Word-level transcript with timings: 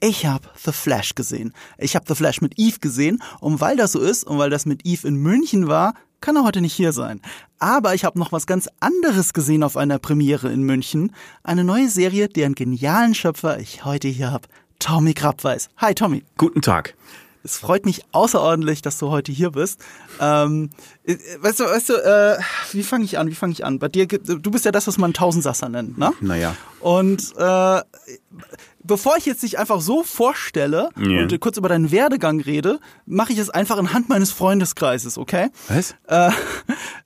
Ich 0.00 0.26
habe 0.26 0.48
The 0.62 0.72
Flash 0.72 1.14
gesehen. 1.14 1.54
Ich 1.78 1.96
habe 1.96 2.04
The 2.06 2.14
Flash 2.14 2.42
mit 2.42 2.58
Eve 2.58 2.78
gesehen 2.80 3.22
und 3.40 3.60
weil 3.60 3.76
das 3.76 3.92
so 3.92 4.00
ist 4.00 4.24
und 4.24 4.38
weil 4.38 4.50
das 4.50 4.66
mit 4.66 4.84
Eve 4.84 5.08
in 5.08 5.16
München 5.16 5.68
war, 5.68 5.94
kann 6.20 6.36
er 6.36 6.44
heute 6.44 6.60
nicht 6.60 6.74
hier 6.74 6.92
sein. 6.92 7.22
Aber 7.58 7.94
ich 7.94 8.04
habe 8.04 8.18
noch 8.18 8.30
was 8.30 8.46
ganz 8.46 8.68
anderes 8.80 9.32
gesehen 9.32 9.62
auf 9.62 9.76
einer 9.76 9.98
Premiere 9.98 10.52
in 10.52 10.62
München. 10.62 11.14
Eine 11.42 11.64
neue 11.64 11.88
Serie, 11.88 12.28
deren 12.28 12.54
genialen 12.54 13.14
Schöpfer 13.14 13.58
ich 13.58 13.84
heute 13.86 14.08
hier 14.08 14.30
habe. 14.32 14.48
Tommy 14.78 15.14
Krabweis. 15.14 15.70
Hi 15.78 15.94
Tommy. 15.94 16.24
Guten 16.36 16.60
Tag. 16.60 16.94
Es 17.42 17.58
freut 17.58 17.86
mich 17.86 18.02
außerordentlich, 18.10 18.82
dass 18.82 18.98
du 18.98 19.10
heute 19.10 19.30
hier 19.30 19.52
bist. 19.52 19.80
Ähm, 20.20 20.70
äh, 21.04 21.16
weißt 21.40 21.60
du, 21.60 21.64
weißt 21.64 21.88
du, 21.90 21.94
äh, 21.94 22.38
wie 22.72 22.82
fange 22.82 23.04
ich 23.04 23.18
an? 23.18 23.28
Wie 23.30 23.34
fange 23.36 23.52
ich 23.52 23.64
an? 23.64 23.78
Bei 23.78 23.88
dir, 23.88 24.06
du 24.08 24.50
bist 24.50 24.64
ja 24.64 24.72
das, 24.72 24.88
was 24.88 24.98
man 24.98 25.14
Tausendsasser 25.14 25.68
nennt, 25.68 25.96
ne? 25.96 26.12
Naja. 26.20 26.56
Und 26.80 27.32
äh, 27.38 27.80
bevor 28.86 29.16
ich 29.16 29.26
jetzt 29.26 29.42
dich 29.42 29.58
einfach 29.58 29.80
so 29.80 30.02
vorstelle 30.02 30.90
Ja. 30.96 31.22
und 31.22 31.40
kurz 31.40 31.56
über 31.56 31.68
deinen 31.68 31.90
Werdegang 31.90 32.40
rede, 32.40 32.78
mache 33.04 33.32
ich 33.32 33.38
es 33.38 33.50
einfach 33.50 33.78
anhand 33.78 34.08
meines 34.08 34.32
Freundeskreises, 34.32 35.18
okay? 35.18 35.48
Was? 35.68 35.94
Äh, 36.08 36.30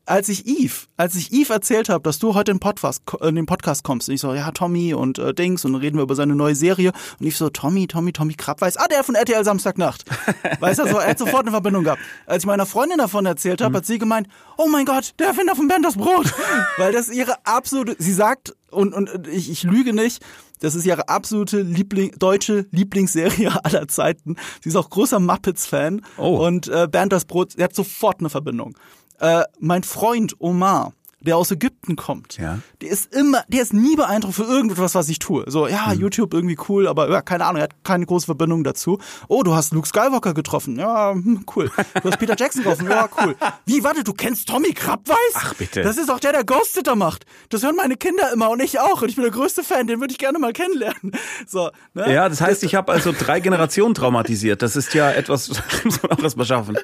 als 0.06 0.28
ich 0.28 0.46
Eve, 0.46 0.74
als 0.96 1.14
ich 1.14 1.32
Eve 1.32 1.52
erzählt 1.52 1.88
habe, 1.88 2.02
dass 2.02 2.18
du 2.18 2.34
heute 2.34 2.50
in, 2.50 2.58
Podcast, 2.58 3.02
in 3.22 3.36
den 3.36 3.46
Podcast 3.46 3.84
kommst, 3.84 4.08
und 4.08 4.14
ich 4.14 4.20
so, 4.20 4.34
ja, 4.34 4.50
Tommy 4.50 4.92
und 4.92 5.18
äh, 5.18 5.32
Dings, 5.32 5.64
und 5.64 5.72
dann 5.72 5.80
reden 5.80 5.96
wir 5.96 6.02
über 6.02 6.14
seine 6.16 6.34
neue 6.34 6.54
Serie. 6.54 6.92
Und 7.20 7.26
ich 7.26 7.36
so, 7.36 7.48
Tommy, 7.48 7.86
Tommy, 7.86 8.12
Tommy 8.12 8.34
Krabweis, 8.34 8.76
ah, 8.76 8.88
der 8.88 9.04
von 9.04 9.14
RTL 9.14 9.44
Samstagnacht. 9.44 10.04
weißt 10.60 10.80
du, 10.80 10.88
so, 10.88 10.98
er 10.98 11.10
hat 11.10 11.18
sofort 11.18 11.42
eine 11.42 11.52
Verbindung 11.52 11.84
gehabt. 11.84 12.02
Als 12.26 12.42
ich 12.42 12.46
meiner 12.46 12.66
Freundin 12.66 12.98
davon 12.98 13.24
erzählt 13.26 13.60
habe, 13.60 13.76
hat 13.78 13.86
sie 13.86 13.98
gemeint, 13.98 14.26
oh 14.56 14.66
mein 14.66 14.84
Gott, 14.84 15.12
der 15.18 15.28
Erfinder 15.28 15.54
von 15.54 15.68
Benders 15.68 15.96
Brot. 15.96 16.32
Weil 16.76 16.92
das 16.92 17.08
ihre 17.08 17.34
absolute, 17.46 17.94
sie 17.98 18.12
sagt, 18.12 18.54
und, 18.70 18.94
und 18.94 19.26
ich, 19.28 19.50
ich 19.50 19.62
lüge 19.62 19.92
nicht, 19.92 20.22
das 20.60 20.74
ist 20.74 20.86
ihre 20.86 21.08
absolute 21.08 21.62
Liebling, 21.62 22.12
deutsche 22.18 22.66
Lieblingsserie 22.70 23.52
aller 23.64 23.88
Zeiten. 23.88 24.36
Sie 24.62 24.68
ist 24.68 24.76
auch 24.76 24.90
großer 24.90 25.20
Muppets-Fan. 25.20 26.02
Oh. 26.18 26.46
Und 26.46 26.68
äh, 26.68 26.86
Bernd 26.90 27.12
das 27.12 27.24
Brot, 27.24 27.56
der 27.58 27.64
hat 27.64 27.74
sofort 27.74 28.20
eine 28.20 28.30
Verbindung. 28.30 28.76
Äh, 29.18 29.44
mein 29.58 29.82
Freund 29.82 30.36
Omar, 30.38 30.92
der 31.20 31.36
aus 31.36 31.50
Ägypten 31.50 31.96
kommt, 31.96 32.38
Ja. 32.38 32.58
der 32.80 32.90
ist 32.90 33.14
immer, 33.14 33.44
der 33.48 33.62
ist 33.62 33.72
nie 33.72 33.94
beeindruckt 33.96 34.34
für 34.36 34.44
irgendetwas, 34.44 34.94
was 34.94 35.08
ich 35.08 35.18
tue. 35.18 35.44
So, 35.48 35.66
ja, 35.68 35.90
Hm. 35.90 36.00
YouTube 36.00 36.32
irgendwie 36.34 36.56
cool, 36.68 36.88
aber 36.88 37.10
ja, 37.10 37.20
keine 37.22 37.44
Ahnung, 37.44 37.58
er 37.58 37.64
hat 37.64 37.74
keine 37.84 38.06
große 38.06 38.26
Verbindung 38.26 38.64
dazu. 38.64 38.98
Oh, 39.28 39.42
du 39.42 39.54
hast 39.54 39.72
Luke 39.74 39.86
Skywalker 39.86 40.32
getroffen. 40.34 40.78
Ja, 40.78 41.12
hm, 41.12 41.44
cool. 41.54 41.70
Du 42.02 42.08
hast 42.10 42.18
Peter 42.18 42.34
Jackson 42.38 42.62
getroffen. 42.62 42.88
Ja, 42.90 43.08
cool. 43.22 43.36
Wie, 43.66 43.84
warte, 43.84 44.02
du 44.04 44.12
kennst 44.14 44.48
Tommy 44.48 44.72
Krabweis? 44.72 45.16
Ach, 45.34 45.54
bitte. 45.54 45.82
Das 45.82 45.96
ist 45.98 46.10
auch 46.10 46.20
der, 46.20 46.32
der 46.32 46.44
Ghost 46.44 46.74
Sitter 46.74 46.96
macht. 46.96 47.26
Das 47.50 47.62
hören 47.62 47.76
meine 47.76 47.96
Kinder 47.96 48.32
immer 48.32 48.50
und 48.50 48.60
ich 48.60 48.80
auch. 48.80 49.02
Und 49.02 49.08
ich 49.08 49.16
bin 49.16 49.22
der 49.24 49.32
größte 49.32 49.62
Fan, 49.62 49.86
den 49.86 50.00
würde 50.00 50.12
ich 50.12 50.18
gerne 50.18 50.38
mal 50.38 50.52
kennenlernen. 50.52 51.12
So, 51.46 51.70
ne? 51.94 52.12
Ja, 52.12 52.28
das 52.28 52.40
heißt, 52.40 52.62
ich 52.64 52.74
habe 52.74 52.92
also 52.92 53.12
drei 53.16 53.40
Generationen 53.40 53.94
traumatisiert. 53.94 54.62
Das 54.62 54.74
ist 54.76 54.94
ja 54.94 55.10
etwas, 55.10 55.48
das 55.70 55.84
muss 55.84 56.02
man 56.02 56.12
auch 56.12 56.22
erstmal 56.22 56.46
schaffen. 56.46 56.78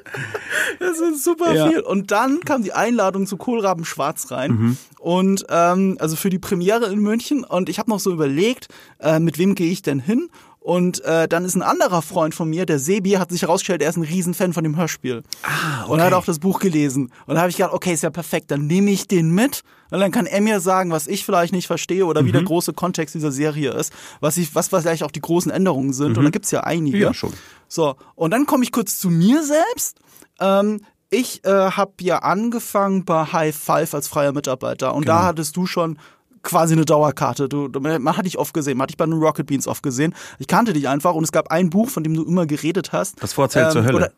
Das 0.79 0.99
ist 0.99 1.23
super 1.23 1.53
Ja. 1.53 1.67
viel. 1.69 1.79
Und 1.79 2.11
dann 2.11 2.39
kam 2.41 2.63
die 2.63 2.73
Einladung 2.73 3.25
zu 3.27 3.37
Kohlraben 3.37 3.85
Schwarz 3.85 4.26
rein. 4.31 4.51
Mhm. 4.51 4.77
Und 4.99 5.45
ähm, 5.49 5.97
also 5.99 6.15
für 6.15 6.29
die 6.29 6.39
Premiere 6.39 6.85
in 6.91 6.99
München. 6.99 7.43
Und 7.43 7.69
ich 7.69 7.79
habe 7.79 7.89
noch 7.89 7.99
so 7.99 8.11
überlegt, 8.11 8.67
äh, 8.99 9.19
mit 9.19 9.37
wem 9.37 9.55
gehe 9.55 9.71
ich 9.71 9.81
denn 9.81 9.99
hin? 9.99 10.29
Und 10.59 11.01
äh, 11.05 11.29
dann 11.29 11.45
ist 11.45 11.55
ein 11.55 11.61
anderer 11.61 12.01
Freund 12.01 12.35
von 12.35 12.49
mir, 12.49 12.65
der 12.65 12.77
Sebi, 12.77 13.11
hat 13.11 13.31
sich 13.31 13.43
herausgestellt, 13.43 13.81
er 13.81 13.89
ist 13.89 13.95
ein 13.95 14.03
Riesenfan 14.03 14.51
von 14.51 14.65
dem 14.65 14.75
Hörspiel. 14.75 15.23
Ah, 15.43 15.83
okay. 15.83 15.91
Und 15.93 16.01
hat 16.01 16.11
auch 16.11 16.25
das 16.25 16.39
Buch 16.39 16.59
gelesen. 16.59 17.09
Und 17.25 17.35
da 17.35 17.39
habe 17.41 17.49
ich 17.49 17.55
gedacht, 17.55 17.71
okay, 17.73 17.93
ist 17.93 18.03
ja 18.03 18.09
perfekt, 18.09 18.51
dann 18.51 18.67
nehme 18.67 18.91
ich 18.91 19.07
den 19.07 19.31
mit. 19.31 19.61
Und 19.91 20.01
dann 20.01 20.11
kann 20.11 20.25
er 20.25 20.41
mir 20.41 20.59
sagen, 20.59 20.91
was 20.91 21.07
ich 21.07 21.23
vielleicht 21.23 21.53
nicht 21.53 21.67
verstehe 21.67 22.05
oder 22.05 22.25
wie 22.25 22.33
der 22.33 22.41
Mhm. 22.41 22.47
große 22.47 22.73
Kontext 22.73 23.15
dieser 23.15 23.31
Serie 23.31 23.71
ist, 23.71 23.93
was 24.19 24.35
ich, 24.35 24.53
was 24.55 24.67
vielleicht 24.67 25.03
auch 25.03 25.11
die 25.11 25.21
großen 25.21 25.49
Änderungen 25.49 25.93
sind. 25.93 26.17
Und 26.17 26.25
da 26.25 26.29
gibt's 26.31 26.51
ja 26.51 26.61
einige. 26.65 26.97
Mhm. 26.97 27.03
Ja, 27.03 27.13
schon. 27.13 27.31
So, 27.69 27.95
und 28.15 28.31
dann 28.31 28.45
komme 28.45 28.65
ich 28.65 28.73
kurz 28.73 28.99
zu 28.99 29.09
mir 29.09 29.43
selbst. 29.45 29.99
Ähm, 30.41 30.81
ich 31.09 31.43
äh, 31.45 31.49
habe 31.71 31.93
ja 32.01 32.19
angefangen 32.19 33.05
bei 33.05 33.25
High 33.25 33.55
Five 33.55 33.93
als 33.93 34.07
freier 34.07 34.31
Mitarbeiter 34.33 34.93
und 34.93 35.03
Genau. 35.05 35.17
da 35.17 35.23
hattest 35.25 35.55
du 35.55 35.65
schon 35.65 35.97
quasi 36.43 36.73
eine 36.73 36.85
Dauerkarte. 36.85 37.49
Du, 37.49 37.69
man 37.79 38.15
hat 38.17 38.25
dich 38.25 38.37
oft 38.37 38.53
gesehen, 38.53 38.77
man 38.77 38.83
hat 38.83 38.89
dich 38.91 38.97
bei 38.97 39.05
den 39.05 39.13
Rocket 39.15 39.45
Beans 39.47 39.67
oft 39.67 39.83
gesehen. 39.83 40.13
Ich 40.39 40.47
kannte 40.47 40.73
dich 40.73 40.87
einfach 40.87 41.13
und 41.13 41.23
es 41.23 41.31
gab 41.31 41.51
ein 41.51 41.69
Buch, 41.69 41.89
von 41.89 42.03
dem 42.03 42.13
du 42.13 42.23
immer 42.25 42.45
geredet 42.45 42.91
hast. 42.93 43.21
Das 43.21 43.33
Vorzelt 43.33 43.71
zur 43.71 43.83
Hölle. 43.83 43.95
Oder 43.97 44.11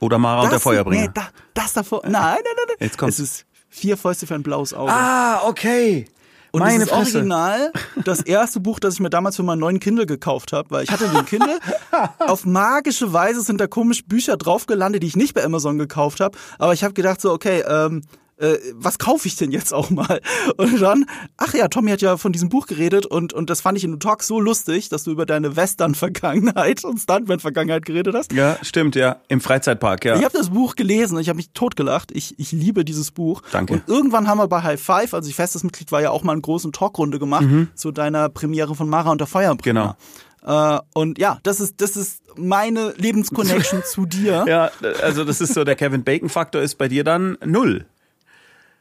Oder 0.00 0.18
Mara 0.18 0.40
und 0.42 0.46
der 0.46 0.52
das- 0.52 0.62
Feuerbringer. 0.62 1.02
Nee, 1.02 1.10
da, 1.12 1.28
das 1.54 1.72
davor. 1.74 2.00
Nein, 2.04 2.12
nein, 2.12 2.36
nein, 2.44 2.54
nein. 2.68 2.76
Jetzt 2.80 2.96
kommt's. 2.98 3.18
Es 3.18 3.30
ist 3.32 3.46
vier 3.68 3.96
Fäuste 3.96 4.26
für 4.26 4.34
ein 4.34 4.42
blaues 4.42 4.72
Auge. 4.72 4.92
ah, 4.92 5.42
okay. 5.46 6.06
Und 6.50 6.60
Meine 6.60 6.74
dieses 6.74 6.88
Fresse. 6.90 7.18
Original, 7.18 7.72
das 8.04 8.20
erste 8.20 8.60
Buch, 8.60 8.80
das 8.80 8.94
ich 8.94 9.00
mir 9.00 9.10
damals 9.10 9.36
für 9.36 9.42
meinen 9.42 9.58
neuen 9.58 9.80
Kindle 9.80 10.06
gekauft 10.06 10.52
habe, 10.52 10.70
weil 10.70 10.84
ich 10.84 10.90
hatte 10.90 11.08
den 11.08 11.26
Kindle. 11.26 11.58
auf 12.18 12.46
magische 12.46 13.12
Weise 13.12 13.42
sind 13.42 13.60
da 13.60 13.66
komisch 13.66 14.04
Bücher 14.04 14.36
drauf 14.36 14.66
gelandet, 14.66 15.02
die 15.02 15.08
ich 15.08 15.16
nicht 15.16 15.34
bei 15.34 15.44
Amazon 15.44 15.78
gekauft 15.78 16.20
habe. 16.20 16.36
Aber 16.58 16.72
ich 16.72 16.84
habe 16.84 16.94
gedacht 16.94 17.20
so, 17.20 17.32
okay, 17.32 17.62
ähm, 17.68 18.02
äh, 18.38 18.58
was 18.74 18.98
kaufe 18.98 19.28
ich 19.28 19.36
denn 19.36 19.50
jetzt 19.50 19.72
auch 19.72 19.90
mal? 19.90 20.20
Und 20.56 20.80
dann, 20.80 21.06
ach 21.36 21.54
ja, 21.54 21.68
Tommy 21.68 21.90
hat 21.90 22.02
ja 22.02 22.16
von 22.16 22.32
diesem 22.32 22.48
Buch 22.48 22.66
geredet 22.66 23.06
und, 23.06 23.32
und 23.32 23.50
das 23.50 23.60
fand 23.60 23.78
ich 23.78 23.84
in 23.84 23.92
den 23.92 24.00
Talk 24.00 24.22
so 24.22 24.40
lustig, 24.40 24.88
dass 24.88 25.04
du 25.04 25.10
über 25.10 25.26
deine 25.26 25.56
Western-Vergangenheit 25.56 26.84
und 26.84 26.98
Stuntman-Vergangenheit 26.98 27.84
geredet 27.84 28.14
hast. 28.14 28.32
Ja, 28.32 28.56
stimmt, 28.62 28.96
ja. 28.96 29.16
Im 29.28 29.40
Freizeitpark, 29.40 30.04
ja. 30.04 30.16
Ich 30.16 30.24
habe 30.24 30.36
das 30.36 30.50
Buch 30.50 30.76
gelesen 30.76 31.16
und 31.16 31.22
ich 31.22 31.28
habe 31.28 31.36
mich 31.36 31.50
totgelacht. 31.52 32.12
Ich, 32.12 32.38
ich 32.38 32.52
liebe 32.52 32.84
dieses 32.84 33.10
Buch. 33.10 33.42
Danke. 33.52 33.74
Und 33.74 33.88
irgendwann 33.88 34.28
haben 34.28 34.38
wir 34.38 34.48
bei 34.48 34.62
High 34.62 34.80
Five, 34.80 35.14
also 35.14 35.28
ich 35.28 35.34
festes 35.34 35.64
Mitglied 35.64 35.92
war 35.92 36.02
ja 36.02 36.10
auch 36.10 36.22
mal 36.22 36.32
eine 36.32 36.40
große 36.40 36.70
Talkrunde 36.72 37.18
gemacht 37.18 37.46
zu 37.74 37.92
deiner 37.92 38.28
Premiere 38.28 38.74
von 38.74 38.88
Mara 38.88 39.10
und 39.10 39.20
der 39.20 39.26
Feuerbringer. 39.26 39.96
Genau. 40.42 40.76
Äh, 40.76 40.80
und 40.94 41.18
ja, 41.18 41.38
das 41.42 41.60
ist, 41.60 41.80
das 41.80 41.96
ist 41.96 42.22
meine 42.36 42.94
Lebensconnection 42.96 43.82
zu 43.86 44.06
dir. 44.06 44.44
Ja, 44.46 44.70
also 45.02 45.24
das 45.24 45.40
ist 45.40 45.54
so, 45.54 45.64
der 45.64 45.76
Kevin 45.76 46.04
Bacon-Faktor 46.04 46.62
ist 46.62 46.76
bei 46.76 46.88
dir 46.88 47.04
dann 47.04 47.36
null. 47.44 47.86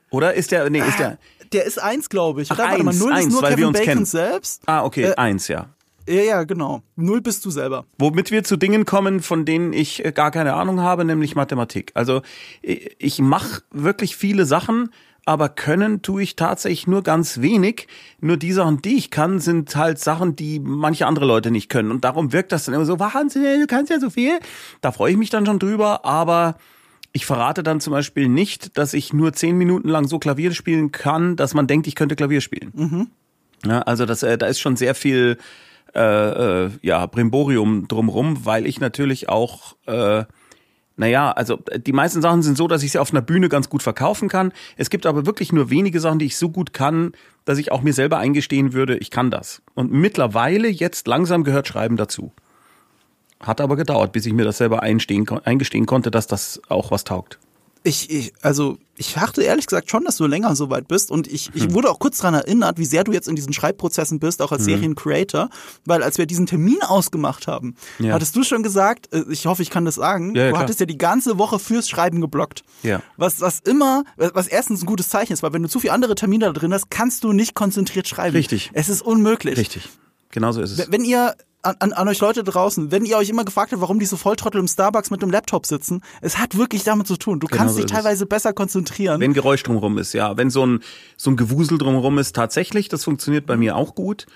Oder 0.09 0.33
ist 0.33 0.51
der, 0.51 0.69
nee, 0.69 0.79
ist 0.79 0.99
der, 0.99 1.17
Der 1.53 1.65
ist 1.65 1.81
eins, 1.81 2.09
glaube 2.09 2.41
ich. 2.41 2.51
Ach, 2.51 2.57
Oder? 2.59 2.67
Warte 2.69 2.83
mal, 2.83 2.91
eins, 2.91 2.99
null 2.99 3.11
eins, 3.13 3.25
ist 3.27 3.31
nur 3.33 3.41
weil 3.41 3.49
wir 3.51 3.55
Kevin 3.55 3.67
uns 3.67 3.77
Bacon 3.79 3.93
kennen. 3.93 4.05
selbst. 4.05 4.61
ah, 4.65 4.83
okay, 4.83 5.03
Äh, 5.03 5.15
eins, 5.15 5.47
ja. 5.47 5.67
Ja, 6.09 6.21
ja, 6.21 6.43
genau. 6.45 6.83
Null 6.95 7.19
bist 7.19 7.43
du 7.43 7.49
selber. 7.51 7.85
Womit 7.97 8.31
wir 8.31 8.45
zu 8.45 8.55
Dingen 8.55 8.85
kommen, 8.85 9.21
von 9.21 9.43
denen 9.43 9.73
ich 9.73 10.05
äh, 10.05 10.13
gar 10.13 10.31
keine 10.31 10.53
Ahnung 10.53 10.79
habe, 10.79 11.03
nämlich 11.03 11.35
Mathematik. 11.35 11.91
Also 11.95 12.21
ich, 12.61 12.95
ich 12.97 13.19
mache 13.19 13.61
wirklich 13.71 14.15
viele 14.15 14.45
Sachen, 14.45 14.89
aber 15.25 15.49
können 15.49 16.01
tue 16.01 16.23
ich 16.23 16.37
tatsächlich 16.37 16.87
nur 16.87 17.03
ganz 17.03 17.41
wenig. 17.41 17.87
Nur 18.21 18.37
die 18.37 18.53
Sachen, 18.53 18.81
die 18.81 18.95
ich 18.95 19.11
kann, 19.11 19.41
sind 19.41 19.75
halt 19.75 19.99
Sachen, 19.99 20.37
die 20.37 20.61
manche 20.61 21.05
andere 21.07 21.25
Leute 21.25 21.51
nicht 21.51 21.67
können. 21.67 21.91
Und 21.91 22.05
darum 22.05 22.31
wirkt 22.31 22.53
das 22.53 22.63
dann 22.63 22.75
immer 22.75 22.85
so, 22.85 22.99
Wahnsinn, 23.01 23.43
du 23.59 23.67
kannst 23.67 23.91
ja 23.91 23.99
so 23.99 24.09
viel. 24.09 24.39
Da 24.79 24.93
freue 24.93 25.11
ich 25.11 25.17
mich 25.17 25.29
dann 25.29 25.45
schon 25.45 25.59
drüber, 25.59 26.05
aber 26.05 26.55
ich 27.17 27.25
verrate 27.25 27.63
dann 27.63 27.79
zum 27.79 27.93
Beispiel 27.93 28.29
nicht, 28.29 28.77
dass 28.77 28.93
ich 28.93 29.11
nur 29.11 29.33
zehn 29.33 29.57
Minuten 29.57 29.89
lang 29.89 30.07
so 30.07 30.19
Klavier 30.19 30.53
spielen 30.53 30.91
kann, 30.91 31.35
dass 31.35 31.55
man 31.55 31.65
denkt, 31.65 31.87
ich 31.87 31.95
könnte 31.95 32.15
Klavier 32.15 32.41
spielen. 32.41 32.71
Ja, 33.65 33.81
also 33.81 34.05
das, 34.05 34.21
äh, 34.21 34.37
da 34.37 34.45
ist 34.45 34.59
schon 34.59 34.75
sehr 34.75 34.93
viel 34.93 35.39
äh, 35.95 36.65
äh, 36.65 36.69
ja, 36.83 37.07
Brimborium 37.07 37.87
drumrum, 37.87 38.45
weil 38.45 38.67
ich 38.67 38.79
natürlich 38.79 39.29
auch, 39.29 39.75
äh, 39.87 40.25
naja, 40.95 41.31
also 41.31 41.57
äh, 41.71 41.79
die 41.79 41.91
meisten 41.91 42.21
Sachen 42.21 42.43
sind 42.43 42.55
so, 42.55 42.67
dass 42.67 42.83
ich 42.83 42.91
sie 42.91 42.99
auf 42.99 43.09
einer 43.09 43.23
Bühne 43.23 43.49
ganz 43.49 43.67
gut 43.67 43.81
verkaufen 43.81 44.29
kann. 44.29 44.51
Es 44.75 44.91
gibt 44.91 45.07
aber 45.07 45.25
wirklich 45.25 45.51
nur 45.51 45.71
wenige 45.71 45.99
Sachen, 45.99 46.19
die 46.19 46.27
ich 46.27 46.37
so 46.37 46.49
gut 46.49 46.71
kann, 46.71 47.13
dass 47.45 47.57
ich 47.57 47.71
auch 47.71 47.81
mir 47.81 47.93
selber 47.93 48.19
eingestehen 48.19 48.73
würde, 48.73 48.95
ich 48.97 49.09
kann 49.09 49.31
das. 49.31 49.63
Und 49.73 49.91
mittlerweile, 49.91 50.67
jetzt 50.67 51.07
langsam 51.07 51.43
gehört 51.43 51.67
Schreiben 51.67 51.97
dazu. 51.97 52.31
Hat 53.39 53.61
aber 53.61 53.75
gedauert, 53.75 54.11
bis 54.13 54.25
ich 54.25 54.33
mir 54.33 54.45
das 54.45 54.57
selber 54.57 54.81
eingestehen 54.83 55.85
konnte, 55.85 56.11
dass 56.11 56.27
das 56.27 56.59
auch 56.69 56.91
was 56.91 57.03
taugt. 57.03 57.37
Ich, 57.83 58.09
ich, 58.09 58.33
also 58.41 58.79
ich 58.97 59.13
dachte 59.13 59.43
ehrlich 59.43 59.67
gesagt 59.67 59.89
schon, 59.89 60.03
dass 60.03 60.17
du 60.17 60.25
länger 60.25 60.55
so 60.57 60.69
weit 60.69 60.89
bist 60.89 61.09
und 61.09 61.25
ich, 61.27 61.45
Hm. 61.45 61.51
ich 61.53 61.73
wurde 61.73 61.89
auch 61.89 61.99
kurz 61.99 62.17
daran 62.17 62.33
erinnert, 62.33 62.79
wie 62.79 62.85
sehr 62.85 63.05
du 63.05 63.13
jetzt 63.13 63.29
in 63.29 63.35
diesen 63.37 63.53
Schreibprozessen 63.53 64.19
bist, 64.19 64.41
auch 64.41 64.51
als 64.51 64.65
Seriencreator, 64.65 65.49
weil 65.85 66.03
als 66.03 66.17
wir 66.17 66.25
diesen 66.25 66.47
Termin 66.47 66.79
ausgemacht 66.81 67.47
haben, 67.47 67.75
Ja. 67.99 68.13
hattest 68.13 68.35
du 68.35 68.43
schon 68.43 68.61
gesagt, 68.63 69.13
äh, 69.13 69.23
ich 69.29 69.45
hoffe, 69.45 69.61
ich 69.61 69.69
kann 69.69 69.85
das 69.85 69.95
sagen, 69.95 70.35
Ja, 70.35 70.41
ja, 70.41 70.47
du 70.47 70.53
klar. 70.53 70.63
hattest 70.63 70.79
ja 70.81 70.85
die 70.85 70.97
ganze 70.97 71.37
Woche 71.37 71.59
fürs 71.59 71.87
Schreiben 71.87 72.19
geblockt. 72.19 72.63
Ja. 72.83 73.01
Was, 73.15 73.39
was 73.39 73.59
immer, 73.61 74.03
was 74.17 74.47
erstens 74.47 74.81
ein 74.81 74.85
gutes 74.87 75.07
Zeichen 75.07 75.31
ist, 75.31 75.43
weil 75.43 75.53
wenn 75.53 75.63
du 75.63 75.69
zu 75.69 75.79
viele 75.79 75.93
andere 75.93 76.15
Termine 76.15 76.45
da 76.47 76.51
drin 76.53 76.73
hast, 76.73 76.89
kannst 76.89 77.23
du 77.23 77.31
nicht 77.31 77.53
konzentriert 77.53 78.07
schreiben. 78.07 78.35
Richtig. 78.35 78.71
Es 78.73 78.89
ist 78.89 79.01
unmöglich. 79.03 79.57
Richtig. 79.57 79.87
Genauso 80.37 80.61
ist 80.61 80.77
es. 80.77 80.91
Wenn 80.91 81.03
ihr 81.03 81.33
an, 81.63 81.93
an, 81.93 82.07
euch 82.07 82.19
Leute 82.21 82.43
draußen, 82.43 82.91
wenn 82.91 83.05
ihr 83.05 83.17
euch 83.17 83.27
immer 83.27 83.43
gefragt 83.43 83.71
habt, 83.71 83.81
warum 83.81 83.97
diese 83.97 84.17
Volltrottel 84.17 84.61
im 84.61 84.67
Starbucks 84.67 85.09
mit 85.09 85.23
dem 85.23 85.31
Laptop 85.31 85.65
sitzen, 85.65 86.03
es 86.21 86.37
hat 86.37 86.55
wirklich 86.59 86.83
damit 86.83 87.07
zu 87.07 87.17
tun. 87.17 87.39
Du 87.39 87.47
Genau 87.47 87.57
kannst 87.57 87.73
so 87.73 87.81
dich 87.81 87.85
ist 87.85 87.91
es. 87.91 88.03
teilweise 88.03 88.27
besser 88.27 88.53
konzentrieren. 88.53 89.19
Wenn 89.19 89.33
Geräusch 89.33 89.63
drumherum 89.63 89.97
ist, 89.97 90.13
ja. 90.13 90.37
Wenn 90.37 90.51
so 90.51 90.63
ein, 90.63 90.81
so 91.17 91.31
ein 91.31 91.37
Gewusel 91.37 91.79
drumherum 91.79 92.19
ist, 92.19 92.35
tatsächlich, 92.35 92.87
das 92.87 93.03
funktioniert 93.03 93.47
bei 93.47 93.57
mir 93.57 93.75
auch 93.75 93.95
gut. 93.95 94.27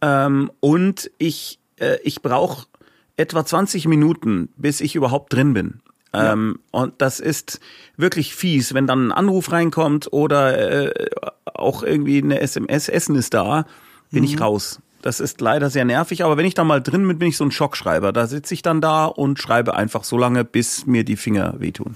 Ähm, 0.00 0.52
und 0.60 1.10
ich, 1.18 1.58
äh, 1.80 1.96
ich 2.04 2.22
brauche 2.22 2.68
etwa 3.16 3.44
20 3.44 3.88
Minuten, 3.88 4.50
bis 4.56 4.80
ich 4.80 4.94
überhaupt 4.94 5.32
drin 5.32 5.54
bin. 5.54 5.80
Ähm, 6.12 6.60
und 6.70 6.94
das 6.98 7.18
ist 7.18 7.58
wirklich 7.96 8.32
fies, 8.32 8.74
wenn 8.74 8.86
dann 8.86 9.08
ein 9.08 9.12
Anruf 9.12 9.50
reinkommt 9.50 10.12
oder 10.12 10.92
äh, 10.96 11.10
auch 11.44 11.82
irgendwie 11.82 12.22
eine 12.22 12.40
SMS, 12.40 12.88
Essen 12.88 13.16
ist 13.16 13.34
da, 13.34 13.66
bin 14.12 14.22
ich 14.22 14.40
raus. 14.40 14.78
Das 15.02 15.20
ist 15.20 15.40
leider 15.40 15.70
sehr 15.70 15.84
nervig, 15.84 16.24
aber 16.24 16.36
wenn 16.36 16.46
ich 16.46 16.54
da 16.54 16.64
mal 16.64 16.82
drin 16.82 17.06
bin, 17.06 17.18
bin 17.18 17.28
ich 17.28 17.36
so 17.36 17.44
ein 17.44 17.50
Schockschreiber. 17.52 18.12
Da 18.12 18.26
sitze 18.26 18.52
ich 18.54 18.62
dann 18.62 18.80
da 18.80 19.04
und 19.06 19.38
schreibe 19.38 19.74
einfach 19.74 20.02
so 20.04 20.18
lange, 20.18 20.44
bis 20.44 20.86
mir 20.86 21.04
die 21.04 21.16
Finger 21.16 21.54
wehtun. 21.58 21.94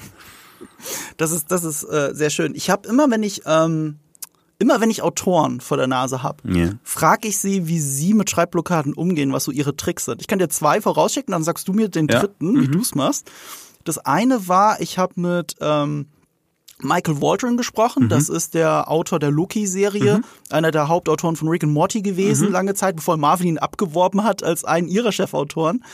Das 1.17 1.31
ist, 1.33 1.51
das 1.51 1.65
ist 1.65 1.83
äh, 1.85 2.11
sehr 2.13 2.31
schön. 2.31 2.55
Ich 2.55 2.71
habe 2.71 2.89
immer, 2.89 3.11
wenn 3.11 3.23
ich 3.23 3.43
ähm, 3.47 3.99
immer 4.59 4.81
wenn 4.81 4.91
ich 4.91 5.03
Autoren 5.03 5.61
vor 5.61 5.77
der 5.77 5.89
Nase 5.89 6.23
habe, 6.23 6.39
Ja. 6.49 6.71
frage 6.85 7.27
ich 7.29 7.39
sie, 7.39 7.67
wie 7.67 7.81
sie 7.81 8.15
mit 8.15 8.31
Schreibblockaden 8.31 8.95
umgehen, 8.95 9.33
was 9.33 9.45
so 9.45 9.51
ihre 9.51 9.75
Tricks 9.77 10.05
sind. 10.05 10.21
Ich 10.21 10.29
kann 10.29 10.39
dir 10.39 10.49
zwei 10.49 10.81
vorausschicken, 10.81 11.33
dann 11.33 11.43
sagst 11.43 11.67
du 11.67 11.73
mir 11.73 11.89
den 11.89 12.07
Ja. 12.09 12.21
dritten, 12.21 12.61
wie 12.61 12.69
du's 12.69 12.95
machst. 12.95 13.29
Das 13.85 13.99
eine 13.99 14.47
war, 14.47 14.81
ich 14.81 14.99
habe 14.99 15.21
mit 15.21 15.57
ähm, 15.61 16.07
Michael 16.83 17.21
Waldron 17.21 17.57
gesprochen. 17.57 18.09
Das 18.09 18.29
ist 18.29 18.55
der 18.55 18.91
Autor 18.91 19.19
der 19.19 19.31
Loki-Serie, 19.31 20.23
einer 20.51 20.71
der 20.71 20.89
Hauptautoren 20.89 21.37
von 21.37 21.49
Rick 21.49 21.65
and 21.65 21.73
Morty 21.73 22.03
gewesen, 22.03 22.51
lange 22.51 22.75
Zeit, 22.75 22.97
bevor 22.97 23.17
Marvel 23.17 23.47
ihn 23.47 23.59
abgeworben 23.59 24.25
hat 24.25 24.43
als 24.43 24.65
einen 24.65 24.89
ihrer 24.89 25.13
Chefautoren. 25.13 25.85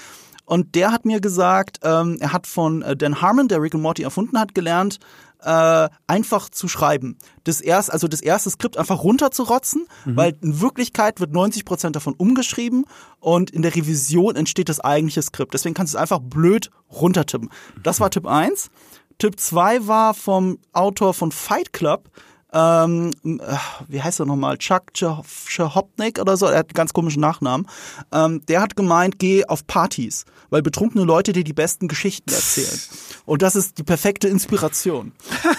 Und 0.45 0.75
der 0.75 0.93
hat 0.93 1.05
mir 1.05 1.21
gesagt, 1.21 1.81
ähm, 1.83 2.17
er 2.21 2.33
hat 2.33 2.47
von 2.47 2.81
äh, 2.81 2.97
Dan 2.97 3.21
Harmon, 3.21 3.49
der 3.49 3.61
Rick 3.61 3.75
and 3.75 3.83
Morty 3.83 4.03
erfunden 4.03 4.39
hat, 4.39 4.55
gelernt, 4.55 4.99
äh, 5.43 5.89
einfach 6.07 6.49
zu 6.49 6.69
schreiben. 6.69 7.17
Das 7.45 7.61
erst, 7.61 7.93
also 7.93 8.09
das 8.09 8.21
erste 8.23 8.51
Skript 8.51 8.77
einfach 8.77 9.05
runterzurotzen, 9.05 9.87
weil 10.05 10.37
in 10.41 10.61
Wirklichkeit 10.61 11.21
wird 11.21 11.33
90 11.33 11.65
Prozent 11.65 11.97
davon 11.97 12.15
umgeschrieben 12.15 12.87
und 13.21 13.51
in 13.51 13.63
der 13.63 13.75
Revision 13.75 14.37
entsteht 14.37 14.69
das 14.69 14.81
eigentliche 14.81 15.23
Skript. 15.23 15.55
Deswegen 15.55 15.75
kannst 15.75 15.95
du 15.95 15.99
es 15.99 16.03
einfach 16.03 16.19
blöd 16.19 16.71
runtertippen. 16.91 17.51
Das 17.83 18.01
war 18.01 18.11
Tipp 18.11 18.27
1. 18.27 18.71
Tipp 19.19 19.39
2 19.39 19.87
war 19.87 20.15
vom 20.15 20.59
Autor 20.73 21.13
von 21.13 21.33
Fight 21.33 21.73
Club, 21.73 22.11
ähm, 22.51 23.11
äh, 23.25 23.57
wie 23.89 24.01
heißt 24.01 24.21
er 24.21 24.27
nochmal? 24.27 24.57
Chuck 24.57 24.85
Schehopnik 24.95 26.19
oder 26.19 26.37
so, 26.37 26.47
er 26.47 26.59
hat 26.59 26.69
einen 26.69 26.75
ganz 26.75 26.93
komischen 26.93 27.21
Nachnamen. 27.21 27.67
Ähm, 28.11 28.45
der 28.47 28.63
hat 28.63 28.75
gemeint, 28.75 29.19
geh 29.19 29.45
auf 29.45 29.67
Partys, 29.67 30.25
weil 30.49 30.63
betrunkene 30.63 31.05
Leute 31.05 31.33
dir 31.33 31.45
die 31.45 31.53
besten 31.53 31.89
Geschichten 31.89 32.31
erzählen. 32.31 32.81
Und 33.27 33.43
das 33.43 33.55
ist 33.55 33.79
die 33.79 33.83
perfekte 33.83 34.29
Inspiration. 34.29 35.13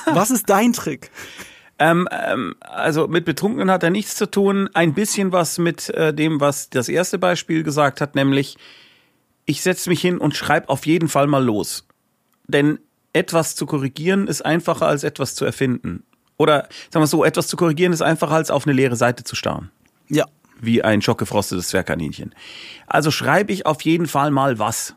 Was 0.05 0.31
ist 0.31 0.49
dein 0.49 0.73
Trick? 0.73 1.11
Ähm, 1.77 2.07
ähm, 2.11 2.55
also 2.59 3.07
mit 3.07 3.23
Betrunkenen 3.23 3.69
hat 3.69 3.83
er 3.83 3.91
nichts 3.91 4.15
zu 4.15 4.25
tun. 4.25 4.69
Ein 4.73 4.95
bisschen 4.95 5.31
was 5.31 5.59
mit 5.59 5.89
äh, 5.89 6.13
dem, 6.13 6.41
was 6.41 6.71
das 6.71 6.89
erste 6.89 7.19
Beispiel 7.19 7.61
gesagt 7.61 8.01
hat, 8.01 8.15
nämlich 8.15 8.57
ich 9.45 9.61
setze 9.61 9.89
mich 9.89 10.01
hin 10.01 10.17
und 10.17 10.35
schreibe 10.35 10.69
auf 10.69 10.85
jeden 10.85 11.07
Fall 11.07 11.27
mal 11.27 11.43
los. 11.43 11.87
Denn 12.47 12.79
etwas 13.13 13.55
zu 13.55 13.65
korrigieren 13.65 14.27
ist 14.27 14.45
einfacher 14.45 14.87
als 14.87 15.03
etwas 15.03 15.35
zu 15.35 15.45
erfinden. 15.45 16.03
Oder 16.37 16.69
sagen 16.89 17.03
wir 17.03 17.07
so, 17.07 17.23
etwas 17.25 17.47
zu 17.47 17.57
korrigieren 17.57 17.93
ist 17.93 18.01
einfacher 18.01 18.35
als 18.35 18.51
auf 18.51 18.65
eine 18.65 18.73
leere 18.73 18.95
Seite 18.95 19.23
zu 19.23 19.35
starren. 19.35 19.71
Ja. 20.07 20.25
Wie 20.61 20.83
ein 20.83 21.01
schockgefrostetes 21.01 21.69
Zwergkaninchen. 21.69 22.35
Also 22.87 23.11
schreibe 23.11 23.51
ich 23.53 23.65
auf 23.65 23.81
jeden 23.81 24.07
Fall 24.07 24.31
mal 24.31 24.59
was. 24.59 24.95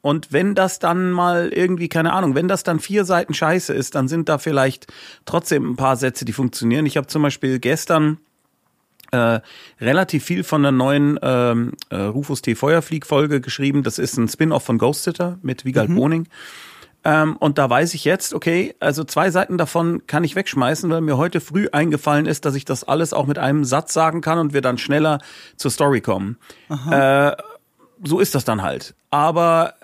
Und 0.00 0.32
wenn 0.32 0.54
das 0.54 0.78
dann 0.78 1.10
mal 1.10 1.48
irgendwie, 1.48 1.88
keine 1.88 2.12
Ahnung, 2.12 2.34
wenn 2.34 2.48
das 2.48 2.62
dann 2.62 2.78
vier 2.78 3.04
Seiten 3.04 3.34
Scheiße 3.34 3.74
ist, 3.74 3.94
dann 3.94 4.08
sind 4.08 4.28
da 4.28 4.38
vielleicht 4.38 4.86
trotzdem 5.24 5.72
ein 5.72 5.76
paar 5.76 5.96
Sätze, 5.96 6.24
die 6.24 6.32
funktionieren. 6.32 6.86
Ich 6.86 6.96
habe 6.96 7.06
zum 7.08 7.22
Beispiel 7.22 7.58
gestern 7.58 8.18
äh, 9.10 9.40
relativ 9.80 10.24
viel 10.24 10.44
von 10.44 10.62
der 10.62 10.72
neuen 10.72 11.18
ähm, 11.22 11.72
äh, 11.90 11.96
Rufus 11.96 12.42
T. 12.42 12.54
Feuerflieg-Folge 12.54 13.40
geschrieben. 13.40 13.82
Das 13.82 13.98
ist 13.98 14.16
ein 14.16 14.28
Spin-off 14.28 14.64
von 14.64 14.78
Ghost 14.78 15.04
Sitter 15.04 15.38
mit 15.42 15.64
Wiegald 15.64 15.94
Boning. 15.94 16.28
Ähm, 17.08 17.36
und 17.38 17.56
da 17.56 17.70
weiß 17.70 17.94
ich 17.94 18.04
jetzt, 18.04 18.34
okay, 18.34 18.74
also 18.80 19.02
zwei 19.02 19.30
Seiten 19.30 19.56
davon 19.56 20.06
kann 20.06 20.24
ich 20.24 20.36
wegschmeißen, 20.36 20.90
weil 20.90 21.00
mir 21.00 21.16
heute 21.16 21.40
früh 21.40 21.68
eingefallen 21.72 22.26
ist, 22.26 22.44
dass 22.44 22.54
ich 22.54 22.66
das 22.66 22.84
alles 22.84 23.14
auch 23.14 23.26
mit 23.26 23.38
einem 23.38 23.64
Satz 23.64 23.94
sagen 23.94 24.20
kann 24.20 24.38
und 24.38 24.52
wir 24.52 24.60
dann 24.60 24.76
schneller 24.76 25.18
zur 25.56 25.70
Story 25.70 26.02
kommen. 26.02 26.36
Äh, 26.90 27.34
so 28.04 28.20
ist 28.20 28.34
das 28.34 28.44
dann 28.44 28.60
halt. 28.60 28.94
Aber 29.10 29.74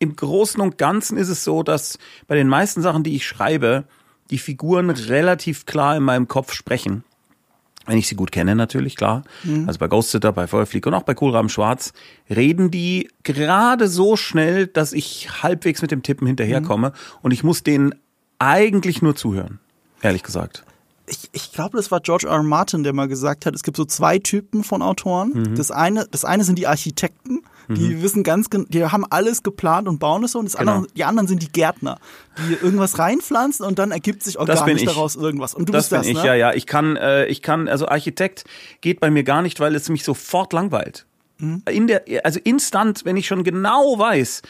im 0.00 0.16
Großen 0.16 0.60
und 0.60 0.76
Ganzen 0.76 1.16
ist 1.16 1.28
es 1.28 1.44
so, 1.44 1.62
dass 1.62 2.00
bei 2.26 2.34
den 2.34 2.48
meisten 2.48 2.82
Sachen, 2.82 3.04
die 3.04 3.14
ich 3.14 3.24
schreibe, 3.24 3.84
die 4.30 4.38
Figuren 4.38 4.90
relativ 4.90 5.66
klar 5.66 5.96
in 5.96 6.02
meinem 6.02 6.26
Kopf 6.26 6.52
sprechen. 6.52 7.04
Wenn 7.86 7.98
ich 7.98 8.08
sie 8.08 8.16
gut 8.16 8.32
kenne, 8.32 8.56
natürlich, 8.56 8.96
klar. 8.96 9.22
Also 9.66 9.78
bei 9.78 9.86
Ghost 9.86 10.10
Sitter, 10.10 10.32
bei 10.32 10.46
Feuerflieg 10.46 10.86
und 10.86 10.94
auch 10.94 11.04
bei 11.04 11.14
Kohlraben 11.14 11.48
Schwarz 11.48 11.92
reden 12.28 12.70
die 12.70 13.08
gerade 13.22 13.88
so 13.88 14.16
schnell, 14.16 14.66
dass 14.66 14.92
ich 14.92 15.42
halbwegs 15.42 15.82
mit 15.82 15.90
dem 15.90 16.02
Tippen 16.02 16.26
hinterherkomme 16.26 16.92
und 17.22 17.30
ich 17.30 17.44
muss 17.44 17.62
denen 17.62 17.94
eigentlich 18.38 19.02
nur 19.02 19.14
zuhören. 19.14 19.60
Ehrlich 20.02 20.22
gesagt. 20.22 20.64
Ich, 21.08 21.28
ich 21.32 21.52
glaube, 21.52 21.76
das 21.76 21.90
war 21.90 22.00
George 22.00 22.26
R. 22.26 22.32
R. 22.34 22.42
Martin, 22.42 22.82
der 22.82 22.92
mal 22.92 23.06
gesagt 23.06 23.46
hat, 23.46 23.54
es 23.54 23.62
gibt 23.62 23.76
so 23.76 23.84
zwei 23.84 24.18
Typen 24.18 24.64
von 24.64 24.82
Autoren. 24.82 25.54
Das 25.54 25.70
eine, 25.70 26.06
das 26.10 26.24
eine 26.24 26.42
sind 26.44 26.58
die 26.58 26.66
Architekten, 26.66 27.42
die 27.68 28.00
wissen 28.02 28.22
ganz, 28.22 28.48
gen- 28.50 28.66
die 28.68 28.84
haben 28.84 29.04
alles 29.10 29.42
geplant 29.42 29.88
und 29.88 29.98
bauen 29.98 30.22
es 30.24 30.32
so. 30.32 30.38
Und 30.40 30.44
das 30.46 30.56
Genau. 30.56 30.72
andere, 30.76 30.92
die 30.94 31.04
anderen 31.04 31.26
sind 31.28 31.42
die 31.42 31.50
Gärtner, 31.50 31.98
die 32.38 32.54
irgendwas 32.54 32.98
reinpflanzen 32.98 33.64
und 33.66 33.78
dann 33.78 33.90
ergibt 33.92 34.22
sich 34.22 34.34
Das 34.34 34.46
bin 34.46 34.56
organisch 34.58 34.82
ich. 34.82 34.88
daraus 34.88 35.16
irgendwas. 35.16 35.54
Und 35.54 35.68
du 35.68 35.72
Das 35.72 35.88
bist 35.88 35.90
bin 35.90 35.98
das, 36.00 36.06
ich, 36.08 36.16
ne? 36.16 36.26
ja, 36.26 36.34
ja. 36.34 36.52
Ich 36.54 36.66
kann, 36.66 36.96
äh, 36.96 37.26
ich 37.26 37.42
kann, 37.42 37.68
also 37.68 37.86
Architekt 37.88 38.44
geht 38.80 39.00
bei 39.00 39.10
mir 39.10 39.22
gar 39.24 39.42
nicht, 39.42 39.58
weil 39.60 39.74
es 39.74 39.88
mich 39.88 40.04
sofort 40.04 40.52
langweilt. 40.52 41.06
Mhm. 41.38 41.62
In 41.70 41.86
der, 41.86 42.02
also 42.24 42.40
instant, 42.42 43.04
wenn 43.04 43.16
ich 43.16 43.26
schon 43.26 43.44
genau 43.44 43.98
weiß, 43.98 44.42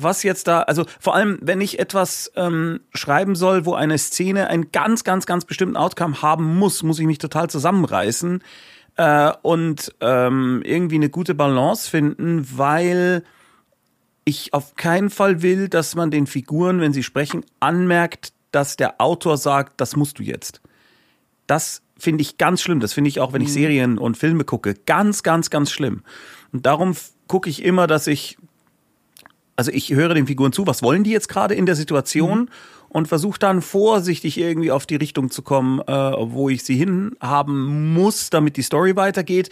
was 0.00 0.22
jetzt 0.22 0.46
da, 0.48 0.62
also 0.62 0.84
vor 1.00 1.14
allem, 1.14 1.38
wenn 1.42 1.60
ich 1.60 1.78
etwas 1.78 2.30
ähm, 2.36 2.80
schreiben 2.94 3.34
soll, 3.34 3.66
wo 3.66 3.74
eine 3.74 3.98
Szene 3.98 4.48
einen 4.48 4.70
ganz, 4.72 5.04
ganz, 5.04 5.26
ganz 5.26 5.44
bestimmten 5.44 5.76
Outcome 5.76 6.22
haben 6.22 6.56
muss, 6.56 6.82
muss 6.82 6.98
ich 6.98 7.06
mich 7.06 7.18
total 7.18 7.50
zusammenreißen 7.50 8.42
äh, 8.96 9.32
und 9.42 9.94
ähm, 10.00 10.62
irgendwie 10.64 10.96
eine 10.96 11.10
gute 11.10 11.34
Balance 11.34 11.90
finden, 11.90 12.46
weil 12.56 13.24
ich 14.24 14.52
auf 14.52 14.76
keinen 14.76 15.10
Fall 15.10 15.42
will, 15.42 15.68
dass 15.68 15.94
man 15.94 16.10
den 16.10 16.26
Figuren, 16.26 16.80
wenn 16.80 16.92
sie 16.92 17.02
sprechen, 17.02 17.44
anmerkt, 17.60 18.32
dass 18.50 18.76
der 18.76 19.00
Autor 19.00 19.36
sagt, 19.36 19.80
das 19.80 19.96
musst 19.96 20.18
du 20.18 20.22
jetzt. 20.22 20.60
Das 21.46 21.82
finde 21.98 22.22
ich 22.22 22.38
ganz 22.38 22.62
schlimm. 22.62 22.80
Das 22.80 22.92
finde 22.92 23.08
ich 23.08 23.20
auch, 23.20 23.32
wenn 23.32 23.42
ich 23.42 23.52
Serien 23.52 23.98
und 23.98 24.16
Filme 24.16 24.44
gucke, 24.44 24.74
ganz, 24.74 25.22
ganz, 25.22 25.50
ganz 25.50 25.70
schlimm. 25.70 26.02
Und 26.52 26.66
darum 26.66 26.94
gucke 27.26 27.50
ich 27.50 27.64
immer, 27.64 27.86
dass 27.86 28.06
ich, 28.06 28.38
also 29.58 29.72
ich 29.72 29.90
höre 29.90 30.14
den 30.14 30.28
Figuren 30.28 30.52
zu, 30.52 30.68
was 30.68 30.84
wollen 30.84 31.02
die 31.02 31.10
jetzt 31.10 31.28
gerade 31.28 31.56
in 31.56 31.66
der 31.66 31.74
Situation 31.74 32.48
und 32.88 33.08
versuche 33.08 33.40
dann 33.40 33.60
vorsichtig 33.60 34.38
irgendwie 34.38 34.70
auf 34.70 34.86
die 34.86 34.94
Richtung 34.94 35.30
zu 35.30 35.42
kommen, 35.42 35.80
äh, 35.80 35.92
wo 36.16 36.48
ich 36.48 36.62
sie 36.62 36.76
hinhaben 36.76 37.92
muss, 37.92 38.30
damit 38.30 38.56
die 38.56 38.62
Story 38.62 38.94
weitergeht. 38.94 39.50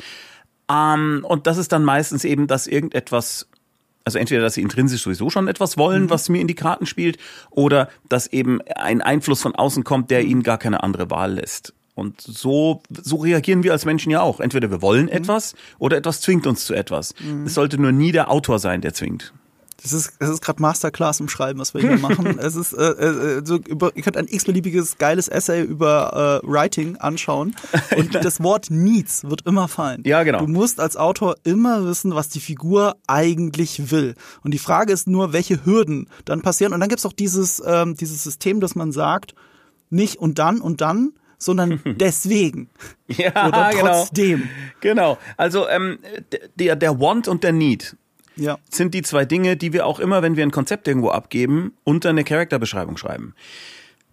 Ähm, 0.70 1.26
und 1.28 1.48
das 1.48 1.58
ist 1.58 1.72
dann 1.72 1.82
meistens 1.82 2.24
eben, 2.24 2.46
dass 2.46 2.68
irgendetwas 2.68 3.48
also 4.04 4.20
entweder, 4.20 4.42
dass 4.42 4.54
sie 4.54 4.62
intrinsisch 4.62 5.02
sowieso 5.02 5.28
schon 5.28 5.48
etwas 5.48 5.76
wollen, 5.76 6.08
was 6.08 6.28
mir 6.28 6.40
in 6.40 6.46
die 6.46 6.54
Karten 6.54 6.86
spielt, 6.86 7.18
oder 7.50 7.88
dass 8.08 8.28
eben 8.28 8.60
ein 8.76 9.02
Einfluss 9.02 9.42
von 9.42 9.56
außen 9.56 9.82
kommt, 9.82 10.12
der 10.12 10.22
ihnen 10.22 10.44
gar 10.44 10.58
keine 10.58 10.84
andere 10.84 11.10
Wahl 11.10 11.32
lässt. 11.32 11.74
Und 11.96 12.20
so, 12.20 12.80
so 12.88 13.16
reagieren 13.16 13.64
wir 13.64 13.72
als 13.72 13.84
Menschen 13.84 14.12
ja 14.12 14.20
auch. 14.20 14.38
Entweder 14.38 14.70
wir 14.70 14.82
wollen 14.82 15.08
etwas 15.08 15.56
oder 15.80 15.96
etwas 15.96 16.20
zwingt 16.20 16.46
uns 16.46 16.64
zu 16.64 16.74
etwas. 16.74 17.14
Es 17.44 17.54
sollte 17.54 17.78
nur 17.78 17.90
nie 17.90 18.12
der 18.12 18.30
Autor 18.30 18.60
sein, 18.60 18.80
der 18.80 18.94
zwingt. 18.94 19.32
Das 19.82 19.92
ist, 19.92 20.12
das 20.18 20.30
ist 20.30 20.42
gerade 20.42 20.60
Masterclass 20.62 21.20
im 21.20 21.28
Schreiben, 21.28 21.58
was 21.58 21.74
wir 21.74 21.80
hier 21.82 21.98
machen. 21.98 22.38
Es 22.38 22.56
ist, 22.56 22.72
äh, 22.72 22.82
äh, 22.82 23.42
so 23.44 23.56
über, 23.56 23.94
ihr 23.94 24.02
könnt 24.02 24.16
ein 24.16 24.26
x-beliebiges 24.28 24.98
geiles 24.98 25.28
Essay 25.28 25.62
über 25.62 26.42
äh, 26.42 26.46
Writing 26.46 26.96
anschauen 26.96 27.54
und 27.96 28.14
das 28.14 28.42
Wort 28.42 28.70
Needs 28.70 29.24
wird 29.24 29.46
immer 29.46 29.68
fallen. 29.68 30.02
Ja, 30.06 30.22
genau. 30.22 30.38
Du 30.38 30.46
musst 30.46 30.80
als 30.80 30.96
Autor 30.96 31.36
immer 31.44 31.86
wissen, 31.86 32.14
was 32.14 32.28
die 32.28 32.40
Figur 32.40 32.96
eigentlich 33.06 33.90
will. 33.90 34.14
Und 34.42 34.54
die 34.54 34.58
Frage 34.58 34.92
ist 34.92 35.06
nur, 35.06 35.32
welche 35.32 35.64
Hürden 35.64 36.08
dann 36.24 36.42
passieren. 36.42 36.72
Und 36.72 36.80
dann 36.80 36.88
gibt's 36.88 37.06
auch 37.06 37.12
dieses, 37.12 37.62
ähm, 37.66 37.96
dieses 37.96 38.24
System, 38.24 38.60
dass 38.60 38.74
man 38.74 38.92
sagt, 38.92 39.34
nicht 39.90 40.16
und 40.16 40.38
dann 40.38 40.60
und 40.60 40.80
dann, 40.80 41.12
sondern 41.38 41.80
deswegen. 41.84 42.70
Ja, 43.08 43.48
Oder 43.48 43.70
genau. 43.70 43.82
trotzdem. 43.82 44.48
Genau. 44.80 45.18
Also 45.36 45.68
ähm, 45.68 45.98
der, 46.58 46.76
der 46.76 47.00
Want 47.00 47.28
und 47.28 47.44
der 47.44 47.52
Need 47.52 47.96
Ja. 48.36 48.58
sind 48.70 48.94
die 48.94 49.02
zwei 49.02 49.24
Dinge, 49.24 49.56
die 49.56 49.72
wir 49.72 49.86
auch 49.86 49.98
immer, 49.98 50.22
wenn 50.22 50.36
wir 50.36 50.44
ein 50.44 50.50
Konzept 50.50 50.86
irgendwo 50.88 51.08
abgeben, 51.10 51.72
unter 51.84 52.10
eine 52.10 52.24
Charakterbeschreibung 52.24 52.96
schreiben. 52.96 53.34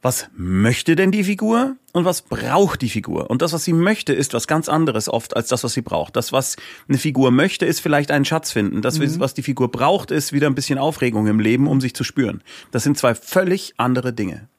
Was 0.02 0.28
möchte 0.36 0.98
denn 0.98 1.12
die 1.12 1.24
Figur 1.24 1.78
und 1.94 2.04
was 2.04 2.24
braucht 2.24 2.82
die 2.82 2.90
Figur? 2.90 3.30
Und 3.30 3.42
das, 3.42 3.54
was 3.54 3.64
sie 3.64 3.72
möchte, 3.72 4.12
ist 4.12 4.34
was 4.34 4.48
ganz 4.48 4.68
anderes 4.68 5.08
oft 5.08 5.34
als 5.34 5.48
das, 5.48 5.64
was 5.64 5.72
sie 5.72 5.82
braucht. 5.82 6.18
Das, 6.18 6.34
was 6.34 6.58
eine 6.90 6.98
Figur 6.98 7.32
möchte, 7.32 7.66
ist 7.66 7.80
vielleicht 7.80 8.12
einen 8.12 8.26
Schatz 8.26 8.52
finden. 8.52 8.82
Das, 8.82 9.00
was 9.00 9.34
die 9.34 9.44
Figur 9.44 9.72
braucht, 9.72 10.12
ist 10.12 10.34
wieder 10.34 10.48
ein 10.48 10.56
bisschen 10.56 10.78
Aufregung 10.78 11.28
im 11.28 11.40
Leben, 11.40 11.68
um 11.68 11.80
sich 11.80 11.96
zu 11.96 12.04
spüren. 12.04 12.44
Das 12.72 12.84
sind 12.84 12.98
zwei 12.98 13.16
völlig 13.16 13.76
andere 13.78 14.12
Dinge. 14.12 14.50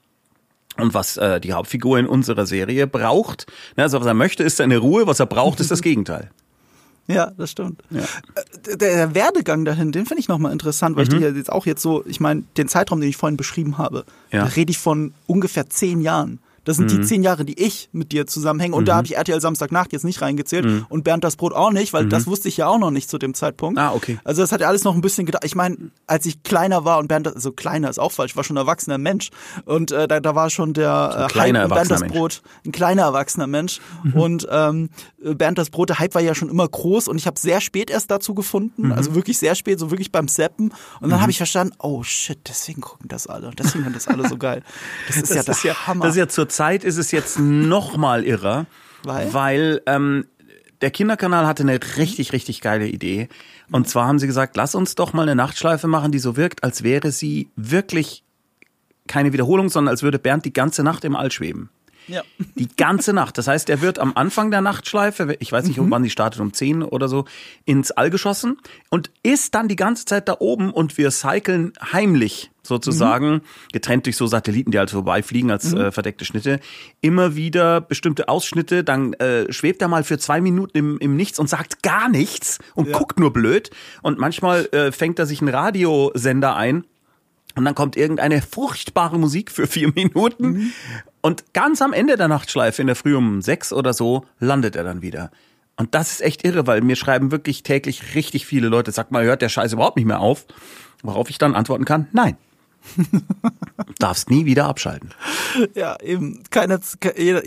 Und 0.79 0.95
was 0.95 1.19
äh, 1.19 1.41
die 1.41 1.53
Hauptfigur 1.53 1.99
in 1.99 2.07
unserer 2.07 2.47
Serie 2.47 2.87
braucht, 2.87 3.47
ne, 3.77 3.83
also 3.83 4.01
was 4.01 4.07
er 4.07 4.15
möchte, 4.15 4.43
ist 4.43 4.57
seine 4.57 4.79
Ruhe, 4.79 5.07
was 5.07 5.21
er 5.21 5.27
braucht, 5.27 5.61
ist 5.61 5.71
das 5.71 5.83
Gegenteil. 5.83 6.31
Ja, 7.07 7.33
das 7.37 7.51
stimmt. 7.51 7.83
Äh, 7.93 8.77
Der, 8.77 9.15
Werdegang 9.15 9.65
dahin, 9.65 9.93
den 9.93 10.07
finde 10.07 10.21
ich 10.21 10.29
nochmal 10.29 10.53
interessant, 10.53 10.97
weil 10.97 11.03
ich 11.05 11.11
dir 11.11 11.31
jetzt 11.33 11.53
auch 11.53 11.67
jetzt 11.67 11.83
so, 11.83 12.03
ich 12.07 12.19
meine, 12.21 12.45
den 12.57 12.67
Zeitraum, 12.69 13.01
den 13.01 13.11
ich 13.11 13.17
vorhin 13.17 13.37
beschrieben 13.37 13.77
habe, 13.79 14.05
Ja. 14.33 14.41
da 14.45 14.47
rede 14.47 14.71
ich 14.71 14.79
von 14.79 15.13
ungefähr 15.27 15.69
zehn 15.69 16.01
Jahren. 16.01 16.39
Das 16.65 16.77
sind 16.77 16.91
die 16.91 17.01
zehn 17.01 17.23
Jahre, 17.23 17.45
die 17.45 17.61
ich 17.61 17.89
mit 17.93 18.13
dir 18.13 18.27
zusammenhänge. 18.27 18.75
Und 18.75 18.89
da 18.89 18.97
habe 18.97 19.07
ich 19.07 19.17
RTL 19.17 19.41
Samstagnacht 19.41 19.93
jetzt 19.93 20.05
nicht 20.05 20.21
reingezählt 20.21 20.85
und 20.89 21.05
Bernd 21.05 21.25
das 21.25 21.37
Brot 21.37 21.53
auch 21.53 21.71
nicht, 21.71 21.93
weil 21.93 22.07
das 22.07 22.27
wusste 22.27 22.49
ich 22.49 22.57
ja 22.57 22.67
auch 22.67 22.79
noch 22.79 22.91
nicht 22.91 23.09
zu 23.09 23.19
dem 23.19 23.35
Zeitpunkt. 23.35 23.79
Ah, 23.79 23.93
okay. 23.93 24.19
Also 24.25 24.43
das 24.43 24.53
hat 24.53 24.61
ja 24.61 24.69
alles 24.69 24.85
noch 24.85 24.95
ein 24.95 25.01
bisschen 25.01 25.27
gedauert. 25.27 25.45
Ich 25.45 25.55
meine, 25.55 25.77
als 26.07 26.27
ich 26.27 26.43
kleiner 26.43 26.85
war 26.85 26.99
und 26.99 27.09
Bernd, 27.09 27.27
so 27.27 27.35
also 27.35 27.53
kleiner 27.53 27.91
ist 27.91 27.99
auch 27.99 28.13
falsch, 28.13 28.33
ich 28.33 28.37
war 28.37 28.45
schon 28.45 28.57
ein 28.57 28.63
erwachsener 28.63 28.99
Mensch. 28.99 29.31
Und 29.65 29.93
äh, 29.93 30.09
da, 30.09 30.21
da 30.21 30.35
war 30.35 30.51
schon 30.51 30.73
der 30.73 31.27
äh, 31.29 31.33
kleiner 31.33 31.63
Hype 31.63 31.69
Bernd 31.69 31.91
das 31.91 32.03
Brot, 32.03 32.43
ein 32.67 32.73
kleiner 32.73 33.03
erwachsener 33.03 33.47
Mensch. 33.47 33.81
Und 34.15 34.47
ähm, 34.51 34.91
Bernd 35.19 35.59
das 35.59 35.71
Brot, 35.71 35.89
der 35.91 35.99
Hype 35.99 36.15
war 36.15 36.23
ja 36.23 36.35
schon 36.35 36.49
immer 36.49 36.69
groß 36.69 37.09
und 37.09 37.17
ich 37.17 37.27
habe 37.27 37.39
sehr 37.39 37.61
spät 37.61 37.91
erst 37.91 38.11
dazu 38.11 38.35
gefunden, 38.35 38.93
also 38.93 39.15
wirklich 39.15 39.39
sehr 39.39 39.55
spät, 39.55 39.79
so 39.79 39.91
wirklich 39.91 40.13
beim 40.13 40.29
Seppen. 40.29 40.73
Und 41.01 41.11
dann 41.11 41.21
habe 41.21 41.31
ich 41.31 41.39
verstanden, 41.39 41.75
oh 41.79 42.03
shit, 42.03 42.39
deswegen 42.49 42.81
gucken 42.81 43.09
das 43.09 43.27
alle. 43.27 43.51
Deswegen 43.57 43.85
finden 43.85 43.95
das 43.95 44.09
alle 44.09 44.29
so 44.29 44.37
geil. 44.37 44.63
Das 45.07 45.17
ist 45.17 45.31
ja 45.35 45.43
der 45.43 45.55
ist 45.55 45.65
ja, 45.65 45.87
Hammer. 45.87 46.05
Das 46.05 46.15
ist 46.15 46.19
ja 46.19 46.29
zur 46.29 46.49
Zeit 46.55 46.85
ist 46.85 46.97
es 46.97 47.11
jetzt 47.11 47.39
noch 47.39 47.97
mal 47.97 48.25
irrer, 48.25 48.67
Weil? 49.03 49.35
weil 49.35 49.83
ähm, 49.87 50.27
der 50.81 50.91
Kinderkanal 50.91 51.47
hatte 51.47 51.63
eine 51.63 51.79
richtig, 51.97 52.33
richtig 52.33 52.61
geile 52.61 52.87
Idee. 52.87 53.29
Und 53.71 53.89
zwar 53.89 54.07
haben 54.07 54.19
sie 54.19 54.27
gesagt, 54.27 54.57
lass 54.57 54.75
uns 54.75 54.95
doch 54.95 55.13
mal 55.13 55.23
eine 55.23 55.35
Nachtschleife 55.35 55.89
machen, 55.89 56.13
die 56.13 56.19
so 56.19 56.37
wirkt, 56.37 56.63
als 56.63 56.83
wäre 56.83 57.11
sie 57.11 57.49
wirklich 57.57 58.23
keine 59.07 59.33
Wiederholung, 59.33 59.69
sondern 59.69 59.93
als 59.93 60.03
würde 60.03 60.19
Bernd 60.19 60.45
die 60.45 60.53
ganze 60.53 60.83
Nacht 60.83 61.05
im 61.05 61.17
All 61.17 61.31
schweben. 61.31 61.71
Ja. 62.09 62.23
Die 62.57 62.69
ganze 62.77 63.13
Nacht. 63.13 63.39
Das 63.39 63.47
heißt, 63.49 63.69
er 63.71 63.81
wird 63.81 63.99
am 63.99 64.13
Anfang 64.15 64.51
der 64.51 64.61
Nachtschleife, 64.61 65.37
ich 65.41 65.51
weiß 65.53 65.67
nicht, 65.67 65.79
Mhm. 65.79 65.91
wann 65.91 66.03
die 66.03 66.11
startet, 66.11 66.41
um 66.41 66.53
10 66.53 66.83
oder 66.83 67.09
so, 67.09 67.25
ins 67.65 67.91
All 67.91 68.11
geschossen 68.11 68.59
und 68.91 69.11
ist 69.23 69.55
dann 69.55 69.69
die 69.69 69.77
ganze 69.77 70.05
Zeit 70.05 70.29
da 70.29 70.37
oben 70.39 70.71
und 70.71 70.97
wir 70.99 71.11
cyclen 71.11 71.73
heimlich 71.93 72.51
sozusagen, 72.63 73.33
Mhm. 73.35 73.41
getrennt 73.73 74.07
durch 74.07 74.17
so 74.17 74.27
Satelliten, 74.27 74.71
die 74.71 74.79
halt 74.79 74.91
vorbeifliegen 74.91 75.51
als 75.51 75.75
äh, 75.75 75.93
verdeckte 75.93 76.25
Schnitte, 76.25 76.61
immer 77.03 77.37
wieder 77.37 77.81
bestimmte 77.83 78.29
Ausschnitte, 78.29 78.83
dann 78.85 79.13
äh, 79.15 79.53
schwebt 79.53 79.83
er 79.83 79.89
mal 79.89 80.03
für 80.03 80.19
zwei 80.19 80.41
Minuten 80.41 80.77
im, 80.79 80.99
im 80.99 81.15
Nichts 81.17 81.39
und 81.39 81.49
sagt 81.51 81.83
gar 81.83 82.09
nichts 82.09 82.59
und 82.75 82.89
Ja. 82.89 82.97
guckt 82.99 83.21
nur 83.21 83.33
blöd 83.35 83.71
und 84.03 84.19
manchmal 84.19 84.67
äh, 84.73 84.93
fängt 84.93 85.19
er 85.19 85.27
sich 85.27 85.41
einen 85.43 85.55
Radiosender 85.55 86.57
ein 86.57 86.85
und 87.57 87.65
dann 87.65 87.75
kommt 87.75 87.97
irgendeine 87.97 88.43
furchtbare 88.43 89.19
Musik 89.19 89.51
für 89.51 89.67
vier 89.67 89.93
Minuten. 89.95 90.47
Mhm. 90.47 90.73
Und 91.21 91.53
ganz 91.55 91.81
am 91.83 91.93
Ende 91.93 92.17
der 92.17 92.29
Nachtschleife, 92.29 92.83
in 92.83 92.87
der 92.87 92.97
Früh 92.97 93.15
um 93.17 93.41
sechs 93.43 93.73
oder 93.73 93.93
so, 93.93 94.27
landet 94.41 94.77
er 94.77 94.85
dann 94.85 95.03
wieder. 95.03 95.31
Und 95.77 95.95
das 95.95 96.13
ist 96.13 96.21
echt 96.23 96.45
irre, 96.45 96.67
weil 96.67 96.83
mir 96.83 96.97
schreiben 96.97 97.33
wirklich 97.33 97.63
täglich 97.63 98.15
richtig 98.15 98.47
viele 98.47 98.69
Leute, 98.69 98.93
sag 98.93 99.11
mal, 99.11 99.25
hört 99.25 99.43
der 99.43 99.49
Scheiß 99.49 99.73
überhaupt 99.73 99.97
nicht 99.97 100.07
mehr 100.07 100.21
auf? 100.21 100.47
Worauf 101.03 101.31
ich 101.31 101.39
dann 101.39 101.55
antworten 101.55 101.85
kann, 101.85 102.09
nein. 102.13 102.37
Darfst 103.99 104.31
nie 104.31 104.45
wieder 104.45 104.67
abschalten. 104.67 105.11
Ja, 105.75 105.99
eben. 106.01 106.43
Keiner, 106.51 106.79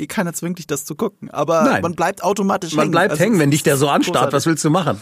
keiner 0.08 0.34
zwingt 0.34 0.58
dich, 0.58 0.68
das 0.68 0.84
zu 0.84 0.96
gucken. 0.96 1.30
Aber 1.30 1.64
Nein. 1.64 1.82
man 1.84 1.94
bleibt 1.94 2.24
automatisch 2.24 2.74
Man 2.74 2.86
hängen. 2.86 2.92
bleibt 2.92 3.12
Also, 3.12 3.24
hängen, 3.24 3.38
wenn 3.40 3.52
dich 3.52 3.62
der 3.64 3.78
so 3.78 3.88
anstarrt. 3.88 4.34
Was 4.34 4.46
willst 4.48 4.66
du 4.66 4.70
machen? 4.72 5.02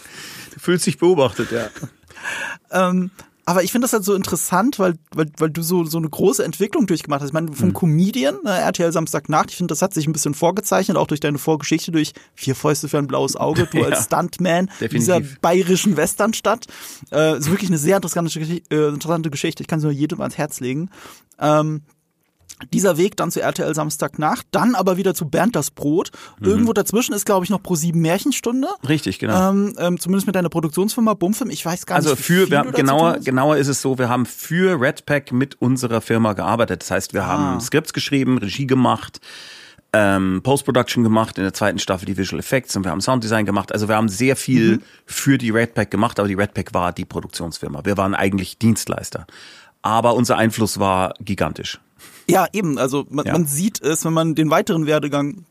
Du 0.53 0.59
fühlst 0.59 0.85
dich 0.85 0.97
beobachtet, 0.97 1.51
ja. 1.51 1.69
Ähm, 2.71 3.11
aber 3.47 3.63
ich 3.63 3.71
finde 3.71 3.85
das 3.85 3.93
halt 3.93 4.03
so 4.03 4.15
interessant, 4.15 4.79
weil, 4.79 4.95
weil, 5.13 5.31
weil 5.37 5.51
du 5.51 5.61
so, 5.61 5.83
so 5.85 5.99
eine 5.99 6.09
große 6.09 6.43
Entwicklung 6.43 6.87
durchgemacht 6.87 7.21
hast. 7.21 7.29
Ich 7.29 7.33
meine, 7.33 7.53
vom 7.53 7.73
Comedian, 7.73 8.37
ne, 8.43 8.57
RTL 8.57 8.91
Samstagnacht, 8.91 9.51
ich 9.51 9.57
finde, 9.57 9.71
das 9.71 9.83
hat 9.83 9.93
sich 9.93 10.07
ein 10.07 10.13
bisschen 10.13 10.33
vorgezeichnet, 10.33 10.97
auch 10.97 11.05
durch 11.05 11.19
deine 11.19 11.37
Vorgeschichte, 11.37 11.91
durch 11.91 12.13
Vier 12.33 12.55
Fäuste 12.55 12.89
für 12.89 12.97
ein 12.97 13.05
blaues 13.05 13.35
Auge, 13.35 13.67
du 13.71 13.77
Ja, 13.85 13.85
als 13.85 14.05
Stuntman 14.05 14.65
definitiv. 14.81 14.97
dieser 14.97 15.21
bayerischen 15.41 15.95
Westernstadt. 15.95 16.65
Äh, 17.11 17.37
ist 17.37 17.49
wirklich 17.51 17.69
eine 17.69 17.77
sehr 17.77 17.97
interessante, 17.97 18.39
äh, 18.39 18.87
interessante 18.89 19.29
Geschichte. 19.29 19.61
Ich 19.61 19.67
kann 19.67 19.79
sie 19.79 19.85
nur 19.85 19.93
jedem 19.93 20.21
ans 20.21 20.37
Herz 20.37 20.59
legen. 20.59 20.89
Ähm, 21.39 21.81
dieser 22.73 22.97
Weg 22.97 23.17
dann 23.17 23.31
zu 23.31 23.41
RTL 23.41 23.75
Samstagnacht, 23.75 24.47
dann 24.51 24.75
aber 24.75 24.95
wieder 24.97 25.13
zu 25.13 25.27
Bernd 25.29 25.55
das 25.55 25.71
Brot. 25.71 26.11
Mhm. 26.39 26.47
Irgendwo 26.47 26.73
dazwischen 26.73 27.13
ist, 27.13 27.25
glaube 27.25 27.43
ich, 27.43 27.49
noch 27.49 27.61
pro 27.61 27.75
sieben 27.75 27.99
Märchenstunde. 28.01 28.67
Richtig, 28.87 29.19
genau. 29.19 29.49
Ähm, 29.49 29.75
ähm, 29.77 29.99
zumindest 29.99 30.25
mit 30.27 30.35
deiner 30.35 30.49
Produktionsfirma 30.49 31.13
Bumfilm. 31.15 31.49
Ich 31.49 31.65
weiß 31.65 31.85
gar 31.85 31.97
Also 31.97 32.11
nicht, 32.11 32.19
wie 32.19 32.23
für, 32.23 32.49
wir 32.51 32.59
haben, 32.59 32.71
genauer, 32.71 33.19
genauer 33.19 33.57
ist 33.57 33.67
es 33.67 33.81
so, 33.81 33.97
wir 33.97 34.07
haben 34.09 34.25
für 34.25 34.79
Redpack 34.79 35.31
mit 35.33 35.61
unserer 35.61 35.99
Firma 36.01 36.33
gearbeitet. 36.33 36.81
Das 36.83 36.91
heißt, 36.91 37.13
wir 37.13 37.23
Ah. 37.25 37.27
haben 37.27 37.59
Skripts 37.61 37.91
geschrieben, 37.93 38.37
Regie 38.37 38.67
gemacht, 38.67 39.19
ähm, 39.93 40.41
Post-Production 40.43 41.03
gemacht, 41.03 41.37
in 41.37 41.43
der 41.43 41.53
zweiten 41.53 41.79
Staffel 41.79 42.05
die 42.05 42.17
Visual 42.17 42.39
Effects 42.39 42.75
und 42.75 42.83
wir 42.83 42.91
haben 42.91 43.01
Sounddesign 43.01 43.45
gemacht. 43.45 43.71
Also 43.71 43.87
wir 43.87 43.95
haben 43.95 44.09
sehr 44.09 44.35
viel 44.35 44.77
Mhm. 44.77 44.81
für 45.05 45.37
die 45.37 45.49
Redpack 45.51 45.91
gemacht, 45.91 46.19
aber 46.19 46.27
die 46.27 46.33
Redpack 46.33 46.73
war 46.73 46.91
die 46.93 47.05
Produktionsfirma. 47.05 47.81
Wir 47.85 47.97
waren 47.97 48.13
eigentlich 48.15 48.57
Dienstleister. 48.59 49.25
Aber 49.81 50.15
unser 50.15 50.37
Einfluss 50.37 50.79
war 50.79 51.13
gigantisch. 51.19 51.79
Ja, 52.27 52.47
eben. 52.53 52.77
Also 52.77 53.05
man, 53.09 53.25
Ja. 53.25 53.33
man 53.33 53.45
sieht 53.45 53.81
es, 53.81 54.05
wenn 54.05 54.13
man 54.13 54.35
den 54.35 54.49
weiteren 54.49 54.85
Werdegang 54.85 55.45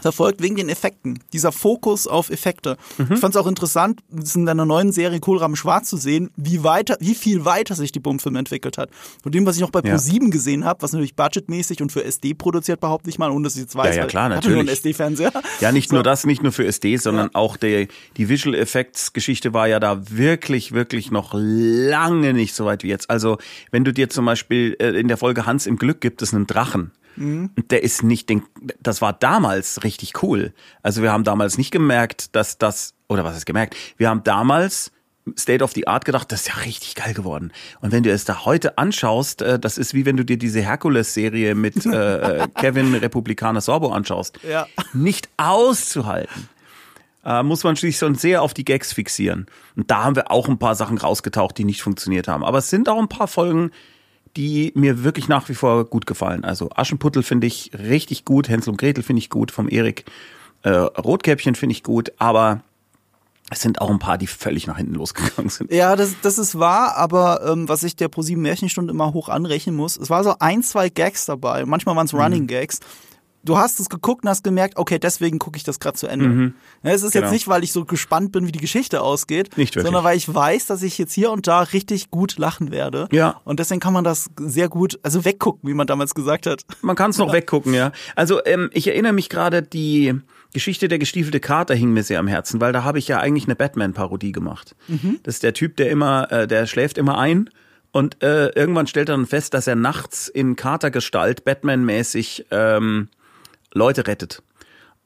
verfolgt, 0.00 0.42
wegen 0.42 0.56
den 0.56 0.68
Effekten. 0.68 1.18
Dieser 1.32 1.52
Fokus 1.52 2.06
auf 2.06 2.30
Effekte. 2.30 2.76
Ich 2.98 3.18
fand 3.18 3.34
es 3.34 3.36
auch 3.40 3.46
interessant, 3.46 4.00
in 4.34 4.46
deiner 4.46 4.64
neuen 4.64 4.90
Serie 4.92 5.20
Kohlraben 5.20 5.56
Schwarz 5.56 5.88
zu 5.90 5.96
sehen, 5.96 6.30
wie 6.36 6.64
weiter, 6.64 6.96
wie 7.00 7.14
viel 7.14 7.44
weiter 7.44 7.74
sich 7.74 7.92
die 7.92 8.00
Bumfilm 8.00 8.36
entwickelt 8.36 8.78
hat. 8.78 8.90
Von 9.22 9.32
dem, 9.32 9.44
was 9.46 9.56
ich 9.56 9.60
noch 9.62 9.70
bei 9.70 9.80
Ja. 9.84 9.96
Pro7 9.96 10.30
gesehen 10.30 10.64
habe, 10.64 10.82
was 10.82 10.92
natürlich 10.92 11.14
budgetmäßig 11.14 11.82
und 11.82 11.92
für 11.92 12.04
SD 12.04 12.34
produziert, 12.34 12.80
behaupte 12.80 13.10
ich 13.10 13.18
mal, 13.18 13.30
ohne 13.30 13.44
dass 13.44 13.54
ich 13.56 13.62
jetzt 13.62 13.76
weiß. 13.76 13.94
Ja, 13.96 14.02
ja, 14.02 14.06
klar, 14.06 14.30
ich 14.30 14.36
hatte 14.38 14.48
nur 14.48 14.58
einen 14.58 14.66
natürlich. 14.66 14.78
SD-Fernseher. 14.78 15.32
Ja, 15.60 15.72
nicht 15.72 15.90
So. 15.90 15.96
nur 15.96 16.02
das, 16.02 16.24
nicht 16.24 16.42
nur 16.42 16.52
für 16.52 16.64
SD, 16.64 16.96
sondern 16.96 17.34
auch 17.34 17.56
der, 17.56 17.86
die 18.16 18.28
Visual 18.28 18.54
Effects 18.54 19.12
Geschichte 19.12 19.52
war 19.52 19.68
ja 19.68 19.78
da 19.80 20.02
wirklich, 20.10 20.72
wirklich 20.72 21.10
noch 21.10 21.34
lange 21.34 22.32
nicht 22.32 22.54
so 22.54 22.64
weit 22.64 22.82
wie 22.82 22.88
jetzt. 22.88 23.10
Also, 23.10 23.38
wenn 23.70 23.84
du 23.84 23.92
dir 23.92 24.08
zum 24.10 24.24
Beispiel 24.24 24.76
äh, 24.80 24.98
in 24.98 25.08
der 25.08 25.16
Folge 25.16 25.46
Hans 25.46 25.66
im 25.66 25.76
Glück 25.76 26.00
gibt 26.00 26.22
es 26.22 26.32
einen 26.34 26.46
Drachen. 26.46 26.92
Mhm. 27.16 27.50
Und 27.56 27.70
Der 27.70 27.82
ist 27.82 28.02
nicht, 28.02 28.28
den, 28.28 28.42
das 28.80 29.02
war 29.02 29.12
damals 29.12 29.84
richtig 29.84 30.22
cool. 30.22 30.52
Also 30.82 31.02
wir 31.02 31.12
haben 31.12 31.24
damals 31.24 31.58
nicht 31.58 31.70
gemerkt, 31.70 32.34
dass 32.34 32.58
das, 32.58 32.94
oder 33.08 33.24
was 33.24 33.36
ist 33.36 33.46
gemerkt? 33.46 33.76
Wir 33.96 34.08
haben 34.08 34.22
damals 34.24 34.92
State 35.36 35.62
of 35.62 35.72
the 35.72 35.86
Art 35.86 36.04
gedacht, 36.04 36.32
das 36.32 36.42
ist 36.42 36.48
ja 36.48 36.54
richtig 36.62 36.94
geil 36.94 37.14
geworden. 37.14 37.52
Und 37.80 37.92
wenn 37.92 38.02
du 38.02 38.10
es 38.10 38.24
da 38.24 38.44
heute 38.44 38.78
anschaust, 38.78 39.42
äh, 39.42 39.58
das 39.58 39.78
ist 39.78 39.94
wie 39.94 40.06
wenn 40.06 40.16
du 40.16 40.24
dir 40.24 40.38
diese 40.38 40.60
Herkules-Serie 40.60 41.54
mit 41.54 41.84
äh, 41.86 42.42
äh, 42.42 42.48
Kevin 42.54 42.94
Republikaner 42.94 43.60
Sorbo 43.60 43.92
anschaust. 43.92 44.38
Ja. 44.48 44.66
Nicht 44.92 45.28
auszuhalten. 45.36 46.48
Äh, 47.24 47.42
muss 47.42 47.64
man 47.64 47.76
schließlich 47.76 47.98
schon 47.98 48.14
sehr 48.14 48.42
auf 48.42 48.54
die 48.54 48.64
Gags 48.64 48.92
fixieren. 48.92 49.46
Und 49.76 49.90
da 49.90 50.04
haben 50.04 50.16
wir 50.16 50.30
auch 50.30 50.48
ein 50.48 50.58
paar 50.58 50.74
Sachen 50.74 50.98
rausgetaucht, 50.98 51.58
die 51.58 51.64
nicht 51.64 51.82
funktioniert 51.82 52.28
haben. 52.28 52.44
Aber 52.44 52.58
es 52.58 52.70
sind 52.70 52.88
auch 52.88 52.98
ein 52.98 53.08
paar 53.08 53.28
Folgen, 53.28 53.72
die 54.36 54.72
mir 54.74 55.02
wirklich 55.04 55.28
nach 55.28 55.48
wie 55.48 55.54
vor 55.54 55.84
gut 55.84 56.06
gefallen. 56.06 56.44
Also 56.44 56.70
Aschenputtel 56.74 57.22
finde 57.22 57.46
ich 57.46 57.70
richtig 57.76 58.24
gut, 58.24 58.48
Hänsel 58.48 58.70
und 58.70 58.76
Gretel 58.76 59.02
finde 59.02 59.18
ich 59.20 59.30
gut, 59.30 59.50
vom 59.50 59.68
Erik. 59.68 60.04
Äh, 60.62 60.70
Rotkäppchen 60.70 61.54
finde 61.54 61.72
ich 61.72 61.82
gut, 61.82 62.12
aber 62.18 62.60
es 63.50 63.60
sind 63.62 63.80
auch 63.80 63.90
ein 63.90 63.98
paar, 63.98 64.18
die 64.18 64.28
völlig 64.28 64.66
nach 64.68 64.76
hinten 64.76 64.94
losgegangen 64.94 65.48
sind. 65.48 65.72
Ja, 65.72 65.96
das, 65.96 66.14
das 66.22 66.38
ist 66.38 66.58
wahr, 66.58 66.96
aber 66.96 67.40
ähm, 67.50 67.68
was 67.68 67.82
ich 67.82 67.96
der 67.96 68.08
Pro7 68.08 68.36
Märchenstunde 68.36 68.92
immer 68.92 69.12
hoch 69.12 69.28
anrechnen 69.28 69.74
muss, 69.74 69.96
es 69.96 70.08
war 70.10 70.22
so 70.22 70.34
ein, 70.38 70.62
zwei 70.62 70.88
Gags 70.88 71.24
dabei, 71.26 71.64
manchmal 71.64 71.96
waren 71.96 72.06
es 72.06 72.12
Mhm. 72.12 72.20
Running 72.20 72.46
Gags. 72.46 72.78
Du 73.42 73.56
hast 73.56 73.80
es 73.80 73.88
geguckt 73.88 74.24
und 74.24 74.28
hast 74.28 74.44
gemerkt, 74.44 74.76
okay, 74.76 74.98
deswegen 74.98 75.38
gucke 75.38 75.56
ich 75.56 75.64
das 75.64 75.80
gerade 75.80 75.96
zu 75.96 76.06
Ende. 76.06 76.52
Ja, 76.82 76.90
es 76.90 77.02
ist 77.02 77.12
Genau. 77.12 77.24
jetzt 77.24 77.32
nicht, 77.32 77.48
weil 77.48 77.64
ich 77.64 77.72
so 77.72 77.84
gespannt 77.84 78.32
bin, 78.32 78.46
wie 78.46 78.52
die 78.52 78.58
Geschichte 78.60 79.00
ausgeht, 79.00 79.56
Nicht 79.56 79.74
sondern 79.74 80.04
weil 80.04 80.16
ich 80.16 80.32
weiß, 80.32 80.66
dass 80.66 80.82
ich 80.82 80.98
jetzt 80.98 81.14
hier 81.14 81.30
und 81.30 81.46
da 81.46 81.60
richtig 81.60 82.10
gut 82.10 82.36
lachen 82.38 82.70
werde. 82.70 83.08
Ja. 83.12 83.40
Und 83.44 83.58
deswegen 83.60 83.80
kann 83.80 83.92
man 83.94 84.04
das 84.04 84.28
sehr 84.38 84.68
gut, 84.68 84.98
also 85.02 85.24
weggucken, 85.24 85.68
wie 85.68 85.74
man 85.74 85.86
damals 85.86 86.14
gesagt 86.14 86.46
hat. 86.46 86.64
Man 86.82 86.96
kann 86.96 87.10
es 87.12 87.18
noch 87.18 87.32
weggucken, 87.32 87.72
ja. 87.72 87.92
Also 88.14 88.44
ähm, 88.44 88.68
ich 88.74 88.86
erinnere 88.88 89.12
mich 89.14 89.28
gerade, 89.30 89.62
die 89.62 90.14
Geschichte 90.52 90.88
der 90.88 90.98
gestiefelte 90.98 91.40
Kater 91.40 91.74
hing 91.74 91.92
mir 91.92 92.02
sehr 92.02 92.18
am 92.18 92.26
Herzen, 92.26 92.60
weil 92.60 92.72
da 92.72 92.84
habe 92.84 92.98
ich 92.98 93.08
ja 93.08 93.20
eigentlich 93.20 93.44
eine 93.44 93.56
Batman-Parodie 93.56 94.32
gemacht. 94.32 94.74
Das 95.22 95.36
ist 95.36 95.42
der 95.44 95.54
Typ, 95.54 95.76
der 95.76 95.90
immer, 95.90 96.30
äh, 96.32 96.46
der 96.46 96.66
schläft 96.66 96.98
immer 96.98 97.16
ein 97.18 97.48
und 97.92 98.22
äh, 98.22 98.48
irgendwann 98.48 98.86
stellt 98.86 99.08
er 99.08 99.16
dann 99.16 99.26
fest, 99.26 99.54
dass 99.54 99.66
er 99.66 99.76
nachts 99.76 100.28
in 100.28 100.56
Katergestalt 100.56 101.44
Batman-mäßig 101.44 102.46
ähm, 102.50 103.08
Leute 103.72 104.06
rettet. 104.06 104.42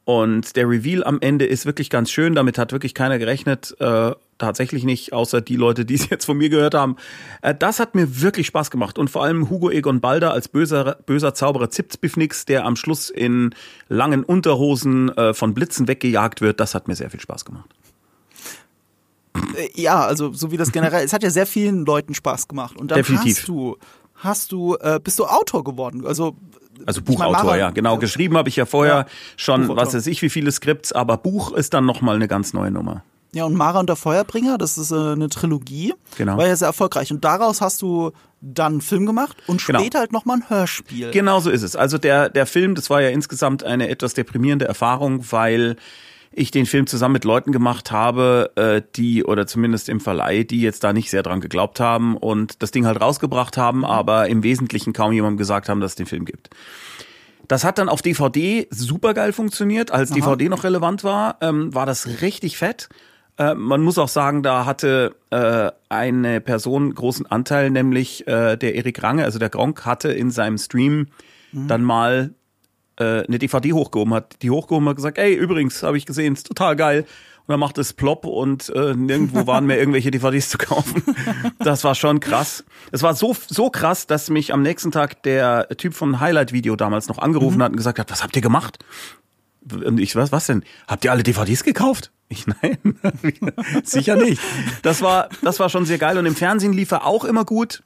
Und 0.04 0.56
der 0.56 0.68
Reveal 0.68 1.02
am 1.02 1.18
Ende 1.20 1.46
ist 1.46 1.64
wirklich 1.64 1.88
ganz 1.88 2.10
schön. 2.10 2.34
Damit 2.34 2.58
hat 2.58 2.72
wirklich 2.72 2.92
keiner 2.92 3.18
gerechnet. 3.18 3.74
Äh, 3.80 4.12
tatsächlich 4.36 4.84
nicht, 4.84 5.14
außer 5.14 5.40
die 5.40 5.56
Leute, 5.56 5.86
die 5.86 5.94
es 5.94 6.08
jetzt 6.10 6.26
von 6.26 6.36
mir 6.36 6.50
gehört 6.50 6.74
haben. 6.74 6.96
Äh, 7.40 7.54
das 7.54 7.80
hat 7.80 7.94
mir 7.94 8.20
wirklich 8.20 8.46
Spaß 8.46 8.70
gemacht. 8.70 8.98
Und 8.98 9.08
vor 9.08 9.24
allem 9.24 9.48
Hugo 9.48 9.70
Egon 9.70 10.00
Balder 10.00 10.32
als 10.32 10.48
böser, 10.48 10.98
böser 11.06 11.32
Zauberer 11.32 11.70
Zipzbiffnix, 11.70 12.44
der 12.44 12.66
am 12.66 12.76
Schluss 12.76 13.08
in 13.08 13.54
langen 13.88 14.24
Unterhosen 14.24 15.08
äh, 15.16 15.32
von 15.32 15.54
Blitzen 15.54 15.88
weggejagt 15.88 16.42
wird. 16.42 16.60
Das 16.60 16.74
hat 16.74 16.86
mir 16.86 16.96
sehr 16.96 17.08
viel 17.10 17.20
Spaß 17.20 17.46
gemacht. 17.46 17.70
Äh, 19.56 19.70
Ja, 19.80 20.04
also 20.04 20.34
so 20.34 20.52
wie 20.52 20.58
das 20.58 20.70
generell, 20.70 21.04
es 21.04 21.14
hat 21.14 21.22
ja 21.22 21.30
sehr 21.30 21.46
vielen 21.46 21.86
Leuten 21.86 22.12
Spaß 22.12 22.46
gemacht. 22.46 22.76
Und 22.76 22.90
dann 22.90 22.98
Definitiv. 22.98 23.38
hast 23.38 23.48
du, 23.48 23.78
hast 24.16 24.52
du, 24.52 24.76
äh, 24.80 25.00
bist 25.02 25.18
du 25.18 25.24
Autor 25.26 25.64
geworden. 25.64 26.06
Also 26.06 26.36
Also 26.86 27.02
Buchautor, 27.02 27.56
ja, 27.56 27.70
genau. 27.70 27.98
Geschrieben 27.98 28.36
habe 28.36 28.48
ich 28.48 28.56
ja 28.56 28.66
vorher 28.66 28.94
Ja, 28.94 29.06
schon, 29.36 29.62
Buchautor. 29.68 29.86
was 29.86 29.94
weiß 29.94 30.06
ich, 30.06 30.22
wie 30.22 30.30
viele 30.30 30.50
Skripts, 30.52 30.92
aber 30.92 31.16
Buch 31.16 31.52
ist 31.52 31.74
dann 31.74 31.84
nochmal 31.86 32.16
eine 32.16 32.28
ganz 32.28 32.52
neue 32.52 32.70
Nummer. 32.70 33.02
Ja, 33.32 33.44
und 33.46 33.54
Mara 33.56 33.80
und 33.80 33.88
der 33.88 33.96
Feuerbringer, 33.96 34.58
das 34.58 34.78
ist 34.78 34.92
äh, 34.92 34.94
eine 34.94 35.28
Trilogie. 35.28 35.92
Genau. 36.16 36.36
War 36.36 36.46
ja 36.46 36.54
sehr 36.54 36.68
erfolgreich. 36.68 37.10
Und 37.12 37.24
daraus 37.24 37.60
hast 37.60 37.82
du 37.82 38.12
dann 38.40 38.74
einen 38.74 38.80
Film 38.80 39.06
gemacht 39.06 39.36
und 39.48 39.64
Genau. 39.66 39.80
später 39.80 39.98
halt 39.98 40.12
nochmal 40.12 40.36
ein 40.36 40.48
Hörspiel. 40.48 41.10
Genau 41.10 41.40
so 41.40 41.50
ist 41.50 41.62
es. 41.62 41.74
Also 41.74 41.98
der, 41.98 42.28
der 42.28 42.46
Film, 42.46 42.76
das 42.76 42.90
war 42.90 43.00
ja 43.02 43.08
insgesamt 43.08 43.64
eine 43.64 43.88
etwas 43.88 44.14
deprimierende 44.14 44.66
Erfahrung, 44.66 45.24
weil 45.32 45.76
ich 46.36 46.50
den 46.50 46.66
Film 46.66 46.86
zusammen 46.86 47.14
mit 47.14 47.24
Leuten 47.24 47.52
gemacht 47.52 47.90
habe, 47.90 48.52
äh, 48.56 48.82
die, 48.96 49.24
oder 49.24 49.46
zumindest 49.46 49.88
im 49.88 50.00
Verleih, 50.00 50.44
die 50.44 50.60
jetzt 50.60 50.84
da 50.84 50.92
nicht 50.92 51.10
sehr 51.10 51.22
dran 51.22 51.40
geglaubt 51.40 51.80
haben 51.80 52.16
und 52.16 52.62
das 52.62 52.70
Ding 52.70 52.86
halt 52.86 53.00
rausgebracht 53.00 53.56
haben, 53.56 53.84
aber 53.84 54.28
im 54.28 54.42
Wesentlichen 54.42 54.92
kaum 54.92 55.12
jemandem 55.12 55.38
gesagt 55.38 55.68
haben, 55.68 55.80
dass 55.80 55.92
es 55.92 55.96
den 55.96 56.06
Film 56.06 56.24
gibt. 56.24 56.50
Das 57.48 57.64
hat 57.64 57.78
dann 57.78 57.88
auf 57.88 58.02
DVD 58.02 58.66
supergeil 58.70 59.32
funktioniert. 59.32 59.90
Als 59.90 60.10
DVD 60.10 60.48
noch 60.48 60.64
relevant 60.64 61.04
war, 61.04 61.36
ähm, 61.40 61.74
war 61.74 61.86
das 61.86 62.22
richtig 62.22 62.56
fett. 62.56 62.88
Äh, 63.36 63.54
man 63.54 63.82
muss 63.82 63.98
auch 63.98 64.08
sagen, 64.08 64.42
da 64.42 64.64
hatte 64.64 65.14
äh, 65.30 65.70
eine 65.88 66.40
Person 66.40 66.94
großen 66.94 67.26
Anteil, 67.26 67.70
nämlich 67.70 68.26
äh, 68.26 68.56
der 68.56 68.74
Erik 68.76 69.02
Range, 69.02 69.24
also 69.24 69.38
der 69.38 69.50
Gronk, 69.50 69.84
hatte 69.84 70.10
in 70.12 70.30
seinem 70.30 70.58
Stream 70.58 71.08
dann 71.56 71.84
mal 71.84 72.34
äh, 72.98 73.24
eine 73.26 73.38
DVD 73.38 73.72
hochgehoben, 73.72 74.14
hat 74.14 74.42
die 74.42 74.50
hochgehoben 74.50 74.88
hat 74.88 74.96
gesagt, 74.96 75.18
ey, 75.18 75.34
übrigens, 75.34 75.82
habe 75.82 75.96
ich 75.96 76.06
gesehen, 76.06 76.34
ist 76.34 76.46
total 76.46 76.76
geil. 76.76 77.06
Und 77.46 77.52
dann 77.52 77.60
macht 77.60 77.76
es 77.76 77.92
plopp 77.92 78.24
und 78.24 78.70
äh, 78.70 78.94
nirgendwo 78.94 79.46
waren 79.46 79.66
mehr 79.66 79.78
irgendwelche 79.78 80.10
DVDs 80.10 80.48
zu 80.48 80.56
kaufen. 80.56 81.02
Das 81.58 81.84
war 81.84 81.94
schon 81.94 82.20
krass. 82.20 82.64
Es 82.90 83.02
war 83.02 83.14
so 83.14 83.36
so 83.48 83.68
krass, 83.68 84.06
dass 84.06 84.30
mich 84.30 84.52
am 84.54 84.62
nächsten 84.62 84.90
Tag 84.92 85.22
der 85.24 85.68
Typ 85.76 85.92
vom 85.92 86.20
Highlight-Video 86.20 86.74
damals 86.74 87.08
noch 87.08 87.18
angerufen 87.18 87.62
hat 87.62 87.72
und 87.72 87.76
gesagt 87.76 87.98
hat, 87.98 88.10
was 88.10 88.22
habt 88.22 88.34
ihr 88.36 88.42
gemacht? 88.42 88.78
Und 89.70 89.98
ich, 89.98 90.16
was, 90.16 90.32
was 90.32 90.46
denn? 90.46 90.62
Habt 90.86 91.04
ihr 91.04 91.12
alle 91.12 91.22
DVDs 91.22 91.64
gekauft? 91.64 92.12
Ich, 92.28 92.46
nein, 92.62 92.78
sicher 93.82 94.16
nicht. 94.16 94.40
Das 94.82 95.02
war, 95.02 95.28
das 95.42 95.60
war 95.60 95.68
schon 95.68 95.84
sehr 95.84 95.98
geil 95.98 96.16
und 96.18 96.26
im 96.26 96.34
Fernsehen 96.34 96.72
lief 96.72 96.90
er 96.92 97.06
auch 97.06 97.24
immer 97.24 97.44
gut. 97.44 97.82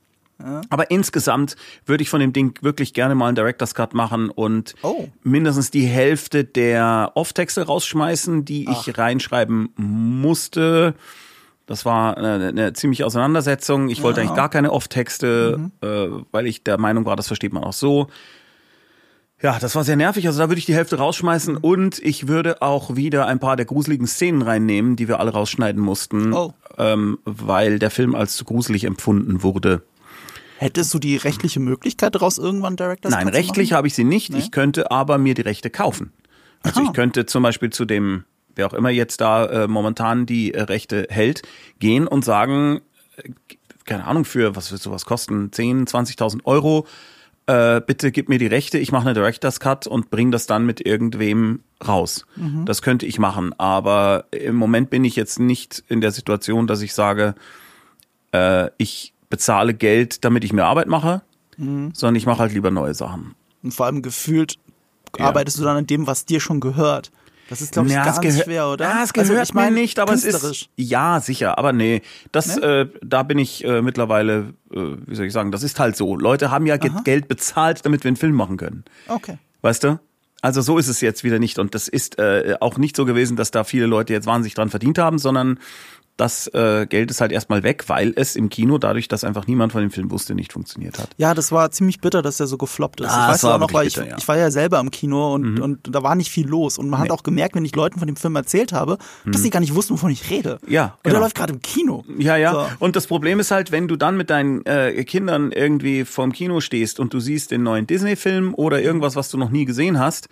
Aber 0.70 0.90
insgesamt 0.90 1.56
würde 1.84 2.02
ich 2.02 2.10
von 2.10 2.20
dem 2.20 2.32
Ding 2.32 2.56
wirklich 2.62 2.94
gerne 2.94 3.14
mal 3.16 3.26
einen 3.26 3.34
Director's 3.34 3.74
Cut 3.74 3.92
machen 3.94 4.30
und 4.30 4.74
Oh. 4.82 5.08
mindestens 5.24 5.70
die 5.70 5.84
Hälfte 5.86 6.44
der 6.44 7.12
Off-Texte 7.14 7.66
rausschmeißen, 7.66 8.44
die 8.44 8.68
ich 8.70 8.96
reinschreiben 8.96 9.70
musste. 9.76 10.94
Das 11.66 11.84
war 11.84 12.16
eine, 12.16 12.48
eine 12.48 12.72
ziemliche 12.72 13.04
Auseinandersetzung. 13.04 13.88
Ich 13.90 14.02
wollte 14.02 14.20
eigentlich 14.20 14.36
gar 14.36 14.48
keine 14.48 14.72
Off-Texte, 14.72 15.70
äh, 15.82 15.86
weil 16.32 16.46
ich 16.46 16.62
der 16.64 16.78
Meinung 16.78 17.04
war, 17.04 17.16
das 17.16 17.26
versteht 17.26 17.52
man 17.52 17.64
auch 17.64 17.72
so. 17.72 18.06
Ja, 19.42 19.58
das 19.60 19.74
war 19.76 19.84
sehr 19.84 19.96
nervig. 19.96 20.26
Also 20.26 20.40
da 20.40 20.48
würde 20.48 20.58
ich 20.58 20.66
die 20.66 20.74
Hälfte 20.74 20.96
rausschmeißen 20.98 21.56
und 21.56 21.98
ich 22.00 22.26
würde 22.26 22.60
auch 22.62 22.96
wieder 22.96 23.26
ein 23.26 23.38
paar 23.38 23.54
der 23.56 23.66
gruseligen 23.66 24.06
Szenen 24.06 24.42
reinnehmen, 24.42 24.96
die 24.96 25.06
wir 25.08 25.20
alle 25.20 25.30
rausschneiden 25.32 25.80
mussten, 25.80 26.32
Oh. 26.32 26.54
ähm, 26.76 27.18
weil 27.24 27.78
der 27.78 27.90
Film 27.90 28.14
als 28.16 28.36
zu 28.36 28.44
gruselig 28.44 28.84
empfunden 28.84 29.42
wurde. 29.42 29.82
Hättest 30.58 30.92
du 30.92 30.98
die 30.98 31.16
rechtliche 31.16 31.60
Möglichkeit, 31.60 32.16
daraus 32.16 32.36
irgendwann 32.36 32.76
Director's 32.76 33.14
Nein, 33.14 33.28
rechtlich 33.28 33.72
habe 33.72 33.86
ich 33.86 33.94
sie 33.94 34.02
nicht. 34.02 34.34
Ich 34.34 34.50
könnte 34.50 34.90
aber 34.90 35.16
mir 35.16 35.34
die 35.34 35.42
Rechte 35.42 35.70
kaufen. 35.70 36.12
Also 36.62 36.80
Aha. 36.80 36.88
ich 36.88 36.92
könnte 36.94 37.26
zum 37.26 37.44
Beispiel 37.44 37.70
zu 37.70 37.84
dem, 37.84 38.24
wer 38.56 38.66
auch 38.66 38.74
immer 38.74 38.90
jetzt 38.90 39.20
da 39.20 39.46
äh, 39.46 39.68
momentan 39.68 40.26
die 40.26 40.52
äh, 40.52 40.62
Rechte 40.62 41.06
hält, 41.10 41.42
gehen 41.78 42.08
und 42.08 42.24
sagen, 42.24 42.80
äh, 43.16 43.30
keine 43.84 44.04
Ahnung, 44.04 44.24
für 44.24 44.56
was 44.56 44.72
wird 44.72 44.82
sowas 44.82 45.04
kosten, 45.04 45.52
10, 45.52 45.86
20.000 45.86 46.44
Euro, 46.44 46.86
äh, 47.46 47.80
bitte 47.80 48.10
gib 48.10 48.28
mir 48.28 48.38
die 48.38 48.48
Rechte, 48.48 48.78
ich 48.78 48.90
mache 48.90 49.06
eine 49.06 49.14
Director's 49.14 49.60
Cut 49.60 49.86
und 49.86 50.10
bring 50.10 50.32
das 50.32 50.46
dann 50.46 50.66
mit 50.66 50.84
irgendwem 50.84 51.60
raus. 51.86 52.26
Mhm. 52.34 52.66
Das 52.66 52.82
könnte 52.82 53.06
ich 53.06 53.20
machen, 53.20 53.54
aber 53.58 54.24
im 54.32 54.56
Moment 54.56 54.90
bin 54.90 55.04
ich 55.04 55.14
jetzt 55.14 55.38
nicht 55.38 55.84
in 55.88 56.00
der 56.00 56.10
Situation, 56.10 56.66
dass 56.66 56.82
ich 56.82 56.92
sage, 56.92 57.36
äh, 58.32 58.70
ich 58.76 59.14
bezahle 59.30 59.74
Geld, 59.74 60.24
damit 60.24 60.44
ich 60.44 60.52
mir 60.52 60.64
Arbeit 60.64 60.88
mache, 60.88 61.22
Mhm. 61.56 61.90
sondern 61.94 62.16
ich 62.16 62.26
mache 62.26 62.38
halt 62.38 62.52
lieber 62.52 62.70
neue 62.70 62.94
Sachen. 62.94 63.34
Und 63.62 63.72
vor 63.74 63.86
allem 63.86 64.02
gefühlt 64.02 64.54
Ja. 65.18 65.26
arbeitest 65.26 65.58
du 65.58 65.64
dann 65.64 65.76
an 65.76 65.86
dem, 65.86 66.06
was 66.06 66.24
dir 66.24 66.40
schon 66.40 66.60
gehört. 66.60 67.10
Das 67.48 67.62
ist, 67.62 67.72
glaube 67.72 67.88
ich, 67.88 67.94
Ja, 67.94 68.04
ganz 68.04 68.42
schwer, 68.42 68.68
oder? 68.68 68.84
Ja, 68.84 69.02
es 69.02 69.12
gehört 69.14 69.30
also, 69.30 69.42
ich 69.42 69.54
mein, 69.54 69.72
mir 69.72 69.80
nicht, 69.80 69.98
aber 69.98 70.12
es 70.12 70.22
ist 70.24 70.68
ja 70.76 71.18
sicher, 71.20 71.56
aber 71.56 71.72
nee, 71.72 72.02
das 72.30 72.56
Ne? 72.56 72.62
äh, 72.92 72.98
da 73.02 73.22
bin 73.22 73.38
ich 73.38 73.64
äh, 73.64 73.80
mittlerweile, 73.80 74.52
äh, 74.70 74.96
wie 75.06 75.14
soll 75.14 75.24
ich 75.24 75.32
sagen, 75.32 75.50
das 75.50 75.62
ist 75.62 75.80
halt 75.80 75.96
so. 75.96 76.14
Leute 76.14 76.50
haben 76.50 76.66
ja 76.66 76.74
Aha. 76.78 77.00
Geld 77.04 77.26
bezahlt, 77.26 77.86
damit 77.86 78.04
wir 78.04 78.10
einen 78.10 78.16
Film 78.16 78.34
machen 78.34 78.58
können. 78.58 78.84
Okay. 79.08 79.38
Weißt 79.62 79.82
du? 79.82 79.98
Also 80.42 80.60
so 80.60 80.76
ist 80.78 80.88
es 80.88 81.00
jetzt 81.00 81.24
wieder 81.24 81.38
nicht 81.38 81.58
und 81.58 81.74
das 81.74 81.88
ist 81.88 82.18
äh, 82.18 82.54
auch 82.60 82.76
nicht 82.76 82.94
so 82.94 83.04
gewesen, 83.06 83.36
dass 83.36 83.50
da 83.50 83.64
viele 83.64 83.86
Leute 83.86 84.12
jetzt 84.12 84.26
wahnsinnig 84.26 84.54
dran 84.54 84.68
verdient 84.70 84.98
haben, 84.98 85.18
sondern 85.18 85.58
das 86.18 86.46
äh, 86.48 86.86
Geld 86.86 87.10
ist 87.10 87.20
halt 87.22 87.32
erstmal 87.32 87.62
weg, 87.62 87.84
weil 87.86 88.12
es 88.16 88.36
im 88.36 88.50
Kino 88.50 88.76
dadurch, 88.76 89.08
dass 89.08 89.24
einfach 89.24 89.46
niemand 89.46 89.72
von 89.72 89.80
dem 89.80 89.90
Film 89.90 90.10
wusste, 90.10 90.34
nicht 90.34 90.52
funktioniert 90.52 90.98
hat. 90.98 91.08
Ja, 91.16 91.32
das 91.32 91.50
war 91.52 91.70
ziemlich 91.70 92.00
bitter, 92.00 92.20
dass 92.20 92.36
der 92.36 92.46
so 92.46 92.58
gefloppt 92.58 93.00
ist. 93.00 93.08
Ah, 93.08 93.28
ich 93.28 93.34
weiß 93.34 93.44
war 93.44 93.54
auch 93.54 93.58
noch, 93.60 93.72
weil 93.72 93.84
wirklich 93.86 93.94
ich, 93.94 93.94
bitter, 93.94 94.08
ja. 94.08 94.14
Mhm. 94.14 94.18
ich 94.18 94.28
war 94.28 94.36
ja 94.36 94.50
selber 94.50 94.80
im 94.80 94.90
Kino 94.90 95.32
und, 95.32 95.58
und 95.60 95.78
da 95.94 96.02
war 96.02 96.14
nicht 96.14 96.30
viel 96.30 96.46
los. 96.46 96.76
Und 96.76 96.90
man 96.90 96.98
hat 97.00 97.06
Nee. 97.06 97.12
auch 97.12 97.22
gemerkt, 97.22 97.54
wenn 97.54 97.64
ich 97.64 97.74
Leuten 97.74 97.98
von 97.98 98.06
dem 98.08 98.16
Film 98.16 98.36
erzählt 98.36 98.72
habe, 98.72 98.98
dass 99.24 99.42
sie 99.42 99.50
gar 99.50 99.60
nicht 99.60 99.74
wussten, 99.74 99.94
wovon 99.94 100.10
ich 100.10 100.28
rede. 100.28 100.58
Ja, 100.68 100.84
Und 100.96 101.06
der 101.06 101.12
genau. 101.12 101.22
läuft 101.24 101.36
gerade 101.36 101.52
im 101.54 101.62
Kino. 101.62 102.04
Ja, 102.18 102.36
ja. 102.36 102.52
So. 102.52 102.66
Und 102.80 102.96
das 102.96 103.06
Problem 103.06 103.38
ist 103.40 103.50
halt, 103.50 103.70
wenn 103.72 103.88
du 103.88 103.96
dann 103.96 104.16
mit 104.16 104.28
deinen 104.28 104.66
äh, 104.66 105.04
Kindern 105.04 105.52
irgendwie 105.52 106.04
vorm 106.04 106.32
Kino 106.32 106.60
stehst 106.60 106.98
und 107.00 107.14
du 107.14 107.20
siehst 107.20 107.52
den 107.52 107.62
neuen 107.62 107.86
Disney-Film 107.86 108.54
oder 108.54 108.82
irgendwas, 108.82 109.14
was 109.14 109.30
du 109.30 109.38
noch 109.38 109.50
nie 109.50 109.64
gesehen 109.64 109.98
hast, 110.00 110.28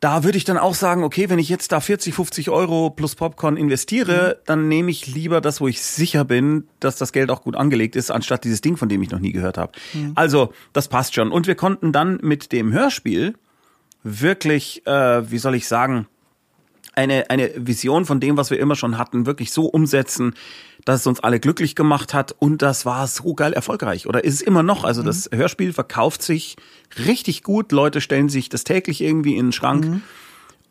da 0.00 0.24
würde 0.24 0.38
ich 0.38 0.44
dann 0.44 0.56
auch 0.56 0.74
sagen, 0.74 1.04
okay, 1.04 1.28
wenn 1.28 1.38
ich 1.38 1.50
jetzt 1.50 1.72
da 1.72 1.80
40, 1.80 2.14
50 2.14 2.48
Euro 2.48 2.88
plus 2.88 3.14
Popcorn 3.14 3.58
investiere, 3.58 4.36
Mhm. 4.38 4.42
dann 4.46 4.68
nehme 4.68 4.90
ich 4.90 5.06
lieber 5.06 5.40
das, 5.42 5.60
wo 5.60 5.68
ich 5.68 5.82
sicher 5.82 6.24
bin, 6.24 6.66
dass 6.80 6.96
das 6.96 7.12
Geld 7.12 7.30
auch 7.30 7.42
gut 7.42 7.54
angelegt 7.54 7.96
ist, 7.96 8.10
anstatt 8.10 8.44
dieses 8.44 8.62
Ding, 8.62 8.78
von 8.78 8.88
dem 8.88 9.02
ich 9.02 9.10
noch 9.10 9.18
nie 9.18 9.32
gehört 9.32 9.58
habe. 9.58 9.72
Mhm. 9.92 10.12
Also, 10.14 10.52
das 10.72 10.88
passt 10.88 11.14
schon. 11.14 11.30
Und 11.30 11.46
wir 11.46 11.54
konnten 11.54 11.92
dann 11.92 12.18
mit 12.22 12.50
dem 12.52 12.72
Hörspiel 12.72 13.34
wirklich, 14.02 14.86
äh, 14.86 15.30
wie 15.30 15.38
soll 15.38 15.54
ich 15.54 15.68
sagen, 15.68 16.06
eine, 16.94 17.30
eine 17.30 17.50
Vision 17.56 18.04
von 18.04 18.20
dem, 18.20 18.36
was 18.36 18.50
wir 18.50 18.58
immer 18.58 18.74
schon 18.76 18.98
hatten, 18.98 19.26
wirklich 19.26 19.52
so 19.52 19.66
umsetzen, 19.66 20.34
dass 20.84 21.00
es 21.00 21.06
uns 21.06 21.20
alle 21.20 21.40
glücklich 21.40 21.74
gemacht 21.76 22.14
hat 22.14 22.34
und 22.38 22.62
das 22.62 22.86
war 22.86 23.06
so 23.06 23.34
geil 23.34 23.52
erfolgreich 23.52 24.06
oder 24.06 24.24
ist 24.24 24.34
es 24.34 24.40
immer 24.40 24.62
noch. 24.62 24.84
Also 24.84 25.02
das 25.02 25.28
Hörspiel 25.32 25.72
verkauft 25.72 26.22
sich 26.22 26.56
richtig 27.06 27.42
gut, 27.42 27.70
Leute 27.72 28.00
stellen 28.00 28.28
sich 28.28 28.48
das 28.48 28.64
täglich 28.64 29.00
irgendwie 29.02 29.36
in 29.36 29.46
den 29.46 29.52
Schrank 29.52 30.02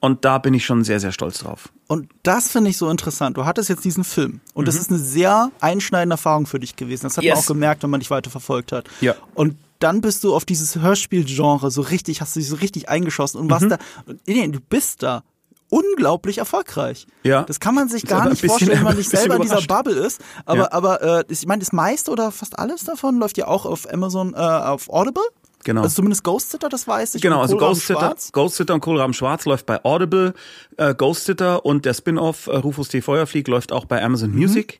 und 0.01 0.25
da 0.25 0.37
bin 0.39 0.53
ich 0.53 0.65
schon 0.65 0.83
sehr, 0.83 0.99
sehr 0.99 1.11
stolz 1.11 1.39
drauf. 1.39 1.69
Und 1.87 2.09
das 2.23 2.49
finde 2.51 2.69
ich 2.69 2.77
so 2.77 2.89
interessant. 2.89 3.37
Du 3.37 3.45
hattest 3.45 3.69
jetzt 3.69 3.83
diesen 3.85 4.03
Film 4.03 4.39
und 4.53 4.67
das 4.67 4.75
ist 4.75 4.89
eine 4.89 4.99
sehr 4.99 5.51
einschneidende 5.59 6.13
Erfahrung 6.13 6.45
für 6.47 6.59
dich 6.59 6.75
gewesen. 6.75 7.03
Das 7.03 7.17
hat 7.17 7.23
man 7.23 7.31
Mhm. 7.31 7.35
Yes. 7.37 7.43
auch 7.45 7.47
gemerkt, 7.47 7.83
wenn 7.83 7.89
man 7.89 7.99
dich 7.99 8.09
weiter 8.09 8.29
verfolgt 8.29 8.71
hat. 8.71 8.87
Ja. 9.01 9.15
Und 9.35 9.55
dann 9.79 10.01
bist 10.01 10.23
du 10.23 10.33
auf 10.35 10.43
dieses 10.43 10.75
Hörspielgenre 10.75 11.71
so 11.71 11.81
richtig, 11.81 12.19
hast 12.21 12.35
du 12.35 12.39
dich 12.39 12.49
so 12.49 12.55
richtig 12.57 12.89
eingeschossen 12.89 13.39
und 13.39 13.49
warst 13.49 13.65
Mhm. 13.65 13.69
da. 13.69 13.77
Und, 14.07 14.19
nee, 14.27 14.47
du 14.47 14.59
bist 14.59 15.03
da 15.03 15.23
unglaublich 15.69 16.37
erfolgreich. 16.39 17.07
Ja. 17.23 17.43
Das 17.43 17.59
kann 17.59 17.75
man 17.75 17.89
sich 17.89 18.05
gar 18.05 18.23
nicht 18.29 18.41
bisschen- 18.41 18.49
vorstellen, 18.49 18.77
wenn 18.79 18.83
man 18.83 18.97
nicht 18.97 19.09
selber 19.09 19.35
in 19.35 19.41
dieser. 19.43 19.61
Bubble 19.61 19.93
ist. 19.95 20.21
Aber, 20.45 20.61
Ja. 20.63 20.71
aber 20.71 21.01
äh, 21.01 21.23
ich 21.29 21.45
meine, 21.45 21.59
das 21.59 21.71
meiste 21.71 22.11
oder 22.11 22.31
fast 22.31 22.57
alles 22.57 22.83
davon 22.83 23.19
läuft 23.19 23.37
ja 23.37 23.47
auch 23.47 23.65
auf 23.65 23.91
Amazon, 23.91 24.33
äh, 24.33 24.37
auf 24.37 24.89
Audible. 24.89 25.23
Genau. 25.65 25.81
Also 25.81 25.95
zumindest 25.97 26.23
Ghost 26.23 26.51
Sitter, 26.51 26.69
das 26.69 26.87
weiß 26.87 27.15
ich. 27.15 27.21
Genau, 27.21 27.41
also 27.41 27.57
Ghost 27.57 27.85
Sitter. 27.85 28.15
Ghost 28.31 28.55
Sitter 28.55 28.73
und 28.73 28.79
Kohlraben 28.79 29.13
Schwarz 29.13 29.43
läuft 29.45 29.65
bei 29.65 29.83
Audible, 29.83 30.33
äh, 30.77 30.95
Ghost 30.95 31.25
Sitter 31.25 31.65
und 31.65 31.83
der 31.85 31.93
Spin-off 31.93 32.47
äh, 32.47 32.55
Rufus 32.55 32.87
T. 32.87 33.01
Feuerflieg 33.01 33.47
läuft 33.49 33.71
auch 33.73 33.83
bei 33.85 34.01
Amazon 34.01 34.31
Music. 34.33 34.79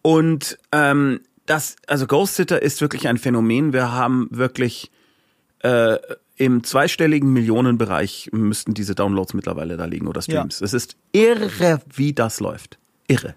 Und 0.00 0.58
ähm, 0.70 1.20
das, 1.46 1.74
also 1.88 2.06
Ghost 2.06 2.36
Sitter 2.36 2.62
ist 2.62 2.80
wirklich 2.80 3.08
ein 3.08 3.18
Phänomen. 3.18 3.72
Wir 3.72 3.92
haben 3.92 4.28
wirklich 4.30 4.92
äh, 5.60 5.98
im 6.44 6.64
zweistelligen 6.64 7.32
Millionenbereich 7.32 8.30
müssten 8.32 8.74
diese 8.74 8.96
Downloads 8.96 9.32
mittlerweile 9.32 9.76
da 9.76 9.84
liegen 9.84 10.08
oder 10.08 10.22
Streams. 10.22 10.60
Es 10.60 10.74
ist 10.74 10.96
irre, 11.12 11.80
wie 11.94 12.12
das 12.12 12.40
läuft. 12.40 12.80
Irre. 13.06 13.36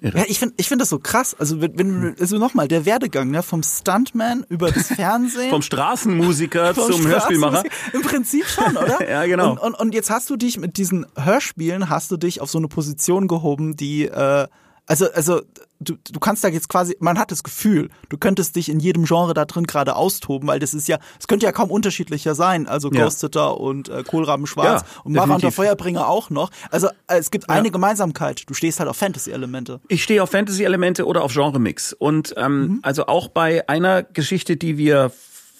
Irre. 0.00 0.18
Ja, 0.18 0.24
ich 0.28 0.38
finde 0.38 0.54
ich 0.58 0.68
find 0.68 0.82
das 0.82 0.90
so 0.90 0.98
krass. 0.98 1.34
Also, 1.38 1.62
wenn, 1.62 1.78
wenn 1.78 2.16
also 2.20 2.36
nochmal, 2.36 2.68
der 2.68 2.84
Werdegang, 2.84 3.30
ne, 3.30 3.42
vom 3.42 3.62
Stuntman 3.62 4.44
über 4.50 4.70
das 4.70 4.88
Fernsehen. 4.88 5.48
Vom 5.50 5.62
Straßenmusiker 5.62 6.74
vom 6.74 6.92
zum 6.92 7.06
Hörspielmacher. 7.06 7.60
Straßenmusik. 7.60 7.94
Im 7.94 8.02
Prinzip 8.02 8.46
schon, 8.46 8.76
oder? 8.76 8.98
Ja, 9.08 9.24
genau. 9.24 9.52
Und, 9.52 9.60
und, 9.60 9.74
und 9.74 9.94
jetzt 9.94 10.10
hast 10.10 10.28
du 10.28 10.36
dich 10.36 10.58
mit 10.58 10.76
diesen 10.76 11.06
Hörspielen, 11.16 11.88
hast 11.88 12.10
du 12.10 12.18
dich 12.18 12.42
auf 12.42 12.50
so 12.50 12.58
eine 12.58 12.68
Position 12.68 13.26
gehoben, 13.26 13.74
die, 13.74 14.04
äh, 14.04 14.48
also, 14.84 15.10
also, 15.12 15.40
du, 15.80 15.94
du 16.10 16.20
kannst 16.20 16.42
da 16.44 16.48
jetzt 16.48 16.68
quasi, 16.68 16.96
man 17.00 17.18
hat 17.18 17.30
das 17.30 17.42
Gefühl, 17.42 17.90
du 18.08 18.16
könntest 18.16 18.56
dich 18.56 18.68
in 18.68 18.80
jedem 18.80 19.04
Genre 19.04 19.34
da 19.34 19.44
drin 19.44 19.64
gerade 19.64 19.96
austoben, 19.96 20.48
weil 20.48 20.58
das 20.58 20.72
ist 20.74 20.88
ja, 20.88 20.98
es 21.18 21.26
könnte 21.26 21.46
ja 21.46 21.52
kaum 21.52 21.70
unterschiedlicher 21.70 22.34
sein. 22.34 22.66
Also 22.66 22.90
Ja. 22.92 23.04
Ghost 23.04 23.20
Sitter 23.20 23.60
und 23.60 23.88
äh, 23.88 24.02
Kohlraben 24.04 24.46
Schwarz 24.46 24.82
Ja, 24.82 24.86
und 25.04 25.12
Mara 25.12 25.34
und 25.34 25.42
der. 25.42 25.52
Feuerbringer 25.52 26.08
auch 26.08 26.30
noch. 26.30 26.50
Also, 26.70 26.88
äh, 27.08 27.18
es 27.18 27.30
gibt 27.30 27.50
eine 27.50 27.70
Gemeinsamkeit. 27.70 28.42
Du 28.48 28.54
stehst 28.54 28.78
halt 28.80 28.88
auf 28.88 28.96
Fantasy-Elemente. 28.96 29.80
Ich 29.88 30.02
stehe 30.02 30.22
auf 30.22 30.30
Fantasy-Elemente 30.30 31.06
oder 31.06 31.22
auf 31.22 31.32
Genre-Mix. 31.32 31.92
Und 31.92 32.34
ähm, 32.36 32.54
Mhm. 32.60 32.78
also 32.82 33.06
auch 33.06 33.28
bei 33.28 33.68
einer 33.68 34.02
Geschichte, 34.02 34.56
die 34.56 34.78
wir 34.78 35.10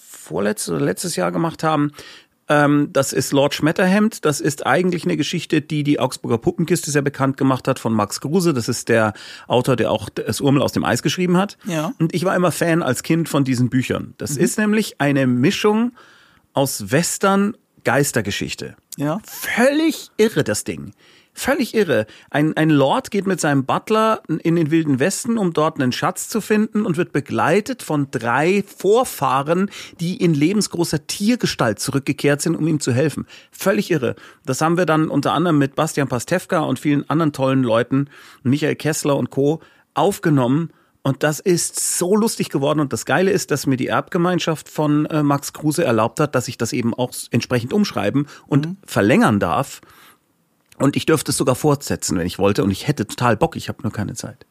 vorletztes 0.09 0.69
oder 0.73 0.83
letztes 0.83 1.15
Jahr 1.15 1.31
gemacht 1.31 1.63
haben, 1.63 1.91
Ähm, 2.47 2.89
das 2.93 3.13
ist 3.13 3.31
Lord 3.31 3.53
Schmetterhemd. 3.53 4.25
Das 4.25 4.39
ist 4.39 4.65
eigentlich 4.65 5.05
eine 5.05 5.17
Geschichte, 5.17 5.61
die 5.61 5.83
die 5.83 5.99
Augsburger 5.99 6.37
Puppenkiste 6.37 6.91
sehr 6.91 7.01
bekannt 7.01 7.37
gemacht 7.37 7.67
hat 7.67 7.79
von 7.79 7.93
Max 7.93 8.21
Kruse. 8.21 8.53
Das 8.53 8.69
ist 8.69 8.89
der 8.89 9.13
Autor, 9.47 9.75
der 9.75 9.91
auch 9.91 10.09
das 10.09 10.41
Urmel 10.41 10.61
aus 10.61 10.71
dem 10.71 10.83
Eis 10.83 11.01
geschrieben 11.01 11.37
hat. 11.37 11.57
Ja. 11.65 11.93
Und 11.99 12.13
ich 12.13 12.23
war 12.23 12.35
immer 12.35 12.51
Fan 12.51 12.83
als 12.83 13.03
Kind 13.03 13.29
von 13.29 13.43
diesen 13.43 13.69
Büchern. 13.69 14.13
Das 14.17 14.37
ist 14.37 14.57
nämlich 14.57 15.01
eine 15.01 15.25
Mischung 15.27 15.93
aus 16.53 16.91
Western 16.91 17.57
Geistergeschichte. 17.83 18.75
Ja. 18.97 19.19
Völlig 19.25 20.09
irre, 20.17 20.43
das 20.43 20.63
Ding. 20.63 20.93
Völlig 21.37 21.75
irre. 21.75 22.07
Ein, 22.29 22.55
ein 22.55 22.69
Lord 22.69 23.11
geht 23.11 23.27
mit 23.27 23.41
seinem 23.41 23.65
Butler 23.65 24.23
in 24.27 24.55
den 24.55 24.71
Wilden 24.71 25.01
Westen, 25.01 25.37
um 25.37 25.51
dort 25.51 25.81
einen 25.81 25.91
Schatz 25.91 26.29
zu 26.29 26.39
finden 26.39 26.85
und 26.85 26.95
wird 26.95 27.11
begleitet 27.11 27.83
von 27.83 28.07
drei 28.09 28.63
Vorfahren, 28.63 29.69
die 29.99 30.15
in 30.15 30.33
lebensgroßer 30.33 31.07
Tiergestalt 31.07 31.79
zurückgekehrt 31.79 32.41
sind, 32.41 32.55
um 32.55 32.65
ihm 32.65 32.79
zu 32.79 32.93
helfen. 32.93 33.27
Völlig 33.51 33.91
irre. 33.91 34.15
Das 34.45 34.61
haben 34.61 34.77
wir 34.77 34.85
dann 34.85 35.09
unter 35.09 35.33
anderem 35.33 35.57
mit 35.57 35.75
Bastian 35.75 36.07
Pastewka 36.07 36.61
und 36.61 36.79
vielen 36.79 37.07
anderen 37.09 37.33
tollen 37.33 37.63
Leuten, 37.63 38.09
Michael 38.43 38.77
Kessler 38.77 39.17
und 39.17 39.29
Co. 39.29 39.59
aufgenommen. 39.93 40.71
Und 41.03 41.21
das 41.21 41.41
ist 41.41 41.97
so 41.99 42.15
lustig 42.15 42.49
geworden. 42.49 42.79
Und 42.79 42.93
das 42.93 43.05
Geile 43.05 43.29
ist, 43.29 43.51
dass 43.51 43.67
mir 43.67 43.77
die 43.77 43.87
Erbgemeinschaft 43.87 44.69
von 44.69 45.05
äh, 45.07 45.21
Max 45.21 45.51
Kruse 45.51 45.83
erlaubt 45.83 46.21
hat, 46.21 46.33
dass 46.33 46.47
ich 46.47 46.57
das 46.57 46.71
eben 46.71 46.93
auch 46.93 47.11
entsprechend 47.29 47.73
umschreiben 47.73 48.25
und 48.47 48.69
verlängern 48.85 49.39
darf. 49.39 49.81
Und 50.77 50.95
ich 50.95 51.05
dürfte 51.05 51.31
es 51.31 51.37
sogar 51.37 51.55
fortsetzen, 51.55 52.17
wenn 52.17 52.27
ich 52.27 52.37
wollte. 52.37 52.63
Und 52.63 52.71
ich 52.71 52.87
hätte 52.87 53.07
total 53.07 53.37
Bock, 53.37 53.55
ich 53.55 53.69
habe 53.69 53.81
nur 53.83 53.93
keine 53.93 54.13
Zeit. 54.13 54.45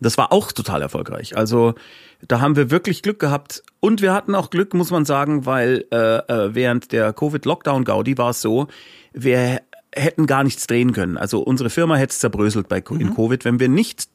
Das 0.00 0.16
war 0.16 0.32
auch 0.32 0.52
total 0.52 0.80
erfolgreich. 0.80 1.36
Also 1.36 1.74
da 2.26 2.40
haben 2.40 2.56
wir 2.56 2.70
wirklich 2.70 3.02
Glück 3.02 3.18
gehabt. 3.18 3.62
Und 3.80 4.00
wir 4.00 4.14
hatten 4.14 4.34
auch 4.34 4.50
Glück, 4.50 4.72
muss 4.72 4.90
man 4.90 5.04
sagen, 5.04 5.44
weil 5.44 5.84
äh, 5.92 6.16
äh, 6.16 6.54
während 6.54 6.92
der 6.92 7.12
Covid-Lockdown-Gaudi 7.12 8.16
war 8.16 8.30
es 8.30 8.40
so, 8.40 8.68
wir 9.12 9.60
hätten 9.94 10.26
gar 10.26 10.44
nichts 10.44 10.66
drehen 10.66 10.92
können. 10.92 11.16
Also 11.18 11.40
unsere 11.40 11.70
Firma 11.70 11.96
hätte 11.96 12.12
es 12.12 12.18
zerbröselt 12.20 12.68
bei, 12.68 12.78
in 12.78 13.14
Covid, 13.14 13.44
wenn 13.44 13.60
wir 13.60 13.68
nicht 13.68 14.08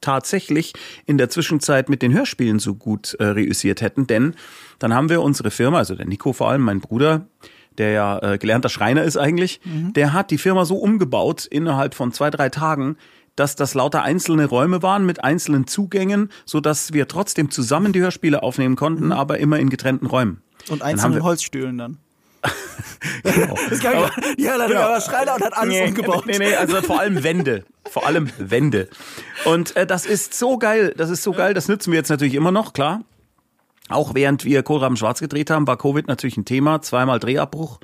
tatsächlich 0.00 0.72
in 1.06 1.18
der 1.18 1.28
Zwischenzeit 1.28 1.88
mit 1.88 2.02
den 2.02 2.12
Hörspielen 2.12 2.58
so 2.58 2.74
gut 2.74 3.14
äh, 3.14 3.24
reüssiert 3.24 3.80
hätten. 3.80 4.06
Denn 4.06 4.34
dann 4.78 4.94
haben 4.94 5.08
wir 5.08 5.22
unsere 5.22 5.50
Firma, 5.50 5.78
also 5.78 5.94
der 5.94 6.06
Nico 6.06 6.32
vor 6.32 6.50
allem, 6.50 6.62
mein 6.62 6.80
Bruder, 6.80 7.26
der 7.78 7.90
ja 7.90 8.18
äh, 8.18 8.38
gelernter 8.38 8.68
Schreiner 8.68 9.02
ist 9.04 9.16
eigentlich, 9.16 9.60
der 9.64 10.12
hat 10.12 10.30
die 10.30 10.38
Firma 10.38 10.64
so 10.64 10.76
umgebaut 10.76 11.46
innerhalb 11.46 11.94
von 11.94 12.12
zwei, 12.12 12.30
drei 12.30 12.48
Tagen, 12.48 12.96
dass 13.36 13.56
das 13.56 13.74
lauter 13.74 14.02
einzelne 14.02 14.46
Räume 14.46 14.82
waren 14.82 15.06
mit 15.06 15.24
einzelnen 15.24 15.66
Zugängen, 15.66 16.30
so 16.44 16.60
dass 16.60 16.92
wir 16.92 17.08
trotzdem 17.08 17.50
zusammen 17.50 17.92
die 17.92 18.00
Hörspiele 18.00 18.42
aufnehmen 18.42 18.76
konnten, 18.76 19.12
aber 19.12 19.38
immer 19.38 19.58
in 19.58 19.70
getrennten 19.70 20.06
Räumen. 20.06 20.42
Und 20.68 20.80
Dann 20.82 20.88
einzelnen 20.88 21.14
wir- 21.16 21.22
Holzstühlen 21.22 21.78
dann. 21.78 21.98
Genau. 23.22 23.56
Das 23.68 23.80
kann 23.80 23.94
ich, 24.36 24.44
ja, 24.44 24.56
leider, 24.56 24.68
Genau. 24.74 24.80
aber 24.88 25.00
Schreiner 25.00 25.34
und 25.36 25.42
hat 25.42 25.56
alles 25.56 25.74
nee, 25.74 25.86
umgebaut. 25.88 26.26
Nee, 26.26 26.38
nee, 26.38 26.54
also 26.54 26.80
vor 26.82 27.00
allem 27.00 27.22
Wände. 27.22 27.64
Vor 27.90 28.06
allem 28.06 28.30
Wände. 28.38 28.88
Und 29.46 29.74
äh, 29.76 29.86
das 29.86 30.04
ist 30.06 30.34
so 30.34 30.58
geil. 30.58 30.94
Das 30.96 31.08
ist 31.10 31.22
so 31.22 31.32
geil. 31.32 31.54
Das 31.54 31.68
nützen 31.68 31.92
wir 31.92 31.98
jetzt 31.98 32.10
natürlich 32.10 32.34
immer 32.34 32.52
noch, 32.52 32.72
klar. 32.72 33.02
Auch 33.90 34.14
während 34.14 34.44
wir 34.44 34.62
Kohlraben 34.62 34.96
Schwarz 34.96 35.20
gedreht 35.20 35.50
haben, 35.50 35.66
war 35.66 35.76
Covid 35.76 36.06
natürlich 36.08 36.36
ein 36.36 36.44
Thema. 36.44 36.80
Zweimal 36.80 37.18
Drehabbruch. 37.18 37.80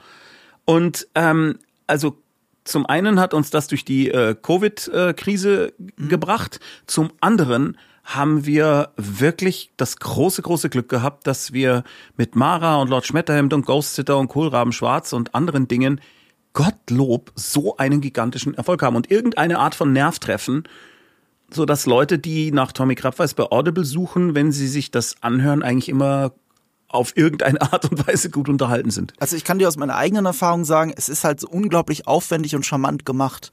Und 0.65 1.09
ähm, 1.15 1.59
also 1.87 2.19
zum 2.65 2.87
einen 2.87 3.21
hat 3.21 3.35
uns 3.35 3.51
das 3.51 3.69
durch 3.69 3.85
die 3.85 4.09
äh, 4.11 4.35
Covid-Krise 4.35 5.73
gebracht. 5.97 6.61
Zum 6.87 7.11
anderen 7.21 7.77
haben 8.05 8.47
wir 8.47 8.91
wirklich 8.97 9.73
das 9.77 9.97
große, 9.99 10.43
große 10.43 10.69
Glück 10.69 10.89
gehabt, 10.89 11.27
dass 11.27 11.53
wir 11.53 11.83
mit 12.17 12.37
Mara 12.37 12.77
und 12.77 12.89
Lord 12.89 13.05
Schmetterhemd 13.07 13.53
und 13.53 13.67
Ghost 13.67 13.95
Sitter 13.95 14.19
und 14.19 14.29
Kohlraben 14.29 14.73
Schwarz 14.73 15.13
und 15.13 15.35
anderen 15.35 15.67
Dingen 15.67 16.01
Gottlob 16.53 17.33
so 17.35 17.77
einen 17.77 18.01
gigantischen 18.01 18.55
Erfolg 18.55 18.83
haben 18.83 18.97
und 18.97 19.11
irgendeine 19.11 19.59
Art 19.59 19.75
von 19.75 19.93
Nerv 19.93 20.19
treffen, 20.21 20.65
so 21.53 21.65
dass 21.65 21.87
Leute, 21.87 22.19
die 22.19 22.53
nach 22.53 22.73
Tommy 22.73 22.95
Krabweis 22.95 23.35
bei 23.35 23.45
Audible 23.45 23.85
suchen, 23.85 24.35
wenn 24.35 24.53
sie 24.53 24.69
sich 24.69 24.91
das 24.91 25.17
anhören, 25.23 25.63
eigentlich 25.63 25.89
immer 25.89 26.33
auf 26.89 27.17
irgendeine 27.17 27.61
Art 27.61 27.91
und 27.91 28.07
Weise 28.07 28.31
gut 28.31 28.49
unterhalten 28.49 28.91
sind. 28.91 29.13
Also 29.19 29.37
ich 29.37 29.45
kann 29.45 29.59
dir 29.59 29.69
aus 29.69 29.77
meiner 29.77 29.97
eigenen 29.97 30.27
Erfahrung 30.27 30.65
sagen, 30.65 30.93
es 30.97 31.09
ist 31.09 31.25
halt 31.25 31.41
so 31.41 31.49
unglaublich 31.49 32.07
aufwendig 32.07 32.55
und 32.55 32.65
charmant 32.65 33.05
gemacht. 33.05 33.51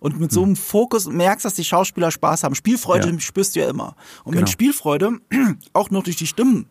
Und 0.00 0.18
mit 0.18 0.32
so 0.32 0.42
einem 0.42 0.56
Fokus 0.56 1.06
merkst, 1.06 1.44
dass 1.44 1.54
die 1.54 1.62
Schauspieler 1.62 2.10
Spaß 2.10 2.42
haben. 2.42 2.56
Spielfreude 2.56 3.06
Hm. 3.06 3.14
Ja. 3.14 3.20
spürst 3.20 3.54
du 3.54 3.60
ja 3.60 3.70
immer. 3.70 3.94
Und 4.24 4.34
Genau. 4.34 4.48
Spielfreude 4.48 5.20
auch 5.74 5.90
noch 5.90 6.02
durch 6.02 6.16
die 6.16 6.26
Stimmen 6.26 6.66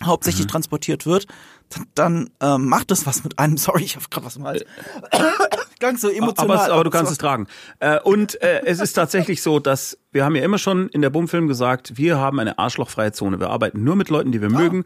Mhm. 0.00 0.06
hauptsächlich 0.06 0.46
transportiert 0.46 1.06
wird, 1.06 1.26
dann, 1.94 2.30
ähm, 2.40 2.68
macht 2.68 2.90
das 2.90 3.06
was 3.06 3.24
mit 3.24 3.38
einem. 3.38 3.56
Sorry, 3.58 3.82
ich 3.84 3.96
habe 3.96 4.06
gerade 4.10 4.26
was 4.26 4.36
im 4.36 4.44
Hals. 4.44 4.64
Klang 5.80 5.96
so 5.96 6.08
emotional. 6.08 6.50
Aber, 6.56 6.64
es- 6.66 6.70
aber 6.70 6.84
du 6.84 6.90
kannst 6.90 7.10
es 7.12 7.18
tragen. 7.18 7.46
Äh, 7.80 7.98
und 8.00 8.40
äh, 8.42 8.62
es 8.64 8.80
ist 8.80 8.92
tatsächlich 8.92 9.42
so, 9.42 9.58
dass 9.58 9.98
wir 10.12 10.24
haben 10.24 10.36
ja 10.36 10.44
immer 10.44 10.58
schon 10.58 10.88
in 10.90 11.02
der 11.02 11.10
Bumfilm 11.10 11.48
gesagt, 11.48 11.96
wir 11.96 12.18
haben 12.18 12.38
eine 12.38 12.58
arschlochfreie 12.58 13.12
Zone. 13.12 13.40
Wir 13.40 13.50
arbeiten 13.50 13.82
nur 13.82 13.96
mit 13.96 14.08
Leuten, 14.08 14.30
die 14.32 14.40
wir 14.40 14.50
mögen. 14.50 14.84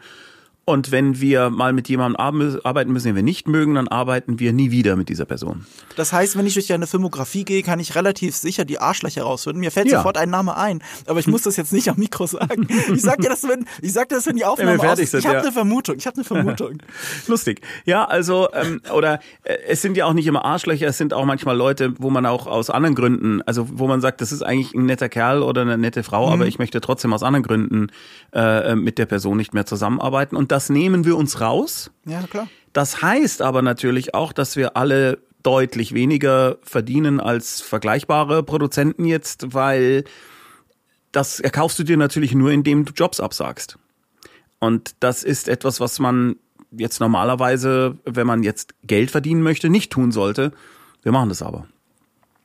Und 0.68 0.90
wenn 0.90 1.20
wir 1.20 1.48
mal 1.48 1.72
mit 1.72 1.88
jemandem 1.88 2.16
arbe- 2.20 2.60
arbeiten 2.64 2.92
müssen, 2.92 3.06
den 3.06 3.14
wir 3.14 3.22
nicht 3.22 3.46
mögen, 3.46 3.76
dann 3.76 3.86
arbeiten 3.86 4.40
wir 4.40 4.52
nie 4.52 4.72
wieder 4.72 4.96
mit 4.96 5.08
dieser 5.08 5.24
Person. 5.24 5.64
Das 5.94 6.12
heißt, 6.12 6.36
wenn 6.36 6.44
ich 6.44 6.54
durch 6.54 6.66
deine 6.66 6.88
Filmografie 6.88 7.44
gehe, 7.44 7.62
kann 7.62 7.78
ich 7.78 7.94
relativ 7.94 8.34
sicher 8.34 8.64
die 8.64 8.80
Arschlöcher 8.80 9.22
rausfinden. 9.22 9.60
Mir 9.60 9.70
fällt 9.70 9.86
Ja. 9.88 9.98
sofort 9.98 10.18
ein 10.18 10.28
Name 10.28 10.56
ein, 10.56 10.82
aber 11.06 11.20
ich 11.20 11.28
muss 11.28 11.42
das 11.42 11.56
jetzt 11.56 11.72
nicht 11.72 11.88
am 11.88 11.96
Mikro 11.98 12.26
sagen. 12.26 12.66
Ich 12.92 13.00
sag 13.02 13.18
dir 13.20 13.28
das, 13.28 13.44
wenn 13.44 13.64
ich 13.80 13.92
sag 13.92 14.08
dir 14.08 14.16
das, 14.16 14.26
wenn 14.26 14.34
die 14.34 14.44
Aufnahme 14.44 14.80
fertig 14.80 15.04
aus 15.04 15.10
sind, 15.12 15.20
Ich 15.20 15.26
habe 15.26 15.36
ja. 15.36 15.42
eine 15.42 15.52
Vermutung. 15.52 15.96
Ich 15.98 16.06
habe 16.08 16.16
eine 16.16 16.24
Vermutung. 16.24 16.78
Lustig. 17.28 17.60
Ja, 17.84 18.04
also, 18.04 18.48
ähm, 18.52 18.80
oder 18.92 19.20
äh, 19.44 19.56
es 19.68 19.82
sind 19.82 19.96
ja 19.96 20.06
auch 20.06 20.14
nicht 20.14 20.26
immer 20.26 20.44
Arschlöcher, 20.44 20.88
es 20.88 20.98
sind 20.98 21.14
auch 21.14 21.24
manchmal 21.26 21.56
Leute, 21.56 21.94
wo 22.00 22.10
man 22.10 22.26
auch 22.26 22.48
aus 22.48 22.70
anderen 22.70 22.96
Gründen, 22.96 23.40
also 23.42 23.68
wo 23.72 23.86
man 23.86 24.00
sagt, 24.00 24.20
das 24.20 24.32
ist 24.32 24.42
eigentlich 24.42 24.74
ein 24.74 24.86
netter 24.86 25.08
Kerl 25.08 25.42
oder 25.44 25.60
eine 25.62 25.78
nette 25.78 26.02
Frau, 26.02 26.28
aber 26.28 26.46
ich 26.48 26.58
möchte 26.58 26.80
trotzdem 26.80 27.12
aus 27.12 27.22
anderen 27.22 27.44
Gründen 27.44 27.86
äh, 28.32 28.74
mit 28.74 28.98
der 28.98 29.06
Person 29.06 29.36
nicht 29.36 29.54
mehr 29.54 29.64
zusammenarbeiten. 29.64 30.34
Und 30.34 30.55
das 30.56 30.70
nehmen 30.70 31.04
wir 31.04 31.18
uns 31.18 31.42
raus. 31.42 31.90
ja, 32.06 32.22
klar. 32.22 32.48
Das 32.72 33.02
heißt 33.02 33.42
aber 33.42 33.60
natürlich 33.60 34.14
auch, 34.14 34.32
dass 34.32 34.56
wir 34.56 34.74
alle 34.76 35.18
deutlich 35.42 35.92
weniger 35.92 36.56
verdienen 36.62 37.20
als 37.20 37.60
vergleichbare 37.60 38.42
Produzenten 38.42 39.04
jetzt, 39.04 39.52
weil 39.52 40.04
das 41.12 41.40
erkaufst 41.40 41.78
du 41.78 41.84
dir 41.84 41.98
natürlich 41.98 42.34
nur, 42.34 42.50
indem 42.52 42.86
du 42.86 42.92
Jobs 42.94 43.20
absagst. 43.20 43.78
Und 44.58 44.94
das 45.00 45.22
ist 45.24 45.46
etwas, 45.48 45.78
was 45.78 45.98
man 45.98 46.36
jetzt 46.70 47.00
normalerweise, 47.00 47.98
wenn 48.06 48.26
man 48.26 48.42
jetzt 48.42 48.74
Geld 48.82 49.10
verdienen 49.10 49.42
möchte, 49.42 49.68
nicht 49.68 49.92
tun 49.92 50.10
sollte. 50.10 50.52
Wir 51.02 51.12
machen 51.12 51.28
das 51.28 51.42
aber. 51.42 51.66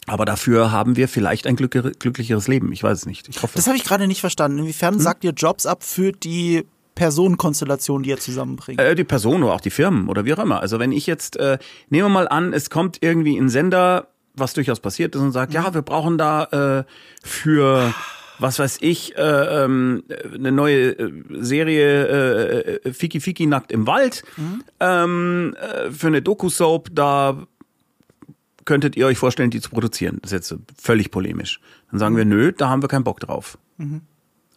Aber 0.05 0.25
dafür 0.25 0.71
haben 0.71 0.97
wir 0.97 1.07
vielleicht 1.07 1.47
ein 1.47 1.55
glücklicheres 1.55 2.47
Leben. 2.49 2.73
Ich 2.73 2.83
weiß 2.83 2.97
es 2.99 3.05
nicht. 3.05 3.29
Ich 3.29 3.41
hoffe. 3.41 3.53
Das 3.55 3.67
habe 3.67 3.77
ich 3.77 3.85
gerade 3.85 4.05
nicht 4.07 4.19
verstanden. 4.19 4.59
Inwiefern 4.59 4.95
Hm? 4.95 4.99
sagt 5.01 5.23
ihr 5.23 5.31
Jobs 5.31 5.65
ab 5.65 5.83
für 5.83 6.11
die 6.11 6.65
Personenkonstellation, 7.01 8.03
die 8.03 8.11
ihr 8.11 8.19
zusammenbringt? 8.19 8.79
Äh, 8.79 8.93
die 8.93 9.03
Person 9.03 9.41
oder 9.41 9.53
auch 9.53 9.61
die 9.61 9.71
Firmen 9.71 10.07
oder 10.07 10.23
wie 10.23 10.33
auch 10.35 10.39
immer. 10.39 10.61
Also 10.61 10.77
wenn 10.77 10.91
ich 10.91 11.07
jetzt, 11.07 11.35
äh, 11.37 11.57
nehmen 11.89 12.05
wir 12.05 12.09
mal 12.09 12.27
an, 12.27 12.53
es 12.53 12.69
kommt 12.69 12.99
irgendwie 13.01 13.35
ein 13.37 13.49
Sender, 13.49 14.09
was 14.35 14.53
durchaus 14.53 14.79
passiert 14.79 15.15
ist 15.15 15.21
und 15.21 15.31
sagt, 15.31 15.51
ja, 15.51 15.73
wir 15.73 15.81
brauchen 15.81 16.19
da 16.19 16.83
äh, 16.83 16.83
für 17.23 17.91
was 18.37 18.59
weiß 18.59 18.77
ich, 18.81 19.17
äh, 19.17 19.21
ähm, 19.21 20.03
eine 20.33 20.51
neue 20.51 20.91
äh, 20.91 21.11
Serie 21.39 22.07
äh, 22.07 22.89
äh, 22.89 22.93
Fiki 22.93 23.19
Fiki 23.19 23.47
nackt 23.47 23.71
im 23.71 23.87
Wald 23.87 24.23
ähm, 24.79 25.55
äh, 25.59 25.91
für 25.91 26.07
eine 26.07 26.21
Doku-Soap, 26.21 26.89
da 26.91 27.47
könntet 28.65 28.95
ihr 28.95 29.07
euch 29.07 29.17
vorstellen, 29.17 29.49
die 29.49 29.59
zu 29.59 29.71
produzieren. 29.71 30.19
Das 30.21 30.31
ist 30.31 30.51
jetzt 30.51 30.61
völlig 30.79 31.09
polemisch. 31.09 31.59
Dann 31.89 31.99
sagen 31.99 32.15
wir, 32.15 32.25
nö, 32.25 32.51
da 32.51 32.69
haben 32.69 32.83
wir 32.83 32.89
keinen 32.89 33.03
Bock 33.03 33.19
drauf. 33.19 33.57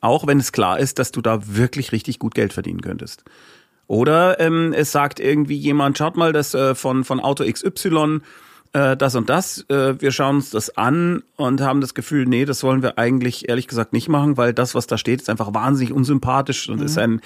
Auch 0.05 0.27
wenn 0.27 0.39
es 0.39 0.53
klar 0.53 0.79
ist, 0.79 0.99
dass 0.99 1.13
du 1.13 1.23
da 1.23 1.41
wirklich 1.57 1.91
richtig 1.91 2.19
gut 2.19 2.35
Geld 2.35 2.53
verdienen 2.53 2.83
könntest. 2.83 3.25
Oder 3.87 4.39
ähm, 4.39 4.75
es 4.75 4.93
sagt 4.93 5.19
irgendwie 5.19 5.57
jemand, 5.57 5.97
schaut 5.97 6.19
mal, 6.19 6.35
das 6.35 6.53
äh, 6.53 6.75
von, 6.75 7.05
von 7.05 7.21
Auto 7.21 7.43
XY, 7.51 8.21
äh, 8.75 8.99
das 8.99 9.15
und 9.15 9.31
das, 9.31 9.65
äh, 9.71 9.99
wir 9.99 10.13
schauen 10.13 10.37
uns 10.37 10.51
das 10.51 10.77
an 10.77 11.23
und 11.37 11.63
haben 11.63 11.81
das 11.81 11.95
Gefühl, 11.95 12.27
nee, 12.27 12.45
das 12.45 12.63
wollen 12.63 12.83
wir 12.83 12.99
eigentlich 12.99 13.49
ehrlich 13.49 13.67
gesagt 13.67 13.95
nicht 13.95 14.11
machen, 14.11 14.37
weil 14.37 14.53
das, 14.53 14.75
was 14.75 14.87
da 14.87 14.99
steht, 14.99 15.23
ist 15.23 15.31
einfach 15.31 15.55
wahnsinnig 15.55 15.95
unsympathisch 15.95 16.69
und 16.69 16.83
ist 16.83 16.99
ein 16.99 17.23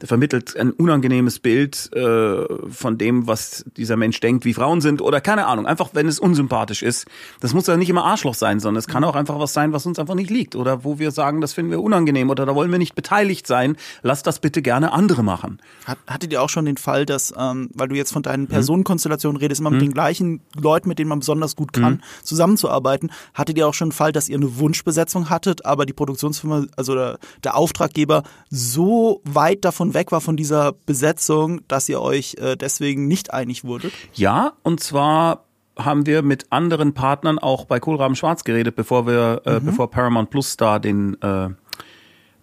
der 0.00 0.08
vermittelt 0.08 0.56
ein 0.56 0.70
unangenehmes 0.70 1.40
Bild 1.40 1.90
äh, 1.92 2.44
von 2.70 2.98
dem, 2.98 3.26
was 3.26 3.64
dieser 3.76 3.96
Mensch 3.96 4.20
denkt, 4.20 4.44
wie 4.44 4.54
Frauen 4.54 4.80
sind 4.80 5.02
oder 5.02 5.20
keine 5.20 5.46
Ahnung. 5.46 5.66
Einfach, 5.66 5.90
wenn 5.92 6.06
es 6.06 6.20
unsympathisch 6.20 6.82
ist. 6.82 7.06
Das 7.40 7.52
muss 7.52 7.66
ja 7.66 7.76
nicht 7.76 7.90
immer 7.90 8.04
Arschloch 8.04 8.34
sein, 8.34 8.60
sondern 8.60 8.78
es 8.78 8.86
kann 8.86 9.02
auch 9.02 9.16
einfach 9.16 9.40
was 9.40 9.52
sein, 9.52 9.72
was 9.72 9.86
uns 9.86 9.98
einfach 9.98 10.14
nicht 10.14 10.30
liegt 10.30 10.54
oder 10.54 10.84
wo 10.84 11.00
wir 11.00 11.10
sagen, 11.10 11.40
das 11.40 11.52
finden 11.52 11.72
wir 11.72 11.82
unangenehm 11.82 12.30
oder 12.30 12.46
da 12.46 12.54
wollen 12.54 12.70
wir 12.70 12.78
nicht 12.78 12.94
beteiligt 12.94 13.46
sein. 13.46 13.76
Lass 14.02 14.22
das 14.22 14.38
bitte 14.38 14.62
gerne 14.62 14.92
andere 14.92 15.24
machen. 15.24 15.58
Hat, 15.84 15.98
hattet 16.06 16.32
ihr 16.32 16.42
auch 16.42 16.50
schon 16.50 16.64
den 16.64 16.76
Fall, 16.76 17.04
dass, 17.04 17.34
ähm, 17.36 17.70
weil 17.74 17.88
du 17.88 17.96
jetzt 17.96 18.12
von 18.12 18.22
deinen 18.22 18.46
Personenkonstellationen 18.46 19.40
redest, 19.40 19.60
immer 19.60 19.70
mit 19.70 19.82
den 19.82 19.92
gleichen 19.92 20.40
Leuten, 20.54 20.88
mit 20.88 21.00
denen 21.00 21.08
man 21.08 21.20
besonders 21.20 21.56
gut 21.56 21.72
kann, 21.72 22.02
zusammenzuarbeiten, 22.22 23.10
hattet 23.34 23.58
ihr 23.58 23.66
auch 23.66 23.74
schon 23.74 23.86
einen 23.86 23.92
Fall, 23.92 24.12
dass 24.12 24.28
ihr 24.28 24.36
eine 24.36 24.58
Wunschbesetzung 24.58 25.28
hattet, 25.28 25.66
aber 25.66 25.86
die 25.86 25.92
Produktionsfirma, 25.92 26.66
also 26.76 26.94
der, 26.94 27.18
der 27.42 27.56
Auftraggeber 27.56 28.22
so 28.48 29.20
weit 29.24 29.64
davon 29.64 29.87
davon 29.88 29.94
weg 29.94 30.12
war 30.12 30.20
von 30.20 30.36
dieser 30.36 30.72
Besetzung, 30.86 31.60
dass 31.68 31.88
ihr 31.88 32.00
euch 32.00 32.36
äh, 32.38 32.56
deswegen 32.56 33.08
nicht 33.08 33.32
einig 33.32 33.64
wurdet? 33.64 33.92
Ja, 34.14 34.52
und 34.62 34.80
zwar 34.80 35.44
haben 35.76 36.06
wir 36.06 36.22
mit 36.22 36.46
anderen 36.50 36.92
Partnern 36.92 37.38
auch 37.38 37.64
bei 37.64 37.78
Kohlraben 37.80 38.16
Schwarz 38.16 38.44
geredet, 38.44 38.74
bevor 38.74 39.06
wir, 39.06 39.42
äh, 39.44 39.60
bevor 39.60 39.90
Paramount 39.90 40.30
Plus 40.30 40.56
da 40.56 40.78
den, 40.78 41.16
äh, 41.22 41.50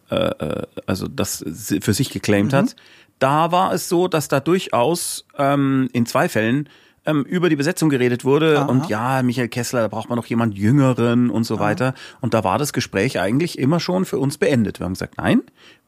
äh, 0.10 0.64
also 0.86 1.08
das 1.08 1.44
für 1.82 1.94
sich 1.94 2.12
geclaimed 2.12 2.54
hat. 2.54 2.76
Da 3.20 3.52
war 3.52 3.74
es 3.74 3.90
so, 3.90 4.08
dass 4.08 4.28
da 4.28 4.40
durchaus 4.40 5.26
ähm, 5.38 5.90
in 5.94 6.06
zwei 6.06 6.30
Fällen 6.30 6.70
ähm, 7.06 7.24
über 7.24 7.50
die 7.50 7.56
Besetzung 7.56 7.90
geredet 7.90 8.26
wurde 8.26 8.60
Aha. 8.60 8.66
und 8.66 8.90
ja, 8.90 9.22
Michael 9.22 9.50
Kessler, 9.50 9.82
da 9.82 9.88
braucht 9.90 10.10
man 10.10 10.18
noch 10.18 10.26
jemand 10.26 10.58
Jüngeren 10.58 11.30
und 11.30 11.44
so 11.44 11.60
weiter. 11.60 11.94
Und 12.22 12.34
da 12.34 12.44
war 12.44 12.58
das 12.58 12.74
Gespräch 12.74 13.20
eigentlich 13.20 13.60
immer 13.60 13.80
schon 13.80 14.06
für 14.06 14.18
uns 14.18 14.38
beendet. 14.38 14.80
Wir 14.80 14.86
haben 14.86 14.94
gesagt, 14.94 15.18
nein, 15.18 15.42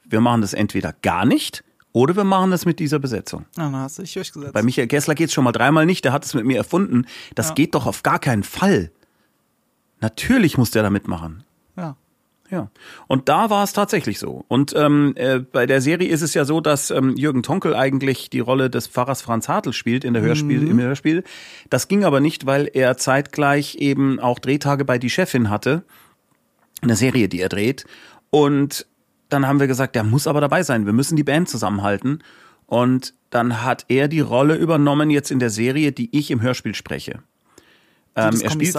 wir 0.09 0.21
machen 0.21 0.41
das 0.41 0.53
entweder 0.53 0.93
gar 1.01 1.25
nicht 1.25 1.63
oder 1.93 2.15
wir 2.15 2.23
machen 2.23 2.51
das 2.51 2.65
mit 2.65 2.79
dieser 2.79 2.99
Besetzung. 2.99 3.45
Ja, 3.57 3.63
dann 3.63 3.75
hast 3.75 3.97
du 3.97 4.03
dich 4.03 4.13
durchgesetzt. 4.13 4.53
Bei 4.53 4.63
Michael 4.63 4.87
Kessler 4.87 5.15
geht's 5.15 5.33
schon 5.33 5.43
mal 5.43 5.51
dreimal 5.51 5.85
nicht, 5.85 6.05
der 6.05 6.13
hat 6.13 6.25
es 6.25 6.33
mit 6.33 6.45
mir 6.45 6.57
erfunden. 6.57 7.05
Das 7.35 7.49
Ja. 7.49 7.53
geht 7.55 7.75
doch 7.75 7.85
auf 7.85 8.03
gar 8.03 8.19
keinen 8.19 8.43
Fall. 8.43 8.91
Natürlich 9.99 10.57
muss 10.57 10.71
der 10.71 10.83
da 10.83 10.89
mitmachen. 10.89 11.43
ja. 11.75 11.95
Ja. 12.49 12.71
Und 13.07 13.27
da 13.27 13.49
war 13.49 13.65
es 13.65 13.73
tatsächlich 13.73 14.19
so. 14.19 14.45
Und 14.47 14.73
ähm, 14.73 15.11
äh, 15.17 15.39
bei 15.39 15.65
der 15.65 15.81
Serie 15.81 16.07
ist 16.07 16.21
es 16.21 16.33
ja 16.33 16.45
so, 16.45 16.61
dass 16.61 16.91
ähm, 16.91 17.13
Jürgen 17.17 17.43
Tonkel 17.43 17.75
eigentlich 17.75 18.29
die 18.29 18.39
Rolle 18.39 18.69
des 18.69 18.87
Pfarrers 18.87 19.21
Franz 19.21 19.49
Hartl 19.49 19.73
spielt 19.73 20.05
in 20.05 20.13
der 20.13 20.23
Hörspiel, 20.23 20.65
im 20.65 20.79
Hörspiel. 20.79 21.25
Das 21.69 21.89
ging 21.89 22.05
aber 22.05 22.21
nicht, 22.21 22.45
weil 22.45 22.71
er 22.73 22.95
zeitgleich 22.95 23.75
eben 23.75 24.21
auch 24.21 24.39
Drehtage 24.39 24.85
bei 24.85 24.97
Die 24.97 25.09
Chefin 25.09 25.49
hatte. 25.49 25.83
Eine 26.81 26.95
Serie, 26.95 27.27
die 27.27 27.41
er 27.41 27.49
dreht. 27.49 27.83
Und 28.29 28.87
dann 29.29 29.47
haben 29.47 29.59
wir 29.59 29.67
gesagt, 29.67 29.95
der 29.95 30.03
muss 30.03 30.27
aber 30.27 30.41
dabei 30.41 30.63
sein. 30.63 30.85
Wir 30.85 30.93
müssen 30.93 31.15
die 31.15 31.23
Band 31.23 31.49
zusammenhalten. 31.49 32.23
Und 32.65 33.13
dann 33.29 33.63
hat 33.63 33.85
er 33.87 34.07
die 34.07 34.19
Rolle 34.19 34.55
übernommen 34.55 35.09
jetzt 35.09 35.31
in 35.31 35.39
der 35.39 35.49
Serie, 35.49 35.91
die 35.91 36.15
ich 36.17 36.31
im 36.31 36.41
Hörspiel 36.41 36.75
spreche. 36.75 37.23
Ähm, 38.15 38.39
er 38.41 38.49
spielt, 38.51 38.75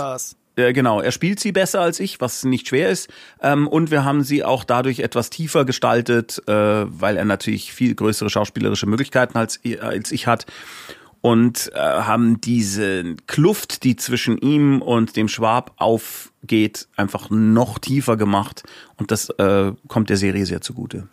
äh, 0.56 0.72
genau, 0.72 1.00
er 1.00 1.12
spielt 1.12 1.40
sie 1.40 1.52
besser 1.52 1.80
als 1.80 2.00
ich, 2.00 2.20
was 2.20 2.44
nicht 2.44 2.68
schwer 2.68 2.90
ist. 2.90 3.08
Ähm, 3.40 3.68
und 3.68 3.90
wir 3.90 4.04
haben 4.04 4.24
sie 4.24 4.44
auch 4.44 4.64
dadurch 4.64 4.98
etwas 4.98 5.30
tiefer 5.30 5.64
gestaltet, 5.64 6.42
äh, 6.46 6.52
weil 6.52 7.16
er 7.16 7.24
natürlich 7.24 7.72
viel 7.72 7.94
größere 7.94 8.28
schauspielerische 8.28 8.86
Möglichkeiten 8.86 9.38
als, 9.38 9.60
als 9.80 10.12
ich 10.12 10.26
hat. 10.26 10.46
Und 11.20 11.70
äh, 11.74 11.78
haben 11.78 12.40
diese 12.40 13.16
Kluft, 13.26 13.82
die 13.82 13.96
zwischen 13.96 14.38
ihm 14.38 14.80
und 14.80 15.16
dem 15.16 15.28
Schwab 15.28 15.72
aufgeht, 15.76 16.88
einfach 16.96 17.28
noch 17.30 17.78
tiefer 17.78 18.16
gemacht. 18.16 18.62
Und 18.96 19.10
das 19.10 19.30
äh, 19.30 19.72
kommt 19.88 20.10
der 20.10 20.16
Serie 20.16 20.46
sehr 20.46 20.60
zugute. 20.60 21.08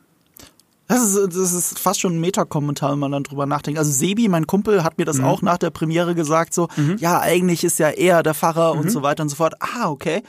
Das 0.87 1.01
ist, 1.01 1.35
das 1.35 1.53
ist 1.53 1.79
fast 1.79 1.99
schon 1.99 2.17
ein 2.17 2.21
Metakommentar, 2.21 2.91
wenn 2.91 2.99
man 2.99 3.11
dann 3.11 3.23
drüber 3.23 3.47
nachdenkt. 3.47 3.79
Also 3.79 3.91
Sebi, 3.91 4.27
mein 4.27 4.45
Kumpel, 4.45 4.83
hat 4.83 4.99
mir 4.99 5.05
das 5.05 5.19
auch 5.19 5.41
nach 5.41 5.57
der 5.57 5.71
Premiere 5.71 6.13
gesagt, 6.13 6.53
so, 6.53 6.67
ja, 6.97 7.19
eigentlich 7.19 7.63
ist 7.63 7.79
ja 7.79 7.89
er 7.89 8.21
der 8.21 8.35
Pfarrer 8.35 8.73
und 8.73 8.91
so 8.91 9.01
weiter 9.01 9.23
und 9.23 9.29
so 9.29 9.35
fort. 9.35 9.55
Ah, 9.59 9.89
okay. 9.89 10.21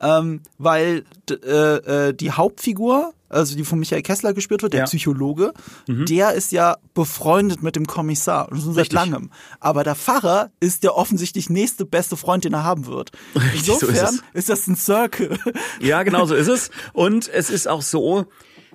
Ähm, 0.00 0.40
weil 0.58 1.04
äh, 1.30 2.08
äh, 2.08 2.12
die 2.12 2.32
Hauptfigur, 2.32 3.14
also 3.32 3.56
die 3.56 3.64
von 3.64 3.78
Michael 3.78 4.02
Kessler 4.02 4.32
gespielt 4.34 4.62
wird, 4.62 4.72
der 4.72 4.80
Ja. 4.80 4.86
Psychologe, 4.86 5.52
der 5.88 6.32
ist 6.34 6.52
ja 6.52 6.76
befreundet 6.94 7.62
mit 7.62 7.76
dem 7.76 7.86
Kommissar, 7.86 8.48
schon 8.50 8.74
seit 8.74 8.92
langem. 8.92 9.30
Aber 9.60 9.84
der 9.84 9.94
Pfarrer 9.94 10.50
ist 10.60 10.82
der 10.84 10.96
offensichtlich 10.96 11.50
nächste 11.50 11.84
beste 11.84 12.16
Freund, 12.16 12.44
den 12.44 12.52
er 12.52 12.64
haben 12.64 12.86
wird. 12.86 13.12
Richtig, 13.34 13.64
so 13.64 13.72
ist 13.74 13.82
Insofern 13.82 14.20
ist 14.32 14.48
das 14.48 14.66
ein 14.66 14.76
Circle. 14.76 15.38
Ja, 15.80 16.02
genau 16.02 16.26
so 16.26 16.34
ist 16.34 16.48
es. 16.48 16.70
Und 16.92 17.28
es 17.28 17.50
ist 17.50 17.66
auch 17.68 17.82
so, 17.82 18.26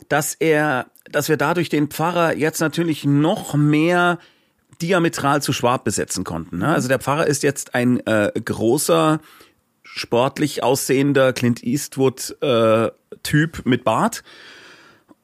dass 0.10 0.36
er, 0.36 0.88
dass 1.12 1.30
wir 1.30 1.38
dadurch 1.38 1.70
den 1.70 1.88
Pfarrer 1.88 2.36
jetzt 2.36 2.60
natürlich 2.60 3.06
noch 3.06 3.56
mehr 3.56 4.20
diametral 4.82 5.42
zu 5.42 5.54
Schwab 5.54 5.84
besetzen 5.84 6.24
konnten. 6.24 6.60
Ne? 6.60 6.68
Also 6.68 6.88
der 6.88 7.00
Pfarrer 7.00 7.28
ist 7.28 7.44
jetzt 7.44 7.74
ein 7.74 8.06
äh, 8.06 8.32
großer, 8.44 9.20
sportlich 9.98 10.64
aussehender 10.64 11.34
Clint 11.34 11.64
Eastwood 11.64 12.36
äh, 12.42 12.90
mit 13.66 13.84
Bart. 13.84 14.24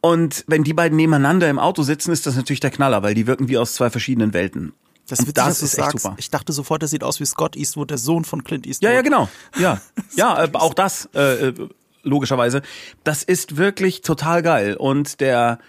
Und 0.02 0.44
wenn 0.48 0.64
die 0.64 0.74
beiden 0.74 0.98
nebeneinander 0.98 1.50
im 1.50 1.60
Auto 1.60 1.84
sitzen, 1.84 2.12
ist 2.12 2.26
das 2.28 2.36
natürlich 2.36 2.60
der 2.60 2.72
Knaller, 2.72 3.04
weil 3.04 3.14
die 3.14 3.26
wirken 3.26 3.48
wie 3.48 3.58
aus 3.58 3.74
zwei 3.74 3.90
verschiedenen 3.90 4.34
Welten. 4.34 4.74
Das 5.08 5.20
witzig, 5.20 5.34
das 5.34 5.62
ist 5.62 5.78
echt 5.78 5.92
super. 5.92 6.16
Ich 6.18 6.30
dachte 6.30 6.54
sofort, 6.54 6.82
der 6.82 6.90
sieht 6.90 7.04
aus 7.04 7.20
wie 7.20 7.26
Scott 7.26 7.56
Eastwood, 7.56 7.90
der 7.90 7.98
Sohn 7.98 8.26
von 8.26 8.44
Clint 8.44 8.66
Eastwood. 8.66 8.90
Ja, 8.90 8.96
ja, 8.96 9.02
genau. 9.02 9.30
Ja, 9.58 9.82
ja, 10.16 10.44
äh, 10.44 10.50
auch 10.54 10.74
das 10.74 11.10
äh, 11.14 11.48
äh, 11.48 11.70
logischerweise. 12.04 12.62
Das 13.04 13.24
ist 13.24 13.58
wirklich 13.58 14.02
total 14.02 14.42
geil. 14.42 14.76
Und 14.76 15.20
der 15.20 15.60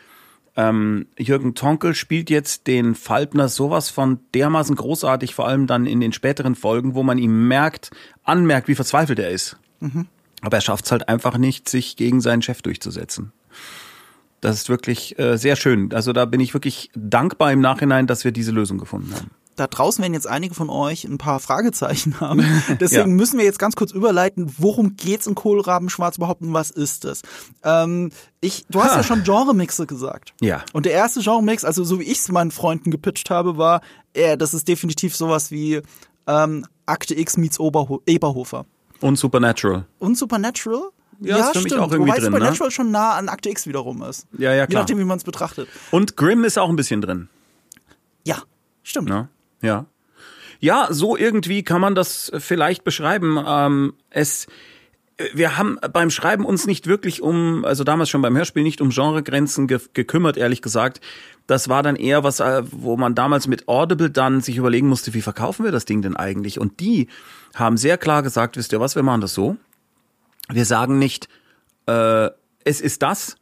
ähm, 0.57 1.07
Jürgen 1.19 1.55
Tonkel 1.55 1.95
spielt 1.95 2.31
jetzt 2.31 2.67
den 2.67 2.95
Falbner 2.95 3.49
sowas 3.49 3.91
von 3.91 4.21
dermaßen 4.35 4.77
großartig, 4.77 5.35
vor 5.35 5.49
allem 5.49 5.67
dann 5.67 5.87
in 5.87 6.01
den 6.01 6.13
späteren 6.13 6.55
Folgen, 6.55 6.95
wo 6.95 7.03
man 7.03 7.19
ihm 7.19 7.49
merkt, 7.49 7.91
anmerkt, 8.23 8.69
wie 8.69 8.75
verzweifelt 8.75 9.19
er 9.19 9.31
ist. 9.31 9.59
Aber 10.43 10.59
er 10.59 10.61
schafft 10.61 10.85
es 10.85 10.93
halt 10.93 11.09
einfach 11.09 11.39
nicht, 11.39 11.69
sich 11.69 11.97
gegen 11.97 12.21
seinen 12.21 12.43
Chef 12.43 12.63
durchzusetzen. 12.63 13.33
Das 14.41 14.57
ist 14.57 14.69
wirklich 14.69 15.19
äh, 15.19 15.39
sehr 15.39 15.57
schön. 15.57 15.93
Also 15.93 16.13
da 16.13 16.27
bin 16.27 16.41
ich 16.41 16.53
wirklich 16.53 16.91
dankbar 16.95 17.51
im 17.51 17.61
Nachhinein, 17.61 18.07
dass 18.07 18.25
wir 18.25 18.33
diese 18.33 18.53
Lösung 18.53 18.79
gefunden 18.79 19.15
haben. 19.15 19.31
Da 19.57 19.67
draußen 19.69 20.03
werden 20.03 20.15
jetzt 20.15 20.27
einige 20.27 20.55
von 20.55 20.69
euch 20.69 21.05
ein 21.05 21.19
paar 21.19 21.39
Fragezeichen 21.41 22.19
haben. 22.21 22.41
Deswegen 22.81 23.01
Ja. 23.11 23.17
müssen 23.17 23.39
wir 23.39 23.45
jetzt 23.45 23.59
ganz 23.59 23.77
kurz 23.77 23.93
überleiten, 23.93 24.53
worum 24.59 24.97
geht's 24.97 25.27
in 25.27 25.35
Kohlrabenschwarz 25.35 26.17
überhaupt 26.17 26.43
und 26.43 26.53
was 26.53 26.71
ist 26.71 27.05
es? 27.05 27.23
Ähm, 27.63 28.11
ich, 28.41 28.65
du 28.69 28.83
hast 28.83 28.93
Ha. 28.93 28.97
ja 28.97 29.03
schon 29.05 29.23
Genremixe 29.23 29.87
gesagt. 29.87 30.35
Ja. 30.41 30.65
Und 30.73 30.87
der 30.87 30.93
erste 30.93 31.21
Genremix, 31.21 31.65
also 31.65 31.85
so 31.85 32.01
wie 32.01 32.05
ich 32.05 32.19
es 32.19 32.29
meinen 32.33 32.51
Freunden 32.51 32.91
gepitcht 32.91 33.31
habe, 33.31 33.57
war, 33.57 33.81
äh, 34.13 34.37
das 34.37 34.55
ist 34.55 34.67
definitiv 34.69 35.15
sowas 35.17 35.51
wie 35.51 35.81
ähm, 36.27 36.67
Akte 36.87 37.15
X 37.19 37.37
meets 37.37 37.61
Oberho 37.61 38.03
Eberhofer. 38.07 38.67
Und 39.01 39.17
Supernatural. 39.17 39.87
Und 39.99 40.17
Supernatural? 40.19 40.91
Ja, 41.21 41.39
ist 41.51 41.57
für 41.57 41.63
mich 41.63 41.75
auch 41.77 41.93
irgendwie 41.93 42.11
Wobei 42.11 42.19
drin, 42.21 42.33
ne? 42.33 42.39
Supernatural 42.39 42.71
schon 42.73 42.91
nah 42.91 43.13
an 43.13 43.29
Akte 43.29 43.49
X 43.51 43.67
wiederum 43.69 44.03
ist. 44.03 44.27
Ja, 44.37 44.53
ja, 44.53 44.63
Je 44.63 44.67
klar. 44.67 44.83
nachdem, 44.83 44.99
wie 44.99 45.05
man 45.05 45.19
es 45.19 45.25
betrachtet. 45.25 45.69
Und 45.93 46.17
Grimm 46.17 46.43
ist 46.45 46.59
auch 46.59 46.69
ein 46.69 46.77
bisschen 46.77 47.01
drin. 47.01 47.29
Ja, 48.27 48.43
stimmt. 48.83 49.09
Ne? 49.09 49.29
Ja. 49.65 49.87
Ja, 50.61 50.89
so 50.91 51.17
irgendwie 51.17 51.63
kann 51.63 51.81
man 51.81 51.95
das 51.95 52.31
vielleicht 52.39 52.85
beschreiben. 52.85 53.39
Ähm, 53.47 53.95
es, 54.11 54.47
wir 55.33 55.57
haben 55.57 55.79
beim 55.93 56.11
Schreiben 56.11 56.45
uns 56.45 56.67
nicht 56.67 56.87
wirklich 56.87 57.23
um, 57.23 57.65
also 57.65 57.85
damals 57.85 58.09
schon 58.09 58.23
beim 58.23 58.37
Hörspiel 58.37 58.63
nicht 58.63 58.81
um 58.81 58.91
Genregrenzen 58.91 59.67
ge 59.67 59.81
gekümmert, 59.93 60.37
ehrlich 60.37 60.63
gesagt. 60.63 61.01
Das 61.47 61.69
war 61.69 61.83
dann 61.83 61.97
eher 61.97 62.25
was, 62.25 62.41
äh, 62.41 62.63
wo 62.71 62.97
man 62.97 63.15
damals 63.15 63.47
mit 63.47 63.69
Audible 63.69 64.11
dann 64.11 64.41
sich 64.41 64.57
überlegen 64.57 64.89
musste, 64.89 65.13
wie 65.13 65.23
verkaufen 65.23 65.65
wir 65.65 65.73
das 65.73 65.85
Ding 65.85 66.03
denn 66.03 66.17
eigentlich? 66.17 66.59
Und 66.59 66.81
die 66.81 67.09
haben 67.55 67.77
sehr 67.77 67.99
klar 67.99 68.23
gesagt, 68.23 68.57
wisst 68.57 68.73
ihr 68.73 68.81
was, 68.81 68.97
wir 68.97 69.03
machen 69.03 69.21
das 69.21 69.35
so. 69.35 69.57
Wir 70.49 70.65
sagen 70.65 70.99
nicht, 70.99 71.29
äh, 71.87 72.31
es 72.65 72.81
ist 72.81 73.03
das, 73.03 73.37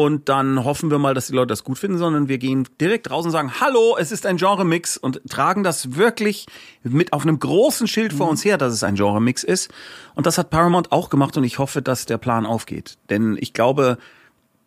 und 0.00 0.30
dann 0.30 0.64
hoffen 0.64 0.90
wir 0.90 0.98
mal, 0.98 1.12
dass 1.12 1.26
die 1.26 1.34
Leute 1.34 1.48
das 1.48 1.62
gut 1.62 1.78
finden, 1.78 1.98
sondern 1.98 2.28
wir 2.28 2.38
gehen 2.38 2.66
direkt 2.80 3.10
raus 3.10 3.26
und 3.26 3.32
sagen, 3.32 3.52
hallo, 3.60 3.96
es 3.98 4.12
ist 4.12 4.24
ein 4.24 4.38
Genre-Mix 4.38 4.96
und 4.96 5.20
tragen 5.28 5.62
das 5.62 5.96
wirklich 5.96 6.46
mit 6.82 7.12
auf 7.12 7.22
einem 7.22 7.38
großen 7.38 7.86
Schild 7.86 8.14
vor 8.14 8.30
uns 8.30 8.42
her, 8.42 8.56
dass 8.56 8.72
es 8.72 8.82
ein 8.82 8.94
Genre-Mix 8.94 9.44
ist. 9.44 9.70
Und 10.14 10.24
das 10.24 10.38
hat 10.38 10.48
Paramount 10.48 10.90
auch 10.90 11.10
gemacht 11.10 11.36
und 11.36 11.44
ich 11.44 11.58
hoffe, 11.58 11.82
dass 11.82 12.06
der 12.06 12.16
Plan 12.16 12.46
aufgeht. 12.46 12.96
Denn 13.10 13.36
ich 13.38 13.52
glaube, 13.52 13.98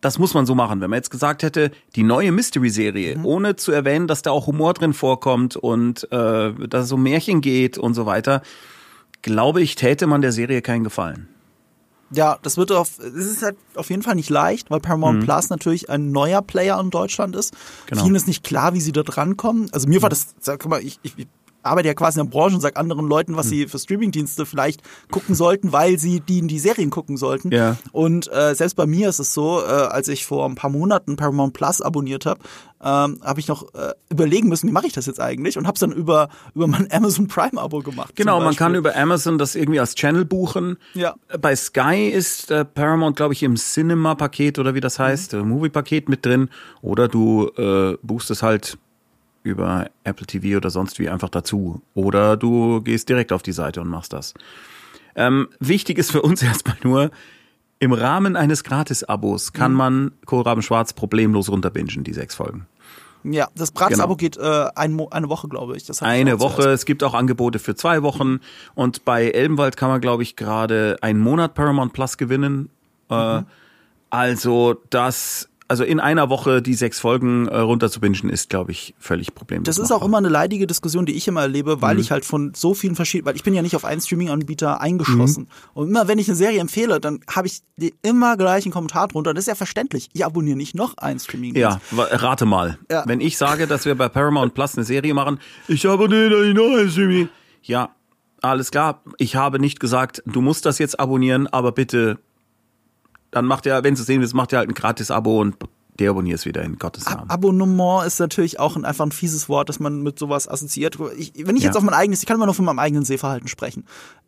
das 0.01 0.19
muss 0.19 0.35
man 0.35 0.45
so 0.45 0.53
machen. 0.53 0.81
Wenn 0.81 0.91
man 0.91 0.97
jetzt 0.97 1.09
gesagt 1.09 1.41
hätte, 1.41 1.71
die 1.95 2.03
neue 2.03 2.31
Mystery-Serie, 2.31 3.19
ohne 3.23 3.55
zu 3.55 3.71
erwähnen, 3.71 4.05
dass 4.05 4.21
da 4.21 4.29
auch 4.29 4.45
Humor 4.45 4.75
drin 4.75 4.93
vorkommt 4.93 5.55
und 5.55 6.03
äh, 6.11 6.53
dass 6.67 6.85
es 6.85 6.91
um 6.91 7.01
Märchen 7.01 7.41
geht 7.41 7.79
und 7.79 7.95
so 7.95 8.05
weiter, 8.05 8.43
glaube 9.23 9.61
ich, 9.61 9.73
täte 9.73 10.05
man 10.05 10.21
der 10.21 10.31
Serie 10.31 10.61
keinen 10.61 10.83
Gefallen. 10.83 11.32
Ja, 12.15 12.37
das 12.41 12.57
wird 12.57 12.71
auf, 12.71 12.99
es 12.99 13.13
ist 13.13 13.43
halt 13.43 13.57
auf 13.75 13.89
jeden 13.89 14.01
Fall 14.01 14.15
nicht 14.15 14.29
leicht, 14.29 14.69
weil 14.69 14.79
Paramount 14.79 15.23
Plus 15.23 15.49
natürlich 15.49 15.89
ein 15.89 16.11
neuer 16.11 16.41
Player 16.41 16.79
in 16.79 16.89
Deutschland 16.89 17.35
ist. 17.35 17.53
Genau. 17.87 18.03
Vielen 18.03 18.15
ist 18.15 18.27
nicht 18.27 18.43
klar, 18.43 18.73
wie 18.73 18.81
sie 18.81 18.91
da 18.91 19.03
drankommen. 19.03 19.69
Also 19.71 19.87
mir 19.87 20.01
war 20.01 20.09
das, 20.09 20.35
sag 20.39 20.65
mal, 20.67 20.81
ich, 20.81 20.99
ich, 21.03 21.27
ich 21.63 21.69
arbeite 21.69 21.87
ja 21.87 21.93
quasi 21.93 22.19
in 22.19 22.25
der 22.25 22.31
Branche 22.31 22.55
und 22.55 22.61
sage 22.61 22.75
anderen 22.75 23.07
Leuten, 23.07 23.35
was 23.35 23.49
sie 23.49 23.67
für 23.67 23.79
Streamingdienste 23.79 24.45
vielleicht 24.45 24.81
gucken 25.11 25.35
sollten, 25.35 25.71
weil 25.71 25.97
sie 25.97 26.19
die 26.19 26.39
in 26.39 26.47
die 26.47 26.59
Serien 26.59 26.89
gucken 26.89 27.17
sollten. 27.17 27.51
Ja. 27.51 27.77
Und 27.91 28.31
äh, 28.31 28.53
selbst 28.53 28.75
bei 28.75 28.85
mir 28.85 29.09
ist 29.09 29.19
es 29.19 29.33
so, 29.33 29.61
äh, 29.61 29.65
als 29.65 30.07
ich 30.07 30.25
vor 30.25 30.45
ein 30.45 30.55
paar 30.55 30.69
Monaten 30.69 31.15
Paramount 31.15 31.53
Plus 31.53 31.81
abonniert 31.81 32.25
habe, 32.25 32.41
ähm, 32.83 33.19
habe 33.23 33.39
ich 33.39 33.47
noch 33.47 33.73
äh, 33.73 33.93
überlegen 34.09 34.49
müssen, 34.49 34.67
wie 34.67 34.73
mache 34.73 34.87
ich 34.87 34.93
das 34.93 35.05
jetzt 35.05 35.21
eigentlich? 35.21 35.57
Und 35.57 35.67
habe 35.67 35.75
es 35.75 35.79
dann 35.79 35.91
über 35.91 36.29
über 36.53 36.67
mein 36.67 36.87
Amazon 36.91 37.27
Prime 37.27 37.59
Abo 37.59 37.79
gemacht. 37.79 38.15
Genau, 38.15 38.41
man 38.41 38.55
kann 38.55 38.75
über 38.75 38.95
Amazon 38.95 39.37
das 39.37 39.55
irgendwie 39.55 39.79
als 39.79 39.95
Channel 39.95 40.25
buchen. 40.25 40.77
Ja. 40.93 41.15
Bei 41.39 41.55
Sky 41.55 42.09
ist 42.09 42.51
äh, 42.51 42.65
Paramount, 42.65 43.15
glaube 43.15 43.33
ich, 43.33 43.43
im 43.43 43.55
Cinema-Paket 43.55 44.59
oder 44.59 44.75
wie 44.75 44.81
das 44.81 44.99
heißt, 44.99 45.33
äh, 45.33 45.43
Movie-Paket 45.43 46.09
mit 46.09 46.25
drin. 46.25 46.49
Oder 46.81 47.07
du 47.07 47.47
äh, 47.57 47.97
buchst 48.01 48.29
es 48.31 48.43
halt 48.43 48.77
über 49.43 49.89
Apple 50.03 50.25
TV 50.25 50.57
oder 50.57 50.69
sonst 50.69 50.99
wie 50.99 51.09
einfach 51.09 51.29
dazu. 51.29 51.81
Oder 51.93 52.37
du 52.37 52.81
gehst 52.81 53.09
direkt 53.09 53.31
auf 53.31 53.43
die 53.43 53.51
Seite 53.51 53.81
und 53.81 53.89
machst 53.89 54.13
das. 54.13 54.33
Ähm, 55.15 55.49
wichtig 55.59 55.97
ist 55.97 56.11
für 56.11 56.21
uns 56.21 56.41
erstmal 56.43 56.77
nur, 56.83 57.11
Im 57.79 57.91
Rahmen 57.91 58.37
eines 58.37 58.63
Gratis-Abos 58.63 59.51
kann 59.51 59.71
Mhm. 59.73 59.77
man 59.77 60.11
Kohlraben 60.25 60.61
Schwarz 60.63 60.93
problemlos 60.93 61.49
runterbingen, 61.49 62.05
die 62.05 62.13
sechs 62.13 62.33
Folgen. 62.35 62.65
Ja, 63.25 63.47
das 63.55 63.73
Gratis-Abo 63.73 64.15
Genau. 64.15 64.17
geht 64.17 64.37
äh, 64.37 64.67
ein 64.75 64.93
Mo 64.93 65.09
eine 65.09 65.27
Woche, 65.29 65.49
glaube 65.49 65.75
ich. 65.75 65.85
Das 65.85 66.01
Eine 66.01 66.39
Woche, 66.39 66.61
zuerst. 66.63 66.81
es 66.81 66.85
gibt 66.85 67.03
auch 67.03 67.13
Angebote 67.13 67.59
für 67.59 67.75
zwei 67.75 68.01
Wochen 68.03 68.39
und 68.75 69.03
bei 69.05 69.29
Elbenwald 69.29 69.75
kann 69.75 69.89
man, 69.89 69.99
glaube 70.01 70.23
ich, 70.23 70.35
gerade 70.37 70.97
einen 71.01 71.19
Monat 71.19 71.53
Paramount 71.55 71.91
Plus 71.93 72.17
gewinnen. 72.17 72.69
Äh, 73.09 73.39
Mhm. 73.41 73.45
also 74.09 74.81
das, 74.89 75.49
also 75.73 75.83
in 75.83 75.99
einer 75.99 76.29
Woche 76.29 76.61
die 76.61 76.75
sechs 76.75 76.99
Folgen 76.99 77.47
äh, 77.47 77.57
runterzubingen, 77.57 78.29
ist, 78.29 78.51
glaube 78.51 78.71
ich, 78.71 78.93
völlig 78.99 79.33
problemlos. 79.33 79.65
Das 79.65 79.79
ist 79.83 79.89
auch 79.91 80.05
immer 80.05 80.19
eine 80.19 80.29
leidige 80.29 80.67
Diskussion, 80.67 81.07
die 81.07 81.13
ich 81.13 81.27
immer 81.27 81.41
erlebe, 81.41 81.77
Mhm. 81.77 81.81
weil 81.81 81.97
ich 81.99 82.11
halt 82.11 82.25
von 82.25 82.53
so 82.55 82.75
vielen 82.75 82.95
verschiedenen, 82.95 83.25
weil 83.25 83.35
ich 83.35 83.41
bin 83.41 83.55
ja 83.55 83.63
nicht 83.63 83.75
auf 83.75 83.83
einen 83.83 83.99
Streaming-Anbieter 83.99 84.79
eingeschlossen. 84.81 85.45
Mhm. 85.45 85.47
Und 85.73 85.87
immer 85.89 86.07
wenn 86.07 86.19
ich 86.19 86.27
eine 86.27 86.35
Serie 86.35 86.59
empfehle, 86.59 86.99
dann 86.99 87.21
habe 87.27 87.47
ich 87.47 87.61
immer 88.03 88.37
gleich 88.37 88.65
einen 88.65 88.71
Kommentar 88.71 89.07
drunter. 89.07 89.33
Das 89.33 89.45
ist 89.45 89.47
ja 89.47 89.55
verständlich. 89.55 90.09
Ich 90.13 90.23
abonniere 90.23 90.55
nicht 90.55 90.75
noch 90.75 90.95
einen 90.99 91.19
streaming 91.19 91.55
Ja, 91.55 91.81
wa- 91.89 92.03
rate 92.11 92.45
mal. 92.45 92.77
Ja. 92.91 93.03
Wenn 93.07 93.19
ich 93.19 93.35
sage, 93.39 93.65
dass 93.65 93.85
wir 93.85 93.95
bei 93.95 94.09
Paramount 94.09 94.53
Plus 94.53 94.75
eine 94.77 94.85
Serie 94.85 95.15
machen, 95.15 95.39
ich 95.67 95.87
abonniere 95.89 96.45
die 96.45 96.53
neue 96.53 96.87
Streaming. 96.87 97.29
Ja, 97.63 97.89
alles 98.43 98.69
klar. 98.69 99.01
Ich 99.17 99.35
habe 99.35 99.57
nicht 99.57 99.79
gesagt, 99.79 100.21
du 100.27 100.41
musst 100.41 100.67
das 100.67 100.77
jetzt 100.77 100.99
abonnieren, 100.99 101.47
aber 101.47 101.71
bitte, 101.71 102.19
dann 103.33 103.45
macht 103.45 103.65
er, 103.65 103.83
wenn 103.83 103.95
du 103.95 104.03
sehen 104.03 104.21
willst, 104.21 104.33
macht 104.33 104.53
er 104.53 104.59
halt 104.59 104.69
ein 104.69 104.73
Gratis-Abo 104.73 105.41
und 105.41 105.55
deabonnier 105.99 106.33
es 106.33 106.45
wieder 106.47 106.63
in 106.63 106.79
Gottes 106.79 107.05
Namen. 107.05 107.29
Abonnement 107.29 108.03
ist 108.07 108.19
natürlich 108.19 108.59
auch 108.59 108.75
ein, 108.75 108.83
einfach 108.83 109.05
ein 109.05 109.11
fieses 109.11 109.47
Wort, 109.47 109.69
das 109.69 109.79
man 109.79 110.01
mit 110.01 110.17
sowas 110.17 110.47
assoziiert. 110.47 110.97
Ich, 111.17 111.33
wenn 111.45 111.55
ich 111.55 111.61
Ja. 111.63 111.69
jetzt 111.69 111.77
auf 111.77 111.83
mein 111.83 111.93
eigenes, 111.93 112.21
ich 112.21 112.25
kann 112.25 112.35
immer 112.37 112.45
nur 112.45 112.55
von 112.55 112.65
meinem 112.65 112.79
eigenen 112.79 113.05
Sehverhalten 113.05 113.47
sprechen. 113.47 113.85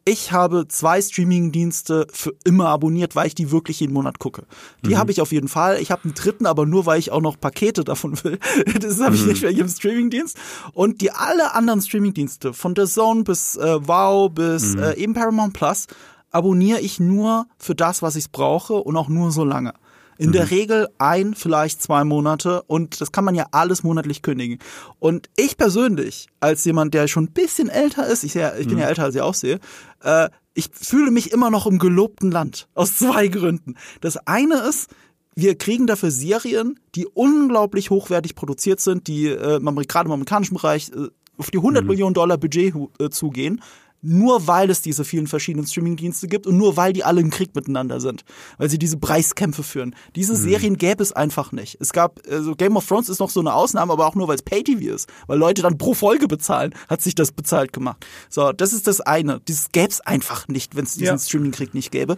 Ich 0.08 0.32
habe 0.32 0.68
zwei 0.68 1.02
Streaming-Dienste 1.02 2.06
für 2.12 2.34
immer 2.44 2.68
abonniert, 2.70 3.16
weil 3.16 3.26
ich 3.26 3.34
die 3.34 3.50
wirklich 3.52 3.80
jeden 3.80 3.94
Monat 3.94 4.20
gucke. 4.20 4.44
Die 4.86 4.92
Mhm. 4.92 4.98
habe 5.00 5.12
ich 5.12 5.22
auf 5.22 5.32
jeden 5.32 5.48
Fall. 5.48 5.80
Ich 5.82 5.90
habe 5.90 6.04
einen 6.04 6.14
dritten, 6.14 6.46
aber 6.46 6.68
nur, 6.68 6.86
weil 6.86 7.00
ich 7.00 7.12
auch 7.12 7.22
noch 7.22 7.40
Pakete 7.40 7.84
davon 7.84 8.24
will. 8.24 8.38
Das 8.80 9.00
habe 9.02 9.16
ich 9.16 9.24
Mhm. 9.24 9.28
nicht 9.30 9.42
bei 9.42 9.50
jedem 9.50 9.70
Streaming-Dienst. 9.70 10.38
Und 10.74 11.02
die 11.02 11.10
alle 11.12 11.56
anderen 11.56 11.82
Streaming-Dienste, 11.82 12.54
von 12.54 12.76
The 12.76 12.86
Zone 12.86 13.24
bis 13.24 13.56
äh, 13.56 13.88
Wow 13.88 14.32
bis 14.32 14.76
Mhm. 14.76 14.84
äh, 14.84 14.94
eben 14.98 15.14
Paramount 15.16 15.54
Plus, 15.54 15.88
abonniere 16.36 16.82
ich 16.82 17.00
nur 17.00 17.48
für 17.58 17.76
das, 17.76 18.02
was 18.02 18.18
ich 18.18 18.30
brauche 18.30 18.74
und 18.74 18.98
auch 18.98 19.08
nur 19.08 19.32
so 19.32 19.46
lange. 19.46 19.74
In 20.18 20.34
der 20.34 20.52
Regel 20.52 20.90
ein, 20.98 21.34
vielleicht 21.34 21.82
zwei 21.82 22.04
Monate 22.04 22.62
und 22.64 23.00
das 23.00 23.12
kann 23.12 23.24
man 23.24 23.36
ja 23.36 23.48
alles 23.52 23.84
monatlich 23.84 24.22
kündigen. 24.22 24.60
Und 25.00 25.30
ich 25.38 25.58
persönlich, 25.58 26.28
als 26.42 26.64
jemand, 26.66 26.94
der 26.94 27.08
schon 27.08 27.26
ein 27.26 27.32
bisschen 27.32 27.70
älter 27.70 28.08
ist, 28.08 28.24
ich, 28.24 28.34
sehe, 28.34 28.54
ich 28.60 28.68
bin 28.68 28.78
ja 28.78 28.88
älter, 28.88 29.04
als 29.04 29.16
ich 29.16 29.22
aussehe, 29.22 29.60
äh, 30.04 30.30
ich 30.54 30.70
fühle 30.74 31.12
mich 31.12 31.32
immer 31.32 31.52
noch 31.52 31.68
im 31.68 31.80
gelobten 31.80 32.32
Land. 32.32 32.68
Aus 32.76 32.98
zwei 32.98 33.28
Gründen. 33.28 33.76
Das 34.02 34.18
eine 34.28 34.56
ist, 34.60 34.90
wir 35.36 35.58
kriegen 35.58 35.88
dafür 35.88 36.12
Serien, 36.12 36.80
die 36.96 37.08
unglaublich 37.08 37.90
hochwertig 37.90 38.36
produziert 38.36 38.80
sind, 38.82 39.08
die 39.08 39.28
äh, 39.28 39.60
gerade 39.60 40.08
im 40.08 40.12
amerikanischen 40.12 40.56
Bereich 40.56 40.92
äh, 40.92 41.08
auf 41.38 41.52
die 41.52 41.58
100 41.58 41.86
Millionen 41.86 42.14
Dollar 42.14 42.38
Budget 42.38 42.74
äh, 43.00 43.10
zugehen. 43.10 43.62
Nur 44.08 44.46
weil 44.48 44.70
es 44.70 44.82
diese 44.82 45.04
vielen 45.04 45.26
verschiedenen 45.26 45.66
Streamingdienste 45.66 46.28
gibt 46.28 46.46
und 46.46 46.58
nur 46.58 46.78
weil 46.78 46.94
die 46.94 47.04
alle 47.04 47.22
im 47.22 47.32
Krieg 47.32 47.56
miteinander 47.56 48.00
sind, 48.00 48.24
weil 48.60 48.70
sie 48.70 48.78
diese 48.78 48.98
Preiskämpfe 48.98 49.64
führen. 49.64 49.96
Diese 50.16 50.36
Serien 50.36 50.78
gäbe 50.78 51.02
es 51.02 51.12
einfach 51.12 51.52
nicht. 51.52 51.78
Es 51.80 51.92
gab, 51.92 52.20
also 52.30 52.56
Game 52.56 52.78
of 52.78 52.86
Thrones 52.88 53.10
ist 53.10 53.20
noch 53.20 53.32
so 53.32 53.40
eine 53.40 53.54
Ausnahme, 53.54 53.94
aber 53.94 54.06
auch 54.06 54.14
nur 54.14 54.28
weil 54.28 54.36
es 54.36 54.44
Pay-TV 54.44 54.94
ist, 54.94 55.10
weil 55.26 55.40
Leute 55.40 55.64
dann 55.64 55.80
pro 55.80 55.96
Folge 55.96 56.28
bezahlen, 56.28 56.76
hat 56.88 57.02
sich 57.02 57.16
das 57.16 57.32
bezahlt 57.32 57.74
gemacht. 57.74 58.06
So, 58.30 58.52
das 58.52 58.74
ist 58.74 58.86
das 58.86 59.02
eine. 59.02 59.40
Dieses 59.48 59.72
gäbe 59.72 59.90
es 59.90 60.02
einfach 60.02 60.48
nicht, 60.48 60.76
wenn 60.76 60.86
es 60.86 60.94
diesen 60.94 61.06
Ja. 61.06 61.18
Streaming-Krieg 61.18 61.74
nicht 61.74 61.92
gäbe. 61.92 62.18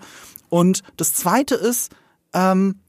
Und 0.50 0.84
das 0.98 1.14
zweite 1.14 1.56
ist, 1.56 1.92
ähm, 2.34 2.82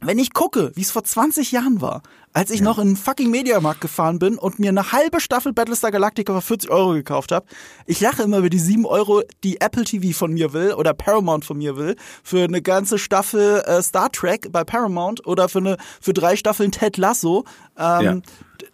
wenn 0.00 0.18
ich 0.18 0.32
gucke, 0.32 0.72
wie 0.74 0.80
es 0.82 0.90
vor 0.90 1.04
20 1.04 1.52
Jahren 1.52 1.80
war, 1.80 2.02
als 2.34 2.50
ich 2.50 2.60
noch 2.62 2.78
in 2.78 2.88
den 2.88 2.96
fucking 2.96 3.30
Mediamarkt 3.30 3.80
gefahren 3.80 4.18
bin 4.18 4.38
und 4.38 4.58
mir 4.58 4.70
eine 4.70 4.92
halbe 4.92 5.20
Staffel 5.20 5.52
Battlestar 5.52 5.90
Galactica 5.90 6.32
für 6.34 6.40
40 6.40 6.70
Euro 6.70 6.92
gekauft 6.92 7.30
habe, 7.32 7.46
ich 7.86 8.00
lache 8.00 8.22
immer 8.22 8.38
über 8.38 8.48
die 8.50 8.58
7 8.58 8.86
Euro, 8.86 9.22
die 9.44 9.60
Apple 9.60 9.84
TV 9.84 10.16
von 10.16 10.32
mir 10.32 10.52
will 10.52 10.72
oder 10.72 10.94
Paramount 10.94 11.44
von 11.44 11.58
mir 11.58 11.76
will, 11.76 11.96
für 12.22 12.44
eine 12.44 12.62
ganze 12.62 12.98
Staffel 12.98 13.62
äh, 13.66 13.82
Star 13.82 14.10
Trek 14.10 14.50
bei 14.50 14.64
Paramount 14.64 15.26
oder 15.26 15.48
für 15.48 15.58
eine 15.58 15.76
für 16.00 16.14
drei 16.14 16.36
Staffeln 16.36 16.72
Ted 16.72 16.96
Lasso. 16.96 17.44
Ähm, 17.78 18.22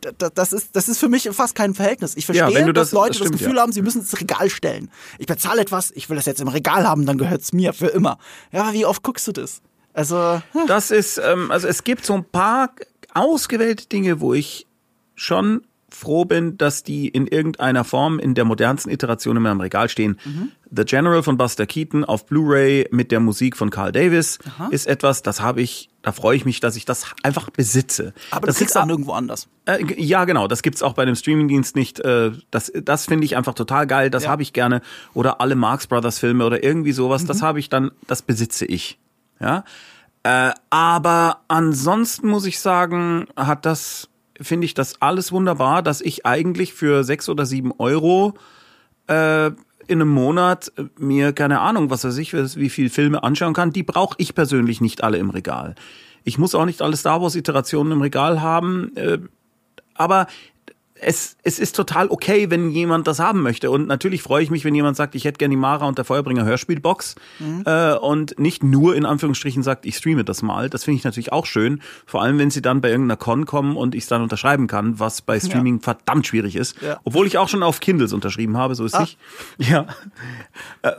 d- 0.04 0.28
Das 0.34 0.52
ist, 0.52 0.76
das 0.76 0.88
ist 0.88 0.98
für 0.98 1.08
mich 1.08 1.28
fast 1.32 1.54
kein 1.54 1.74
Verhältnis. 1.74 2.16
Ich 2.16 2.26
verstehe, 2.26 2.54
wenn 2.54 2.66
du 2.66 2.72
dass 2.72 2.90
das- 2.90 2.92
Leute 2.92 3.08
das 3.10 3.18
das, 3.18 3.26
stimmt, 3.28 3.38
Gefühl 3.40 3.56
ja. 3.56 3.62
haben, 3.62 3.72
sie 3.72 3.82
müssen 3.82 4.00
ins 4.02 4.20
Regal 4.20 4.50
stellen. 4.50 4.90
Ich 5.18 5.26
bezahle 5.26 5.60
etwas, 5.60 5.90
ich 5.96 6.08
will 6.08 6.16
das 6.16 6.26
jetzt 6.26 6.40
im 6.40 6.48
Regal 6.48 6.86
haben, 6.86 7.06
dann 7.06 7.18
gehört's 7.18 7.52
mir 7.52 7.72
für 7.72 7.88
immer. 7.88 8.18
Ja, 8.52 8.72
wie 8.72 8.84
oft 8.86 9.02
guckst 9.02 9.26
du 9.26 9.32
das? 9.32 9.62
Also, 9.94 10.40
Das 10.68 10.92
ist, 10.92 11.18
ähm, 11.18 11.50
also 11.50 11.66
es 11.66 11.82
gibt 11.82 12.04
so 12.06 12.14
ein 12.14 12.24
paar 12.24 12.70
ausgewählte 13.18 13.86
Dinge, 13.88 14.20
wo 14.20 14.34
ich 14.34 14.66
schon 15.14 15.62
froh 15.90 16.26
bin, 16.26 16.58
dass 16.58 16.82
die 16.82 17.08
in 17.08 17.26
irgendeiner 17.26 17.82
Form 17.82 18.18
in 18.18 18.34
der 18.34 18.44
modernsten 18.44 18.92
Iteration 18.92 19.38
in 19.38 19.42
meinem 19.42 19.60
Regal 19.62 19.88
stehen. 19.88 20.18
The 20.70 20.84
General 20.84 21.22
von 21.22 21.38
Buster 21.38 21.64
Keaton 21.64 22.04
auf 22.04 22.26
Blu-ray 22.26 22.86
mit 22.90 23.10
der 23.10 23.20
Musik 23.20 23.56
von 23.56 23.70
Carl 23.70 23.90
Davis 23.90 24.38
ist 24.70 24.86
etwas, 24.86 25.22
das 25.22 25.40
habe 25.40 25.62
ich, 25.62 25.88
da 26.02 26.12
freue 26.12 26.36
ich 26.36 26.44
mich, 26.44 26.60
dass 26.60 26.76
ich 26.76 26.84
das 26.84 27.06
einfach 27.22 27.48
besitze. 27.48 28.12
aber 28.30 28.46
das 28.48 28.60
ist 28.60 28.76
auch 28.76 28.84
nirgendwo 28.84 29.12
anders. 29.12 29.48
äh, 29.64 29.82
ja, 29.96 30.26
genau. 30.26 30.46
Das 30.46 30.60
gibt's 30.60 30.82
auch 30.82 30.92
bei 30.92 31.06
dem 31.06 31.14
Streamingdienst 31.14 31.74
nicht. 31.74 32.00
Äh, 32.00 32.32
das 32.50 32.70
das 32.84 33.06
finde 33.06 33.24
ich 33.24 33.38
einfach 33.38 33.54
total 33.54 33.86
geil. 33.86 34.10
Das 34.10 34.24
Ja. 34.24 34.30
habe 34.30 34.42
ich 34.42 34.52
gerne. 34.52 34.82
Oder 35.14 35.40
alle 35.40 35.54
Marx 35.56 35.86
Brothers 35.86 36.18
Filme 36.18 36.44
oder 36.44 36.62
irgendwie 36.62 36.92
sowas. 36.92 37.24
Das 37.24 37.40
habe 37.40 37.60
ich 37.60 37.70
dann. 37.70 37.92
Das 38.06 38.20
besitze 38.20 38.66
ich. 38.66 38.98
Ja. 39.40 39.64
Äh, 40.28 40.52
aber 40.68 41.40
ansonsten 41.48 42.28
muss 42.28 42.44
ich 42.44 42.60
sagen, 42.60 43.28
hat 43.34 43.64
das 43.64 44.10
finde 44.38 44.66
ich 44.66 44.74
das 44.74 45.00
alles 45.00 45.32
wunderbar, 45.32 45.82
dass 45.82 46.02
ich 46.02 46.26
eigentlich 46.26 46.74
für 46.74 47.02
sechs 47.02 47.30
oder 47.30 47.46
sieben 47.46 47.72
Euro 47.78 48.34
äh, 49.06 49.46
in 49.46 50.02
einem 50.02 50.10
Monat 50.10 50.70
mir 50.98 51.32
keine 51.32 51.60
Ahnung, 51.60 51.88
was 51.88 52.04
weiß 52.04 52.18
ich, 52.18 52.34
wie 52.34 52.68
viel 52.68 52.90
Filme 52.90 53.22
anschauen 53.22 53.54
kann. 53.54 53.72
Die 53.72 53.82
brauche 53.82 54.16
ich 54.18 54.34
persönlich 54.34 54.82
nicht 54.82 55.02
alle 55.02 55.16
im 55.16 55.30
Regal. 55.30 55.74
Ich 56.24 56.36
muss 56.36 56.54
auch 56.54 56.66
nicht 56.66 56.82
alle 56.82 56.98
Star 56.98 57.22
Wars 57.22 57.34
Iterationen 57.34 57.94
im 57.94 58.02
Regal 58.02 58.42
haben. 58.42 58.94
Äh, 58.96 59.20
aber 59.94 60.26
es, 61.00 61.36
es 61.42 61.58
ist 61.58 61.74
total 61.76 62.08
okay, 62.08 62.50
wenn 62.50 62.70
jemand 62.70 63.06
das 63.06 63.18
haben 63.18 63.42
möchte. 63.42 63.70
Und 63.70 63.86
natürlich 63.86 64.22
freue 64.22 64.42
ich 64.42 64.50
mich, 64.50 64.64
wenn 64.64 64.74
jemand 64.74 64.96
sagt, 64.96 65.14
ich 65.14 65.24
hätte 65.24 65.38
gerne 65.38 65.52
die 65.52 65.56
Mara 65.58 65.86
und 65.86 65.98
der 65.98 66.04
Feuerbringer 66.04 66.44
Hörspielbox 66.44 67.14
äh, 67.64 67.94
und 67.94 68.38
nicht 68.38 68.62
nur 68.62 68.94
in 68.96 69.04
Anführungsstrichen 69.06 69.62
sagt, 69.62 69.86
ich 69.86 69.96
streame 69.96 70.24
das 70.24 70.42
mal. 70.42 70.68
Das 70.70 70.84
finde 70.84 70.98
ich 70.98 71.04
natürlich 71.04 71.32
auch 71.32 71.46
schön. 71.46 71.80
Vor 72.06 72.22
allem, 72.22 72.38
wenn 72.38 72.50
sie 72.50 72.62
dann 72.62 72.80
bei 72.80 72.90
irgendeiner 72.90 73.16
Con 73.16 73.46
kommen 73.46 73.76
und 73.76 73.94
ich 73.94 74.04
es 74.04 74.08
dann 74.08 74.22
unterschreiben 74.22 74.66
kann, 74.66 74.98
was 75.00 75.22
bei 75.22 75.38
Streaming 75.40 75.80
verdammt 75.80 76.26
schwierig 76.26 76.56
ist. 76.56 76.80
Ja. 76.82 77.00
Obwohl 77.04 77.26
ich 77.26 77.38
auch 77.38 77.48
schon 77.48 77.62
auf 77.62 77.80
Kindles 77.80 78.12
unterschrieben 78.12 78.56
habe, 78.56 78.74
so 78.74 78.84
ist 78.84 78.94
Ah. 78.94 79.00
nicht. 79.00 79.18
Ja. 79.58 79.86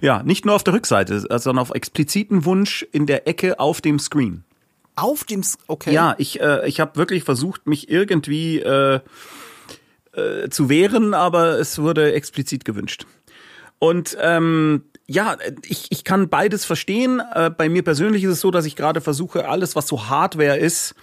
Ja, 0.00 0.22
nicht 0.22 0.44
nur 0.46 0.54
auf 0.54 0.64
der 0.64 0.74
Rückseite, 0.74 1.20
sondern 1.20 1.58
auf 1.58 1.70
expliziten 1.70 2.44
Wunsch 2.44 2.86
in 2.92 3.06
der 3.06 3.28
Ecke 3.28 3.58
auf 3.60 3.80
dem 3.80 3.98
Screen. 3.98 4.44
Auf 4.96 5.24
dem, 5.24 5.40
S- 5.40 5.58
okay. 5.66 5.92
Ja, 5.92 6.14
ich, 6.18 6.40
äh, 6.40 6.68
ich 6.68 6.80
habe 6.80 6.96
wirklich 6.96 7.24
versucht, 7.24 7.66
mich 7.66 7.88
irgendwie 7.90 8.58
äh, 8.60 9.00
äh, 10.12 10.48
zu 10.50 10.68
wehren, 10.68 11.14
aber 11.14 11.58
es 11.58 11.78
wurde 11.78 12.12
explizit 12.12 12.64
gewünscht. 12.64 13.06
Und 13.78 14.16
ähm, 14.20 14.84
ja, 15.06 15.36
ich, 15.66 15.86
ich 15.90 16.04
kann 16.04 16.28
beides 16.28 16.64
verstehen. 16.64 17.22
Äh, 17.34 17.50
bei 17.50 17.68
mir 17.68 17.82
persönlich 17.82 18.24
ist 18.24 18.30
es 18.32 18.40
so, 18.40 18.50
dass 18.50 18.66
ich 18.66 18.76
gerade 18.76 19.00
versuche, 19.00 19.48
alles, 19.48 19.74
was 19.74 19.88
so 19.88 20.08
Hardware 20.08 20.58
ist, 20.58 20.94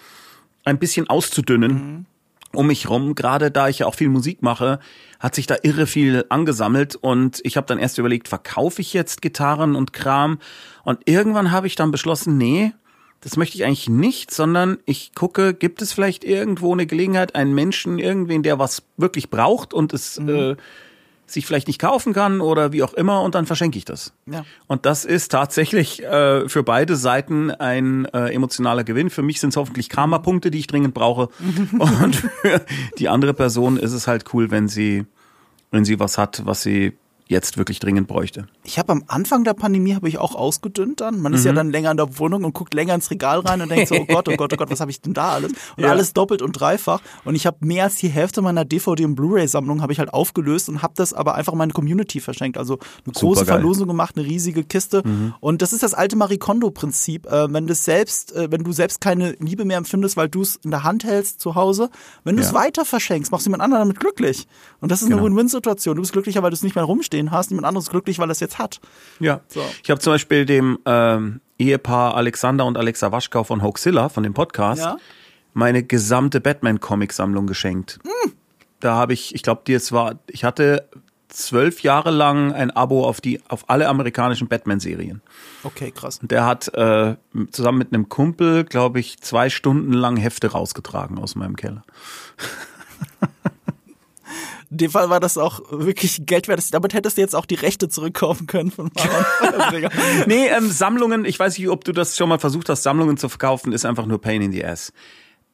ein 0.63 0.77
bisschen 0.79 1.09
auszudünnen. 1.09 2.05
Um 2.53 2.67
mich 2.67 2.87
rum, 2.89 3.13
gerade 3.13 3.51
da 3.51 3.67
ich 3.67 3.79
ja 3.79 3.87
auch 3.87 3.95
viel 3.95 4.07
Musik 4.07 4.41
mache, 4.41 4.79
hat 5.19 5.35
sich 5.35 5.47
da 5.47 5.57
irre 5.63 5.85
viel 5.85 6.25
angesammelt 6.29 6.95
und 6.95 7.41
ich 7.43 7.57
habe 7.57 7.67
dann 7.67 7.77
erst 7.77 7.97
überlegt, 7.97 8.29
verkaufe 8.29 8.81
ich 8.81 8.93
jetzt 8.93 9.21
Gitarren 9.21 9.75
und 9.75 9.91
Kram 9.91 10.39
und 10.83 10.99
irgendwann 11.05 11.51
habe 11.51 11.67
ich 11.67 11.75
dann 11.75 11.91
beschlossen, 11.91 12.37
nee, 12.37 12.71
das 13.21 13.37
möchte 13.37 13.57
ich 13.57 13.65
eigentlich 13.65 13.89
nicht, 13.89 14.31
sondern 14.31 14.77
ich 14.85 15.13
gucke, 15.15 15.53
gibt 15.53 15.81
es 15.81 15.91
vielleicht 15.93 16.23
irgendwo 16.23 16.73
eine 16.73 16.85
Gelegenheit, 16.85 17.35
einen 17.35 17.53
Menschen, 17.53 17.99
irgendwen, 17.99 18.43
der 18.43 18.59
was 18.59 18.83
wirklich 18.97 19.29
braucht 19.29 19.73
und 19.73 19.93
es 19.93 20.17
äh, 20.17 20.55
sich 21.25 21.45
vielleicht 21.45 21.67
nicht 21.67 21.79
kaufen 21.79 22.13
kann 22.13 22.39
oder 22.41 22.71
wie 22.71 22.83
auch 22.83 22.93
immer 22.93 23.21
und 23.21 23.35
dann 23.35 23.45
verschenke 23.45 23.77
ich 23.77 23.85
das. 23.85 24.13
Ja. 24.25 24.45
Und 24.67 24.85
das 24.85 25.03
ist 25.03 25.29
tatsächlich 25.29 26.03
äh, 26.03 26.47
für 26.47 26.63
beide 26.63 26.95
Seiten 26.95 27.51
ein 27.51 28.05
äh, 28.05 28.33
emotionaler 28.33 28.83
Gewinn. 28.83 29.09
Für 29.09 29.23
mich 29.23 29.41
sind 29.41 29.49
es 29.49 29.57
hoffentlich 29.57 29.89
Karma-Punkte, 29.89 30.51
die 30.51 30.59
ich 30.59 30.67
dringend 30.67 30.93
brauche. 30.93 31.29
und 31.79 32.15
für 32.15 32.65
die 32.97 33.09
andere 33.09 33.33
Person 33.33 33.77
ist 33.77 33.91
es 33.91 34.07
halt 34.07 34.33
cool, 34.33 34.51
wenn 34.51 34.67
sie, 34.67 35.05
wenn 35.71 35.83
sie 35.83 35.99
was 35.99 36.17
hat, 36.17 36.45
was 36.45 36.61
sie 36.61 36.93
jetzt 37.29 37.57
wirklich 37.57 37.79
dringend 37.79 38.07
bräuchte. 38.07 38.47
Ich 38.63 38.79
habe 38.79 38.91
am 38.91 39.03
Anfang 39.07 39.43
der 39.43 39.53
Pandemie 39.53 39.95
habe 39.95 40.07
ich 40.07 40.17
auch 40.17 40.35
ausgedünnt 40.35 41.01
dann. 41.01 41.19
Man 41.21 41.33
ist 41.33 41.45
ja 41.45 41.51
dann 41.53 41.69
länger 41.71 41.91
in 41.91 41.97
der 41.97 42.19
Wohnung 42.19 42.43
und 42.43 42.53
guckt 42.53 42.73
länger 42.73 42.93
ins 42.95 43.11
Regal 43.11 43.39
rein 43.39 43.61
und 43.61 43.69
denkt 43.69 43.87
so, 43.89 43.95
oh 43.95 44.05
Gott, 44.05 44.27
oh 44.29 44.35
Gott, 44.35 44.53
oh 44.53 44.55
Gott, 44.57 44.69
was 44.69 44.79
habe 44.79 44.91
ich 44.91 45.01
denn 45.01 45.13
da 45.13 45.31
alles? 45.31 45.51
Und 45.75 45.83
Ja. 45.83 45.89
alles 45.91 46.13
doppelt 46.13 46.41
und 46.41 46.53
dreifach. 46.53 47.01
Und 47.25 47.35
ich 47.35 47.45
habe 47.45 47.57
mehr 47.61 47.85
als 47.85 47.95
die 47.95 48.07
Hälfte 48.09 48.41
meiner 48.41 48.63
DVD- 48.65 49.05
und 49.05 49.15
Blu-ray-Sammlung 49.15 49.81
habe 49.81 49.91
ich 49.93 49.99
halt 49.99 50.13
aufgelöst 50.13 50.69
und 50.69 50.81
habe 50.81 50.93
das 50.95 51.13
aber 51.13 51.35
einfach 51.35 51.53
meine 51.53 51.73
Community 51.73 52.19
verschenkt. 52.19 52.57
Also 52.57 52.75
eine 53.05 53.13
große 53.13 53.39
Supergeil. 53.39 53.59
Verlosung 53.59 53.87
gemacht, 53.87 54.15
eine 54.17 54.25
riesige 54.25 54.63
Kiste. 54.63 55.03
Und 55.39 55.61
das 55.61 55.73
ist 55.73 55.83
das 55.83 55.93
alte 55.93 56.15
Marie 56.15 56.37
Kondo-Prinzip. 56.37 57.25
Äh, 57.27 57.51
wenn, 57.53 57.67
das 57.67 57.83
selbst, 57.85 58.33
äh, 58.35 58.51
wenn 58.51 58.63
du 58.63 58.71
selbst 58.71 59.01
keine 59.01 59.31
Liebe 59.39 59.65
mehr 59.65 59.77
empfindest, 59.77 60.17
weil 60.17 60.29
du 60.29 60.41
es 60.41 60.57
in 60.57 60.71
der 60.71 60.83
Hand 60.83 61.03
hältst 61.03 61.41
zu 61.41 61.55
Hause, 61.55 61.89
wenn 62.23 62.35
du 62.35 62.41
es 62.41 62.49
Ja. 62.51 62.55
weiter 62.55 62.85
verschenkst, 62.85 63.31
machst 63.31 63.45
du 63.45 63.49
jemand 63.49 63.63
anderen 63.63 63.81
damit 63.83 63.99
glücklich. 63.99 64.47
Und 64.79 64.91
das 64.91 65.01
ist 65.01 65.07
Genau. 65.09 65.19
eine 65.25 65.27
Win-Win-Situation. 65.31 65.95
Du 65.95 66.01
bist 66.01 66.13
glücklicher, 66.13 66.43
weil 66.43 66.51
du 66.51 66.55
es 66.55 66.63
nicht 66.63 66.75
mehr 66.75 66.83
rumstehen 67.17 67.31
hast, 67.31 67.49
jemand 67.49 67.67
anderes 67.67 67.85
ist 67.85 67.91
glücklich, 67.91 68.19
weil 68.19 68.29
er 68.29 68.31
es 68.31 68.39
jetzt 68.39 68.57
hat. 68.59 68.79
Ja. 69.19 69.41
So. 69.47 69.61
Ich 69.83 69.89
habe 69.89 69.99
zum 69.99 70.13
Beispiel 70.13 70.45
dem 70.45 70.77
ähm, 70.85 71.41
Ehepaar 71.59 72.15
Alexander 72.15 72.65
und 72.65 72.77
Alexa 72.77 73.11
Waschkau 73.11 73.43
von 73.43 73.61
Hoaxilla, 73.63 74.09
von 74.09 74.23
dem 74.23 74.33
Podcast, 74.33 74.81
Ja. 74.81 74.97
meine 75.53 75.83
gesamte 75.83 76.39
Batman-Comic-Sammlung 76.39 77.47
geschenkt. 77.47 77.99
Da 78.79 78.95
habe 78.95 79.13
ich, 79.13 79.33
ich 79.33 79.41
glaube, 79.41 79.73
es 79.73 79.91
war, 79.91 80.19
ich 80.27 80.43
hatte 80.43 80.87
zwölf 81.29 81.81
Jahre 81.81 82.11
lang 82.11 82.53
ein 82.53 82.71
Abo 82.71 83.05
auf 83.05 83.19
die, 83.21 83.41
auf 83.49 83.69
alle 83.69 83.87
amerikanischen 83.89 84.47
Batman-Serien. 84.47 85.21
Okay, 85.63 85.91
krass. 85.91 86.19
Und 86.21 86.31
der 86.31 86.45
hat 86.45 86.73
äh, 86.75 87.15
zusammen 87.51 87.79
mit 87.79 87.91
einem 87.93 88.07
Kumpel, 88.07 88.63
glaube 88.63 88.99
ich, 88.99 89.19
zwei 89.19 89.49
Stunden 89.49 89.91
lang 89.93 90.15
Hefte 90.15 90.51
rausgetragen 90.51 91.17
aus 91.17 91.35
meinem 91.35 91.55
Keller. 91.55 91.83
In 94.69 94.77
dem 94.77 94.91
Fall 94.91 95.09
war 95.09 95.19
das 95.19 95.37
auch 95.37 95.61
wirklich 95.71 96.25
Geld 96.25 96.47
wert. 96.47 96.61
Damit 96.73 96.93
hättest 96.93 97.17
du 97.17 97.21
jetzt 97.21 97.35
auch 97.35 97.45
die 97.45 97.55
Rechte 97.55 97.87
zurückkaufen 97.87 98.47
können 98.47 98.71
von 98.71 98.91
Feuerträger. 98.91 99.89
Nee, 100.27 100.47
ähm, 100.47 100.69
Sammlungen, 100.69 101.25
ich 101.25 101.39
weiß 101.39 101.57
nicht, 101.57 101.69
ob 101.69 101.83
du 101.85 101.93
das 101.93 102.17
schon 102.17 102.29
mal 102.29 102.39
versucht 102.39 102.69
hast, 102.69 102.83
Sammlungen 102.83 103.17
zu 103.17 103.29
verkaufen, 103.29 103.71
ist 103.71 103.85
einfach 103.85 104.05
nur 104.05 104.19
Pain 104.19 104.41
in 104.41 104.51
the 104.51 104.65
Ass. 104.65 104.91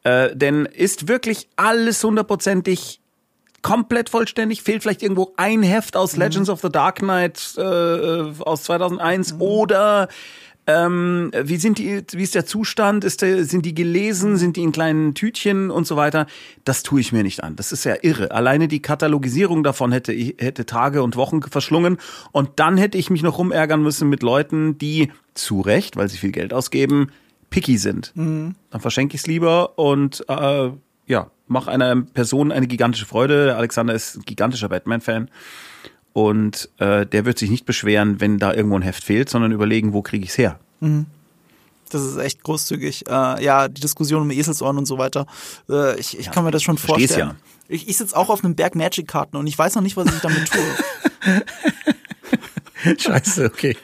Äh, 0.02 0.34
denn 0.34 0.66
ist 0.66 1.08
wirklich 1.08 1.48
alles 1.56 2.02
hundertprozentig 2.02 3.00
komplett 3.62 4.10
vollständig? 4.10 4.62
Fehlt 4.62 4.82
vielleicht 4.82 5.02
irgendwo 5.02 5.32
ein 5.36 5.62
Heft 5.62 5.96
aus 5.96 6.16
Legends 6.16 6.50
of 6.50 6.60
the 6.60 6.70
Dark 6.70 6.96
Knight 6.96 7.54
äh, 7.56 7.62
aus 7.62 8.64
2001 8.64 9.36
oder 9.38 10.08
ähm, 10.66 11.30
wie 11.42 11.56
sind 11.56 11.78
die, 11.78 12.02
wie 12.12 12.22
ist 12.22 12.34
der 12.34 12.46
Zustand? 12.46 13.04
Ist 13.04 13.22
der, 13.22 13.44
sind 13.44 13.66
die 13.66 13.74
gelesen? 13.74 14.36
Sind 14.36 14.56
die 14.56 14.62
in 14.62 14.72
kleinen 14.72 15.14
Tütchen 15.14 15.70
und 15.70 15.86
so 15.86 15.96
weiter? 15.96 16.26
Das 16.64 16.82
tue 16.82 17.00
ich 17.00 17.12
mir 17.12 17.22
nicht 17.22 17.42
an. 17.44 17.56
Das 17.56 17.72
ist 17.72 17.84
ja 17.84 17.94
irre. 18.02 18.30
Alleine 18.30 18.66
die 18.68 18.80
Katalogisierung 18.80 19.62
davon 19.62 19.92
hätte, 19.92 20.12
ich- 20.12 20.36
hätte 20.38 20.64
Tage 20.66 21.02
und 21.02 21.16
Wochen 21.16 21.42
verschlungen. 21.42 21.98
Und 22.32 22.50
dann 22.56 22.76
hätte 22.76 22.96
ich 22.98 23.10
mich 23.10 23.22
noch 23.22 23.38
rumärgern 23.38 23.82
müssen 23.82 24.08
mit 24.08 24.22
Leuten, 24.22 24.78
die 24.78 25.10
zu 25.34 25.60
Recht, 25.60 25.96
weil 25.96 26.08
sie 26.08 26.16
viel 26.18 26.32
Geld 26.32 26.52
ausgeben, 26.54 27.10
picky 27.50 27.76
sind. 27.78 28.12
Dann 28.14 28.54
verschenke 28.80 29.14
ich 29.16 29.20
es 29.22 29.26
lieber 29.26 29.78
und 29.78 30.24
äh, 30.28 30.70
ja, 31.06 31.30
mach 31.46 31.66
einer 31.66 31.94
Person 32.02 32.50
eine 32.50 32.66
gigantische 32.66 33.04
Freude. 33.06 33.44
Der 33.46 33.58
Alexander 33.58 33.92
ist 33.94 34.16
ein 34.16 34.22
gigantischer 34.22 34.68
Batman-Fan. 34.70 35.28
Und 36.14 36.70
äh, 36.78 37.04
der 37.04 37.24
wird 37.24 37.38
sich 37.38 37.50
nicht 37.50 37.66
beschweren, 37.66 38.20
wenn 38.20 38.38
da 38.38 38.54
irgendwo 38.54 38.78
ein 38.78 38.82
Heft 38.82 39.02
fehlt, 39.04 39.28
sondern 39.28 39.50
überlegen, 39.50 39.92
wo 39.92 40.00
kriege 40.00 40.24
ich 40.24 40.30
es 40.30 40.38
her. 40.38 40.60
Das 41.90 42.02
ist 42.02 42.16
echt 42.16 42.42
großzügig. 42.44 43.08
Äh, 43.08 43.44
ja, 43.44 43.66
die 43.68 43.80
Diskussion 43.80 44.22
um 44.22 44.30
Eselsohren 44.30 44.78
und 44.78 44.86
so 44.86 44.96
weiter. 44.96 45.26
Äh, 45.68 45.98
ich 45.98 46.16
ich 46.18 46.30
kann 46.30 46.44
mir 46.44 46.52
das 46.52 46.62
schon 46.62 46.78
vorstellen. 46.78 47.30
ja. 47.30 47.36
Ich, 47.68 47.88
ich 47.88 47.96
sitze 47.96 48.16
auch 48.16 48.28
auf 48.28 48.44
einem 48.44 48.54
Berg 48.54 48.76
Magic-Karten 48.76 49.36
und 49.36 49.46
ich 49.48 49.58
weiß 49.58 49.74
noch 49.74 49.82
nicht, 49.82 49.96
was 49.96 50.06
ich 50.06 50.20
damit 50.20 50.50
tue. 50.52 51.42
Scheiße, 52.98 53.46
okay. 53.46 53.76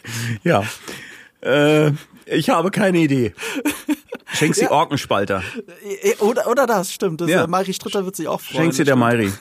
Ja. 0.45 0.63
Äh, 1.41 1.93
ich 2.27 2.51
habe 2.51 2.71
keine 2.71 2.99
Idee. 2.99 3.35
Schenk 4.33 4.55
sie 4.55 4.63
Ja. 4.65 4.71
Orkenspalter. 4.71 5.43
Äh, 6.03 6.15
oder, 6.21 6.47
oder 6.49 6.67
das, 6.67 6.93
stimmt. 6.93 7.21
Das, 7.21 7.29
Ja. 7.31 7.45
äh, 7.45 7.47
Mari 7.47 7.73
Stritter 7.73 8.05
wird 8.05 8.17
sich 8.17 8.29
auch 8.29 8.41
freuen. 8.41 8.63
Schenk 8.65 8.75
sie 8.75 8.85
der. 8.85 8.97
Mairi. 8.97 9.33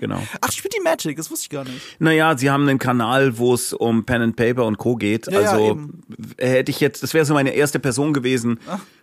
Genau. 0.00 0.20
Ach, 0.40 0.52
spielt 0.52 0.74
die 0.76 0.80
Magic, 0.82 1.16
das 1.16 1.30
wusste 1.30 1.44
ich 1.44 1.50
gar 1.50 1.64
nicht. 1.64 1.80
Naja, 1.98 2.36
sie 2.36 2.50
haben 2.50 2.68
einen 2.68 2.78
Kanal, 2.78 3.38
wo 3.38 3.54
es 3.54 3.72
um 3.72 4.04
Pen 4.04 4.22
and 4.22 4.36
Paper 4.36 4.64
und 4.66 4.76
Co. 4.78 4.96
geht. 4.96 5.26
Ja, 5.28 5.40
ja, 5.40 5.50
also 5.52 5.70
eben. 5.72 6.02
hätte 6.38 6.70
ich 6.70 6.80
jetzt, 6.80 7.02
das 7.02 7.14
wäre 7.14 7.24
so 7.24 7.34
meine 7.34 7.50
erste 7.54 7.78
Person 7.78 8.12
gewesen, 8.12 8.58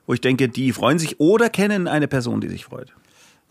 wo 0.06 0.14
ich 0.14 0.22
denke, 0.22 0.50
die 0.50 0.72
freuen 0.74 1.00
sich 1.00 1.20
oder 1.20 1.50
kennen 1.50 1.88
eine 1.88 2.08
Person, 2.08 2.42
die 2.42 2.50
sich 2.50 2.66
freut. 2.66 2.94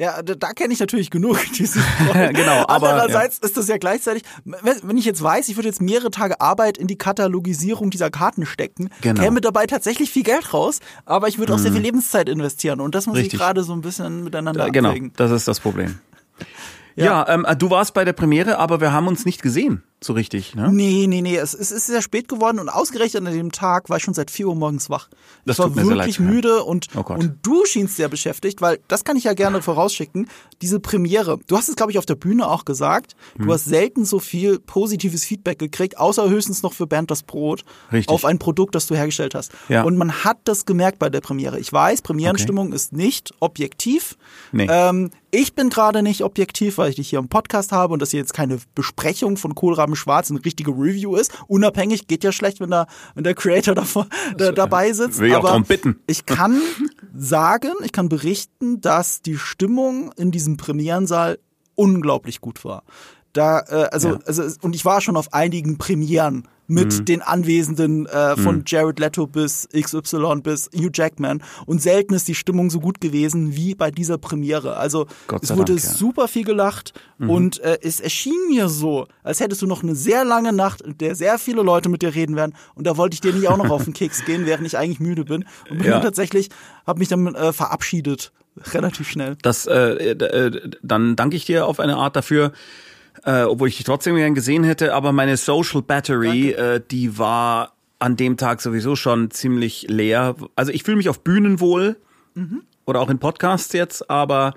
Ja, 0.00 0.22
da, 0.22 0.34
da 0.34 0.52
kenne 0.54 0.72
ich 0.72 0.80
natürlich 0.80 1.10
genug. 1.10 1.38
Die 1.58 1.66
sich 1.66 1.82
freuen. 1.82 2.32
Genau, 2.32 2.64
aber, 2.66 2.92
Andererseits 2.94 3.38
ist 3.38 3.58
das 3.58 3.68
ja 3.68 3.76
gleichzeitig, 3.76 4.22
wenn 4.44 4.96
ich 4.96 5.04
jetzt 5.04 5.22
weiß, 5.22 5.50
ich 5.50 5.56
würde 5.56 5.68
jetzt 5.68 5.82
mehrere 5.82 6.10
Tage 6.10 6.40
Arbeit 6.40 6.78
in 6.78 6.86
die 6.86 6.96
Katalogisierung 6.96 7.90
dieser 7.90 8.08
Karten 8.10 8.46
stecken, 8.46 8.88
Genau. 9.02 9.20
Mhm. 9.20 9.24
käme 9.24 9.40
dabei 9.42 9.66
tatsächlich 9.66 10.10
viel 10.10 10.22
Geld 10.22 10.54
raus, 10.54 10.80
aber 11.04 11.28
ich 11.28 11.38
würde 11.38 11.52
auch 11.54 11.58
sehr 11.58 11.70
viel 11.72 11.82
Lebenszeit 11.82 12.30
investieren 12.30 12.80
und 12.80 12.94
das 12.94 13.06
muss 13.06 13.18
ich 13.18 13.24
Richtig. 13.24 13.40
gerade 13.40 13.62
so 13.62 13.74
ein 13.74 13.82
bisschen 13.82 14.24
miteinander 14.24 14.68
Äh, 14.68 14.70
genau, 14.70 14.88
abwägen. 14.88 15.12
das 15.16 15.30
ist 15.32 15.46
das 15.46 15.60
Problem. 15.60 15.98
Ja. 16.96 17.04
Ja, 17.04 17.28
ähm, 17.28 17.44
äh, 17.46 17.54
du 17.54 17.68
warst 17.68 17.92
bei 17.92 18.04
der 18.06 18.14
Premiere, 18.14 18.58
aber 18.58 18.80
wir 18.80 18.92
haben 18.92 19.06
uns 19.06 19.26
nicht 19.26 19.42
gesehen, 19.42 19.82
so 20.02 20.14
richtig. 20.14 20.54
Ne? 20.54 20.70
Nee, 20.72 21.06
nee, 21.06 21.20
nee, 21.20 21.36
es, 21.36 21.52
es 21.52 21.70
ist 21.70 21.86
sehr 21.86 22.00
spät 22.00 22.28
geworden 22.28 22.58
und 22.58 22.68
ausgerechnet 22.68 23.26
an 23.26 23.32
dem 23.32 23.52
Tag 23.52 23.90
war 23.90 23.98
ich 23.98 24.02
schon 24.02 24.14
seit 24.14 24.30
4 24.30 24.48
Uhr 24.48 24.54
morgens 24.54 24.88
wach. 24.88 25.08
Das 25.44 25.58
ich 25.58 25.64
war 25.64 25.76
wirklich 25.76 26.18
leid 26.18 26.20
müde 26.20 26.64
und, 26.64 26.86
Oh 26.96 27.04
und 27.12 27.38
du 27.42 27.64
schienst 27.66 27.96
sehr 27.96 28.08
beschäftigt, 28.08 28.62
weil 28.62 28.78
das 28.88 29.04
kann 29.04 29.16
ich 29.16 29.24
ja 29.24 29.34
gerne 29.34 29.60
vorausschicken. 29.60 30.28
Diese 30.62 30.80
Premiere, 30.80 31.38
du 31.46 31.56
hast 31.56 31.68
es, 31.68 31.76
glaube 31.76 31.92
ich, 31.92 31.98
auf 31.98 32.06
der 32.06 32.14
Bühne 32.14 32.48
auch 32.48 32.64
gesagt, 32.64 33.14
Hm. 33.36 33.46
du 33.46 33.52
hast 33.52 33.66
selten 33.66 34.04
so 34.04 34.18
viel 34.18 34.58
positives 34.58 35.24
Feedback 35.24 35.58
gekriegt, 35.58 35.98
außer 35.98 36.28
höchstens 36.28 36.62
noch 36.62 36.72
für 36.72 36.86
Bernd 36.86 37.10
das 37.10 37.22
Brot 37.22 37.64
Richtig. 37.92 38.08
auf 38.08 38.24
ein 38.24 38.38
Produkt, 38.38 38.74
das 38.74 38.86
du 38.86 38.94
hergestellt 38.94 39.34
hast. 39.34 39.52
Ja. 39.68 39.82
Und 39.82 39.96
man 39.98 40.24
hat 40.24 40.38
das 40.44 40.64
gemerkt 40.64 40.98
bei 40.98 41.10
der 41.10 41.20
Premiere. 41.20 41.60
Ich 41.60 41.72
weiß, 41.72 42.02
Premierenstimmung 42.02 42.72
ist 42.72 42.92
nicht 42.92 43.32
objektiv. 43.40 44.16
Nee. 44.52 44.66
Ähm, 44.70 45.10
ich 45.30 45.54
bin 45.54 45.70
gerade 45.70 46.02
nicht 46.02 46.24
objektiv, 46.24 46.78
weil 46.78 46.90
ich 46.90 46.96
dich 46.96 47.10
hier 47.10 47.18
im 47.18 47.28
Podcast 47.28 47.70
habe 47.70 47.92
und 47.92 48.02
das 48.02 48.10
hier 48.10 48.18
jetzt 48.20 48.34
keine 48.34 48.58
Besprechung 48.74 49.36
von 49.36 49.54
Kohlraben 49.54 49.89
Schwarz, 49.96 50.30
eine 50.30 50.44
richtige 50.44 50.70
Review 50.70 51.16
ist. 51.16 51.32
Unabhängig 51.48 52.06
geht 52.06 52.24
ja 52.24 52.32
schlecht, 52.32 52.60
wenn, 52.60 52.70
da, 52.70 52.86
wenn 53.14 53.24
der 53.24 53.34
Creator 53.34 53.74
davor, 53.74 54.06
da, 54.36 54.52
dabei 54.52 54.92
sitzt. 54.92 55.18
will 55.18 55.28
ich 55.28 55.34
auch 55.34 55.40
aber 55.40 55.48
darum 55.48 55.64
bitten. 55.64 56.00
Ich 56.06 56.26
kann 56.26 56.60
sagen, 57.14 57.72
ich 57.84 57.92
kann 57.92 58.08
berichten, 58.08 58.80
dass 58.80 59.22
die 59.22 59.36
Stimmung 59.36 60.12
in 60.16 60.30
diesem 60.30 60.56
Premierensaal 60.56 61.38
unglaublich 61.74 62.40
gut 62.40 62.64
war. 62.64 62.82
Da, 63.32 63.60
äh, 63.60 63.88
also, 63.92 64.08
Ja. 64.10 64.18
also, 64.26 64.42
und 64.62 64.74
ich 64.74 64.84
war 64.84 65.00
schon 65.00 65.16
auf 65.16 65.32
einigen 65.32 65.78
Premieren 65.78 66.48
mit 66.66 67.00
Mhm. 67.00 67.04
den 67.04 67.22
Anwesenden 67.22 68.06
äh, 68.06 68.36
von 68.36 68.62
Jared 68.64 69.00
Leto 69.00 69.26
bis 69.26 69.68
XY 69.72 70.40
bis 70.40 70.70
Hugh 70.72 70.90
Jackman 70.92 71.42
und 71.66 71.82
selten 71.82 72.14
ist 72.14 72.28
die 72.28 72.36
Stimmung 72.36 72.70
so 72.70 72.78
gut 72.78 73.00
gewesen 73.00 73.56
wie 73.56 73.74
bei 73.74 73.90
dieser 73.90 74.18
Premiere. 74.18 74.76
Also 74.76 75.06
es 75.42 75.50
wurde 75.56 75.74
Dank, 75.74 75.82
ja. 75.84 75.90
Mhm. 75.90 75.96
super 75.96 76.28
viel 76.28 76.44
gelacht 76.44 76.92
und 77.18 77.58
äh, 77.60 77.78
es 77.82 77.98
erschien 77.98 78.38
mir 78.48 78.68
so, 78.68 79.06
als 79.24 79.40
hättest 79.40 79.62
du 79.62 79.66
noch 79.66 79.82
eine 79.82 79.96
sehr 79.96 80.24
lange 80.24 80.52
Nacht, 80.52 80.80
in 80.82 80.96
der 80.98 81.16
sehr 81.16 81.38
viele 81.38 81.62
Leute 81.62 81.88
mit 81.88 82.02
dir 82.02 82.14
reden 82.14 82.36
werden 82.36 82.54
und 82.76 82.86
da 82.86 82.96
wollte 82.96 83.14
ich 83.14 83.20
dir 83.20 83.32
nicht 83.32 83.48
auch 83.48 83.56
noch 83.56 83.70
auf 83.70 83.82
den 83.84 83.92
Keks 83.92 84.24
gehen, 84.24 84.46
während 84.46 84.64
ich 84.64 84.78
eigentlich 84.78 85.00
müde 85.00 85.24
bin 85.24 85.44
und 85.70 85.78
bin 85.78 85.88
Ja. 85.88 85.98
tatsächlich, 85.98 86.50
habe 86.86 87.00
mich 87.00 87.08
dann 87.08 87.34
äh, 87.34 87.52
verabschiedet, 87.52 88.30
relativ 88.72 89.08
schnell. 89.08 89.36
Das, 89.42 89.66
äh, 89.66 90.14
d- 90.14 90.24
äh, 90.24 90.70
dann 90.84 91.16
danke 91.16 91.34
ich 91.36 91.46
dir 91.46 91.66
auf 91.66 91.80
eine 91.80 91.96
Art 91.96 92.14
dafür, 92.14 92.52
äh, 93.24 93.42
obwohl 93.42 93.68
ich 93.68 93.76
dich 93.76 93.84
trotzdem 93.84 94.16
gern 94.16 94.34
gesehen 94.34 94.64
hätte, 94.64 94.94
aber 94.94 95.12
meine 95.12 95.36
Social 95.36 95.82
Battery, 95.82 96.50
äh, 96.50 96.80
die 96.90 97.18
war 97.18 97.74
an 97.98 98.16
dem 98.16 98.36
Tag 98.36 98.60
sowieso 98.60 98.96
schon 98.96 99.30
ziemlich 99.30 99.86
leer. 99.88 100.34
Also 100.56 100.72
ich 100.72 100.84
fühle 100.84 100.96
mich 100.96 101.08
auf 101.08 101.22
Bühnen 101.22 101.60
wohl 101.60 101.96
oder 102.86 103.00
auch 103.00 103.10
in 103.10 103.18
Podcasts 103.18 103.72
jetzt, 103.72 104.10
aber 104.10 104.54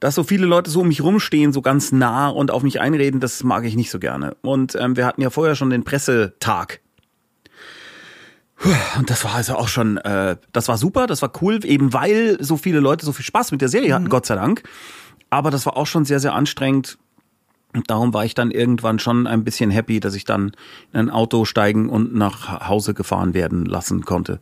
dass 0.00 0.16
so 0.16 0.24
viele 0.24 0.44
Leute 0.44 0.70
so 0.70 0.80
um 0.80 0.88
mich 0.88 1.02
rumstehen, 1.02 1.52
so 1.52 1.62
ganz 1.62 1.92
nah 1.92 2.28
und 2.28 2.50
auf 2.50 2.62
mich 2.62 2.80
einreden, 2.80 3.20
das 3.20 3.42
mag 3.44 3.64
ich 3.64 3.76
nicht 3.76 3.90
so 3.90 3.98
gerne. 3.98 4.36
Und 4.42 4.74
ähm, 4.74 4.96
wir 4.96 5.06
hatten 5.06 5.22
ja 5.22 5.30
vorher 5.30 5.54
schon 5.54 5.70
den 5.70 5.84
Pressetag. 5.84 6.80
Und 8.98 9.10
das 9.10 9.24
war 9.24 9.34
also 9.34 9.54
auch 9.54 9.68
schon, 9.68 9.96
äh, 9.98 10.36
das 10.52 10.68
war 10.68 10.76
super, 10.76 11.06
das 11.06 11.22
war 11.22 11.32
cool, 11.40 11.64
eben 11.64 11.92
weil 11.92 12.36
so 12.42 12.56
viele 12.56 12.80
Leute 12.80 13.06
so 13.06 13.12
viel 13.12 13.24
Spaß 13.24 13.52
mit 13.52 13.60
der 13.60 13.68
Serie 13.68 13.94
hatten, 13.94 14.08
Gott 14.08 14.26
sei 14.26 14.34
Dank. 14.34 14.62
Aber 15.30 15.50
das 15.50 15.66
war 15.66 15.76
auch 15.76 15.86
schon 15.86 16.04
sehr, 16.04 16.20
sehr 16.20 16.34
anstrengend. 16.34 16.98
Und 17.74 17.90
darum 17.90 18.14
war 18.14 18.24
ich 18.24 18.34
dann 18.34 18.50
irgendwann 18.50 18.98
schon 18.98 19.26
ein 19.26 19.44
bisschen 19.44 19.70
happy, 19.70 20.00
dass 20.00 20.14
ich 20.14 20.24
dann 20.24 20.52
in 20.92 21.00
ein 21.00 21.10
Auto 21.10 21.44
steigen 21.44 21.88
und 21.88 22.14
nach 22.14 22.68
Hause 22.68 22.94
gefahren 22.94 23.34
werden 23.34 23.64
lassen 23.66 24.04
konnte. 24.04 24.38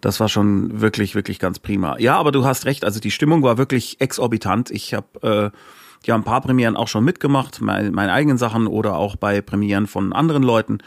Das 0.00 0.20
war 0.20 0.28
schon 0.28 0.80
wirklich, 0.80 1.14
wirklich 1.14 1.38
ganz 1.38 1.58
prima. 1.58 1.98
Ja, 1.98 2.16
aber 2.16 2.32
du 2.32 2.44
hast 2.44 2.66
recht, 2.66 2.84
also 2.84 3.00
die 3.00 3.10
Stimmung 3.10 3.42
war 3.42 3.56
wirklich 3.56 4.00
exorbitant. 4.00 4.70
Ich 4.70 4.94
habe 4.94 5.52
äh, 5.54 6.06
ja 6.06 6.14
ein 6.14 6.24
paar 6.24 6.40
Premieren 6.40 6.76
auch 6.76 6.88
schon 6.88 7.04
mitgemacht, 7.04 7.60
meine, 7.60 7.90
meine 7.92 8.12
eigenen 8.12 8.36
Sachen 8.36 8.66
oder 8.66 8.96
auch 8.96 9.16
bei 9.16 9.40
Premieren 9.40 9.86
von 9.86 10.12
anderen 10.12 10.42
Leuten. 10.42 10.78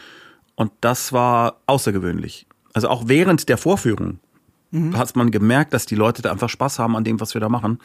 Und 0.54 0.70
das 0.82 1.12
war 1.12 1.60
außergewöhnlich. 1.66 2.46
Also 2.74 2.88
auch 2.88 3.04
während 3.06 3.48
der 3.48 3.56
Vorführung 3.56 4.20
hat 4.94 5.16
man 5.16 5.32
gemerkt, 5.32 5.74
dass 5.74 5.86
die 5.86 5.96
Leute 5.96 6.22
da 6.22 6.30
einfach 6.30 6.48
Spaß 6.48 6.78
haben 6.78 6.94
an 6.94 7.02
dem, 7.02 7.18
was 7.20 7.34
wir 7.34 7.40
da 7.40 7.48
machen. 7.48 7.80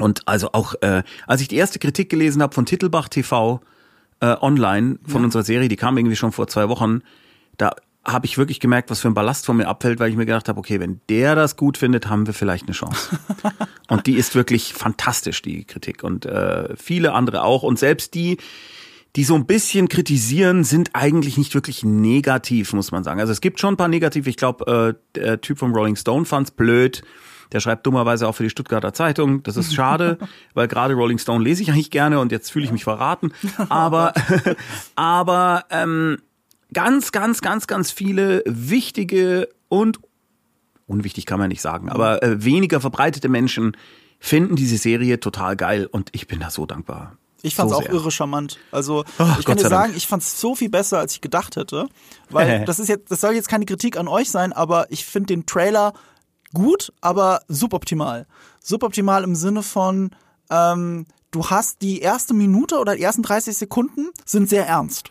Und 0.00 0.26
also 0.26 0.50
auch, 0.52 0.74
äh, 0.80 1.02
als 1.26 1.40
ich 1.40 1.48
die 1.48 1.56
erste 1.56 1.78
Kritik 1.78 2.08
gelesen 2.08 2.42
habe 2.42 2.54
von 2.54 2.66
Titelbach 2.66 3.08
TV, 3.08 3.60
äh, 4.20 4.36
online 4.40 4.98
von 5.06 5.24
unserer 5.24 5.42
Serie, 5.42 5.68
die 5.68 5.76
kam 5.76 5.96
irgendwie 5.96 6.16
schon 6.16 6.32
vor 6.32 6.48
zwei 6.48 6.68
Wochen. 6.68 7.02
Da 7.56 7.72
habe 8.04 8.26
ich 8.26 8.38
wirklich 8.38 8.60
gemerkt, 8.60 8.90
was 8.90 9.00
für 9.00 9.08
ein 9.08 9.14
Ballast 9.14 9.44
von 9.44 9.56
mir 9.56 9.68
abfällt, 9.68 10.00
weil 10.00 10.10
ich 10.10 10.16
mir 10.16 10.26
gedacht 10.26 10.48
habe, 10.48 10.58
okay, 10.58 10.80
wenn 10.80 11.00
der 11.08 11.34
das 11.34 11.56
gut 11.56 11.76
findet, 11.76 12.08
haben 12.08 12.26
wir 12.26 12.34
vielleicht 12.34 12.64
eine 12.64 12.72
Chance. 12.72 13.18
und 13.88 14.06
die 14.06 14.14
ist 14.14 14.34
wirklich 14.34 14.72
fantastisch, 14.72 15.42
die 15.42 15.64
Kritik. 15.64 16.02
Und 16.02 16.24
äh, 16.24 16.74
viele 16.76 17.12
andere 17.12 17.42
auch. 17.42 17.62
Und 17.62 17.78
selbst 17.78 18.14
die, 18.14 18.38
die 19.16 19.24
so 19.24 19.34
ein 19.34 19.46
bisschen 19.46 19.88
kritisieren, 19.88 20.64
sind 20.64 20.90
eigentlich 20.94 21.36
nicht 21.36 21.54
wirklich 21.54 21.84
negativ, 21.84 22.72
muss 22.72 22.92
man 22.92 23.04
sagen. 23.04 23.20
Also 23.20 23.32
es 23.32 23.40
gibt 23.40 23.60
schon 23.60 23.74
ein 23.74 23.76
paar 23.76 23.88
negative. 23.88 24.30
Ich 24.30 24.36
glaube, 24.36 24.96
äh, 25.14 25.18
der 25.18 25.40
Typ 25.40 25.58
vom 25.58 25.74
Rolling 25.74 25.96
Stone 25.96 26.24
fand's 26.24 26.50
blöd. 26.50 27.02
Der 27.52 27.60
schreibt 27.60 27.86
dummerweise 27.86 28.28
auch 28.28 28.34
für 28.34 28.42
die 28.42 28.50
Stuttgarter 28.50 28.92
Zeitung. 28.92 29.42
Das 29.42 29.56
ist 29.56 29.74
schade, 29.74 30.18
weil 30.54 30.68
gerade 30.68 30.94
Rolling 30.94 31.18
Stone 31.18 31.42
lese 31.42 31.62
ich 31.62 31.70
eigentlich 31.70 31.90
gerne 31.90 32.20
und 32.20 32.32
jetzt 32.32 32.50
fühle 32.50 32.64
ich 32.64 32.72
mich 32.72 32.84
verraten. 32.84 33.32
Aber, 33.68 34.12
aber 34.96 35.64
ähm, 35.70 36.18
ganz, 36.72 37.12
ganz, 37.12 37.40
ganz, 37.40 37.66
ganz 37.66 37.90
viele 37.90 38.42
wichtige 38.46 39.48
und 39.68 39.98
unwichtig 40.86 41.26
kann 41.26 41.38
man 41.38 41.48
nicht 41.48 41.60
sagen, 41.60 41.90
aber 41.90 42.22
äh, 42.22 42.42
weniger 42.42 42.80
verbreitete 42.80 43.28
Menschen 43.28 43.76
finden 44.18 44.56
diese 44.56 44.78
Serie 44.78 45.20
total 45.20 45.56
geil 45.56 45.86
und 45.86 46.08
ich 46.12 46.26
bin 46.26 46.40
da 46.40 46.50
so 46.50 46.66
dankbar. 46.66 47.16
Ich 47.42 47.54
fand's 47.54 47.72
so 47.72 47.78
auch 47.78 47.82
sehr. 47.82 47.92
irre 47.92 48.10
charmant. 48.10 48.58
Also 48.72 49.04
Ach, 49.18 49.38
ich 49.38 49.44
kann 49.44 49.54
Gott 49.54 49.58
dir 49.58 49.62
sei 49.62 49.68
Dank. 49.68 49.84
sagen, 49.86 49.96
ich 49.96 50.06
fand's 50.06 50.40
so 50.40 50.56
viel 50.56 50.70
besser, 50.70 50.98
als 50.98 51.12
ich 51.12 51.20
gedacht 51.20 51.56
hätte. 51.56 51.88
Weil 52.30 52.64
das 52.66 52.80
ist 52.80 52.88
jetzt, 52.88 53.10
das 53.10 53.20
soll 53.20 53.34
jetzt 53.34 53.48
keine 53.48 53.64
Kritik 53.64 53.96
an 53.96 54.08
euch 54.08 54.30
sein, 54.30 54.52
aber 54.52 54.90
ich 54.90 55.04
finde 55.04 55.28
den 55.28 55.46
Trailer 55.46 55.92
gut, 56.54 56.92
aber 57.00 57.40
suboptimal. 57.48 58.26
Suboptimal 58.62 59.24
im 59.24 59.34
Sinne 59.34 59.62
von, 59.62 60.10
ähm, 60.50 61.06
du 61.30 61.46
hast 61.50 61.82
die 61.82 62.00
erste 62.00 62.34
Minute 62.34 62.78
oder 62.78 62.96
die 62.96 63.02
ersten 63.02 63.22
30 63.22 63.56
Sekunden 63.56 64.08
sind 64.24 64.48
sehr 64.48 64.66
ernst. 64.66 65.10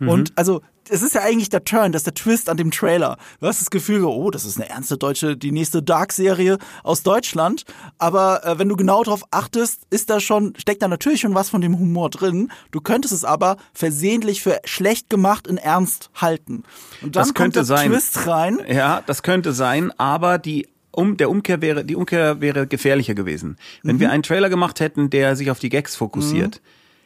Mhm. 0.00 0.08
Und 0.08 0.32
also 0.36 0.62
es 0.90 1.02
ist 1.02 1.14
ja 1.14 1.22
eigentlich 1.22 1.50
der 1.50 1.64
Turn, 1.64 1.92
das 1.92 2.00
ist 2.00 2.06
der 2.06 2.14
Twist 2.14 2.48
an 2.48 2.56
dem 2.56 2.70
Trailer. 2.70 3.18
Du 3.40 3.46
hast 3.46 3.60
das 3.60 3.70
Gefühl, 3.70 4.00
so, 4.00 4.10
oh, 4.10 4.30
das 4.30 4.44
ist 4.44 4.56
eine 4.56 4.68
ernste 4.68 4.96
deutsche, 4.96 5.36
die 5.36 5.52
nächste 5.52 5.82
Dark-Serie 5.82 6.58
aus 6.82 7.02
Deutschland. 7.02 7.64
Aber 7.98 8.44
äh, 8.44 8.58
wenn 8.58 8.68
du 8.68 8.76
genau 8.76 9.02
darauf 9.02 9.22
achtest, 9.30 9.82
ist 9.90 10.10
da 10.10 10.20
schon, 10.20 10.54
steckt 10.56 10.82
da 10.82 10.88
natürlich 10.88 11.20
schon 11.20 11.34
was 11.34 11.50
von 11.50 11.60
dem 11.60 11.78
Humor 11.78 12.10
drin. 12.10 12.50
Du 12.70 12.80
könntest 12.80 13.12
es 13.12 13.24
aber 13.24 13.56
versehentlich 13.72 14.42
für 14.42 14.60
schlecht 14.64 15.10
gemacht 15.10 15.46
in 15.46 15.58
Ernst 15.58 16.10
halten. 16.14 16.62
Und 17.02 17.16
dann 17.16 17.22
Das 17.24 17.34
könnte 17.34 17.42
kommt 17.42 17.56
der 17.56 17.64
sein. 17.64 17.90
Twist 17.90 18.26
rein. 18.26 18.58
Ja, 18.68 19.02
das 19.06 19.22
könnte 19.22 19.52
sein, 19.52 19.92
aber 19.98 20.38
die 20.38 20.68
um, 20.90 21.16
der 21.16 21.30
Umkehr 21.30 21.60
wäre, 21.62 21.84
die 21.84 21.96
Umkehr 21.96 22.40
wäre 22.40 22.66
gefährlicher 22.66 23.14
gewesen. 23.14 23.56
Wenn 23.82 23.96
Mhm. 23.96 24.00
wir 24.00 24.10
einen 24.10 24.22
Trailer 24.22 24.48
gemacht 24.48 24.80
hätten, 24.80 25.10
der 25.10 25.36
sich 25.36 25.50
auf 25.50 25.58
die 25.58 25.68
Gags 25.68 25.94
fokussiert, 25.96 26.60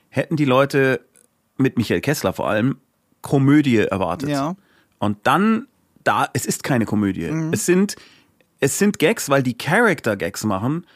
hätten 0.09 0.37
die 0.37 0.45
Leute 0.45 1.01
mit 1.57 1.77
Michael 1.77 2.01
Kessler 2.01 2.33
vor 2.33 2.49
allem 2.49 2.77
Komödie 3.23 3.79
erwartet. 3.79 4.29
Ja. 4.31 4.51
Mhm. 4.53 4.57
Und 4.99 5.19
dann, 5.25 5.67
da, 6.05 6.29
es 6.33 6.47
ist 6.47 6.63
keine 6.65 6.85
Komödie. 6.87 7.25
Es 7.53 7.67
sind, 7.67 7.97
es 8.61 8.79
sind 8.79 8.99
Gags, 8.99 9.29
weil 9.29 9.43
die 9.43 9.57
Character 9.59 10.17
Gags 10.17 10.45
machen, 10.45 10.87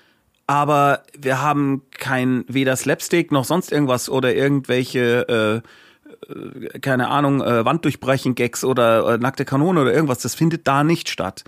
aber 0.47 1.03
wir 1.18 1.43
haben 1.43 1.82
kein, 1.99 2.45
weder 2.47 2.76
Slapstick 2.76 3.32
noch 3.32 3.45
sonst 3.45 3.72
irgendwas 3.72 4.09
oder 4.09 4.32
irgendwelche, 4.34 5.62
äh, 6.28 6.32
äh, 6.32 6.78
keine 6.78 7.09
Ahnung, 7.09 7.43
äh, 7.43 7.64
Wanddurchbrechen-Gags 7.64 8.62
oder 8.64 9.14
äh, 9.14 9.18
nackte 9.18 9.45
Kanone 9.45 9.80
oder 9.82 9.93
irgendwas. 9.93 10.18
Das 10.20 10.37
findet 10.37 10.68
da 10.68 10.84
nicht 10.84 11.09
statt. 11.09 11.43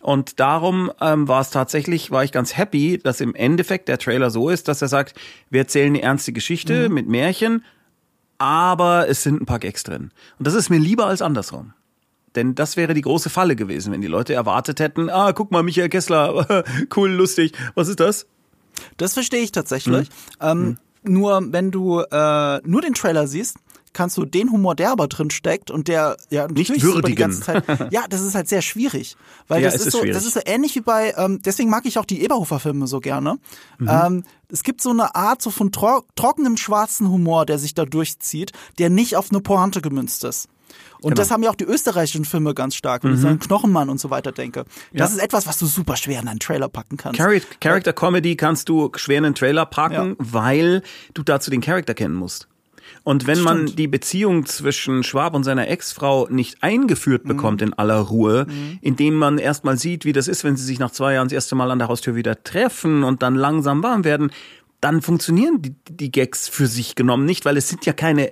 Und 0.00 0.38
darum 0.38 0.92
ähm, 1.00 1.26
war 1.26 1.40
es 1.40 1.50
tatsächlich, 1.50 2.10
war 2.10 2.22
ich 2.22 2.32
ganz 2.32 2.56
happy, 2.56 2.98
dass 2.98 3.20
im 3.20 3.34
Endeffekt 3.34 3.88
der 3.88 3.98
Trailer 3.98 4.30
so 4.30 4.48
ist, 4.48 4.68
dass 4.68 4.80
er 4.80 4.88
sagt, 4.88 5.18
wir 5.50 5.60
erzählen 5.60 5.88
eine 5.88 6.02
ernste 6.02 6.32
Geschichte 6.32 6.88
mit 6.88 7.08
Märchen, 7.08 7.64
aber 8.38 9.08
es 9.08 9.24
sind 9.24 9.40
ein 9.42 9.46
paar 9.46 9.58
Gags 9.58 9.82
drin. 9.82 10.12
Und 10.38 10.46
das 10.46 10.54
ist 10.54 10.70
mir 10.70 10.78
lieber 10.78 11.06
als 11.06 11.20
andersrum. 11.20 11.72
Denn 12.36 12.54
das 12.54 12.76
wäre 12.76 12.94
die 12.94 13.00
große 13.00 13.30
Falle 13.30 13.56
gewesen, 13.56 13.92
wenn 13.92 14.00
die 14.00 14.06
Leute 14.06 14.34
erwartet 14.34 14.78
hätten, 14.78 15.10
ah, 15.10 15.32
guck 15.32 15.50
mal, 15.50 15.64
Michael 15.64 15.88
Kessler, 15.88 16.64
cool, 16.96 17.10
lustig. 17.10 17.52
Was 17.74 17.88
ist 17.88 17.98
das? 17.98 18.26
Das 18.96 19.14
verstehe 19.14 19.42
ich 19.42 19.50
tatsächlich. 19.50 20.08
Mhm. 20.40 20.46
Ähm, 20.46 20.78
Nur 21.02 21.52
wenn 21.52 21.70
du 21.72 22.00
äh, 22.00 22.60
nur 22.64 22.82
den 22.82 22.94
Trailer 22.94 23.26
siehst, 23.26 23.56
kannst 23.92 24.16
du 24.16 24.24
den 24.24 24.50
Humor, 24.52 24.74
der 24.74 24.92
aber 24.92 25.08
drin 25.08 25.30
steckt 25.30 25.70
und 25.70 25.88
der 25.88 26.16
ja 26.30 26.46
Nicht 26.48 26.68
super 26.68 26.78
die 26.78 26.84
würdigen. 26.94 27.16
ganze 27.16 27.40
Zeit. 27.40 27.64
Ja, 27.92 28.04
das 28.08 28.20
ist 28.20 28.34
halt 28.34 28.48
sehr 28.48 28.62
schwierig, 28.62 29.16
weil 29.48 29.62
Ja, 29.62 29.70
das 29.70 29.80
ist, 29.86 29.92
so, 29.92 29.98
schwierig. 30.00 30.14
das 30.14 30.24
ist 30.26 30.34
so 30.34 30.40
ähnlich 30.44 30.74
wie 30.76 30.80
bei. 30.80 31.14
Ähm, 31.16 31.40
deswegen 31.44 31.70
mag 31.70 31.86
ich 31.86 31.98
auch 31.98 32.04
die 32.04 32.22
Eberhofer-Filme 32.22 32.86
so 32.86 33.00
gerne. 33.00 33.38
Mhm. 33.78 33.88
Ähm, 33.88 34.24
es 34.50 34.62
gibt 34.62 34.80
so 34.80 34.90
eine 34.90 35.14
Art 35.14 35.42
so 35.42 35.50
von 35.50 35.72
tro 35.72 36.02
trockenem 36.16 36.56
schwarzen 36.56 37.08
Humor, 37.10 37.46
der 37.46 37.58
sich 37.58 37.74
da 37.74 37.84
durchzieht, 37.84 38.52
der 38.78 38.90
nicht 38.90 39.16
auf 39.16 39.30
eine 39.30 39.40
Pointe 39.40 39.80
gemünzt 39.82 40.24
ist. 40.24 40.48
Und 41.00 41.10
Genau. 41.10 41.14
das 41.14 41.30
haben 41.30 41.42
ja 41.44 41.50
auch 41.50 41.54
die 41.54 41.64
österreichischen 41.64 42.24
Filme 42.24 42.54
ganz 42.54 42.74
stark, 42.74 43.04
wenn 43.04 43.14
ich 43.14 43.20
so 43.20 43.28
an 43.28 43.38
Knochenmann 43.38 43.88
und 43.88 44.00
so 44.00 44.10
weiter 44.10 44.32
denke. 44.32 44.64
Das 44.92 45.10
Ja. 45.10 45.16
ist 45.16 45.22
etwas, 45.22 45.46
was 45.46 45.56
du 45.58 45.66
super 45.66 45.96
schwer 45.96 46.20
in 46.20 46.26
einen 46.28 46.40
Trailer 46.40 46.68
packen 46.68 46.96
kannst. 46.96 47.18
Char 47.20 47.30
Character 47.60 47.92
Comedy 47.92 48.34
kannst 48.36 48.68
du 48.68 48.90
schwer 48.96 49.18
in 49.18 49.24
einen 49.26 49.34
Trailer 49.36 49.64
packen, 49.64 50.10
Ja. 50.10 50.14
weil 50.18 50.82
du 51.14 51.22
dazu 51.22 51.50
den 51.52 51.60
Charakter 51.60 51.94
kennen 51.94 52.14
musst. 52.16 52.47
Und 53.08 53.26
wenn 53.26 53.40
man 53.40 53.64
die 53.74 53.88
Beziehung 53.88 54.44
zwischen 54.44 55.02
Schwab 55.02 55.34
und 55.34 55.42
seiner 55.42 55.66
Ex-Frau 55.68 56.28
nicht 56.28 56.62
eingeführt 56.62 57.24
Mhm. 57.24 57.28
bekommt 57.28 57.62
in 57.62 57.72
aller 57.72 58.00
Ruhe, 58.00 58.46
indem 58.82 59.14
man 59.14 59.38
erstmal 59.38 59.78
sieht, 59.78 60.04
wie 60.04 60.12
das 60.12 60.28
ist, 60.28 60.44
wenn 60.44 60.56
sie 60.56 60.64
sich 60.66 60.78
nach 60.78 60.90
zwei 60.90 61.14
Jahren 61.14 61.28
das 61.28 61.32
erste 61.32 61.54
Mal 61.54 61.70
an 61.70 61.78
der 61.78 61.88
Haustür 61.88 62.16
wieder 62.16 62.44
treffen 62.44 63.04
und 63.04 63.22
dann 63.22 63.34
langsam 63.34 63.82
warm 63.82 64.04
werden, 64.04 64.30
dann 64.82 65.00
funktionieren 65.00 65.62
die, 65.62 65.74
die 65.88 66.12
Gags 66.12 66.48
für 66.48 66.66
sich 66.66 66.96
genommen 66.96 67.24
nicht, 67.24 67.46
weil 67.46 67.56
es 67.56 67.70
sind 67.70 67.86
ja 67.86 67.94
keine 67.94 68.30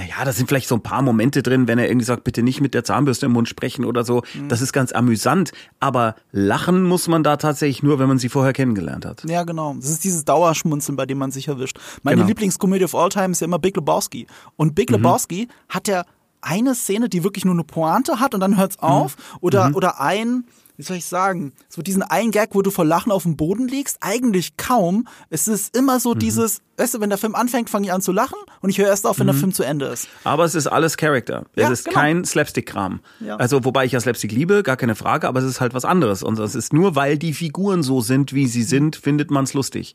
naja, 0.00 0.24
da 0.24 0.32
sind 0.32 0.48
vielleicht 0.48 0.66
so 0.66 0.76
ein 0.76 0.82
paar 0.82 1.02
Momente 1.02 1.42
drin, 1.42 1.68
wenn 1.68 1.78
er 1.78 1.86
irgendwie 1.86 2.06
sagt, 2.06 2.24
bitte 2.24 2.42
nicht 2.42 2.62
mit 2.62 2.72
der 2.72 2.84
Zahnbürste 2.84 3.26
im 3.26 3.32
Mund 3.32 3.48
sprechen 3.50 3.84
oder 3.84 4.02
so. 4.02 4.22
Mhm. 4.34 4.48
Das 4.48 4.62
ist 4.62 4.72
ganz 4.72 4.92
amüsant. 4.92 5.52
Aber 5.78 6.14
lachen 6.32 6.84
muss 6.84 7.06
man 7.06 7.22
da 7.22 7.36
tatsächlich 7.36 7.82
nur, 7.82 7.98
wenn 7.98 8.08
man 8.08 8.18
sie 8.18 8.30
vorher 8.30 8.54
kennengelernt 8.54 9.04
hat. 9.04 9.24
Ja, 9.28 9.44
genau. 9.44 9.74
Das 9.74 9.90
ist 9.90 10.02
dieses 10.02 10.24
Dauerschmunzeln, 10.24 10.96
bei 10.96 11.04
dem 11.04 11.18
man 11.18 11.30
sich 11.32 11.48
erwischt. 11.48 11.78
Meine 12.02 12.16
Genau. 12.16 12.28
Lieblingskomödie 12.28 12.84
of 12.84 12.94
all 12.94 13.10
time 13.10 13.32
ist 13.32 13.40
ja 13.40 13.44
immer 13.44 13.58
Big 13.58 13.76
Lebowski. 13.76 14.26
Und 14.56 14.74
Big 14.74 14.88
Lebowski 14.90 15.48
hat 15.68 15.86
ja 15.86 16.04
eine 16.40 16.74
Szene, 16.74 17.10
die 17.10 17.22
wirklich 17.22 17.44
nur 17.44 17.52
eine 17.52 17.64
Pointe 17.64 18.20
hat 18.20 18.32
und 18.34 18.40
dann 18.40 18.56
hört's 18.56 18.78
auf. 18.78 19.16
Oder, 19.42 19.72
oder 19.74 20.00
ein, 20.00 20.44
wie 20.80 20.84
soll 20.84 20.96
ich 20.96 21.04
sagen, 21.04 21.52
so 21.68 21.82
diesen 21.82 22.02
einen 22.02 22.30
Gag, 22.30 22.54
wo 22.54 22.62
du 22.62 22.70
vor 22.70 22.86
Lachen 22.86 23.12
auf 23.12 23.24
dem 23.24 23.36
Boden 23.36 23.68
liegst. 23.68 23.98
Eigentlich 24.00 24.56
kaum. 24.56 25.06
Es 25.28 25.46
ist 25.46 25.76
immer 25.76 26.00
so 26.00 26.14
dieses, 26.14 26.62
weißt 26.78 26.94
du, 26.94 27.00
wenn 27.02 27.10
der 27.10 27.18
Film 27.18 27.34
anfängt, 27.34 27.68
fange 27.68 27.84
ich 27.84 27.92
an 27.92 28.00
zu 28.00 28.12
lachen 28.12 28.38
und 28.62 28.70
ich 28.70 28.78
höre 28.78 28.86
erst 28.86 29.06
auf, 29.06 29.18
wenn 29.18 29.26
der 29.26 29.34
Film 29.34 29.52
zu 29.52 29.62
Ende 29.62 29.84
ist. 29.84 30.08
Aber 30.24 30.46
es 30.46 30.54
ist 30.54 30.68
alles 30.68 30.96
Charakter. 30.96 31.44
Es 31.54 31.62
Ja, 31.62 31.70
ist 31.70 31.84
genau. 31.84 32.00
kein 32.00 32.24
Slapstick-Kram. 32.24 33.00
Ja. 33.20 33.36
Also, 33.36 33.62
wobei 33.66 33.84
ich 33.84 33.92
ja 33.92 34.00
Slapstick 34.00 34.32
liebe, 34.32 34.62
gar 34.62 34.78
keine 34.78 34.94
Frage, 34.94 35.28
aber 35.28 35.40
es 35.40 35.44
ist 35.44 35.60
halt 35.60 35.74
was 35.74 35.84
anderes. 35.84 36.22
Und 36.22 36.38
es 36.38 36.54
ist 36.54 36.72
nur, 36.72 36.96
weil 36.96 37.18
die 37.18 37.34
Figuren 37.34 37.82
so 37.82 38.00
sind, 38.00 38.32
wie 38.32 38.46
sie 38.46 38.62
sind, 38.62 38.96
findet 38.96 39.30
man 39.30 39.44
es 39.44 39.52
lustig. 39.52 39.92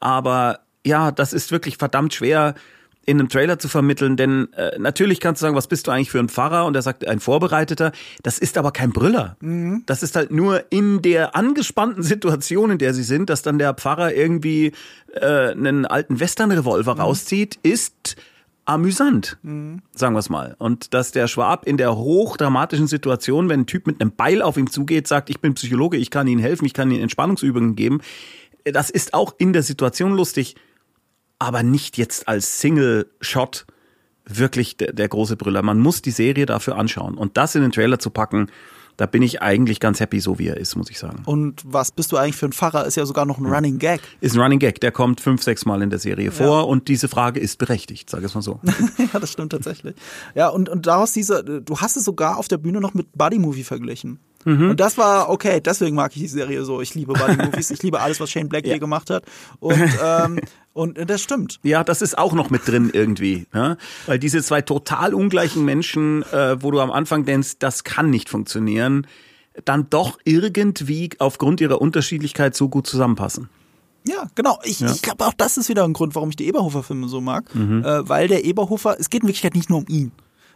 Aber 0.00 0.60
ja, 0.86 1.10
das 1.10 1.34
ist 1.34 1.52
wirklich 1.52 1.76
verdammt 1.76 2.14
schwer 2.14 2.54
in 3.04 3.18
einem 3.18 3.28
Trailer 3.28 3.58
zu 3.58 3.68
vermitteln, 3.68 4.16
denn 4.16 4.52
äh, 4.52 4.78
natürlich 4.78 5.18
kannst 5.18 5.42
du 5.42 5.46
sagen, 5.46 5.56
was 5.56 5.66
bist 5.66 5.86
du 5.86 5.90
eigentlich 5.90 6.10
für 6.10 6.20
ein 6.20 6.28
Pfarrer? 6.28 6.66
Und 6.66 6.76
er 6.76 6.82
sagt, 6.82 7.06
ein 7.06 7.20
Vorbereiteter. 7.20 7.92
Das 8.22 8.38
ist 8.38 8.56
aber 8.56 8.70
kein 8.70 8.92
Brüller. 8.92 9.36
Das 9.86 10.02
ist 10.02 10.14
halt 10.14 10.30
nur 10.30 10.64
in 10.70 11.02
der 11.02 11.34
angespannten 11.34 12.02
Situation, 12.02 12.70
in 12.70 12.78
der 12.78 12.94
sie 12.94 13.02
sind, 13.02 13.28
dass 13.28 13.42
dann 13.42 13.58
der 13.58 13.74
Pfarrer 13.74 14.14
irgendwie 14.14 14.72
äh, 15.14 15.50
einen 15.50 15.84
alten 15.84 16.20
Western-Revolver 16.20 16.92
rauszieht, 16.92 17.58
ist 17.62 18.16
amüsant, 18.64 19.38
sagen 19.92 20.14
wir 20.14 20.20
es 20.20 20.30
mal. 20.30 20.54
Und 20.58 20.94
dass 20.94 21.10
der 21.10 21.26
Schwab 21.26 21.66
in 21.66 21.76
der 21.76 21.96
hochdramatischen 21.96 22.86
Situation, 22.86 23.48
wenn 23.48 23.62
ein 23.62 23.66
Typ 23.66 23.88
mit 23.88 24.00
einem 24.00 24.12
Beil 24.12 24.40
auf 24.40 24.56
ihm 24.56 24.70
zugeht, 24.70 25.08
sagt, 25.08 25.30
ich 25.30 25.40
bin 25.40 25.54
Psychologe, 25.54 25.96
ich 25.96 26.10
kann 26.10 26.28
Ihnen 26.28 26.40
helfen, 26.40 26.64
ich 26.64 26.72
kann 26.72 26.90
Ihnen 26.92 27.02
Entspannungsübungen 27.02 27.74
geben, 27.74 28.00
das 28.64 28.90
ist 28.90 29.14
auch 29.14 29.34
in 29.38 29.52
der 29.52 29.64
Situation 29.64 30.14
lustig, 30.14 30.54
aber 31.42 31.62
nicht 31.62 31.98
jetzt 31.98 32.28
als 32.28 32.60
Single-Shot 32.60 33.66
wirklich 34.24 34.76
der, 34.76 34.92
der 34.92 35.08
große 35.08 35.36
Brüller. 35.36 35.62
Man 35.62 35.78
muss 35.78 36.02
die 36.02 36.10
Serie 36.10 36.46
dafür 36.46 36.76
anschauen. 36.76 37.16
Und 37.16 37.36
das 37.36 37.54
in 37.54 37.62
den 37.62 37.72
Trailer 37.72 37.98
zu 37.98 38.10
packen, 38.10 38.48
da 38.96 39.06
bin 39.06 39.22
ich 39.22 39.40
eigentlich 39.40 39.80
ganz 39.80 40.00
happy, 40.00 40.20
so 40.20 40.38
wie 40.38 40.48
er 40.48 40.58
ist, 40.58 40.76
muss 40.76 40.90
ich 40.90 40.98
sagen. 40.98 41.22
Und 41.24 41.62
was 41.64 41.90
bist 41.92 42.12
du 42.12 42.16
eigentlich 42.16 42.36
für 42.36 42.46
ein 42.46 42.52
Pfarrer, 42.52 42.86
ist 42.86 42.96
ja 42.96 43.06
sogar 43.06 43.24
noch 43.24 43.38
ein 43.38 43.46
Running 43.46 43.78
Gag. 43.78 44.00
Ist 44.20 44.34
ein 44.34 44.40
Running 44.40 44.58
Gag, 44.58 44.80
der 44.80 44.92
kommt 44.92 45.20
fünf, 45.20 45.42
sechs 45.42 45.64
Mal 45.64 45.82
in 45.82 45.90
der 45.90 45.98
Serie 45.98 46.30
vor 46.30 46.68
und 46.68 46.88
diese 46.88 47.08
Frage 47.08 47.40
ist 47.40 47.58
berechtigt, 47.58 48.10
sage 48.10 48.26
es 48.26 48.34
mal 48.34 48.42
so. 48.42 48.60
ja, 49.12 49.18
das 49.18 49.32
stimmt 49.32 49.52
tatsächlich. 49.52 49.96
Ja, 50.34 50.48
und, 50.48 50.68
und 50.68 50.86
daraus 50.86 51.12
diese, 51.12 51.42
du 51.42 51.78
hast 51.78 51.96
es 51.96 52.04
sogar 52.04 52.36
auf 52.36 52.48
der 52.48 52.58
Bühne 52.58 52.80
noch 52.80 52.94
mit 52.94 53.08
Buddy 53.16 53.38
Movie 53.38 53.64
verglichen. 53.64 54.20
Mhm. 54.44 54.70
Und 54.70 54.80
das 54.80 54.98
war 54.98 55.28
okay, 55.30 55.60
deswegen 55.60 55.94
mag 55.96 56.12
ich 56.14 56.22
die 56.22 56.28
Serie 56.28 56.64
so. 56.64 56.80
Ich 56.80 56.94
liebe 56.94 57.12
Buddy 57.12 57.36
Movies, 57.44 57.70
ich 57.70 57.82
liebe 57.82 58.00
alles, 58.00 58.20
was 58.20 58.30
Shane 58.30 58.48
Black 58.48 58.64
hier 58.64 58.78
gemacht 58.78 59.10
hat. 59.10 59.24
Und, 59.60 59.80
ähm, 60.04 60.40
und 60.72 60.98
das 61.10 61.22
stimmt. 61.22 61.60
Ja, 61.62 61.84
das 61.84 62.02
ist 62.02 62.16
auch 62.18 62.32
noch 62.32 62.50
mit 62.50 62.66
drin 62.66 62.90
irgendwie. 62.92 63.46
Ne? 63.52 63.76
Weil 64.06 64.18
diese 64.18 64.42
zwei 64.42 64.62
total 64.62 65.14
ungleichen 65.14 65.64
Menschen, 65.64 66.22
äh, 66.32 66.62
wo 66.62 66.70
du 66.70 66.80
am 66.80 66.90
Anfang 66.90 67.24
denkst, 67.24 67.58
das 67.58 67.84
kann 67.84 68.10
nicht 68.10 68.28
funktionieren, 68.28 69.06
dann 69.64 69.88
doch 69.90 70.18
irgendwie 70.24 71.10
aufgrund 71.18 71.60
ihrer 71.60 71.80
Unterschiedlichkeit 71.80 72.54
so 72.56 72.68
gut 72.68 72.86
zusammenpassen. 72.86 73.48
Ja, 74.04 74.26
genau. 74.34 74.58
Ich, 74.64 74.80
Ja. 74.80 74.90
ich 74.90 75.02
glaube 75.02 75.24
auch 75.26 75.34
das 75.34 75.56
ist 75.58 75.68
wieder 75.68 75.84
ein 75.84 75.92
Grund, 75.92 76.14
warum 76.14 76.30
ich 76.30 76.36
die 76.36 76.46
Eberhofer-Filme 76.48 77.06
so 77.08 77.20
mag. 77.20 77.54
Mhm. 77.54 77.84
Äh, 77.84 78.08
weil 78.08 78.28
der 78.28 78.44
Eberhofer, 78.44 78.96
es 78.98 79.10
geht 79.10 79.22
in 79.22 79.28
Wirklichkeit 79.28 79.54
nicht 79.54 79.70
nur 79.70 79.78
um 79.80 79.86
ihn. 79.88 80.10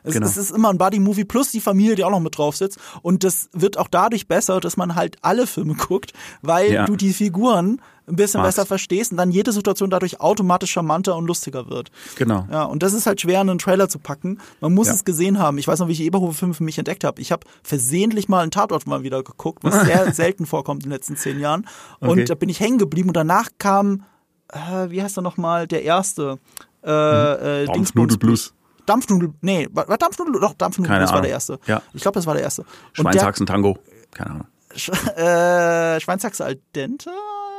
Es, 0.07 0.15
Genau. 0.15 0.27
es 0.27 0.37
ist 0.37 0.51
immer 0.53 0.71
ein 0.71 0.79
Buddy-Movie 0.79 1.25
plus 1.25 1.51
die 1.51 1.61
Familie, 1.61 1.95
die 1.97 2.05
auch 2.05 2.11
noch 2.11 2.21
mit 2.21 2.39
drauf 2.39 2.57
sitzt. 2.57 2.79
Und 3.03 3.25
das 3.25 3.49
wird 3.53 3.77
auch 3.77 3.89
dadurch 3.89 4.27
besser, 4.29 4.61
dass 4.61 4.77
man 4.77 4.95
halt 4.95 5.17
alle 5.23 5.47
Filme 5.47 5.75
guckt, 5.89 6.13
weil 6.43 6.73
Ja. 6.73 6.87
du 6.87 6.97
die 6.97 7.13
Figuren 7.13 7.81
ein 8.09 8.15
bisschen 8.15 8.41
Magst. 8.41 8.57
besser 8.57 8.67
verstehst 8.67 9.11
und 9.11 9.19
dann 9.19 9.33
jede 9.33 9.51
Situation 9.51 9.91
dadurch 9.91 10.21
automatisch 10.21 10.71
charmanter 10.71 11.17
und 11.17 11.27
lustiger 11.27 11.69
wird. 11.69 11.91
Genau. 12.15 12.47
Ja, 12.53 12.63
und 12.63 12.85
das 12.85 12.93
ist 12.93 13.05
halt 13.07 13.21
schwer 13.21 13.41
in 13.41 13.51
einen 13.51 13.59
Trailer 13.59 13.89
zu 13.89 13.99
packen. 13.99 14.39
Man 14.61 14.73
muss 14.75 14.87
Ja. 14.87 14.95
es 14.95 15.05
gesehen 15.05 15.41
haben. 15.41 15.59
Ich 15.59 15.67
weiß 15.67 15.81
noch, 15.81 15.89
wie 15.89 15.93
ich 15.93 16.03
Eberhofer-Filme 16.03 16.55
für 16.55 16.63
mich 16.63 16.79
entdeckt 16.79 17.03
habe. 17.03 17.21
Ich 17.21 17.33
habe 17.33 17.45
versehentlich 17.65 18.29
mal 18.29 18.43
einen 18.43 18.53
Tatort 18.53 18.87
mal 18.87 19.03
wieder 19.03 19.25
geguckt, 19.25 19.65
was 19.65 19.85
sehr 19.87 20.13
selten 20.15 20.47
vorkommt 20.47 20.85
in 20.85 20.91
den 20.91 20.95
letzten 20.95 21.17
zehn 21.17 21.41
Jahren. 21.41 21.67
Und 21.99 22.11
Okay. 22.11 22.25
da 22.27 22.37
bin 22.37 22.49
ich 22.49 22.61
hängen 22.61 22.79
geblieben 22.79 23.09
und 23.09 23.17
danach 23.17 23.49
kam, 23.59 24.05
äh, 24.53 24.89
wie 24.91 25.03
heißt 25.03 25.19
er 25.19 25.23
nochmal, 25.23 25.67
der 25.67 25.83
erste? 25.83 26.39
Äh, 26.85 26.91
äh, 26.91 27.65
Dingsbums- 27.65 27.75
Dampfnudelblues. 27.75 28.55
Dampfnudel, 28.87 29.33
nee, 29.41 29.69
war, 29.73 29.89
war 29.89 29.99
Dampfnudel, 29.99 30.41
doch, 30.41 30.55
Dampfnudel, 30.55 30.89
Keine 30.89 31.01
das 31.03 31.11
war 31.11 31.17
Ahnung. 31.17 31.25
der 31.25 31.33
erste. 31.33 31.59
Ja. 31.67 31.83
Ich 31.93 32.03
glaube, 32.03 32.15
das 32.17 32.27
war 32.27 32.35
der 32.35 32.43
erste. 32.45 32.65
Schweinshaxen-Tango. 32.95 33.79
Keine 34.13 34.31
Ahnung. 34.31 34.47
Sch 34.75 34.89
äh, 35.17 36.01
Schweinshaxe 36.01 36.45
al 36.45 36.59
dente? 36.75 37.11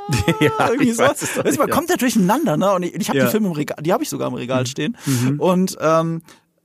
Ja, 0.40 0.70
Irgendwie 0.70 0.92
so. 0.94 1.04
weiß 1.04 1.22
es 1.22 1.36
nicht, 1.44 1.60
man 1.60 1.68
ja. 1.68 1.76
kommt 1.76 1.90
ja 1.90 1.98
durcheinander, 1.98 2.56
ne? 2.56 2.72
Und 2.74 2.84
ich, 2.84 2.94
ich 2.96 3.10
habe 3.10 3.18
Ja. 3.18 3.26
Mhm. 3.26 3.28
die 3.28 3.32
Filme 3.32 3.48
im 3.48 3.54
Regal, 3.54 3.78
die 3.82 3.92
habe 3.92 4.04
ich 4.04 4.10
sogar 4.10 4.30
im 4.30 4.36
Regal 4.36 4.66
stehen. 4.66 4.96
Und 5.38 5.78
ähm, 5.82 6.22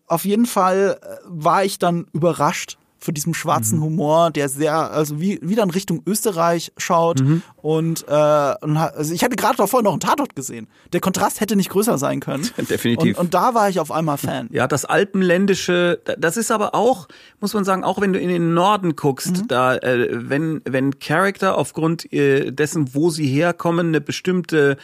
auf 0.06 0.24
jeden 0.24 0.46
Fall 0.46 0.98
äh, 1.02 1.06
war 1.26 1.64
ich 1.64 1.78
dann 1.80 2.06
überrascht 2.12 2.78
von 3.02 3.14
diesem 3.14 3.34
schwarzen 3.34 3.78
Mhm. 3.78 3.84
Humor, 3.84 4.30
der 4.30 4.48
sehr, 4.48 4.74
also 4.92 5.20
wie, 5.20 5.40
wieder 5.42 5.62
in 5.64 5.70
Richtung 5.70 6.02
Österreich 6.06 6.72
schaut. 6.76 7.20
Mhm. 7.20 7.42
Und, 7.56 8.04
äh, 8.08 8.54
und 8.60 8.76
also 8.76 9.12
ich 9.12 9.24
hatte 9.24 9.36
gerade 9.36 9.56
davor 9.56 9.82
noch 9.82 9.90
einen 9.92 10.00
Tatort 10.00 10.36
gesehen. 10.36 10.68
Der 10.92 11.00
Kontrast 11.00 11.40
hätte 11.40 11.56
nicht 11.56 11.70
größer 11.70 11.98
sein 11.98 12.20
können. 12.20 12.48
Definitiv. 12.70 13.18
Und, 13.18 13.26
und 13.26 13.34
da 13.34 13.54
war 13.54 13.68
ich 13.68 13.80
auf 13.80 13.90
einmal 13.90 14.18
Fan. 14.18 14.48
Ja, 14.52 14.68
das 14.68 14.84
alpenländische, 14.84 16.00
das 16.18 16.36
ist 16.36 16.50
aber 16.52 16.74
auch, 16.74 17.08
muss 17.40 17.54
man 17.54 17.64
sagen, 17.64 17.82
auch 17.82 18.00
wenn 18.00 18.12
du 18.12 18.20
in 18.20 18.28
den 18.28 18.54
Norden 18.54 18.94
guckst, 18.94 19.44
da, 19.48 19.74
äh, 19.76 20.08
wenn, 20.12 20.60
wenn 20.64 20.98
Charakter 20.98 21.58
aufgrund 21.58 22.12
äh, 22.12 22.52
dessen, 22.52 22.94
wo 22.94 23.10
sie 23.10 23.26
herkommen, 23.26 23.88
eine 23.88 24.00
bestimmte 24.00 24.76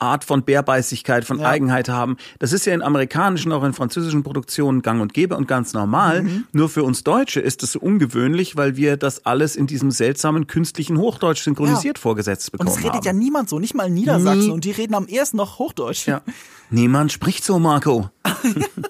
Art 0.00 0.24
von 0.24 0.42
Bärbeißigkeit, 0.42 1.24
von 1.24 1.40
Ja. 1.40 1.48
Eigenheit 1.48 1.88
haben. 1.88 2.16
Das 2.38 2.52
ist 2.52 2.64
ja 2.66 2.72
in 2.74 2.82
amerikanischen, 2.82 3.52
auch 3.52 3.64
in 3.64 3.72
französischen 3.72 4.22
Produktionen 4.22 4.82
gang 4.82 5.00
und 5.02 5.12
gäbe 5.14 5.36
und 5.36 5.48
ganz 5.48 5.72
normal. 5.72 6.24
Nur 6.52 6.68
für 6.68 6.84
uns 6.84 7.04
Deutsche 7.04 7.40
ist 7.40 7.62
es 7.62 7.72
so 7.72 7.80
ungewöhnlich, 7.80 8.56
weil 8.56 8.76
wir 8.76 8.96
das 8.96 9.26
alles 9.26 9.56
in 9.56 9.66
diesem 9.66 9.90
seltsamen 9.90 10.46
künstlichen 10.46 10.98
Hochdeutsch 10.98 11.42
synchronisiert 11.42 11.98
Ja. 11.98 12.02
vorgesetzt 12.02 12.48
Und 12.52 12.58
bekommen 12.58 12.70
es 12.70 12.78
redet 12.78 12.94
haben. 12.96 13.04
ja 13.06 13.12
niemand 13.12 13.48
so, 13.48 13.58
nicht 13.58 13.74
mal 13.74 13.88
in 13.88 13.94
Niedersachsen. 13.94 14.38
Nie. 14.40 14.50
Und 14.50 14.64
die 14.64 14.70
reden 14.70 14.94
am 14.94 15.06
ersten 15.06 15.36
noch 15.36 15.58
Hochdeutsch. 15.58 16.06
ja. 16.06 16.22
Niemand 16.70 17.12
spricht 17.12 17.44
so, 17.44 17.58
Marco. 17.58 18.10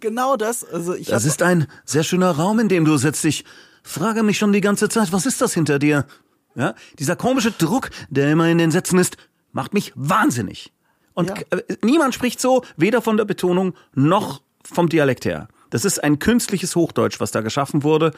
Genau 0.00 0.36
das. 0.36 0.64
Also 0.64 0.94
ich 0.94 1.06
Das 1.08 1.24
ist 1.24 1.42
ein 1.42 1.66
sehr 1.84 2.02
schöner 2.04 2.30
Raum, 2.32 2.58
in 2.60 2.68
dem 2.68 2.84
du 2.84 2.96
sitzt. 2.96 3.24
Ich 3.24 3.44
frage 3.82 4.22
mich 4.22 4.38
schon 4.38 4.52
die 4.52 4.60
ganze 4.60 4.88
Zeit, 4.88 5.12
was 5.12 5.26
ist 5.26 5.40
das 5.40 5.54
hinter 5.54 5.78
dir? 5.78 6.06
Ja, 6.54 6.74
dieser 6.98 7.16
komische 7.16 7.50
Druck, 7.50 7.90
der 8.10 8.30
immer 8.30 8.48
in 8.48 8.58
den 8.58 8.70
Sätzen 8.70 8.98
ist, 8.98 9.16
macht 9.54 9.72
mich 9.72 9.92
wahnsinnig. 9.94 10.72
Und 11.14 11.30
Ja. 11.30 11.36
äh, 11.50 11.62
niemand 11.82 12.14
spricht 12.14 12.40
so, 12.40 12.62
weder 12.76 13.00
von 13.00 13.16
der 13.16 13.24
Betonung 13.24 13.72
noch 13.94 14.42
vom 14.62 14.88
Dialekt 14.90 15.24
her. 15.24 15.48
Das 15.70 15.84
ist 15.86 16.02
ein 16.04 16.18
künstliches 16.18 16.76
Hochdeutsch, 16.76 17.20
was 17.20 17.30
da 17.30 17.40
geschaffen 17.40 17.82
wurde. 17.82 18.12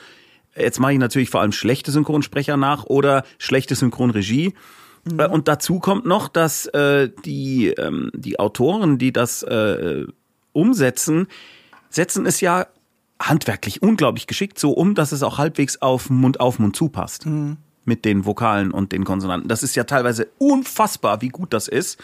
Jetzt 0.57 0.81
mache 0.81 0.95
ich 0.95 0.99
natürlich 0.99 1.31
vor 1.31 1.41
allem 1.43 1.53
schlechte 1.53 1.93
Synchronsprecher 1.93 2.57
nach 2.57 2.85
oder 2.85 3.25
schlechte 3.39 3.75
Synchronregie. 3.75 4.55
Äh, 5.19 5.29
Und 5.29 5.47
dazu 5.47 5.79
kommt 5.79 6.07
noch, 6.07 6.29
dass 6.29 6.67
äh, 6.67 7.11
die, 7.25 7.69
ähm, 7.69 8.11
die 8.15 8.39
Autoren, 8.41 8.99
die 8.99 9.13
das 9.13 9.43
äh, 9.45 10.05
umsetzen, 10.53 11.29
setzen 11.91 12.27
es 12.27 12.41
ja 12.41 12.67
handwerklich 13.21 13.83
unglaublich 13.83 14.27
geschickt 14.27 14.59
so 14.59 14.73
um, 14.73 14.95
dass 14.95 15.13
es 15.13 15.23
auch 15.23 15.39
halbwegs 15.39 15.81
auf 15.81 16.11
Mund 16.11 16.41
auf 16.41 16.59
Mund 16.59 16.77
zu 16.77 16.89
passt. 16.89 17.27
Mit 17.87 18.05
den 18.05 18.27
Vokalen 18.27 18.71
und 18.73 18.93
den 18.93 19.05
Konsonanten. 19.05 19.49
Das 19.49 19.63
ist 19.63 19.75
ja 19.77 19.85
teilweise 19.85 20.29
unfassbar, 20.39 21.23
wie 21.23 21.29
gut 21.31 21.53
das 21.55 21.69
ist. 21.69 21.99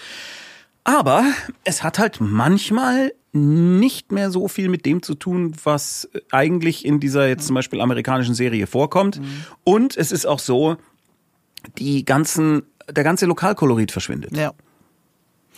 Aber 0.84 1.24
es 1.64 1.82
hat 1.82 1.98
halt 1.98 2.20
manchmal 2.20 3.12
nicht 3.32 4.12
mehr 4.12 4.30
so 4.30 4.48
viel 4.48 4.68
mit 4.68 4.84
dem 4.86 5.02
zu 5.02 5.14
tun, 5.14 5.54
was 5.64 6.08
eigentlich 6.30 6.84
in 6.84 7.00
dieser 7.00 7.26
jetzt 7.28 7.46
zum 7.46 7.54
Beispiel 7.54 7.80
amerikanischen 7.80 8.34
Serie 8.34 8.66
vorkommt. 8.66 9.20
Und 9.64 9.96
es 9.96 10.12
ist 10.12 10.26
auch 10.26 10.38
so, 10.38 10.76
die 11.78 12.04
ganzen, 12.04 12.62
der 12.90 13.04
ganze 13.04 13.26
Lokalkolorit 13.26 13.92
verschwindet. 13.92 14.36
ja. 14.36 14.52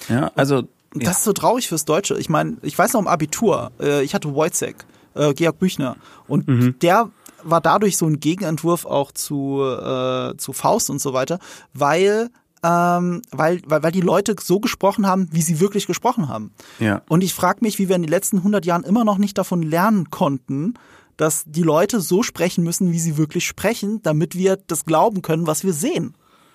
Ja, 0.08 0.32
also 0.34 0.64
Und 0.92 1.06
Das 1.06 1.18
ist 1.18 1.24
so 1.24 1.32
traurig 1.32 1.68
fürs 1.68 1.84
Deutsche. 1.84 2.18
Ich 2.18 2.28
meine, 2.28 2.56
ich 2.62 2.76
weiß 2.76 2.92
noch 2.94 3.00
im 3.00 3.06
Abitur, 3.08 3.70
äh, 3.80 4.02
ich 4.04 4.14
hatte 4.14 4.34
Wojciech, 4.34 4.74
äh, 5.14 5.32
Georg 5.34 5.58
Büchner. 5.58 5.96
Und 6.28 6.46
Mhm. 6.48 6.78
der 6.80 7.10
war 7.44 7.60
dadurch 7.60 7.96
so 7.96 8.06
ein 8.06 8.20
Gegenentwurf 8.20 8.86
auch 8.86 9.12
zu, 9.12 9.62
äh, 9.62 10.36
zu 10.36 10.52
Faust 10.52 10.90
und 10.90 11.00
so 11.00 11.12
weiter, 11.12 11.38
weil, 11.72 12.30
ähm, 12.62 13.22
weil, 13.30 13.60
weil, 13.66 13.82
weil 13.82 13.92
die 13.92 14.00
Leute 14.00 14.34
so 14.40 14.60
gesprochen 14.60 15.06
haben, 15.06 15.28
wie 15.32 15.42
sie 15.42 15.60
wirklich 15.60 15.86
gesprochen 15.86 16.28
haben. 16.28 16.52
Ja. 16.80 17.02
Und 17.08 17.22
ich 17.22 17.34
frage 17.34 17.58
mich, 17.62 17.78
wie 17.78 17.88
wir 17.88 17.96
in 17.96 18.02
den 18.02 18.10
letzten 18.10 18.38
100 18.38 18.64
Jahren 18.66 18.84
immer 18.84 19.04
noch 19.04 19.18
nicht 19.18 19.36
davon 19.38 19.62
lernen 19.62 20.10
konnten, 20.10 20.74
dass 21.16 21.44
die 21.46 21.62
Leute 21.62 22.00
so 22.00 22.22
sprechen 22.22 22.64
müssen, 22.64 22.90
wie 22.92 22.98
sie 22.98 23.16
wirklich 23.16 23.46
sprechen, 23.46 24.00
damit 24.02 24.36
wir 24.36 24.56
das 24.56 24.84
glauben 24.84 25.22
können, 25.22 25.46
was 25.46 25.62
wir 25.62 25.72
sehen. 25.72 26.14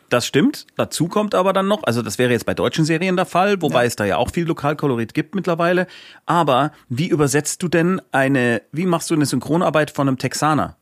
Das 0.09 0.25
stimmt. 0.25 0.65
Dazu 0.75 1.07
kommt 1.07 1.35
aber 1.35 1.53
dann 1.53 1.67
noch, 1.67 1.83
also 1.83 2.01
das 2.01 2.17
wäre 2.17 2.31
jetzt 2.31 2.47
bei 2.47 2.55
deutschen 2.55 2.83
Serien 2.83 3.15
der 3.15 3.27
Fall, 3.27 3.61
wobei 3.61 3.81
Ja. 3.83 3.87
es 3.87 3.95
da 3.95 4.05
ja 4.05 4.17
auch 4.17 4.31
viel 4.31 4.45
Lokalkolorit 4.47 5.13
gibt 5.13 5.35
mittlerweile. 5.35 5.85
Aber 6.25 6.71
wie 6.89 7.07
übersetzt 7.07 7.61
du 7.61 7.67
denn 7.67 8.01
eine, 8.11 8.63
wie 8.71 8.87
machst 8.87 9.11
du 9.11 9.13
eine 9.13 9.27
Synchronarbeit 9.27 9.91
von 9.91 10.07
einem 10.07 10.17
Texaner? 10.17 10.77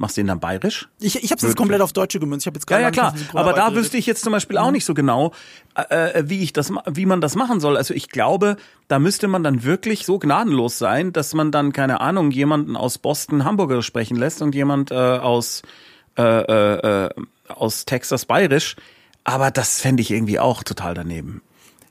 Machst 0.00 0.16
du 0.16 0.20
den 0.20 0.28
dann 0.28 0.38
bayerisch? 0.38 0.88
Ich, 1.00 1.16
ich 1.24 1.32
habe 1.32 1.38
es 1.38 1.42
jetzt 1.42 1.56
komplett 1.56 1.80
auf 1.80 1.92
Deutsche 1.92 2.20
gemünzt. 2.20 2.44
Ich 2.44 2.46
habe 2.46 2.56
jetzt 2.56 2.70
Ja, 2.70 2.76
gar 2.76 2.94
ja, 2.94 3.10
nicht 3.10 3.30
klar. 3.30 3.42
Aber 3.42 3.52
da 3.52 3.74
wüsste 3.74 3.96
ich 3.96 4.06
jetzt 4.06 4.22
zum 4.22 4.32
Beispiel 4.32 4.56
auch 4.56 4.70
nicht 4.70 4.84
so 4.84 4.94
genau, 4.94 5.32
äh, 5.74 6.22
wie 6.24 6.40
ich 6.40 6.52
das, 6.52 6.72
wie 6.86 7.04
man 7.04 7.20
das 7.20 7.34
machen 7.34 7.58
soll. 7.58 7.76
Also 7.76 7.94
ich 7.94 8.08
glaube, 8.08 8.58
da 8.86 9.00
müsste 9.00 9.26
man 9.26 9.42
dann 9.42 9.64
wirklich 9.64 10.06
so 10.06 10.20
gnadenlos 10.20 10.78
sein, 10.78 11.12
dass 11.12 11.34
man 11.34 11.50
dann 11.50 11.72
keine 11.72 12.00
Ahnung 12.00 12.30
jemanden 12.30 12.76
aus 12.76 12.98
Boston 12.98 13.44
Hamburger 13.44 13.82
sprechen 13.82 14.16
lässt 14.16 14.40
und 14.40 14.54
jemand 14.54 14.92
äh, 14.92 14.94
aus 14.94 15.62
äh, 16.16 16.22
äh, 16.22 17.06
äh, 17.06 17.10
aus 17.48 17.84
Texas 17.84 18.24
bayerisch. 18.24 18.76
Aber 19.24 19.50
das 19.50 19.80
fände 19.80 20.00
ich 20.00 20.12
irgendwie 20.12 20.38
auch 20.38 20.62
total 20.62 20.94
daneben. 20.94 21.42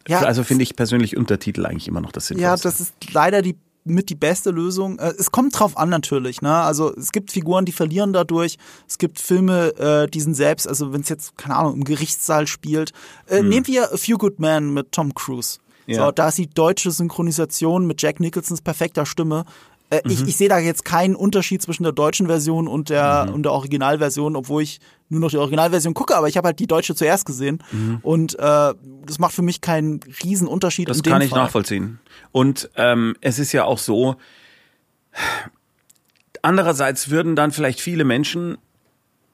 Ja, 0.07 0.21
also 0.21 0.45
finde 0.45 0.63
ich 0.63 0.77
persönlich 0.77 1.17
Untertitel 1.17 1.65
eigentlich 1.65 1.89
immer 1.89 1.99
noch 1.99 2.13
das 2.13 2.27
Sinnvollste. 2.27 2.67
Ja, 2.67 2.71
das 2.71 2.79
ist 2.79 2.93
leider 3.11 3.41
die 3.41 3.57
mit 3.89 4.09
die 4.09 4.15
beste 4.15 4.51
Lösung. 4.51 4.99
Äh, 4.99 5.13
Es 5.17 5.31
kommt 5.31 5.57
drauf 5.59 5.77
an 5.77 5.89
natürlich, 5.89 6.41
ne? 6.41 6.53
Also 6.53 6.93
es 6.95 7.11
gibt 7.11 7.31
Figuren, 7.31 7.65
die 7.65 7.71
verlieren 7.71 8.13
dadurch. 8.13 8.57
Es 8.88 8.97
gibt 8.97 9.19
Filme, 9.19 9.69
äh, 9.77 10.07
die 10.07 10.21
sind 10.21 10.33
selbst, 10.35 10.67
also 10.67 10.93
wenn 10.93 11.01
es 11.01 11.09
jetzt 11.09 11.38
keine 11.38 11.55
Ahnung 11.55 11.75
im 11.75 11.83
Gerichtssaal 11.83 12.47
spielt. 12.47 12.91
Äh, 13.27 13.41
Nehmen 13.43 13.67
wir 13.67 13.93
A 13.93 13.97
Few 13.97 14.17
Good 14.17 14.39
Men 14.39 14.73
mit 14.73 14.91
Tom 14.91 15.13
Cruise. 15.13 15.59
Hm. 15.85 15.93
Ja. 15.95 16.05
So, 16.05 16.11
da 16.11 16.27
ist 16.29 16.38
die 16.38 16.47
deutsche 16.49 16.91
Synchronisation 16.91 17.88
mit 17.88 18.01
Jack 18.01 18.19
Nicholsons 18.19 18.61
perfekter 18.61 19.05
Stimme. 19.05 19.45
Äh, 19.89 20.01
Mhm. 20.03 20.11
Ich, 20.11 20.27
ich 20.27 20.35
sehe 20.38 20.49
da 20.49 20.59
jetzt 20.59 20.83
keinen 20.83 21.15
Unterschied 21.15 21.61
zwischen 21.61 21.83
der 21.83 21.93
deutschen 21.93 22.27
Version 22.27 22.67
und 22.67 22.89
der, 22.89 23.25
Mhm. 23.27 23.33
und 23.35 23.43
der 23.43 23.53
Originalversion, 23.53 24.35
obwohl 24.35 24.63
ich 24.63 24.79
nur 25.09 25.21
noch 25.21 25.29
die 25.29 25.37
Originalversion 25.37 25.93
gucke, 25.93 26.15
aber 26.15 26.27
ich 26.27 26.35
habe 26.37 26.47
halt 26.47 26.59
die 26.59 26.67
deutsche 26.67 26.93
zuerst 26.95 27.25
gesehen. 27.25 27.63
Und 28.01 28.37
äh, 28.39 28.73
das 29.05 29.19
macht 29.19 29.33
für 29.33 29.41
mich 29.41 29.61
keinen 29.61 29.99
riesen 30.23 30.47
Unterschied. 30.47 30.87
Mhm. 30.87 30.93
Das 30.93 31.03
kann 31.03 31.21
ich 31.21 31.29
Fall. 31.29 31.39
nachvollziehen. 31.43 31.99
Und 32.31 32.69
ähm, 32.75 33.15
es 33.21 33.39
ist 33.39 33.51
ja 33.53 33.63
auch 33.63 33.77
so, 33.77 34.15
andererseits 36.41 37.09
würden 37.09 37.35
dann 37.35 37.51
vielleicht 37.51 37.79
viele 37.81 38.03
Menschen 38.03 38.57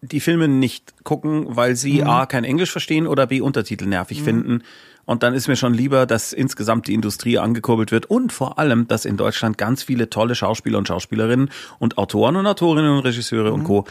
die 0.02 0.20
Filme 0.20 0.48
nicht 0.50 1.04
gucken, 1.06 1.46
weil 1.50 1.76
sie 1.76 2.02
Mhm. 2.02 2.08
A, 2.10 2.26
kein 2.26 2.44
Englisch 2.44 2.72
verstehen 2.72 3.08
oder 3.08 3.28
B, 3.28 3.40
Untertitel 3.42 3.86
nervig 3.86 4.22
finden. 4.22 4.64
Und 5.06 5.22
dann 5.24 5.34
ist 5.34 5.48
mir 5.48 5.56
schon 5.58 5.74
lieber, 5.74 6.06
dass 6.06 6.32
insgesamt 6.34 6.88
die 6.88 6.94
Industrie 6.94 7.38
angekurbelt 7.38 7.92
wird 7.92 8.06
und 8.06 8.32
vor 8.32 8.58
allem, 8.60 8.88
dass 8.88 9.06
in 9.06 9.18
Deutschland 9.18 9.58
ganz 9.58 9.84
viele 9.84 10.10
tolle 10.10 10.36
Schauspieler 10.36 10.78
und 10.78 10.88
Schauspielerinnen 10.88 11.50
und 11.80 11.98
Autoren 11.98 12.36
und 12.38 12.46
Autorinnen 12.48 12.92
und 12.92 13.00
Regisseure 13.00 13.50
Mhm. 13.50 13.54
und 13.56 13.64
Co. 13.66 13.86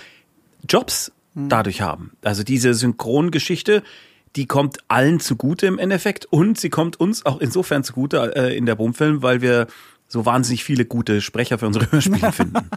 Jobs 0.68 1.12
dadurch 1.34 1.80
haben. 1.80 2.12
Also 2.22 2.42
diese 2.42 2.74
Synchrongeschichte, 2.74 3.82
die 4.36 4.46
kommt 4.46 4.78
allen 4.88 5.20
zugute 5.20 5.66
im 5.66 5.78
Endeffekt 5.78 6.26
und 6.26 6.58
sie 6.58 6.70
kommt 6.70 6.98
uns 6.98 7.26
auch 7.26 7.40
insofern 7.40 7.84
zugute 7.84 8.34
äh, 8.36 8.56
in 8.56 8.66
der 8.66 8.74
Boomfilm, 8.74 9.22
weil 9.22 9.40
wir 9.40 9.66
so 10.08 10.26
wahnsinnig 10.26 10.64
viele 10.64 10.84
gute 10.84 11.20
Sprecher 11.20 11.58
für 11.58 11.66
unsere 11.66 11.90
Hörspiele 11.90 12.32
finden. 12.32 12.68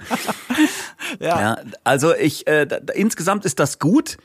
Ja. 1.19 1.39
Ja, 1.39 1.57
also 1.83 2.15
ich 2.15 2.47
äh, 2.47 2.65
da, 2.65 2.77
insgesamt 2.93 3.45
ist 3.45 3.59
das 3.59 3.79
gut, 3.79 4.17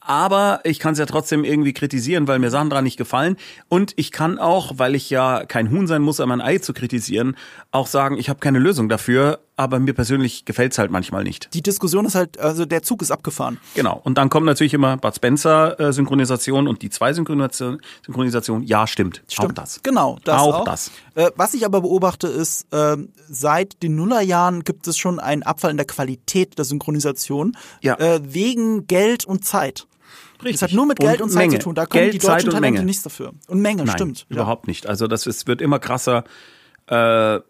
aber 0.00 0.60
ich 0.64 0.78
kann 0.78 0.92
es 0.92 0.98
ja 0.98 1.06
trotzdem 1.06 1.44
irgendwie 1.44 1.72
kritisieren, 1.72 2.26
weil 2.26 2.38
mir 2.38 2.50
Sachen 2.50 2.70
dran 2.70 2.84
nicht 2.84 2.96
gefallen 2.96 3.36
und 3.68 3.92
ich 3.96 4.10
kann 4.10 4.38
auch, 4.38 4.72
weil 4.76 4.94
ich 4.94 5.10
ja 5.10 5.44
kein 5.44 5.70
Huhn 5.70 5.86
sein 5.86 6.02
muss, 6.02 6.20
um 6.20 6.30
ein 6.30 6.40
Ei 6.40 6.58
zu 6.58 6.72
kritisieren, 6.72 7.36
auch 7.70 7.86
sagen, 7.86 8.16
ich 8.16 8.28
habe 8.28 8.40
keine 8.40 8.58
Lösung 8.58 8.88
dafür, 8.88 9.40
aber 9.60 9.78
mir 9.78 9.92
persönlich 9.92 10.46
gefällt's 10.46 10.78
halt 10.78 10.90
manchmal 10.90 11.22
nicht. 11.22 11.52
Die 11.52 11.62
Diskussion 11.62 12.06
ist 12.06 12.14
halt, 12.14 12.40
also 12.40 12.64
der 12.64 12.82
Zug 12.82 13.02
ist 13.02 13.10
abgefahren. 13.10 13.58
Genau. 13.74 14.00
Und 14.02 14.16
dann 14.16 14.30
kommt 14.30 14.46
natürlich 14.46 14.72
immer 14.72 14.96
Bud 14.96 15.14
Spencer 15.14 15.78
äh, 15.78 15.92
Synchronisation 15.92 16.66
und 16.66 16.80
die 16.80 16.88
zwei 16.88 17.12
Synchronisation. 17.12 17.78
Synchronisation. 18.06 18.62
Ja, 18.62 18.86
stimmt. 18.86 19.22
Stimmt. 19.28 19.50
Auch 19.50 19.52
das. 19.52 19.80
Genau, 19.82 20.18
das 20.24 20.40
Auch 20.40 20.60
auch. 20.60 20.64
das. 20.64 20.90
Äh, 21.14 21.30
was 21.36 21.52
ich 21.52 21.66
aber 21.66 21.82
beobachte 21.82 22.26
ist, 22.26 22.66
ähm, 22.72 23.10
seit 23.28 23.82
den 23.82 23.96
Nullerjahren 23.96 24.64
gibt 24.64 24.86
es 24.88 24.96
schon 24.96 25.20
einen 25.20 25.42
Abfall 25.42 25.70
in 25.72 25.76
der 25.76 25.86
Qualität 25.86 26.56
der 26.56 26.64
Synchronisation 26.64 27.54
Ja. 27.82 27.98
äh, 27.98 28.20
wegen 28.24 28.86
Geld 28.86 29.26
und 29.26 29.44
Zeit. 29.44 29.86
Es 30.42 30.62
hat 30.62 30.72
nur 30.72 30.86
mit 30.86 30.98
Geld 30.98 31.20
und, 31.20 31.28
Zeit 31.28 31.48
Menge. 31.48 31.58
zu 31.58 31.64
tun. 31.64 31.74
Da 31.74 31.84
können 31.84 32.04
Geld, 32.04 32.14
die 32.14 32.18
Zeit 32.18 32.36
deutschen 32.36 32.48
und 32.48 32.54
Talente 32.54 32.72
Menge. 32.78 32.86
nichts 32.86 33.02
dafür. 33.02 33.32
Und 33.46 33.60
Menge, 33.60 33.84
Nein, 33.84 33.94
stimmt. 33.94 34.24
Ja. 34.30 34.36
überhaupt 34.36 34.68
nicht. 34.68 34.86
Also 34.86 35.06
das 35.06 35.26
ist, 35.26 35.46
wird 35.46 35.60
immer 35.60 35.78
krasser. 35.78 36.24
Äh, 36.86 37.40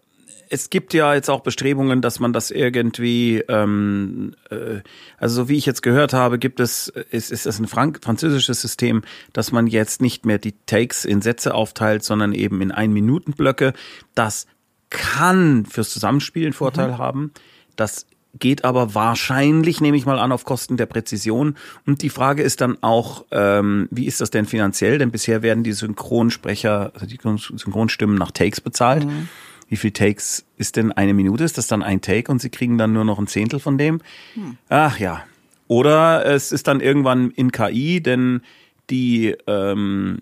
es 0.51 0.69
gibt 0.69 0.93
ja 0.95 1.15
jetzt 1.15 1.31
auch 1.31 1.41
Bestrebungen, 1.41 2.03
dass 2.03 2.19
man 2.19 2.33
das 2.33 2.51
irgendwie, 2.51 3.39
ähm, 3.49 4.35
äh, 4.51 4.81
also 5.17 5.43
so 5.43 5.49
wie 5.49 5.57
ich 5.57 5.65
jetzt 5.65 5.83
gehört 5.83 6.13
habe, 6.13 6.39
gibt 6.39 6.59
es, 6.59 6.89
ist, 6.89 7.31
ist 7.31 7.47
das 7.47 7.61
ein 7.61 7.69
Frank 7.69 8.01
französisches 8.03 8.61
System, 8.61 9.03
dass 9.33 9.53
man 9.53 9.69
jetzt 9.69 10.03
nicht 10.03 10.27
mehr 10.27 10.39
die 10.39 10.55
Takes 10.67 11.05
in 11.05 11.23
Sätze 11.23 11.55
aufteilt, 11.55 12.03
sondern 12.03 12.33
eben 12.33 12.61
in 12.61 12.73
Ein-Minuten-Blöcke. 12.73 13.75
Das 14.17 14.49
kann 14.91 15.67
fürs 15.67 15.91
Zusammenspiel 15.91 16.47
einen 16.47 16.53
Vorteil 16.53 16.99
haben. 16.99 17.33
Das 17.77 18.07
geht 18.39 18.65
aber 18.65 18.95
wahrscheinlich, 18.95 19.81
nehme 19.81 19.97
ich 19.97 20.07
mal 20.07 20.19
an, 20.19 20.33
auf 20.33 20.45
Kosten 20.45 20.77
der 20.77 20.87
Präzision. 20.87 21.57
Und 21.87 22.03
die 22.03 22.11
Frage 22.11 22.43
ist 22.43 22.61
dann 22.61 22.77
auch, 22.81 23.25
ähm, 23.31 23.87
wie 23.93 24.07
ist 24.07 24.21
das 24.21 24.31
denn 24.31 24.47
finanziell? 24.47 24.99
Denn 24.99 25.13
bisher 25.13 25.43
werden 25.43 25.63
die 25.63 25.73
Synchronsprecher, 25.73 26.91
also 26.95 27.07
die 27.07 27.19
Synchronstimmen 27.23 28.17
nach 28.17 28.33
Takes 28.33 28.61
bezahlt. 28.61 29.07
Wie 29.71 29.77
viel 29.77 29.93
Takes 29.93 30.45
ist 30.57 30.77
denn 30.77 30.91
eine 30.91 31.15
Minute? 31.15 31.45
Ist 31.45 31.57
das 31.57 31.69
dann 31.69 31.83
ein 31.83 32.03
Take 32.03 32.31
und 32.31 32.41
sie 32.41 32.51
kriegen 32.51 32.77
dann 32.77 32.93
nur 32.93 33.05
noch 33.05 33.21
ein 33.21 33.29
Zehntel 33.29 33.61
von 33.61 33.79
dem? 33.79 34.01
Ach 34.69 34.99
ja. 34.99 35.23
Oder 35.69 36.27
es 36.27 36.51
ist 36.51 36.67
dann 36.67 36.81
irgendwann 36.81 37.31
in 37.31 37.53
KI, 37.53 38.03
denn 38.03 38.43
die, 38.91 39.37
ähm, 39.47 40.19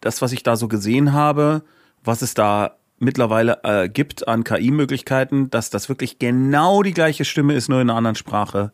das, 0.00 0.22
was 0.22 0.30
ich 0.30 0.44
da 0.44 0.54
so 0.54 0.68
gesehen 0.68 1.12
habe, 1.12 1.62
was 2.04 2.22
es 2.22 2.34
da 2.34 2.76
mittlerweile 3.00 3.58
äh, 3.64 3.88
gibt 3.88 4.28
an 4.28 4.44
KI-Möglichkeiten, 4.44 5.50
dass 5.50 5.68
das 5.70 5.88
wirklich 5.88 6.20
genau 6.20 6.84
die 6.84 6.94
gleiche 6.94 7.24
Stimme 7.24 7.54
ist, 7.54 7.68
nur 7.68 7.80
in 7.80 7.90
einer 7.90 7.98
anderen 7.98 8.14
Sprache. 8.14 8.70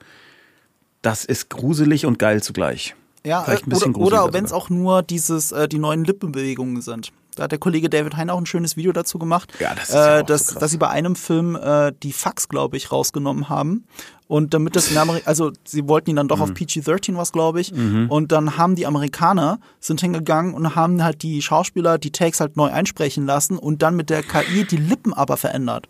Das 1.00 1.24
ist 1.24 1.48
gruselig 1.48 2.04
und 2.04 2.18
geil 2.18 2.42
zugleich. 2.42 2.94
Ja, 3.24 3.44
Vielleicht 3.44 3.66
ein 3.66 3.70
äh, 3.70 3.74
bisschen 3.74 3.94
oder, 3.94 4.24
oder 4.24 4.34
wenn 4.34 4.44
es 4.44 4.52
auch 4.52 4.68
nur 4.68 5.02
dieses, 5.02 5.52
äh, 5.52 5.68
die 5.68 5.78
neuen 5.78 6.04
Lippenbewegungen 6.04 6.82
sind. 6.82 7.12
Da 7.36 7.44
hat 7.44 7.52
der 7.52 7.58
Kollege 7.58 7.88
David 7.88 8.16
Hein 8.16 8.28
auch 8.30 8.38
ein 8.38 8.46
schönes 8.46 8.76
Video 8.76 8.92
dazu 8.92 9.18
gemacht, 9.18 9.52
Ja, 9.58 9.74
das 9.74 9.88
ist 9.88 9.94
ja 9.94 10.18
äh, 10.18 10.24
dass, 10.24 10.48
so 10.48 10.60
dass 10.60 10.70
sie 10.70 10.76
bei 10.78 10.88
einem 10.88 11.16
Film 11.16 11.56
äh, 11.56 11.92
die 12.02 12.12
Fax, 12.12 12.48
glaube 12.48 12.76
ich, 12.76 12.92
rausgenommen 12.92 13.48
haben. 13.48 13.84
Und 14.28 14.54
damit 14.54 14.76
das 14.76 14.90
in 14.90 14.96
Amerika, 14.98 15.26
also 15.28 15.50
sie 15.64 15.86
wollten 15.88 16.10
ihn 16.10 16.16
dann 16.16 16.28
doch 16.28 16.36
Mhm. 16.38 16.42
auf 16.42 16.50
PG-13 16.54 17.16
was, 17.16 17.32
glaube 17.32 17.60
ich. 17.60 17.72
Und 17.72 18.32
dann 18.32 18.56
haben 18.56 18.76
die 18.76 18.86
Amerikaner, 18.86 19.58
sind 19.78 20.00
hingegangen 20.00 20.54
und 20.54 20.74
haben 20.74 21.02
halt 21.04 21.22
die 21.22 21.42
Schauspieler 21.42 21.98
die 21.98 22.12
Takes 22.12 22.40
halt 22.40 22.56
neu 22.56 22.70
einsprechen 22.70 23.26
lassen 23.26 23.58
und 23.58 23.82
dann 23.82 23.94
mit 23.96 24.08
der 24.10 24.22
KI 24.22 24.64
die 24.64 24.76
Lippen 24.78 25.12
aber 25.12 25.36
verändert. 25.36 25.88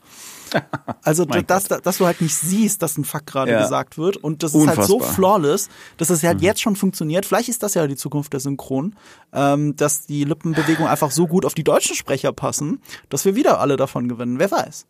Also, 1.04 1.24
Mein 1.26 1.46
dass, 1.46 1.64
dass 1.64 1.98
du 1.98 2.06
halt 2.06 2.20
nicht 2.20 2.34
siehst, 2.36 2.80
dass 2.82 2.96
ein 2.96 3.04
Fuck 3.04 3.26
gerade 3.26 3.50
Ja. 3.52 3.62
gesagt 3.62 3.98
wird. 3.98 4.16
Und 4.18 4.42
das 4.44 4.54
ist 4.54 4.66
halt 4.68 4.84
so 4.84 5.00
flawless, 5.00 5.68
dass 5.96 6.10
es 6.10 6.22
Mhm. 6.22 6.26
halt 6.28 6.42
jetzt 6.42 6.60
schon 6.60 6.76
funktioniert. 6.76 7.26
Vielleicht 7.26 7.48
ist 7.48 7.62
das 7.62 7.74
ja 7.74 7.86
die 7.88 7.96
Zukunft 7.96 8.32
der 8.32 8.40
Synchron, 8.40 8.94
ähm, 9.32 9.74
dass 9.76 10.06
die 10.06 10.22
Lippenbewegungen 10.24 10.88
einfach 10.90 11.10
so 11.10 11.26
gut 11.26 11.44
auf 11.44 11.54
die 11.54 11.64
deutschen 11.64 11.96
Sprecher 11.96 12.32
passen, 12.32 12.80
dass 13.08 13.24
wir 13.24 13.34
wieder 13.34 13.58
alle 13.60 13.76
davon 13.76 14.08
gewinnen. 14.08 14.38
Wer 14.38 14.50
weiß. 14.50 14.86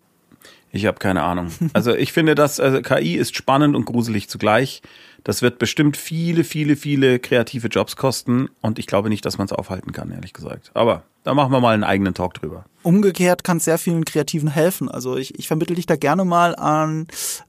Ich 0.71 0.87
habe 0.87 0.99
keine 0.99 1.23
Ahnung. 1.23 1.49
Also 1.75 1.95
ich 1.95 2.13
finde, 2.13 2.35
dass 2.35 2.59
also 2.59 2.81
KI 2.83 3.15
ist 3.17 3.37
spannend 3.37 3.77
und 3.77 3.85
gruselig 3.85 4.29
zugleich. 4.29 4.83
Das 5.23 5.41
wird 5.43 5.59
bestimmt 5.59 5.97
viele, 5.97 6.45
viele, 6.45 6.77
viele 6.77 7.19
kreative 7.21 7.69
Jobs 7.69 7.97
kosten 7.97 8.49
und 8.61 8.79
ich 8.79 8.87
glaube 8.87 9.09
nicht, 9.09 9.25
dass 9.25 9.39
man 9.39 9.45
es 9.47 9.53
aufhalten 9.53 9.93
kann, 9.93 10.11
ehrlich 10.11 10.33
gesagt. 10.33 10.71
Aber 10.75 11.05
da 11.25 11.35
machen 11.35 11.53
wir 11.53 11.61
mal 11.61 11.75
einen 11.75 11.85
eigenen 11.85 12.15
Talk 12.15 12.35
drüber. 12.35 12.65
Umgekehrt 12.83 13.45
kann 13.45 13.59
es 13.59 13.65
sehr 13.65 13.79
vielen 13.79 14.05
Kreativen 14.05 14.49
helfen. 14.49 14.89
Also 14.89 15.17
ich, 15.17 15.39
ich 15.39 15.47
vermittle 15.47 15.77
dich 15.77 15.87
da 15.87 15.95
gerne 15.95 16.25
mal 16.25 16.57
an 16.57 17.07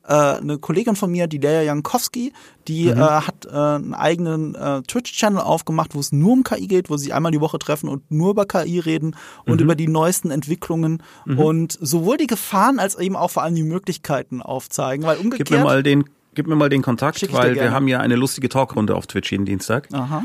äh, 0.07 0.13
eine 0.13 0.59
Kollegin 0.59 0.95
von 0.95 1.09
mir, 1.09 1.25
die 1.25 1.39
Lea 1.39 1.65
Jankowski, 1.65 2.33
die 2.67 2.87
äh, 2.87 2.95
hat 2.95 3.47
äh, 3.47 3.49
einen 3.49 3.95
eigenen 3.95 4.53
äh, 4.53 4.83
Twitch-Channel 4.83 5.41
aufgemacht, 5.41 5.95
wo 5.95 5.99
es 5.99 6.11
nur 6.11 6.33
um 6.33 6.43
KI 6.43 6.67
geht, 6.67 6.91
wo 6.91 6.97
sie 6.97 7.13
einmal 7.13 7.31
die 7.31 7.41
Woche 7.41 7.57
treffen 7.57 7.89
und 7.89 8.11
nur 8.11 8.29
über 8.29 8.45
KI 8.45 8.77
reden 8.77 9.15
und 9.45 9.59
über 9.59 9.73
die 9.73 9.87
neuesten 9.87 10.29
Entwicklungen 10.29 11.01
und 11.25 11.77
sowohl 11.81 12.17
die 12.17 12.27
Gefahren 12.27 12.77
als 12.77 12.95
eben 12.99 13.15
auch 13.15 13.31
vor 13.31 13.41
allem 13.41 13.55
die 13.55 13.63
Möglichkeiten 13.63 14.41
aufzeigen. 14.41 15.03
Weil 15.05 15.17
umgekehrt. 15.17 15.49
Gib 15.49 15.57
mir 15.57 15.63
mal 15.63 15.81
den, 15.81 16.03
gib 16.35 16.45
mir 16.45 16.55
mal 16.55 16.69
den 16.69 16.83
Kontakt, 16.83 17.33
weil 17.33 17.55
wir 17.55 17.71
haben 17.71 17.87
ja 17.87 17.99
eine 17.99 18.15
lustige 18.15 18.49
Talkrunde 18.49 18.95
auf 18.95 19.07
Twitch 19.07 19.31
jeden 19.31 19.45
Dienstag. 19.45 19.87
Aha. 19.93 20.23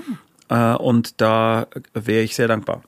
Äh, 0.49 0.77
und 0.77 1.21
da 1.21 1.67
wäre 1.95 2.23
ich 2.23 2.35
sehr 2.35 2.49
dankbar. 2.49 2.83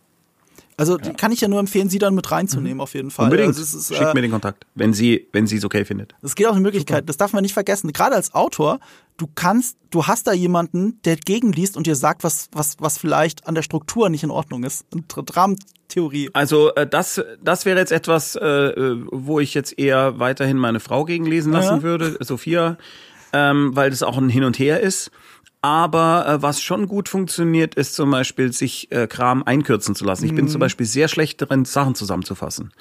Also 0.81 0.97
die 0.97 1.13
kann 1.13 1.31
ich 1.31 1.43
ja 1.43 1.49
nur 1.49 1.61
empfehlen, 1.61 1.91
sie 1.91 1.99
dann 1.99 2.15
mit 2.15 2.31
reinzunehmen 2.31 2.81
auf 2.81 2.95
jeden 2.95 3.11
Fall. 3.11 3.27
Unbedingt. 3.27 3.49
Also 3.49 3.61
ist, 3.61 3.89
Schickt 3.89 4.01
äh, 4.01 4.15
mir 4.15 4.23
den 4.23 4.31
Kontakt, 4.31 4.65
wenn 4.75 4.95
sie, 4.95 5.29
wenn 5.31 5.47
sie 5.47 5.59
es 5.59 5.65
okay 5.67 5.85
findet. 5.85 6.15
Es 6.23 6.35
geht 6.35 6.47
auch 6.47 6.53
eine 6.53 6.63
Möglichkeit, 6.63 7.07
das 7.07 7.19
darf 7.19 7.35
man 7.35 7.43
nicht 7.43 7.53
vergessen. 7.53 7.93
Gerade 7.93 8.17
als 8.17 8.33
Autor, 8.35 8.81
du 9.19 9.27
kannst, 9.35 9.77
du 9.91 10.07
hast 10.07 10.27
da 10.27 10.33
jemanden, 10.33 10.99
der 11.05 11.17
gegenliest 11.17 11.77
und 11.77 11.87
dir 11.87 11.97
sagt, 11.97 12.25
was, 12.25 12.49
was, 12.53 12.77
was 12.79 12.97
vielleicht 12.97 13.47
an 13.47 13.55
der 13.55 13.61
Struktur 13.61 14.09
nicht 14.09 14.23
in 14.23 14.31
Ordnung 14.31 14.65
ist. 14.65 14.87
Eine 14.91 15.03
Dramentheorie. 15.03 16.31
Also 16.33 16.75
äh, 16.75 16.87
das, 16.87 17.21
das 17.45 17.67
wäre 17.67 17.79
jetzt 17.79 17.93
etwas, 17.93 18.35
äh, 18.37 18.47
äh, 18.47 19.05
wo 19.13 19.39
ich 19.39 19.53
jetzt 19.53 19.79
eher 19.79 20.19
weiterhin 20.19 20.57
meine 20.57 20.81
Frau 20.81 21.05
gegenlesen 21.05 21.53
lassen 21.53 21.77
Ja. 21.77 21.83
würde, 21.83 22.17
Sophia, 22.21 22.79
ähm, 23.35 23.77
weil 23.77 23.91
das 23.91 24.03
auch 24.03 24.17
ein 24.17 24.31
Hin 24.31 24.45
und 24.45 24.59
Her 24.59 24.81
ist. 24.81 25.11
Aber 25.63 26.27
äh, 26.27 26.43
was 26.43 26.63
schon 26.63 26.89
gut 26.89 27.09
funktioniert, 27.09 27.75
ist 27.75 27.95
zum 27.95 28.11
Beispiel, 28.11 28.53
sich 28.53 28.91
äh, 28.93 29.07
Kram 29.07 29.43
einkürzen 29.43 29.95
zu 29.95 30.07
lassen. 30.07 30.25
Ich 30.25 30.35
bin 30.35 30.49
zum 30.49 30.59
Beispiel 30.59 30.87
sehr 30.87 31.07
schlecht 31.09 31.43
darin, 31.43 31.67
Sachen 31.67 31.95
zusammenzufassen. 31.95 32.73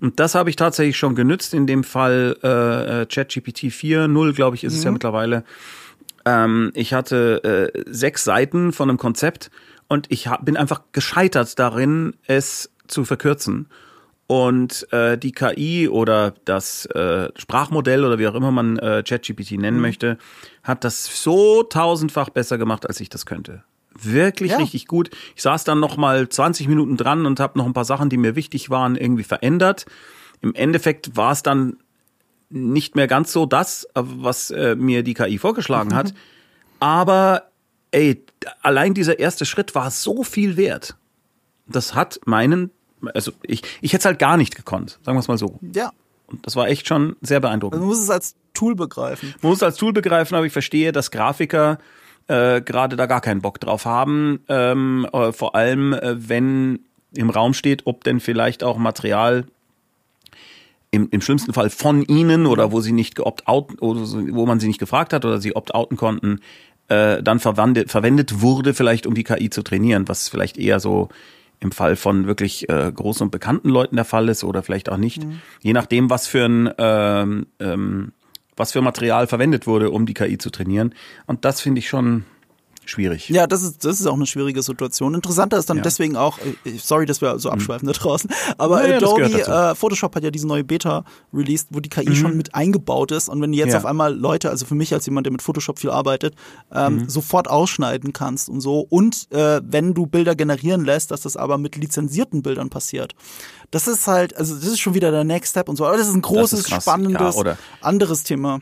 Und 0.00 0.18
das 0.18 0.34
habe 0.34 0.50
ich 0.50 0.56
tatsächlich 0.56 0.98
schon 0.98 1.14
genützt. 1.14 1.54
In 1.54 1.68
dem 1.68 1.84
Fall 1.84 2.36
äh, 2.42 3.02
äh, 3.02 3.06
ChatGPT 3.06 3.64
4.0, 3.66 4.32
glaube 4.32 4.56
ich, 4.56 4.64
ist 4.64 4.74
es 4.74 4.82
ja 4.82 4.90
mittlerweile. 4.90 5.44
Ähm, 6.24 6.72
ich 6.74 6.92
hatte 6.92 7.72
äh, 7.74 7.82
sechs 7.86 8.24
Seiten 8.24 8.72
von 8.72 8.88
einem 8.88 8.98
Konzept 8.98 9.52
und 9.86 10.10
ich 10.10 10.26
hab, 10.26 10.44
bin 10.44 10.56
einfach 10.56 10.82
gescheitert 10.90 11.56
darin, 11.58 12.14
es 12.26 12.70
zu 12.88 13.04
verkürzen. 13.04 13.68
Und 14.26 14.90
äh, 14.92 15.18
die 15.18 15.32
KI 15.32 15.88
oder 15.88 16.34
das 16.46 16.86
äh, 16.86 17.28
Sprachmodell 17.36 18.04
oder 18.04 18.18
wie 18.18 18.26
auch 18.26 18.34
immer 18.34 18.50
man 18.50 18.78
äh, 18.78 19.02
ChatGPT 19.06 19.52
nennen 19.52 19.80
möchte, 19.80 20.16
hat 20.62 20.82
das 20.84 21.22
so 21.22 21.62
tausendfach 21.62 22.30
besser 22.30 22.56
gemacht, 22.56 22.86
als 22.88 23.00
ich 23.00 23.10
das 23.10 23.26
könnte. 23.26 23.64
Wirklich 24.00 24.52
Ja. 24.52 24.58
richtig 24.58 24.86
gut. 24.86 25.10
Ich 25.36 25.42
saß 25.42 25.64
dann 25.64 25.78
noch 25.78 25.96
mal 25.98 26.28
20 26.28 26.68
Minuten 26.68 26.96
dran 26.96 27.26
und 27.26 27.38
habe 27.38 27.58
noch 27.58 27.66
ein 27.66 27.74
paar 27.74 27.84
Sachen, 27.84 28.08
die 28.08 28.16
mir 28.16 28.34
wichtig 28.34 28.70
waren, 28.70 28.96
irgendwie 28.96 29.24
verändert. 29.24 29.84
Im 30.40 30.54
Endeffekt 30.54 31.16
war 31.16 31.32
es 31.32 31.42
dann 31.42 31.76
nicht 32.48 32.96
mehr 32.96 33.06
ganz 33.06 33.30
so 33.32 33.46
das, 33.46 33.86
was 33.94 34.50
äh, 34.50 34.74
mir 34.74 35.02
die 35.02 35.14
KI 35.14 35.38
vorgeschlagen 35.38 35.94
hat. 35.94 36.14
Aber 36.80 37.50
ey, 37.90 38.24
allein 38.62 38.94
dieser 38.94 39.18
erste 39.18 39.44
Schritt 39.44 39.74
war 39.74 39.90
so 39.90 40.24
viel 40.24 40.56
wert. 40.56 40.96
Das 41.66 41.94
hat 41.94 42.20
meinen, 42.26 42.70
also 43.14 43.32
ich, 43.42 43.62
ich 43.80 43.92
hätte 43.92 44.00
es 44.00 44.04
halt 44.06 44.18
gar 44.18 44.36
nicht 44.36 44.56
gekonnt, 44.56 44.98
sagen 45.02 45.16
wir 45.16 45.20
es 45.20 45.28
mal 45.28 45.38
so. 45.38 45.58
Ja. 45.74 45.92
Und 46.26 46.46
das 46.46 46.56
war 46.56 46.68
echt 46.68 46.86
schon 46.88 47.16
sehr 47.20 47.36
Also 47.38 47.48
beeindruckend. 47.48 47.80
man 47.80 47.88
muss 47.88 48.00
es 48.00 48.10
als 48.10 48.34
Tool 48.54 48.74
begreifen. 48.74 49.34
Man 49.42 49.50
muss 49.50 49.58
es 49.58 49.62
als 49.62 49.76
Tool 49.76 49.92
begreifen, 49.92 50.34
aber 50.36 50.46
ich 50.46 50.52
verstehe, 50.52 50.92
dass 50.92 51.10
Grafiker 51.10 51.78
äh, 52.28 52.62
gerade 52.62 52.96
da 52.96 53.06
gar 53.06 53.20
keinen 53.20 53.42
Bock 53.42 53.60
drauf 53.60 53.84
haben. 53.84 54.40
Ähm, 54.48 55.06
äh, 55.12 55.32
vor 55.32 55.54
allem, 55.54 55.92
äh, 55.92 56.28
wenn 56.28 56.80
im 57.14 57.30
Raum 57.30 57.52
steht, 57.54 57.82
ob 57.86 58.04
denn 58.04 58.20
vielleicht 58.20 58.64
auch 58.64 58.78
Material 58.78 59.44
im, 60.90 61.08
im 61.10 61.20
schlimmsten 61.20 61.52
Fall 61.52 61.70
von 61.70 62.02
ihnen 62.02 62.46
oder 62.46 62.72
wo 62.72 62.80
sie 62.80 62.92
nicht 62.92 63.16
geopt-out 63.16 63.82
oder 63.82 64.04
so, 64.04 64.18
wo 64.34 64.46
man 64.46 64.60
sie 64.60 64.68
nicht 64.68 64.78
gefragt 64.78 65.12
hat 65.12 65.24
oder 65.24 65.40
sie 65.40 65.56
opt-outen 65.56 65.96
konnten, 65.96 66.40
äh, 66.88 67.22
dann 67.22 67.40
verwendet, 67.40 67.90
verwendet 67.90 68.40
wurde, 68.40 68.74
vielleicht 68.74 69.06
um 69.06 69.14
die 69.14 69.24
KI 69.24 69.50
zu 69.50 69.62
trainieren, 69.62 70.08
was 70.08 70.28
vielleicht 70.28 70.56
eher 70.56 70.80
so 70.80 71.08
im 71.64 71.72
Fall 71.72 71.96
von 71.96 72.26
wirklich 72.26 72.68
äh, 72.68 72.92
großen 72.94 73.24
und 73.24 73.30
bekannten 73.30 73.68
Leuten 73.68 73.96
der 73.96 74.04
Fall 74.04 74.28
ist 74.28 74.44
oder 74.44 74.62
vielleicht 74.62 74.88
auch 74.88 74.98
nicht. 74.98 75.26
Je 75.62 75.72
nachdem, 75.72 76.10
was 76.10 76.28
für 76.28 76.44
ein 76.44 76.70
ähm, 76.78 77.46
ähm, 77.58 78.12
was 78.56 78.72
für 78.72 78.82
Material 78.82 79.26
verwendet 79.26 79.66
wurde, 79.66 79.90
um 79.90 80.06
die 80.06 80.14
KI 80.14 80.38
zu 80.38 80.50
trainieren. 80.50 80.94
Und 81.26 81.44
das 81.44 81.60
finde 81.60 81.80
ich 81.80 81.88
schon 81.88 82.24
schwierig. 82.86 83.28
Ja, 83.28 83.46
das 83.46 83.62
ist, 83.62 83.84
das 83.84 84.00
ist 84.00 84.06
auch 84.06 84.14
eine 84.14 84.26
schwierige 84.26 84.62
Situation. 84.62 85.14
Interessanter 85.14 85.58
ist 85.58 85.70
dann 85.70 85.78
Ja. 85.78 85.82
deswegen 85.82 86.16
auch, 86.16 86.38
äh, 86.38 86.76
sorry, 86.78 87.06
dass 87.06 87.20
wir 87.20 87.38
so 87.38 87.50
abschweifen 87.50 87.86
da 87.86 87.92
draußen, 87.92 88.30
aber 88.58 88.76
Naja, 88.82 88.96
Adobe, 88.96 89.22
äh, 89.24 89.74
Photoshop 89.74 90.14
hat 90.16 90.24
ja 90.24 90.30
diese 90.30 90.46
neue 90.46 90.64
Beta 90.64 91.04
released, 91.32 91.68
wo 91.70 91.80
die 91.80 91.88
KI 91.88 92.14
schon 92.16 92.36
mit 92.36 92.54
eingebaut 92.54 93.12
ist 93.12 93.28
und 93.28 93.40
wenn 93.42 93.52
du 93.52 93.58
jetzt 93.58 93.72
Ja. 93.72 93.78
auf 93.78 93.86
einmal 93.86 94.14
Leute, 94.14 94.50
also 94.50 94.66
für 94.66 94.74
mich 94.74 94.92
als 94.92 95.06
jemand, 95.06 95.26
der 95.26 95.32
mit 95.32 95.42
Photoshop 95.42 95.78
viel 95.78 95.90
arbeitet, 95.90 96.34
ähm, 96.72 97.08
sofort 97.08 97.48
ausschneiden 97.48 98.12
kannst 98.12 98.48
und 98.48 98.60
so 98.60 98.80
und 98.80 99.26
äh, 99.32 99.60
wenn 99.64 99.94
du 99.94 100.06
Bilder 100.06 100.34
generieren 100.34 100.84
lässt, 100.84 101.10
dass 101.10 101.22
das 101.22 101.36
aber 101.36 101.58
mit 101.58 101.76
lizenzierten 101.76 102.42
Bildern 102.42 102.70
passiert. 102.70 103.14
Das 103.70 103.88
ist 103.88 104.06
halt, 104.06 104.36
also 104.36 104.54
das 104.54 104.64
ist 104.66 104.80
schon 104.80 104.94
wieder 104.94 105.10
der 105.10 105.24
Next 105.24 105.50
Step 105.50 105.68
und 105.68 105.76
so, 105.76 105.84
aber 105.86 105.96
das 105.96 106.06
ist 106.08 106.14
ein 106.14 106.22
großes, 106.22 106.64
krass. 106.64 106.82
spannendes, 106.84 107.36
Ja, 107.36 107.56
anderes 107.80 108.22
Thema. 108.22 108.60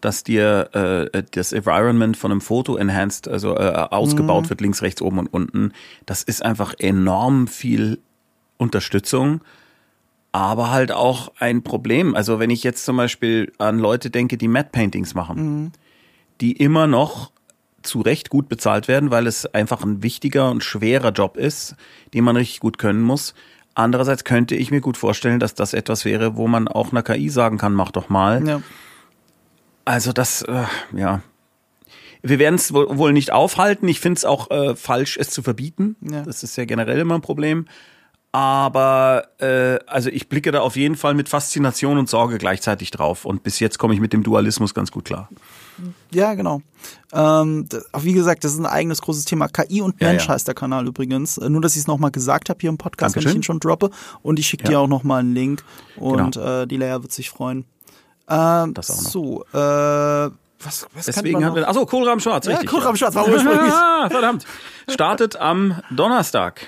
Dass 0.00 0.24
dir 0.24 1.08
äh, 1.12 1.22
das 1.32 1.52
Environment 1.52 2.16
von 2.16 2.30
einem 2.30 2.40
Foto 2.40 2.76
enhanced, 2.76 3.28
also 3.28 3.56
äh, 3.56 3.86
ausgebaut 3.90 4.44
Mhm. 4.46 4.50
wird, 4.50 4.60
links, 4.60 4.82
rechts, 4.82 5.02
oben 5.02 5.18
und 5.18 5.26
unten. 5.32 5.72
Das 6.06 6.22
ist 6.22 6.44
einfach 6.44 6.74
enorm 6.78 7.46
viel 7.48 7.98
Unterstützung, 8.56 9.40
aber 10.32 10.70
halt 10.70 10.92
auch 10.92 11.32
ein 11.38 11.62
Problem. 11.62 12.14
Also 12.14 12.38
wenn 12.38 12.50
ich 12.50 12.62
jetzt 12.62 12.84
zum 12.84 12.96
Beispiel 12.96 13.52
an 13.58 13.78
Leute 13.78 14.10
denke, 14.10 14.36
die 14.36 14.48
Matte 14.48 14.70
Paintings 14.72 15.14
machen, 15.14 15.38
Mhm. 15.64 15.72
die 16.40 16.52
immer 16.52 16.86
noch 16.86 17.30
zu 17.82 18.00
Recht 18.00 18.28
gut 18.28 18.48
bezahlt 18.48 18.88
werden, 18.88 19.10
weil 19.10 19.26
es 19.26 19.46
einfach 19.46 19.82
ein 19.84 20.02
wichtiger 20.02 20.50
und 20.50 20.62
schwerer 20.64 21.10
Job 21.12 21.36
ist, 21.36 21.76
den 22.12 22.24
man 22.24 22.36
richtig 22.36 22.60
gut 22.60 22.76
können 22.78 23.00
muss. 23.02 23.34
Andererseits 23.74 24.24
könnte 24.24 24.56
ich 24.56 24.70
mir 24.72 24.80
gut 24.80 24.96
vorstellen, 24.96 25.38
dass 25.38 25.54
das 25.54 25.72
etwas 25.72 26.04
wäre, 26.04 26.36
wo 26.36 26.48
man 26.48 26.66
auch 26.66 26.90
einer 26.90 27.04
KI 27.04 27.28
sagen 27.30 27.56
kann, 27.56 27.72
mach 27.74 27.92
doch 27.92 28.08
mal. 28.08 28.46
Ja. 28.46 28.60
Also 29.88 30.12
das, 30.12 30.42
äh, 30.42 30.64
ja. 30.94 31.22
Wir 32.20 32.38
werden 32.38 32.56
es 32.56 32.74
wohl, 32.74 33.12
nicht 33.14 33.32
aufhalten. 33.32 33.88
Ich 33.88 34.00
finde 34.00 34.18
es 34.18 34.24
auch 34.26 34.50
äh, 34.50 34.76
falsch, 34.76 35.16
es 35.16 35.30
zu 35.30 35.42
verbieten. 35.42 35.96
Ja. 36.02 36.22
Das 36.24 36.42
ist 36.42 36.56
ja 36.56 36.66
generell 36.66 36.98
immer 36.98 37.14
ein 37.14 37.22
Problem. 37.22 37.64
Aber 38.32 39.28
äh, 39.38 39.78
also 39.86 40.10
ich 40.10 40.28
blicke 40.28 40.52
da 40.52 40.60
auf 40.60 40.76
jeden 40.76 40.96
Fall 40.96 41.14
mit 41.14 41.30
Faszination 41.30 41.96
und 41.96 42.10
Sorge 42.10 42.36
gleichzeitig 42.36 42.90
drauf. 42.90 43.24
Und 43.24 43.42
bis 43.44 43.60
jetzt 43.60 43.78
komme 43.78 43.94
ich 43.94 44.00
mit 44.00 44.12
dem 44.12 44.22
Dualismus 44.22 44.74
ganz 44.74 44.90
gut 44.92 45.06
klar. 45.06 45.30
Ja, 46.12 46.34
genau. 46.34 46.60
Ähm, 47.14 47.66
wie 48.00 48.12
gesagt, 48.12 48.44
das 48.44 48.52
ist 48.52 48.58
ein 48.58 48.66
eigenes 48.66 49.00
großes 49.00 49.24
Thema. 49.24 49.48
KI 49.48 49.80
und 49.80 49.98
Ja, 50.02 50.08
Mensch 50.08 50.26
ja. 50.26 50.34
heißt 50.34 50.46
der 50.46 50.54
Kanal 50.54 50.86
übrigens. 50.86 51.38
Äh, 51.38 51.48
Nur, 51.48 51.62
dass 51.62 51.76
ich 51.76 51.80
es 51.80 51.86
nochmal 51.86 52.10
gesagt 52.10 52.50
habe 52.50 52.58
hier 52.60 52.68
im 52.68 52.76
Podcast, 52.76 53.14
wenn 53.14 53.20
ich 53.20 53.24
Dankeschön. 53.24 53.40
ihn 53.40 53.44
schon 53.44 53.60
droppe. 53.60 53.88
Und 54.20 54.38
ich 54.38 54.46
schicke 54.46 54.64
dir 54.64 54.72
Ja. 54.72 54.78
auch 54.80 54.88
nochmal 54.88 55.20
einen 55.20 55.32
Link. 55.34 55.64
Und 55.96 56.34
Genau. 56.34 56.62
äh, 56.62 56.66
die 56.66 56.76
Leia 56.76 57.00
wird 57.00 57.12
sich 57.12 57.30
freuen. 57.30 57.64
Ähm, 58.28 58.74
Das 58.74 58.90
auch 58.90 59.02
noch. 59.02 59.10
So, 59.10 59.44
äh, 59.52 60.30
was, 60.60 60.86
was 60.92 61.06
Deswegen 61.06 61.34
man 61.34 61.44
haben 61.44 61.56
wir. 61.56 61.68
Achso, 61.68 61.86
Kohlraben 61.86 62.20
Schwarz, 62.20 62.46
Ja, 62.46 62.52
richtig. 62.52 62.68
Kohlraben 62.70 62.96
Schwarz 62.96 63.14
war 63.14 63.28
ursprünglich. 63.28 63.72
Ah, 63.72 64.08
verdammt. 64.10 64.44
Startet 64.88 65.36
am 65.36 65.80
Donnerstag. 65.90 66.60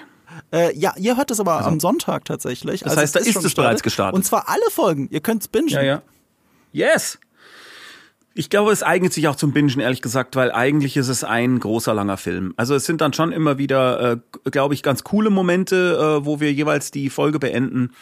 Äh, 0.52 0.76
ja, 0.76 0.94
ihr 0.96 1.16
hört 1.16 1.30
es 1.30 1.38
aber 1.38 1.64
am 1.64 1.78
Sonntag 1.80 2.24
tatsächlich. 2.24 2.84
Also, 2.84 2.94
Das 2.96 3.02
heißt, 3.02 3.16
da 3.16 3.20
ist 3.20 3.44
es 3.44 3.54
bereits 3.54 3.82
gestartet. 3.82 4.14
Und 4.14 4.24
zwar 4.24 4.48
alle 4.48 4.68
Folgen. 4.70 5.08
Ihr 5.10 5.20
könnt 5.20 5.42
es 5.42 5.48
bingen. 5.48 5.68
Ja, 5.68 5.82
ja. 5.82 6.02
Yes! 6.72 7.18
Ich 8.34 8.48
glaube, 8.48 8.70
es 8.72 8.82
eignet 8.82 9.12
sich 9.12 9.26
auch 9.28 9.34
zum 9.36 9.52
Bingen, 9.52 9.80
ehrlich 9.80 10.02
gesagt, 10.02 10.36
weil 10.36 10.52
eigentlich 10.52 10.96
ist 10.96 11.08
es 11.08 11.24
ein 11.24 11.58
großer, 11.58 11.92
langer 11.94 12.16
Film. 12.16 12.54
Also 12.56 12.74
es 12.74 12.84
sind 12.86 13.00
dann 13.00 13.12
schon 13.12 13.32
immer 13.32 13.58
wieder, 13.58 14.12
äh, 14.12 14.16
glaube 14.50 14.74
ich, 14.74 14.82
ganz 14.82 15.02
coole 15.04 15.30
Momente, 15.30 16.20
äh, 16.20 16.24
wo 16.24 16.38
wir 16.40 16.52
jeweils 16.52 16.90
die 16.92 17.10
Folge 17.10 17.38
beenden. 17.40 17.92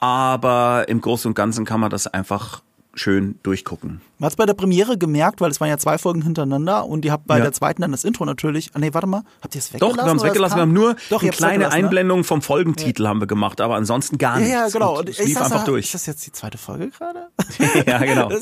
Aber 0.00 0.86
im 0.88 1.00
Großen 1.00 1.28
und 1.28 1.34
Ganzen 1.34 1.64
kann 1.64 1.80
man 1.80 1.90
das 1.90 2.06
einfach 2.08 2.62
schön 2.94 3.38
durchgucken. 3.42 4.00
Man 4.20 4.26
hat 4.26 4.32
es 4.34 4.36
bei 4.36 4.44
der 4.44 4.52
Premiere 4.54 4.98
gemerkt, 4.98 5.40
weil 5.40 5.50
es 5.50 5.60
waren 5.60 5.68
ja 5.70 5.78
zwei 5.78 5.96
Folgen 5.96 6.20
hintereinander 6.20 6.84
und 6.84 7.06
ihr 7.06 7.12
habt 7.12 7.26
bei 7.26 7.38
Ja. 7.38 7.44
der 7.44 7.52
zweiten 7.54 7.80
dann 7.80 7.90
das 7.90 8.04
Intro 8.04 8.26
natürlich. 8.26 8.70
Ah, 8.74 8.78
nee, 8.78 8.90
warte 8.92 9.06
mal. 9.06 9.22
Habt 9.42 9.54
ihr 9.54 9.60
es 9.60 9.70
Doch, 9.70 9.74
weggelassen? 9.80 9.96
wir 9.96 10.10
haben 10.10 10.16
es 10.18 10.22
weggelassen. 10.24 10.56
Wir 10.56 10.62
haben 10.62 10.72
nur 10.74 10.96
Doch, 11.08 11.22
eine 11.22 11.30
kleine 11.30 11.64
ne? 11.64 11.72
Einblendung 11.72 12.22
vom 12.24 12.42
Folgentitel 12.42 13.06
haben 13.06 13.18
wir 13.20 13.26
gemacht, 13.26 13.62
aber 13.62 13.76
ansonsten 13.76 14.18
gar 14.18 14.34
Ja, 14.34 14.40
nichts. 14.40 14.52
ja, 14.52 14.68
genau. 14.68 14.98
Und 14.98 15.08
ich 15.08 15.18
lief 15.24 15.40
einfach 15.40 15.60
da, 15.60 15.64
durch. 15.64 15.86
Ist 15.86 15.94
das 15.94 16.04
jetzt 16.06 16.26
die 16.26 16.32
zweite 16.32 16.58
Folge 16.58 16.90
gerade? 16.90 17.28
ja, 17.86 17.98
genau. 17.98 18.30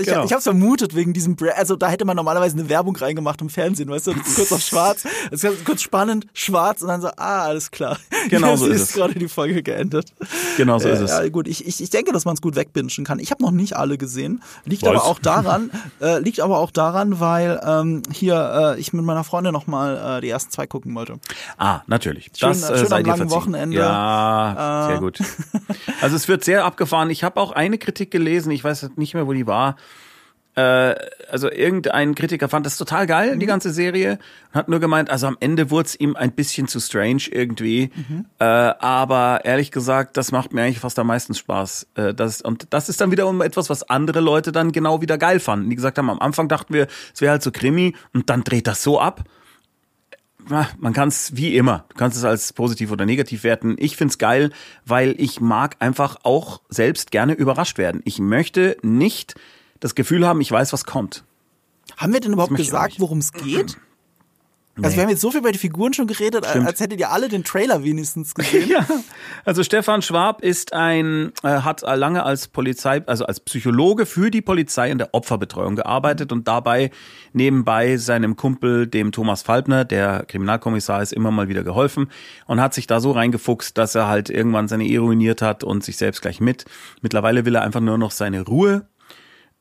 Ich 0.00 0.06
Genau. 0.06 0.24
ich 0.24 0.30
habe 0.32 0.38
es 0.38 0.44
vermutet 0.44 0.94
wegen 0.94 1.12
diesem, 1.12 1.36
Bra 1.36 1.50
also 1.56 1.76
da 1.76 1.88
hätte 1.88 2.04
man 2.04 2.16
normalerweise 2.16 2.56
eine 2.56 2.68
Werbung 2.68 2.96
reingemacht 2.96 3.40
im 3.42 3.48
Fernsehen, 3.50 3.90
weißt 3.90 4.06
du, 4.06 4.14
das 4.14 4.26
ist 4.28 4.36
kurz 4.36 4.52
auf 4.52 4.60
schwarz, 4.62 5.02
das 5.30 5.44
ist 5.44 5.64
kurz 5.64 5.82
spannend, 5.82 6.26
schwarz 6.32 6.80
und 6.82 6.88
dann 6.88 7.00
so, 7.02 7.08
ah, 7.16 7.42
alles 7.44 7.70
klar. 7.70 7.98
Genau 8.30 8.56
so 8.56 8.66
ist 8.66 8.76
ist 8.76 8.82
es. 8.90 8.92
gerade 8.94 9.14
die 9.14 9.28
Folge 9.28 9.62
geendet. 9.62 10.12
Genau 10.56 10.78
so 10.78 10.88
ist 10.88 11.00
es. 11.00 11.10
Ja, 11.10 11.28
gut, 11.28 11.48
ich, 11.48 11.66
ich, 11.66 11.82
ich 11.82 11.90
denke, 11.90 12.12
dass 12.12 12.24
man 12.24 12.34
es 12.34 12.40
gut 12.40 12.56
wegbingen 12.56 13.04
kann. 13.04 13.18
Ich 13.18 13.30
habe 13.30 13.42
noch 13.42 13.50
nicht 13.50 13.76
alle 13.76 13.98
gesehen. 13.98 14.42
Liegt 14.64 14.77
Was? 14.82 14.90
aber 14.90 15.04
auch 15.04 15.18
daran, 15.18 15.70
äh, 16.00 16.18
liegt 16.20 16.40
aber 16.40 16.58
auch 16.58 16.70
daran, 16.70 17.20
weil 17.20 17.60
ähm, 17.64 18.02
hier 18.12 18.74
äh, 18.76 18.80
ich 18.80 18.92
mit 18.92 19.04
meiner 19.04 19.24
Freundin 19.24 19.52
noch 19.52 19.66
mal 19.66 20.18
äh, 20.18 20.20
die 20.20 20.28
ersten 20.28 20.50
zwei 20.50 20.66
gucken 20.66 20.94
wollte. 20.94 21.18
Ah, 21.56 21.80
natürlich. 21.86 22.30
Schön- 22.36 22.48
das 22.50 22.70
äh, 22.70 22.78
schön 22.78 22.86
sei 22.88 23.00
am 23.00 23.06
langen. 23.06 23.30
Wochenende. 23.30 23.76
Äh. 23.76 23.80
Ja, 23.80 24.86
sehr 24.88 24.98
gut. 24.98 25.18
Also 26.00 26.16
es 26.16 26.28
wird 26.28 26.44
sehr 26.44 26.64
abgefahren. 26.64 27.10
Ich 27.10 27.24
habe 27.24 27.40
auch 27.40 27.52
eine 27.52 27.78
Kritik 27.78 28.10
gelesen, 28.10 28.50
ich 28.52 28.62
weiß 28.64 28.90
nicht 28.96 29.14
mehr, 29.14 29.26
wo 29.26 29.32
die 29.32 29.46
war. 29.46 29.76
Äh, 30.58 30.96
also 31.30 31.50
irgendein 31.50 32.14
Kritiker 32.16 32.48
fand 32.48 32.66
das 32.66 32.76
total 32.76 33.06
geil, 33.06 33.36
Mhm. 33.36 33.40
die 33.40 33.46
ganze 33.46 33.70
Serie, 33.70 34.18
und 34.52 34.54
hat 34.58 34.68
nur 34.68 34.80
gemeint, 34.80 35.08
also 35.08 35.26
am 35.28 35.36
Ende 35.38 35.70
wurde 35.70 35.86
es 35.86 36.00
ihm 36.00 36.16
ein 36.16 36.32
bisschen 36.32 36.66
zu 36.66 36.80
strange 36.80 37.22
irgendwie. 37.30 37.90
Mhm. 37.94 38.24
Äh, 38.38 38.44
aber 38.44 39.42
ehrlich 39.44 39.70
gesagt, 39.70 40.16
das 40.16 40.32
macht 40.32 40.52
mir 40.52 40.62
eigentlich 40.62 40.80
fast 40.80 40.98
am 40.98 41.06
meisten 41.06 41.34
Spaß. 41.34 41.86
Äh, 41.94 42.14
das, 42.14 42.42
und 42.42 42.66
das 42.70 42.88
ist 42.88 43.00
dann 43.00 43.10
wiederum 43.12 43.40
etwas, 43.40 43.70
was 43.70 43.88
andere 43.88 44.20
Leute 44.20 44.50
dann 44.50 44.72
genau 44.72 45.00
wieder 45.00 45.16
geil 45.18 45.38
fanden. 45.38 45.70
Die 45.70 45.76
gesagt 45.76 45.98
haben, 45.98 46.10
am 46.10 46.18
Anfang 46.18 46.48
dachten 46.48 46.74
wir, 46.74 46.88
es 47.14 47.20
wäre 47.20 47.32
halt 47.32 47.42
so 47.42 47.52
Krimi 47.52 47.94
und 48.12 48.30
dann 48.30 48.42
dreht 48.42 48.66
das 48.66 48.82
so 48.82 49.00
ab 49.00 49.24
Ah, 50.50 50.66
man 50.78 50.94
kann 50.94 51.08
es 51.08 51.36
wie 51.36 51.56
immer, 51.56 51.84
du 51.90 51.96
kannst 51.96 52.16
es 52.16 52.24
als 52.24 52.54
positiv 52.54 52.90
oder 52.90 53.04
negativ 53.04 53.44
werten. 53.44 53.76
Ich 53.78 53.98
find's 53.98 54.16
geil, 54.16 54.50
weil 54.86 55.14
ich 55.18 55.42
mag 55.42 55.76
einfach 55.80 56.16
auch 56.22 56.62
selbst 56.70 57.10
gerne 57.10 57.34
überrascht 57.34 57.76
werden. 57.76 58.00
Ich 58.06 58.18
möchte 58.18 58.78
nicht 58.80 59.34
das 59.80 59.94
Gefühl 59.94 60.26
haben, 60.26 60.40
ich 60.40 60.50
weiß, 60.50 60.72
was 60.72 60.84
kommt. 60.84 61.24
Haben 61.96 62.12
wir 62.12 62.20
denn 62.20 62.32
überhaupt 62.32 62.54
gesagt, 62.54 63.00
worum 63.00 63.18
es 63.18 63.32
geht? 63.32 63.78
Also 64.80 64.90
Nee. 64.90 64.96
wir 64.96 65.02
haben 65.02 65.10
jetzt 65.10 65.22
so 65.22 65.32
viel 65.32 65.40
über 65.40 65.50
die 65.50 65.58
Figuren 65.58 65.92
schon 65.92 66.06
geredet, 66.06 66.46
Stimmt. 66.46 66.68
als 66.68 66.78
hättet 66.78 67.00
ihr 67.00 67.10
alle 67.10 67.28
den 67.28 67.42
Trailer 67.42 67.82
wenigstens 67.82 68.32
gesehen. 68.34 68.68
Ja, 68.68 68.86
also 69.44 69.64
Stefan 69.64 70.02
Schwab 70.02 70.40
ist 70.42 70.72
ein, 70.72 71.32
äh, 71.42 71.48
hat 71.48 71.82
lange 71.82 72.22
als 72.22 72.46
Polizei, 72.46 73.02
also 73.06 73.26
als 73.26 73.40
Psychologe 73.40 74.06
für 74.06 74.30
die 74.30 74.40
Polizei 74.40 74.88
in 74.90 74.98
der 74.98 75.14
Opferbetreuung 75.14 75.74
gearbeitet 75.74 76.30
und 76.30 76.46
dabei 76.46 76.92
nebenbei 77.32 77.96
seinem 77.96 78.36
Kumpel, 78.36 78.86
dem 78.86 79.10
Thomas 79.10 79.42
Falbner, 79.42 79.84
der 79.84 80.24
Kriminalkommissar 80.28 81.02
ist, 81.02 81.12
immer 81.12 81.32
mal 81.32 81.48
wieder 81.48 81.64
geholfen 81.64 82.08
und 82.46 82.60
hat 82.60 82.72
sich 82.72 82.86
da 82.86 83.00
so 83.00 83.10
reingefuchst, 83.10 83.76
dass 83.76 83.96
er 83.96 84.06
halt 84.06 84.30
irgendwann 84.30 84.68
seine 84.68 84.84
Ehe 84.86 85.00
ruiniert 85.00 85.42
hat 85.42 85.64
und 85.64 85.82
sich 85.82 85.96
selbst 85.96 86.22
gleich 86.22 86.40
mit. 86.40 86.66
Mittlerweile 87.02 87.44
will 87.44 87.56
er 87.56 87.62
einfach 87.62 87.80
nur 87.80 87.98
noch 87.98 88.12
seine 88.12 88.42
Ruhe 88.42 88.86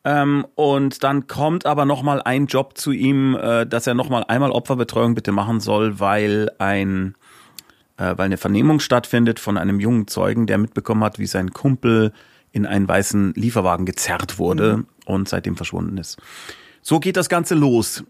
ähm, 0.07 0.47
und 0.55 1.03
dann 1.03 1.27
kommt 1.27 1.65
aber 1.65 1.83
noch 1.83 2.01
mal 2.01 2.21
ein 2.21 2.45
Job 2.45 2.77
zu 2.77 2.93
ihm, 2.93 3.35
äh, 3.35 3.65
dass 3.65 3.87
er 3.87 3.93
noch 3.93 4.07
mal 4.07 4.23
einmal 4.23 4.51
Opferbetreuung 4.51 5.15
bitte 5.15 5.33
machen 5.33 5.59
soll, 5.59 5.99
weil 5.99 6.49
ein 6.59 7.15
äh, 7.97 8.13
weil 8.15 8.27
eine 8.27 8.37
Vernehmung 8.37 8.79
stattfindet 8.79 9.37
von 9.37 9.57
einem 9.57 9.81
jungen 9.81 10.07
Zeugen, 10.07 10.47
der 10.47 10.59
mitbekommen 10.59 11.03
hat, 11.03 11.19
wie 11.19 11.25
sein 11.25 11.51
Kumpel 11.51 12.13
in 12.53 12.65
einen 12.65 12.87
weißen 12.87 13.33
Lieferwagen 13.35 13.85
gezerrt 13.85 14.39
wurde 14.39 14.85
und 15.03 15.27
seitdem 15.27 15.57
verschwunden 15.57 15.97
ist. 15.97 16.17
So 16.81 17.01
geht 17.01 17.17
das 17.17 17.27
Ganze 17.27 17.55
los. 17.55 18.05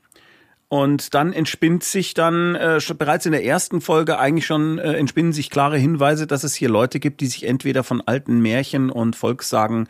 Und 0.69 1.15
dann 1.15 1.33
entspinnt 1.33 1.83
sich 1.83 2.13
dann 2.13 2.53
äh, 2.53 2.79
bereits 2.95 3.25
in 3.25 3.31
der 3.31 3.43
ersten 3.43 3.81
Folge 3.81 4.19
eigentlich 4.19 4.45
schon 4.45 4.77
äh, 4.77 4.93
entspinnen 4.93 5.33
sich 5.33 5.49
klare 5.49 5.79
Hinweise, 5.79 6.27
dass 6.27 6.43
es 6.43 6.53
hier 6.53 6.69
Leute 6.69 6.99
gibt, 6.99 7.21
die 7.21 7.27
sich 7.27 7.47
entweder 7.47 7.83
von 7.83 8.03
alten 8.05 8.39
Märchen 8.39 8.91
und 8.91 9.15
Volkssagen 9.15 9.87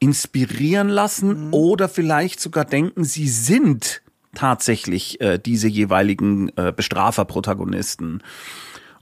inspirieren 0.00 0.88
lassen 0.88 1.50
oder 1.52 1.88
vielleicht 1.88 2.40
sogar 2.40 2.64
denken, 2.64 3.04
sie 3.04 3.28
sind 3.28 4.02
tatsächlich 4.34 5.20
äh, 5.20 5.38
diese 5.38 5.68
jeweiligen 5.68 6.50
äh, 6.56 6.72
Bestrafer-Protagonisten. 6.74 8.22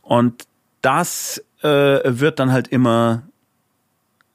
Und 0.02 0.44
das 0.82 1.42
äh, 1.62 1.68
wird 2.04 2.38
dann 2.38 2.52
halt 2.52 2.68
immer 2.68 3.22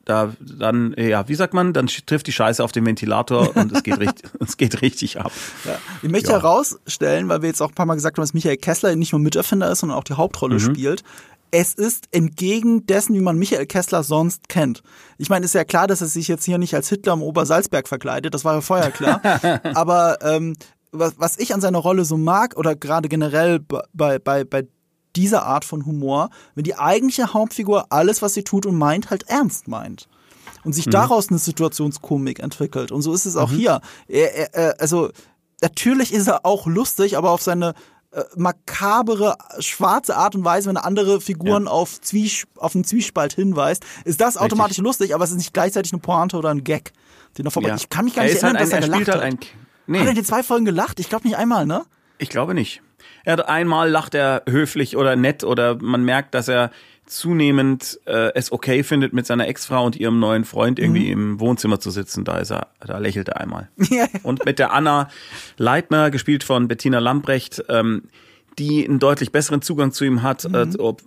da 0.03 0.33
dann 0.39 0.95
ja 0.97 1.27
wie 1.27 1.35
sagt 1.35 1.53
man 1.53 1.73
dann 1.73 1.85
trifft 1.85 2.25
die 2.25 2.31
Scheiße 2.31 2.63
auf 2.63 2.71
den 2.71 2.87
Ventilator 2.87 3.55
und 3.55 3.71
es 3.71 3.83
geht 3.83 3.99
richtig 3.99 4.31
es 4.39 4.57
geht 4.57 4.81
richtig 4.81 5.19
ab 5.19 5.31
Ja. 5.63 5.77
Ich 6.01 6.09
möchte 6.09 6.31
Ja. 6.31 6.37
herausstellen, 6.39 7.29
weil 7.29 7.43
wir 7.43 7.49
jetzt 7.49 7.61
auch 7.61 7.69
ein 7.69 7.75
paar 7.75 7.85
Mal 7.85 7.93
gesagt 7.93 8.17
haben, 8.17 8.23
dass 8.23 8.33
Michael 8.33 8.57
Kessler 8.57 8.95
nicht 8.95 9.11
nur 9.11 9.21
Miterfinder 9.21 9.69
ist, 9.71 9.79
sondern 9.81 9.99
auch 9.99 10.03
die 10.03 10.13
Hauptrolle 10.13 10.55
Mhm. 10.55 10.59
spielt. 10.59 11.03
Es 11.51 11.73
ist 11.73 12.07
entgegen 12.11 12.87
dessen, 12.87 13.13
wie 13.13 13.21
man 13.21 13.37
Michael 13.37 13.65
Kessler 13.65 14.03
sonst 14.03 14.47
kennt. 14.47 14.83
Ich 15.17 15.29
meine, 15.29 15.45
ist 15.45 15.53
ja 15.53 15.65
klar, 15.65 15.85
dass 15.85 16.01
er 16.01 16.07
sich 16.07 16.29
jetzt 16.29 16.45
hier 16.45 16.57
nicht 16.57 16.73
als 16.73 16.87
Hitler 16.89 17.13
am 17.13 17.21
Obersalzberg 17.21 17.87
verkleidet, 17.87 18.33
das 18.33 18.45
war 18.45 18.55
ja 18.55 18.61
vorher 18.61 18.91
klar. 18.91 19.21
Aber 19.75 20.17
ähm, 20.21 20.55
was, 20.91 21.13
was 21.17 21.37
ich 21.37 21.53
an 21.53 21.61
seiner 21.61 21.79
Rolle 21.79 22.05
so 22.05 22.17
mag, 22.17 22.55
oder 22.57 22.75
gerade 22.75 23.09
generell 23.09 23.59
bei, 23.59 24.19
bei, 24.19 24.43
bei 24.43 24.67
dieser 25.15 25.45
Art 25.45 25.65
von 25.65 25.85
Humor, 25.85 26.29
wenn 26.55 26.63
die 26.63 26.77
eigentliche 26.77 27.33
Hauptfigur 27.33 27.87
alles, 27.89 28.21
was 28.21 28.33
sie 28.33 28.43
tut 28.43 28.65
und 28.65 28.77
meint, 28.77 29.09
halt 29.09 29.23
ernst 29.27 29.67
meint 29.67 30.07
und 30.63 30.73
sich 30.73 30.85
daraus 30.85 31.29
eine 31.29 31.39
Situationskomik 31.39 32.39
entwickelt. 32.39 32.91
Und 32.91 33.01
so 33.01 33.13
ist 33.13 33.25
es 33.25 33.35
auch 33.35 33.51
hier. 33.51 33.81
Er, 34.07 34.35
er, 34.35 34.53
er, 34.53 34.81
also 34.81 35.09
natürlich 35.61 36.13
ist 36.13 36.27
er 36.27 36.45
auch 36.45 36.67
lustig, 36.67 37.17
aber 37.17 37.31
auf 37.31 37.41
seine 37.41 37.73
äh, 38.11 38.23
makabere, 38.35 39.37
schwarze 39.59 40.17
Art 40.17 40.35
und 40.35 40.43
Weise, 40.43 40.69
wenn 40.69 40.75
er 40.75 40.85
andere 40.85 41.21
Figuren 41.21 41.65
ja. 41.65 41.71
auf, 41.71 42.01
Zwies 42.01 42.45
auf 42.57 42.75
einen 42.75 42.83
Zwiespalt 42.83 43.33
hinweist, 43.33 43.85
ist 44.03 44.19
das 44.19 44.35
Richtig. 44.35 44.41
automatisch 44.41 44.77
lustig, 44.79 45.15
aber 45.15 45.23
es 45.23 45.31
ist 45.31 45.37
nicht 45.37 45.53
gleichzeitig 45.53 45.93
eine 45.93 46.01
Pointe 46.01 46.37
oder 46.37 46.49
ein 46.49 46.63
Gag. 46.63 46.91
Den 47.37 47.45
er 47.45 47.51
vorbei. 47.51 47.69
Ja. 47.69 47.75
Ich 47.75 47.89
kann 47.89 48.05
mich 48.05 48.15
gar 48.15 48.23
nicht 48.23 48.35
erinnern, 48.35 48.57
halt 48.57 48.65
ein, 48.65 48.69
dass 48.69 48.73
er, 48.73 48.79
er 48.79 48.85
gelacht 48.85 49.07
halt 49.07 49.17
hat. 49.17 49.23
Ein, 49.23 49.39
nee. 49.87 49.99
Hat 49.99 50.05
er 50.07 50.09
in 50.09 50.15
den 50.15 50.25
zwei 50.25 50.43
Folgen 50.43 50.65
gelacht? 50.65 50.99
Ich 50.99 51.07
glaube 51.07 51.25
nicht 51.25 51.37
einmal, 51.37 51.65
ne? 51.65 51.85
Ich 52.17 52.29
glaube 52.29 52.53
nicht. 52.53 52.81
Er 53.23 53.33
hat 53.33 53.47
einmal 53.47 53.89
lacht 53.89 54.13
er 54.13 54.43
höflich 54.47 54.97
oder 54.97 55.15
nett 55.15 55.43
oder 55.43 55.77
man 55.81 56.03
merkt, 56.03 56.35
dass 56.35 56.47
er 56.47 56.71
zunehmend 57.11 57.99
äh, 58.05 58.33
es 58.35 58.51
okay 58.51 58.83
findet, 58.83 59.11
mit 59.11 59.27
seiner 59.27 59.47
Ex-Frau 59.47 59.85
und 59.85 59.97
ihrem 59.97 60.19
neuen 60.19 60.45
Freund 60.45 60.79
irgendwie 60.79 61.13
mhm. 61.13 61.31
im 61.33 61.39
Wohnzimmer 61.41 61.79
zu 61.79 61.91
sitzen. 61.91 62.23
Da 62.23 62.37
ist 62.37 62.51
er, 62.51 62.67
da 62.79 62.97
lächelt 62.97 63.29
er 63.29 63.39
einmal. 63.39 63.69
Ja. 63.91 64.07
Und 64.23 64.45
mit 64.45 64.57
der 64.57 64.71
Anna 64.71 65.09
Leitner, 65.57 66.11
gespielt 66.11 66.45
von 66.45 66.69
Bettina 66.69 66.99
Lambrecht, 66.99 67.65
ähm, 67.67 68.03
die 68.57 68.87
einen 68.87 68.99
deutlich 68.99 69.33
besseren 69.33 69.61
Zugang 69.61 69.91
zu 69.91 70.05
ihm 70.05 70.23
hat. 70.23 70.47
Mhm. 70.47 70.55
Äh, 70.55 70.77
ob, 70.77 71.01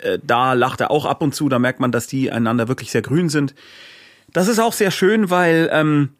äh, 0.00 0.18
da 0.20 0.54
lacht 0.54 0.80
er 0.80 0.90
auch 0.90 1.04
ab 1.04 1.22
und 1.22 1.32
zu, 1.34 1.48
da 1.48 1.60
merkt 1.60 1.78
man, 1.78 1.92
dass 1.92 2.08
die 2.08 2.32
einander 2.32 2.66
wirklich 2.66 2.90
sehr 2.90 3.02
grün 3.02 3.28
sind. 3.28 3.54
Das 4.32 4.48
ist 4.48 4.58
auch 4.58 4.72
sehr 4.72 4.90
schön, 4.90 5.30
weil 5.30 5.68
ähm, 5.72 6.10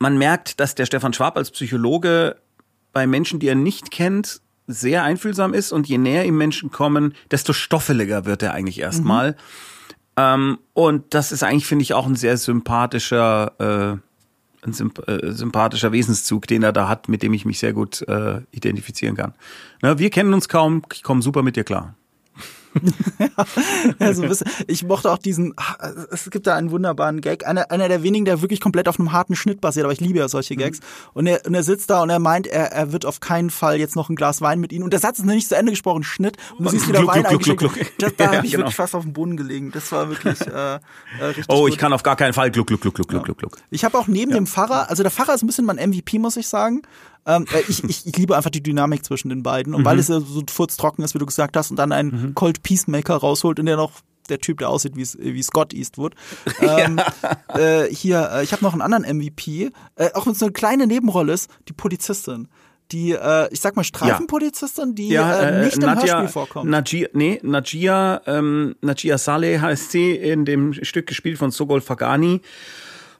man 0.00 0.18
merkt, 0.18 0.58
dass 0.58 0.74
der 0.74 0.86
Stefan 0.86 1.12
Schwab 1.12 1.36
als 1.36 1.52
Psychologe 1.52 2.36
bei 2.92 3.06
Menschen, 3.06 3.38
die 3.38 3.46
er 3.46 3.54
nicht 3.54 3.92
kennt, 3.92 4.40
sehr 4.66 5.02
einfühlsam 5.02 5.54
ist 5.54 5.72
und 5.72 5.88
je 5.88 5.98
näher 5.98 6.24
ihm 6.24 6.36
Menschen 6.36 6.70
kommen, 6.70 7.14
desto 7.30 7.52
stoffeliger 7.52 8.24
wird 8.24 8.42
er 8.42 8.54
eigentlich 8.54 8.80
erstmal. 8.80 9.32
Mhm. 9.32 9.36
Ähm, 10.16 10.58
und 10.72 11.14
das 11.14 11.32
ist 11.32 11.42
eigentlich, 11.42 11.66
finde 11.66 11.82
ich, 11.82 11.94
auch 11.94 12.06
ein 12.06 12.16
sehr 12.16 12.36
sympathischer, 12.36 13.52
äh, 13.58 14.66
ein 14.66 14.72
symp 14.72 15.06
äh, 15.08 15.32
sympathischer 15.32 15.92
Wesenszug, 15.92 16.46
den 16.46 16.62
er 16.62 16.72
da 16.72 16.88
hat, 16.88 17.08
mit 17.08 17.22
dem 17.22 17.34
ich 17.34 17.44
mich 17.44 17.58
sehr 17.58 17.72
gut 17.72 18.02
äh, 18.08 18.40
identifizieren 18.52 19.16
kann. 19.16 19.34
Na, 19.82 19.98
wir 19.98 20.10
kennen 20.10 20.32
uns 20.32 20.48
kaum, 20.48 20.82
ich 20.92 21.02
komme 21.02 21.20
super 21.20 21.42
mit 21.42 21.56
dir 21.56 21.64
klar. 21.64 21.94
ja, 23.98 24.12
so 24.14 24.22
ein 24.22 24.28
bisschen. 24.28 24.48
Ich 24.66 24.84
mochte 24.84 25.10
auch 25.10 25.18
diesen, 25.18 25.54
es 26.10 26.30
gibt 26.30 26.46
da 26.46 26.54
einen 26.54 26.70
wunderbaren 26.70 27.20
Gag, 27.20 27.46
einer, 27.46 27.70
einer 27.70 27.88
der 27.88 28.02
wenigen, 28.02 28.24
der 28.24 28.42
wirklich 28.42 28.60
komplett 28.60 28.88
auf 28.88 28.98
einem 28.98 29.12
harten 29.12 29.36
Schnitt 29.36 29.60
basiert, 29.60 29.84
aber 29.84 29.92
ich 29.92 30.00
liebe 30.00 30.18
ja 30.18 30.28
solche 30.28 30.56
Gags. 30.56 30.80
Mhm. 30.80 30.84
Und, 31.14 31.26
er, 31.26 31.46
und 31.46 31.54
er 31.54 31.62
sitzt 31.62 31.90
da 31.90 32.02
und 32.02 32.10
er 32.10 32.18
meint, 32.18 32.46
er, 32.46 32.72
er 32.72 32.92
wird 32.92 33.06
auf 33.06 33.20
keinen 33.20 33.50
Fall 33.50 33.78
jetzt 33.78 33.96
noch 33.96 34.08
ein 34.08 34.16
Glas 34.16 34.40
Wein 34.40 34.60
mit 34.60 34.72
ihnen. 34.72 34.84
Und 34.84 34.92
der 34.92 35.00
Satz 35.00 35.18
ist 35.18 35.24
noch 35.24 35.34
nicht 35.34 35.48
zu 35.48 35.56
Ende 35.56 35.72
gesprochen, 35.72 36.02
Schnitt. 36.02 36.36
Und 36.58 36.64
du 36.64 36.70
siehst 36.70 36.88
wieder 36.88 37.06
Wein 37.06 37.24
gluck, 37.24 37.42
gluck, 37.42 37.78
Da, 37.98 38.08
da 38.16 38.24
ja, 38.24 38.36
habe 38.36 38.46
ich 38.46 38.52
genau. 38.52 38.64
wirklich 38.64 38.76
fast 38.76 38.94
auf 38.94 39.02
dem 39.02 39.12
Boden 39.12 39.36
gelegen. 39.36 39.70
Das 39.72 39.90
war 39.92 40.08
wirklich 40.08 40.40
äh, 40.42 40.74
äh, 40.74 40.78
richtig 41.24 41.46
Oh, 41.48 41.66
ich 41.66 41.74
gut. 41.74 41.80
kann 41.80 41.92
auf 41.92 42.02
gar 42.02 42.16
keinen 42.16 42.32
Fall 42.32 42.50
gluck, 42.50 42.66
gluck, 42.66 42.80
gluck, 42.80 42.94
gluck, 42.94 43.12
ja. 43.12 43.18
gluck, 43.20 43.38
gluck. 43.38 43.56
Ich 43.70 43.84
habe 43.84 43.98
auch 43.98 44.06
neben 44.06 44.32
ja. 44.32 44.36
dem 44.36 44.46
Pfarrer, 44.46 44.90
also 44.90 45.02
der 45.02 45.12
Pfarrer 45.12 45.34
ist 45.34 45.42
ein 45.42 45.46
bisschen 45.46 45.64
mein 45.64 45.76
MVP, 45.76 46.18
muss 46.18 46.36
ich 46.36 46.48
sagen. 46.48 46.82
Ähm, 47.26 47.46
äh, 47.52 47.62
ich, 47.68 47.84
ich, 47.84 48.06
ich 48.06 48.16
liebe 48.16 48.36
einfach 48.36 48.50
die 48.50 48.62
Dynamik 48.62 49.04
zwischen 49.04 49.28
den 49.28 49.42
beiden. 49.42 49.74
Und 49.74 49.82
mhm. 49.82 49.86
weil 49.86 49.98
es 49.98 50.08
ja 50.08 50.20
so 50.20 50.42
furztrocken 50.48 51.04
ist, 51.04 51.14
wie 51.14 51.18
du 51.18 51.26
gesagt 51.26 51.56
hast, 51.56 51.70
und 51.70 51.76
dann 51.76 51.92
einen 51.92 52.10
mhm. 52.10 52.34
Cold 52.34 52.62
Peacemaker 52.62 53.16
rausholt, 53.16 53.58
in 53.58 53.66
der 53.66 53.76
noch 53.76 53.92
der 54.28 54.38
Typ, 54.38 54.58
der 54.58 54.70
aussieht 54.70 54.96
wie, 54.96 55.06
wie 55.34 55.42
Scott 55.42 55.74
Eastwood. 55.74 56.14
Ähm, 56.60 56.98
ja. 56.98 57.58
äh, 57.58 57.94
hier, 57.94 58.30
äh, 58.32 58.44
ich 58.44 58.52
habe 58.52 58.64
noch 58.64 58.72
einen 58.72 58.80
anderen 58.80 59.18
MVP, 59.18 59.70
äh, 59.96 60.10
auch 60.14 60.24
wenn 60.24 60.32
es 60.32 60.38
so 60.38 60.46
eine 60.46 60.52
kleine 60.52 60.86
Nebenrolle 60.86 61.32
ist, 61.32 61.50
die 61.68 61.72
Polizistin 61.72 62.48
die, 62.92 63.12
äh, 63.12 63.48
ich 63.50 63.60
sag 63.60 63.76
mal, 63.76 63.84
Streifenpolizistin, 63.84 64.94
die 64.94 65.08
ja, 65.08 65.40
äh, 65.40 65.62
äh, 65.62 65.64
nicht 65.64 65.78
Nadja, 65.78 65.92
im 65.92 65.98
Hörspiel 65.98 66.28
vorkommt. 66.28 66.70
Najia, 66.70 67.08
nee, 67.12 67.40
Najia, 67.42 68.22
ähm, 68.26 68.76
Najia 68.82 69.18
Saleh 69.18 69.58
heißt 69.58 69.90
sie, 69.90 70.12
in 70.12 70.44
dem 70.44 70.72
Stück 70.72 71.06
gespielt 71.06 71.38
von 71.38 71.50
Sogol 71.50 71.80
Fagani. 71.80 72.40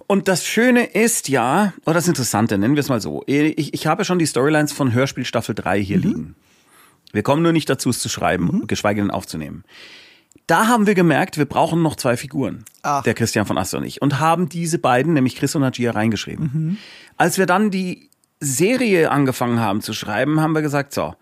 Und 0.07 0.29
das 0.29 0.47
Schöne 0.47 0.85
ist 0.85 1.29
ja, 1.29 1.73
oder 1.87 1.95
das 1.95 2.09
Interessante, 2.09 2.59
nennen 2.59 2.75
wir 2.75 2.81
es 2.81 2.89
mal 2.89 3.01
so. 3.01 3.23
Ich, 3.27 3.73
ich 3.73 3.87
habe 3.87 4.05
schon 4.05 4.19
die 4.19 4.27
Storylines 4.27 4.73
von 4.73 4.93
Hörspiel 4.93 5.25
Staffel 5.25 5.55
3 5.55 5.83
hier 5.83 5.97
mhm. 5.99 6.03
liegen. 6.03 6.37
Wir 7.13 7.23
kommen 7.23 7.43
nur 7.43 7.53
nicht 7.53 7.71
dazu, 7.71 7.91
es 7.91 8.01
zu 8.01 8.09
schreiben, 8.09 8.47
mhm. 8.47 8.67
geschweige 8.67 9.01
denn 9.01 9.11
aufzunehmen. 9.11 9.65
Da 10.47 10.67
haben 10.67 10.87
wir 10.87 10.95
gemerkt, 10.95 11.39
wir 11.39 11.47
brauchen 11.47 11.81
noch 11.81 11.97
zwei 11.97 12.17
Figuren, 12.17 12.65
Ach. 12.83 13.03
der 13.03 13.15
Christian 13.15 13.47
von 13.47 13.57
Aster 13.57 13.79
und 13.79 13.85
ich, 13.85 14.03
und 14.03 14.21
haben 14.21 14.49
diese 14.49 14.79
beiden, 14.79 15.15
nämlich 15.15 15.37
Chris 15.37 15.55
und 15.55 15.63
Najia, 15.63 15.93
reingeschrieben. 15.93 16.51
Mhm. 16.53 16.79
Als 17.17 17.39
wir 17.39 17.47
dann 17.47 17.71
die 17.71 18.11
Serie 18.41 19.11
angefangen 19.11 19.61
haben 19.61 19.81
zu 19.81 19.95
schreiben, 19.95 20.41
haben 20.41 20.55
wir 20.55 20.61
gesagt, 20.61 20.93
so, 20.93 21.15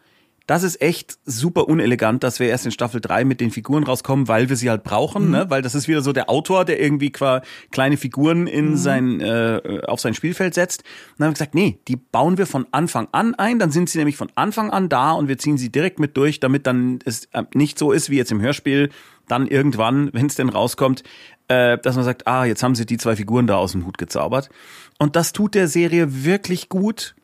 das 0.47 0.63
ist 0.63 0.81
echt 0.83 1.19
super 1.25 1.69
unelegant, 1.69 2.23
dass 2.23 2.41
wir 2.41 2.49
erst 2.49 2.67
in 2.67 2.73
Staffel 2.73 3.01
3 3.01 3.25
mit 3.25 3.41
den 3.41 3.51
Figuren 3.51 3.85
rauskommen, 3.85 4.29
weil 4.29 4.49
wir 4.49 4.57
sie 4.57 4.71
halt 4.71 4.83
brauchen, 4.83 5.27
mhm. 5.27 5.31
ne? 5.31 5.47
Weil 5.49 5.63
das 5.63 5.75
ist 5.75 5.89
wieder 5.89 6.03
so 6.03 6.13
der 6.13 6.29
Autor, 6.29 6.65
der 6.65 6.81
irgendwie 6.81 7.11
qua 7.11 7.43
kleine 7.71 7.97
Figuren 7.97 8.47
in 8.47 8.71
mhm. 8.71 8.77
sein, 8.77 9.21
äh, 9.21 9.83
auf 9.87 10.01
sein 10.01 10.15
Spielfeld 10.15 10.55
setzt. 10.55 10.83
Und 10.83 10.89
dann 11.19 11.27
haben 11.27 11.31
wir 11.31 11.35
gesagt, 11.35 11.55
nee, 11.55 11.79
die 11.89 11.97
bauen 11.97 12.39
wir 12.39 12.47
von 12.47 12.67
Anfang 12.73 13.09
an 13.13 13.35
ein, 13.35 13.59
dann 13.59 13.71
sind 13.71 13.89
sie 13.89 13.99
nämlich 13.99 14.17
von 14.17 14.31
Anfang 14.35 14.71
an 14.71 14.89
da 14.89 15.13
und 15.13 15.29
wir 15.29 15.39
ziehen 15.39 15.59
sie 15.59 15.71
direkt 15.71 15.99
mit 15.99 16.17
durch, 16.17 16.41
damit 16.41 16.67
dann 16.67 16.99
es 17.05 17.27
äh, 17.33 17.45
nicht 17.55 17.79
so 17.79 17.93
ist 17.93 18.11
wie 18.11 18.17
jetzt 18.17 18.33
im 18.33 18.41
Hörspiel, 18.41 18.91
dann 19.29 19.47
irgendwann, 19.47 20.11
wenn 20.13 20.27
es 20.27 20.35
denn 20.35 20.49
rauskommt, 20.49 21.03
äh, 21.49 21.79
dass 21.79 21.97
man 21.97 22.05
sagt, 22.05 22.27
ah, 22.27 22.45
jetzt 22.45 22.63
haben 22.63 22.75
sie 22.75 22.87
die 22.87 22.99
zwei 22.99 23.17
Figuren 23.17 23.47
da 23.47 23.57
aus 23.57 23.73
dem 23.73 23.87
Hut 23.87 23.99
gezaubert. 23.99 24.51
Und 24.99 25.17
das 25.17 25.33
tut 25.33 25.55
der 25.55 25.69
Serie 25.69 26.25
wirklich 26.25 26.69
gut, 26.69 27.15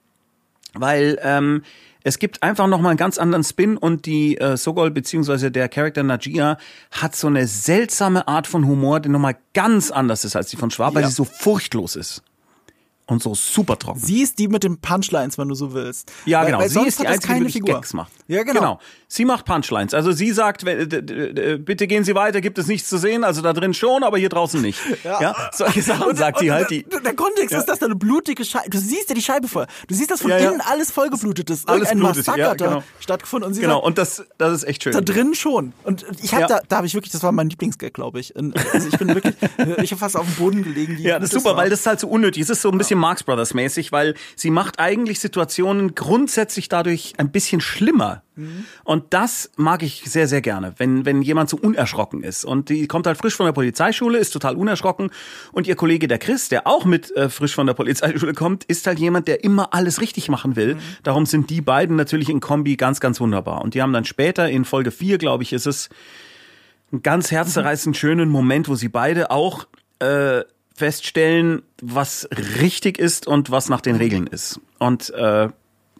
weil 0.74 1.18
ähm, 1.22 1.62
es 2.04 2.18
gibt 2.18 2.42
einfach 2.42 2.66
nochmal 2.66 2.90
einen 2.90 2.98
ganz 2.98 3.18
anderen 3.18 3.44
Spin 3.44 3.76
und 3.76 4.06
die 4.06 4.38
äh, 4.38 4.56
Sogol 4.56 4.90
beziehungsweise 4.90 5.50
der 5.50 5.68
Charakter 5.68 6.02
Najia 6.02 6.58
hat 6.90 7.16
so 7.16 7.26
eine 7.26 7.46
seltsame 7.46 8.28
Art 8.28 8.46
von 8.46 8.66
Humor, 8.66 9.00
die 9.00 9.08
nochmal 9.08 9.36
ganz 9.54 9.90
anders 9.90 10.24
ist 10.24 10.36
als 10.36 10.48
die 10.50 10.56
von 10.56 10.70
Schwab, 10.70 10.94
ja. 10.94 11.00
weil 11.00 11.08
sie 11.08 11.14
so 11.14 11.24
furchtlos 11.24 11.96
ist 11.96 12.22
und 13.08 13.22
so 13.22 13.34
super 13.34 13.78
trocken. 13.78 14.00
Sie 14.00 14.20
ist 14.20 14.38
die 14.38 14.48
mit 14.48 14.64
den 14.64 14.80
Punchlines, 14.80 15.38
wenn 15.38 15.48
du 15.48 15.54
so 15.54 15.72
willst. 15.72 16.12
Ja, 16.26 16.44
genau. 16.44 16.58
Weil, 16.58 16.64
weil 16.64 16.70
sie 16.70 16.86
ist 16.86 17.00
die 17.00 17.06
einzige, 17.06 17.34
die 17.34 17.44
wirklich. 17.44 17.64
Gags 17.64 17.94
macht. 17.94 18.12
Ja, 18.28 18.42
genau. 18.42 18.60
genau. 18.60 18.80
Sie 19.08 19.24
macht 19.24 19.46
Punchlines. 19.46 19.94
Also 19.94 20.12
sie 20.12 20.30
sagt, 20.32 20.64
bitte 20.66 21.86
gehen 21.86 22.04
Sie 22.04 22.14
weiter, 22.14 22.42
gibt 22.42 22.58
es 22.58 22.66
nichts 22.66 22.88
zu 22.90 22.98
sehen. 22.98 23.24
Also 23.24 23.40
da 23.40 23.54
drin 23.54 23.72
schon, 23.72 24.04
aber 24.04 24.18
hier 24.18 24.28
draußen 24.28 24.60
nicht. 24.60 24.78
Ja, 25.04 25.20
ja 25.20 25.50
solche 25.52 25.80
Sachen 25.80 26.08
und, 26.08 26.18
sagt 26.18 26.40
sie 26.40 26.50
halt. 26.50 26.70
Die, 26.70 26.82
der 26.82 27.14
Kontext 27.14 27.52
ja. 27.52 27.58
ist, 27.58 27.66
dass 27.66 27.78
da 27.78 27.86
eine 27.86 27.94
blutige 27.94 28.44
Scheibe, 28.44 28.68
du 28.68 28.78
siehst 28.78 29.08
ja 29.08 29.14
die 29.14 29.22
Scheibe 29.22 29.46
vor. 29.46 29.66
Du 29.86 29.94
siehst, 29.94 30.10
dass 30.10 30.22
von 30.22 30.30
ja, 30.30 30.38
innen 30.38 30.60
alles 30.60 30.90
vollgeblutet 30.90 31.48
ist. 31.50 31.68
Alles 31.68 31.88
Irgendein 31.88 32.12
blutet, 32.12 32.26
Massaker 32.26 32.56
genau. 32.56 32.70
da 32.80 32.84
stattgefunden. 32.98 33.46
Und 33.46 33.54
sie 33.54 33.60
genau, 33.60 33.76
sagt, 33.76 33.86
und 33.86 33.98
das, 33.98 34.24
das 34.38 34.52
ist 34.52 34.64
echt 34.64 34.82
schön. 34.82 34.92
Da 34.92 35.00
drin 35.00 35.34
schon. 35.34 35.72
Und 35.84 36.04
ich 36.20 36.34
habe 36.34 36.46
da, 36.46 36.60
da 36.68 36.76
habe 36.78 36.86
ich 36.86 36.94
wirklich, 36.94 37.12
das 37.12 37.22
war 37.22 37.32
mein 37.32 37.48
Lieblingsgag, 37.48 37.94
glaube 37.94 38.18
ich. 38.20 38.34
Also 38.36 38.88
ich 38.88 38.98
bin 38.98 39.14
wirklich, 39.14 39.36
ich 39.82 39.92
habe 39.92 40.00
fast 40.00 40.16
auf 40.16 40.26
dem 40.26 40.34
Boden 40.34 40.64
gelegen. 40.64 40.98
ja, 40.98 41.18
das 41.18 41.32
ist 41.32 41.34
super, 41.34 41.50
war. 41.50 41.62
weil 41.62 41.70
das 41.70 41.80
ist 41.80 41.86
halt 41.86 42.00
so 42.00 42.08
unnötig. 42.08 42.42
Es 42.42 42.50
ist 42.50 42.60
so 42.60 42.70
ein 42.70 42.76
bisschen 42.76 42.97
Marx 42.98 43.22
Brothers 43.22 43.54
mäßig 43.54 43.68
mäßig, 43.68 43.92
weil 43.92 44.14
sie 44.34 44.50
macht 44.50 44.78
eigentlich 44.78 45.20
Situationen 45.20 45.94
grundsätzlich 45.94 46.68
dadurch 46.68 47.14
ein 47.18 47.30
bisschen 47.30 47.60
schlimmer. 47.60 48.22
Mhm. 48.36 48.64
Und 48.84 49.04
das 49.10 49.50
mag 49.56 49.82
ich 49.82 50.04
sehr, 50.06 50.28
sehr 50.28 50.40
gerne, 50.40 50.74
wenn, 50.78 51.04
wenn 51.04 51.22
jemand 51.22 51.50
so 51.50 51.56
unerschrocken 51.56 52.22
ist. 52.22 52.44
Und 52.44 52.68
die 52.68 52.86
kommt 52.86 53.06
halt 53.06 53.18
frisch 53.18 53.34
von 53.34 53.46
der 53.46 53.52
Polizeischule, 53.52 54.18
ist 54.18 54.30
total 54.30 54.56
unerschrocken. 54.56 55.10
Und 55.52 55.66
ihr 55.66 55.76
Kollege 55.76 56.08
der 56.08 56.18
Chris, 56.18 56.48
der 56.48 56.66
auch 56.66 56.84
mit 56.84 57.14
äh, 57.16 57.28
frisch 57.28 57.54
von 57.54 57.66
der 57.66 57.74
Polizeischule 57.74 58.32
kommt, 58.34 58.64
ist 58.64 58.86
halt 58.86 58.98
jemand, 58.98 59.28
der 59.28 59.44
immer 59.44 59.74
alles 59.74 60.00
richtig 60.00 60.28
machen 60.28 60.56
will. 60.56 60.74
Mhm. 60.74 60.80
Darum 61.02 61.26
sind 61.26 61.50
die 61.50 61.60
beiden 61.60 61.96
natürlich 61.96 62.28
in 62.28 62.40
Kombi 62.40 62.76
ganz, 62.76 63.00
ganz 63.00 63.20
wunderbar. 63.20 63.62
Und 63.62 63.74
die 63.74 63.82
haben 63.82 63.92
dann 63.92 64.04
später 64.04 64.48
in 64.48 64.64
Folge 64.64 64.90
4, 64.90 65.18
glaube 65.18 65.42
ich, 65.42 65.52
ist 65.52 65.66
es, 65.66 65.88
einen 66.90 67.02
ganz 67.02 67.30
herzzerreißend 67.30 67.98
schönen 67.98 68.30
Moment, 68.30 68.66
wo 68.66 68.74
sie 68.74 68.88
beide 68.88 69.30
auch 69.30 69.66
äh, 69.98 70.42
feststellen, 70.78 71.62
was 71.82 72.28
richtig 72.60 72.98
ist 72.98 73.26
und 73.26 73.50
was 73.50 73.68
nach 73.68 73.80
den 73.80 73.96
Regeln 73.96 74.26
ist. 74.28 74.60
Und 74.78 75.10
äh, 75.10 75.48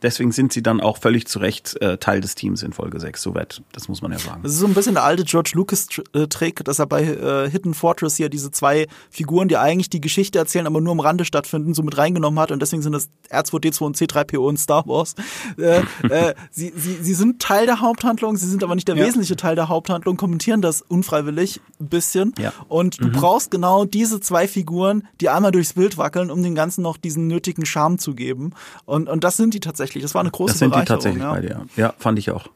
deswegen 0.03 0.33
sind 0.33 0.53
sie 0.53 0.63
dann 0.63 0.81
auch 0.81 0.99
völlig 0.99 1.27
zu 1.27 1.39
Recht 1.39 1.81
äh, 1.81 1.99
Teil 1.99 2.21
des 2.21 2.35
Teams 2.35 2.63
in 2.63 2.73
Folge 2.73 3.01
6. 3.01 3.23
So 3.23 3.35
weit, 3.35 3.63
das 3.73 3.89
muss 3.89 4.03
man 4.03 4.13
ja 4.13 4.19
sagen. 4.19 4.43
Das 4.43 4.53
ist 4.53 4.59
so 4.59 4.67
ein 4.67 4.75
bisschen 4.75 4.95
der 4.95 5.05
alte 5.05 5.25
George 5.25 5.53
Lucas-Trick, 5.55 6.65
dass 6.65 6.79
er 6.79 6.87
bei 6.87 7.03
äh, 7.03 7.51
Hidden 7.51 7.75
Fortress 7.75 8.17
hier 8.17 8.29
diese 8.29 8.51
zwei 8.51 8.87
Figuren, 9.11 9.49
die 9.49 9.57
eigentlich 9.57 9.91
die 9.91 10.01
Geschichte 10.01 10.39
erzählen, 10.39 10.67
aber 10.67 10.81
nur 10.81 10.93
am 10.93 11.01
Rande 11.01 11.25
stattfinden, 11.25 11.75
so 11.75 11.83
mit 11.83 11.99
reingenommen 11.99 12.39
hat. 12.39 12.51
Und 12.51 12.61
deswegen 12.61 12.83
sind 12.83 12.93
das 12.93 13.09
R2D2 13.31 13.85
und 13.85 13.97
C3PO 13.97 14.51
in 14.51 14.57
Star 14.57 14.87
Wars. 14.87 15.15
Äh, 15.59 15.83
äh, 16.09 16.35
sie, 16.51 16.73
sie, 16.77 16.99
sie 17.03 17.15
sind 17.15 17.41
Teil 17.41 17.67
der 17.67 17.81
Haupthandlung, 17.81 18.37
sie 18.37 18.49
sind 18.49 18.63
aber 18.63 18.75
nicht 18.75 18.89
der 18.89 18.97
ja. 18.97 19.05
wesentliche 19.05 19.37
Teil 19.37 19.57
der 19.57 19.69
Haupthandlung, 19.69 20.17
kommentieren 20.17 20.63
das 20.63 20.83
unfreiwillig 20.83 21.61
ein 21.81 21.89
bisschen. 21.89 22.35
Ja. 22.39 22.53
Und 22.69 23.01
du 23.01 23.09
mhm. 23.09 23.13
brauchst 23.13 23.51
genau 23.51 23.85
diese 23.85 24.21
zwei 24.21 24.49
Figuren, 24.49 25.07
die 25.21 25.29
einmal 25.29 25.53
durchs 25.53 25.75
Bild 25.75 25.99
wackeln, 25.99 26.31
um 26.31 26.43
den 26.43 26.55
Ganzen 26.55 26.83
noch 26.83 26.97
diesen 26.97 27.27
nötigen 27.27 27.67
Charme 27.67 27.99
zu 27.99 28.15
geben. 28.15 28.53
Und, 28.85 29.09
und 29.09 29.25
das 29.25 29.37
sind 29.37 29.55
die 29.55 29.61
tatsächlich 29.61 29.88
tatsächlich. 29.89 30.03
Das 30.03 30.15
war 30.15 30.21
eine 30.21 30.31
große 30.31 30.53
Das 30.53 30.59
sind 30.59 30.75
die 30.75 30.85
tatsächlich 30.85 31.23
ja. 31.23 31.33
bei 31.33 31.41
dir. 31.41 31.67
Ja, 31.77 31.95
fand 31.99 32.19
ich 32.19 32.31
auch. 32.31 32.49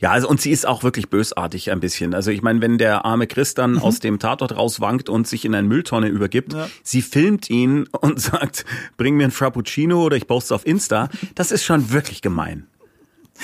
Ja, 0.00 0.10
also 0.10 0.28
und 0.28 0.40
sie 0.40 0.50
ist 0.50 0.66
auch 0.66 0.82
wirklich 0.82 1.10
bösartig 1.10 1.70
ein 1.70 1.78
bisschen. 1.78 2.12
Also 2.12 2.32
ich 2.32 2.42
meine, 2.42 2.60
wenn 2.60 2.76
der 2.76 3.04
arme 3.04 3.28
Chris 3.28 3.54
dann 3.54 3.72
mhm. 3.74 3.78
aus 3.78 4.00
dem 4.00 4.18
Tatort 4.18 4.56
rauswankt 4.56 5.08
und 5.08 5.28
sich 5.28 5.44
in 5.44 5.54
eine 5.54 5.68
Mülltonne 5.68 6.08
übergibt, 6.08 6.54
ja. 6.54 6.68
sie 6.82 7.02
filmt 7.02 7.48
ihn 7.50 7.86
und 8.00 8.20
sagt, 8.20 8.64
bring 8.96 9.16
mir 9.16 9.24
ein 9.24 9.30
Frappuccino 9.30 10.02
oder 10.02 10.16
ich 10.16 10.26
poste 10.26 10.54
auf 10.56 10.66
Insta, 10.66 11.08
das 11.36 11.52
ist 11.52 11.62
schon 11.64 11.92
wirklich 11.92 12.20
gemein. 12.20 12.66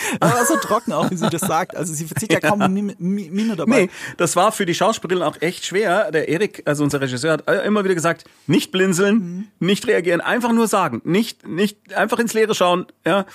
Aber 0.21 0.45
so 0.45 0.57
trocken 0.57 0.93
auch, 0.93 1.11
wie 1.11 1.17
sie 1.17 1.29
das 1.29 1.43
sagt. 1.43 1.77
Also 1.77 1.93
sie 1.93 2.05
verzieht 2.07 2.33
ja 2.33 2.41
kaum 2.41 2.61
eine 2.61 2.95
Miene 2.99 3.57
dabei. 3.57 3.83
Nee, 3.83 3.91
das 4.17 4.37
war 4.37 4.53
für 4.53 4.67
die 4.67 4.75
Schauspielerin 4.75 5.23
auch 5.23 5.41
echt 5.41 5.65
schwer. 5.65 6.11
Der 6.11 6.29
Erik, 6.29 6.63
also 6.65 6.85
unser 6.85 7.01
Regisseur, 7.01 7.33
hat 7.33 7.49
immer 7.65 7.85
wieder 7.85 7.95
gesagt, 7.95 8.25
nicht 8.47 8.71
blinzeln, 8.71 9.15
mhm. 9.15 9.49
nicht 9.59 9.87
reagieren, 9.87 10.21
einfach 10.21 10.53
nur 10.53 10.69
sagen, 10.69 11.01
nicht, 11.05 11.47
nicht 11.47 11.95
einfach 11.95 12.19
ins 12.19 12.35
Leere 12.35 12.55
schauen, 12.55 12.87
ja, 13.07 13.27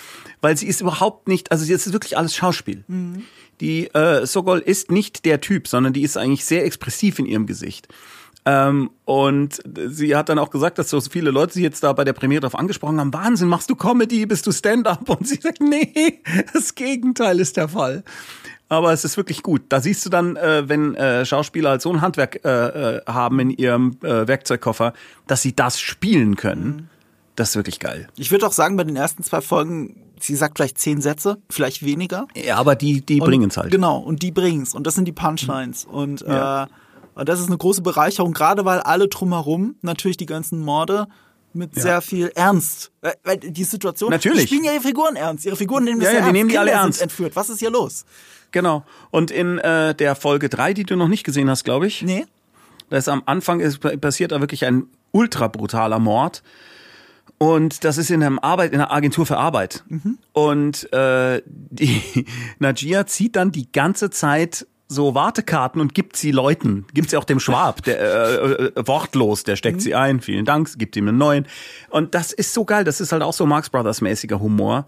weil 0.42 0.58
sie 0.58 0.68
ist 0.68 0.82
überhaupt 0.82 1.28
nicht, 1.28 1.52
also 1.52 1.64
sie 1.66 1.74
ist 1.74 1.92
wirklich 1.94 2.18
alles 2.18 2.36
Schauspiel. 2.36 2.84
Mhm. 2.88 3.24
Die 3.62 3.88
äh, 3.94 4.26
Sogol 4.26 4.60
ist 4.60 4.92
nicht 4.92 5.26
der 5.26 5.42
Typ, 5.42 5.68
sondern 5.68 5.94
die 5.94 6.02
ist 6.02 6.18
eigentlich 6.18 6.46
sehr 6.46 6.66
expressiv 6.66 7.20
in 7.20 7.26
ihrem 7.26 7.46
Gesicht. 7.46 7.88
Ähm, 8.46 8.90
und 9.06 9.62
sie 9.88 10.16
hat 10.16 10.30
dann 10.30 10.40
auch 10.40 10.50
gesagt, 10.50 10.78
dass 10.78 10.90
so 10.90 11.00
viele 11.00 11.32
Leute 11.32 11.54
sie 11.54 11.64
jetzt 11.64 11.84
da 11.84 11.94
bei 11.94 12.04
der 12.04 12.14
Premiere 12.14 12.42
darauf 12.42 12.60
angesprochen 12.60 13.00
haben, 13.00 13.14
Wahnsinn, 13.14 13.48
machst 13.48 13.70
du 13.70 13.76
Comedy, 13.76 14.26
bist 14.26 14.46
du 14.48 14.52
Stand-up? 14.52 15.10
Und 15.10 15.28
sie 15.28 15.40
sagt, 15.42 15.62
nee, 15.62 16.22
das 16.54 16.76
Gegenteil 16.76 17.40
ist 17.40 17.58
der 17.58 17.70
Fall. 17.70 18.04
Aber 18.70 18.92
es 18.92 19.06
ist 19.06 19.18
wirklich 19.18 19.44
gut. 19.44 19.62
Da 19.70 19.82
siehst 19.82 20.06
du 20.06 20.10
dann, 20.10 20.36
äh, 20.36 20.68
wenn 20.68 20.96
äh, 20.96 21.26
Schauspieler 21.26 21.72
halt 21.72 21.82
so 21.82 21.92
ein 21.92 22.02
Handwerk 22.02 22.44
äh, 22.44 22.98
äh 22.98 23.02
haben 23.06 23.40
in 23.40 23.52
ihrem 23.52 23.98
äh, 24.02 24.28
Werkzeugkoffer, 24.28 24.94
dass 25.28 25.42
sie 25.42 25.56
das 25.56 25.80
spielen 25.80 26.36
können. 26.36 26.66
Mhm. 26.66 26.88
Das 27.36 27.50
ist 27.50 27.56
wirklich 27.56 27.80
geil. 27.80 28.08
Ich 28.16 28.32
würde 28.32 28.46
auch 28.46 28.52
sagen, 28.52 28.76
bei 28.78 28.84
den 28.84 28.96
ersten 28.96 29.24
zwei 29.24 29.42
Folgen, 29.42 29.96
sie 30.20 30.36
sagt 30.36 30.58
vielleicht 30.58 30.78
zehn 30.80 31.02
Sätze, 31.02 31.38
vielleicht 31.50 31.84
weniger. 31.84 32.28
Ja, 32.36 32.58
aber 32.58 32.76
die, 32.76 33.02
die 33.02 33.20
bringen 33.20 33.50
es 33.50 33.58
halt. 33.58 33.72
Genau, 33.72 33.98
und 33.98 34.22
die 34.22 34.32
bringen 34.32 34.64
es. 34.64 34.76
Und 34.76 34.86
das 34.86 34.96
sind 34.96 35.06
die 35.06 35.14
Punchlines. 35.14 35.86
Und 35.86 36.22
ja. 36.22 36.64
äh, 36.64 36.68
und 37.16 37.30
das 37.30 37.40
ist 37.40 37.48
eine 37.48 37.58
große 37.58 37.82
Bereicherung, 37.82 38.34
gerade 38.34 38.66
weil 38.66 38.80
alle 38.80 39.08
drumherum 39.08 39.76
natürlich 39.82 40.18
die 40.18 40.26
ganzen 40.26 40.60
Morde 40.60 41.08
mit 41.54 41.76
ja. 41.76 41.82
sehr 41.82 42.02
viel 42.02 42.32
Ernst. 42.36 42.92
Weil 43.24 43.38
die 43.38 43.64
Situation, 43.64 44.10
Natürlich. 44.10 44.42
die 44.42 44.48
spielen 44.48 44.64
ja 44.64 44.74
ihre 44.74 44.82
Figuren 44.82 45.16
ernst. 45.16 45.46
Ihre 45.46 45.56
Figuren 45.56 45.84
nehmen 45.84 46.00
das 46.00 46.08
ja, 46.08 46.14
ja, 46.14 46.18
ernst. 46.20 46.30
Die 46.30 46.34
nehmen 46.34 46.50
die 46.50 46.58
alle 46.58 46.72
ernst. 46.72 47.02
entführt. 47.02 47.36
Was 47.36 47.50
ist 47.50 47.60
hier 47.60 47.70
los? 47.70 48.06
Genau. 48.52 48.84
Und 49.12 49.32
in 49.32 49.60
äh, 49.60 49.94
der 49.96 50.16
Folge 50.16 50.50
drei, 50.50 50.74
die 50.74 50.84
du 50.84 50.96
noch 50.96 51.08
nicht 51.08 51.24
gesehen 51.24 51.50
hast, 51.50 51.64
glaube 51.64 51.88
ich. 51.88 52.02
Nee. 52.02 52.26
Da 52.90 52.98
ist 52.98 53.10
am 53.10 53.24
Anfang 53.26 53.60
ist, 53.60 53.80
passiert 54.02 54.32
da 54.32 54.40
wirklich 54.40 54.66
ein 54.66 54.88
ultra 55.12 55.48
brutaler 55.48 56.00
Mord. 56.00 56.44
Und 57.38 57.84
das 57.84 57.98
ist 57.98 58.10
in 58.10 58.24
einem 58.24 58.40
Arbeit, 58.40 58.74
in 58.74 58.80
einer 58.80 58.92
Agentur 58.92 59.26
für 59.26 59.38
Arbeit. 59.38 59.84
Mhm. 59.88 60.18
Und 60.32 60.94
äh, 60.94 61.42
die 61.46 62.26
Najia 62.60 63.06
zieht 63.06 63.36
dann 63.36 63.52
die 63.52 63.72
ganze 63.72 64.10
Zeit 64.10 64.68
so 64.88 65.16
Wartekarten 65.16 65.82
und 65.82 65.94
gibt 65.94 66.16
sie 66.16 66.32
Leuten, 66.32 66.86
gibt 66.94 67.10
sie 67.10 67.18
auch 67.18 67.24
dem 67.24 67.40
Schwab, 67.40 67.84
der 67.84 68.00
äh, 68.00 68.66
äh, 68.66 68.88
wortlos, 68.88 69.44
der 69.44 69.56
steckt 69.56 69.78
mhm. 69.78 69.82
sie 69.82 69.96
ein, 69.96 70.22
vielen 70.22 70.46
Dank, 70.46 70.78
gibt 70.78 70.96
ihm 70.96 71.08
einen 71.08 71.18
neuen. 71.18 71.48
Und 71.90 72.16
das 72.16 72.32
ist 72.32 72.54
so 72.54 72.66
geil, 72.66 72.84
das 72.84 73.02
ist 73.02 73.12
halt 73.12 73.24
auch 73.24 73.34
so 73.34 73.46
Marx 73.46 73.70
Brothers 73.70 74.02
mäßiger 74.02 74.40
Humor. 74.40 74.86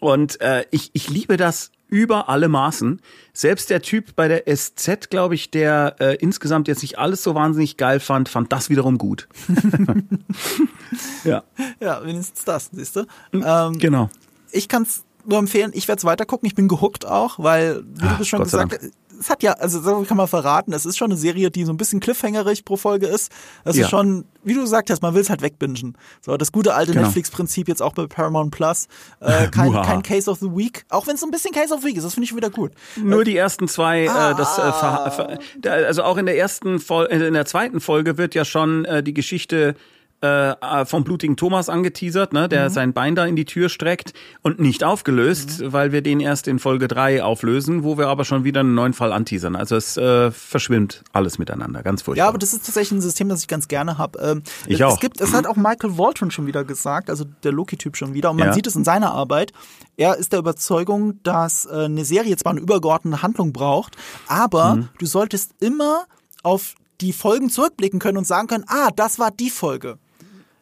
Und 0.00 0.40
äh, 0.40 0.64
ich, 0.70 0.90
ich 0.92 1.08
liebe 1.08 1.36
das 1.36 1.70
über 1.88 2.28
alle 2.28 2.48
Maßen. 2.48 3.00
Selbst 3.32 3.70
der 3.70 3.80
Typ 3.80 4.16
bei 4.16 4.28
der 4.28 4.44
SZ, 4.54 5.08
glaube 5.10 5.34
ich, 5.34 5.50
der 5.50 5.96
äh, 6.00 6.16
insgesamt 6.16 6.68
jetzt 6.68 6.82
nicht 6.82 6.98
alles 6.98 7.22
so 7.22 7.34
wahnsinnig 7.34 7.76
geil 7.76 8.00
fand, 8.00 8.28
fand 8.28 8.52
das 8.52 8.70
wiederum 8.70 8.98
gut. 8.98 9.28
ja. 11.24 11.44
Ja, 11.80 12.04
wenigstens 12.04 12.44
das, 12.44 12.70
siehst 12.72 12.96
du. 12.96 13.06
Hm, 13.32 13.44
ähm, 13.46 13.78
genau. 13.78 14.10
Ich 14.50 14.68
kann 14.68 14.82
es 14.82 15.04
nur 15.26 15.38
empfehlen, 15.38 15.72
ich 15.74 15.88
werde 15.88 15.98
es 15.98 16.04
weitergucken. 16.04 16.46
Ich 16.46 16.54
bin 16.54 16.68
gehuckt 16.68 17.06
auch, 17.06 17.38
weil, 17.38 17.82
wie 17.94 18.06
Ach, 18.06 18.18
du 18.18 18.24
schon 18.24 18.38
Gott 18.38 18.46
gesagt 18.46 18.72
hast, 18.72 18.92
es 19.18 19.30
hat 19.30 19.42
ja, 19.42 19.52
also 19.52 19.80
so 19.80 20.02
kann 20.02 20.16
man 20.16 20.28
verraten, 20.28 20.72
es 20.72 20.86
ist 20.86 20.96
schon 20.96 21.10
eine 21.10 21.18
Serie, 21.18 21.50
die 21.50 21.64
so 21.64 21.72
ein 21.72 21.76
bisschen 21.76 22.00
cliffhangerig 22.00 22.64
pro 22.64 22.76
Folge 22.76 23.06
ist. 23.06 23.30
Das 23.64 23.76
ja. 23.76 23.84
ist 23.84 23.90
schon, 23.90 24.24
wie 24.44 24.54
du 24.54 24.60
gesagt 24.60 24.90
hast, 24.90 25.02
man 25.02 25.14
will 25.14 25.22
es 25.22 25.30
halt 25.30 25.42
wegbingen. 25.42 25.96
So, 26.20 26.36
das 26.36 26.52
gute 26.52 26.74
alte 26.74 26.92
genau. 26.92 27.04
Netflix-Prinzip 27.04 27.68
jetzt 27.68 27.82
auch 27.82 27.94
bei 27.94 28.06
Paramount 28.06 28.50
Plus. 28.50 28.88
Äh, 29.20 29.48
kein, 29.48 29.72
kein 29.72 30.02
Case 30.02 30.30
of 30.30 30.38
the 30.38 30.50
Week, 30.50 30.84
auch 30.88 31.06
wenn 31.06 31.14
es 31.14 31.20
so 31.20 31.26
ein 31.26 31.30
bisschen 31.30 31.52
Case 31.52 31.72
of 31.72 31.80
the 31.80 31.88
Week 31.88 31.96
ist, 31.96 32.04
das 32.04 32.14
finde 32.14 32.26
ich 32.26 32.36
wieder 32.36 32.50
gut. 32.50 32.72
Nur 32.96 33.24
die 33.24 33.36
ersten 33.36 33.68
zwei, 33.68 34.08
ah, 34.10 34.30
äh, 34.30 34.34
das, 34.34 34.58
äh, 34.58 34.72
ver, 34.72 35.38
also 35.86 36.02
auch 36.02 36.16
in 36.16 36.26
der 36.26 36.36
ersten 36.36 36.78
Folge, 36.78 37.14
in 37.14 37.34
der 37.34 37.46
zweiten 37.46 37.80
Folge 37.80 38.18
wird 38.18 38.34
ja 38.34 38.44
schon 38.44 38.84
äh, 38.84 39.02
die 39.02 39.14
Geschichte 39.14 39.74
äh, 40.22 40.52
äh, 40.52 40.86
vom 40.86 41.04
blutigen 41.04 41.36
Thomas 41.36 41.68
angeteasert, 41.68 42.32
ne, 42.32 42.48
der 42.48 42.70
mhm. 42.70 42.72
sein 42.72 42.92
Bein 42.94 43.14
da 43.14 43.26
in 43.26 43.36
die 43.36 43.44
Tür 43.44 43.68
streckt 43.68 44.14
und 44.40 44.58
nicht 44.58 44.82
aufgelöst, 44.82 45.60
mhm. 45.60 45.72
weil 45.74 45.92
wir 45.92 46.00
den 46.00 46.20
erst 46.20 46.48
in 46.48 46.58
Folge 46.58 46.88
3 46.88 47.22
auflösen, 47.22 47.84
wo 47.84 47.98
wir 47.98 48.08
aber 48.08 48.24
schon 48.24 48.42
wieder 48.42 48.60
einen 48.60 48.74
neuen 48.74 48.94
Fall 48.94 49.12
anteasern. 49.12 49.56
Also 49.56 49.76
es 49.76 49.98
äh, 49.98 50.30
verschwimmt 50.30 51.04
alles 51.12 51.38
miteinander, 51.38 51.82
ganz 51.82 52.00
furchtbar. 52.00 52.24
Ja, 52.24 52.28
aber 52.28 52.38
das 52.38 52.54
ist 52.54 52.64
tatsächlich 52.64 52.98
ein 52.98 53.02
System, 53.02 53.28
das 53.28 53.42
ich 53.42 53.48
ganz 53.48 53.68
gerne 53.68 53.98
habe. 53.98 54.18
Ähm, 54.20 54.42
ich 54.66 54.82
auch. 54.82 54.94
Es 54.94 55.00
gibt, 55.00 55.20
es 55.20 55.34
hat 55.34 55.46
auch 55.46 55.56
Michael 55.56 55.98
Walton 55.98 56.30
schon 56.30 56.46
wieder 56.46 56.64
gesagt, 56.64 57.10
also 57.10 57.26
der 57.42 57.52
Loki-Typ 57.52 57.96
schon 57.96 58.14
wieder, 58.14 58.30
und 58.30 58.38
man 58.38 58.48
ja. 58.48 58.54
sieht 58.54 58.66
es 58.66 58.74
in 58.74 58.84
seiner 58.84 59.12
Arbeit. 59.12 59.52
Er 59.98 60.16
ist 60.16 60.32
der 60.32 60.38
Überzeugung, 60.38 61.22
dass 61.24 61.66
äh, 61.66 61.84
eine 61.84 62.06
Serie 62.06 62.36
zwar 62.38 62.52
eine 62.52 62.60
übergeordnete 62.60 63.22
Handlung 63.22 63.52
braucht, 63.52 63.96
aber 64.28 64.76
mhm. 64.76 64.88
du 64.98 65.04
solltest 65.04 65.52
immer 65.60 66.06
auf 66.42 66.74
die 67.02 67.12
Folgen 67.12 67.50
zurückblicken 67.50 68.00
können 68.00 68.16
und 68.16 68.26
sagen 68.26 68.48
können, 68.48 68.64
ah, 68.68 68.90
das 68.96 69.18
war 69.18 69.30
die 69.30 69.50
Folge. 69.50 69.98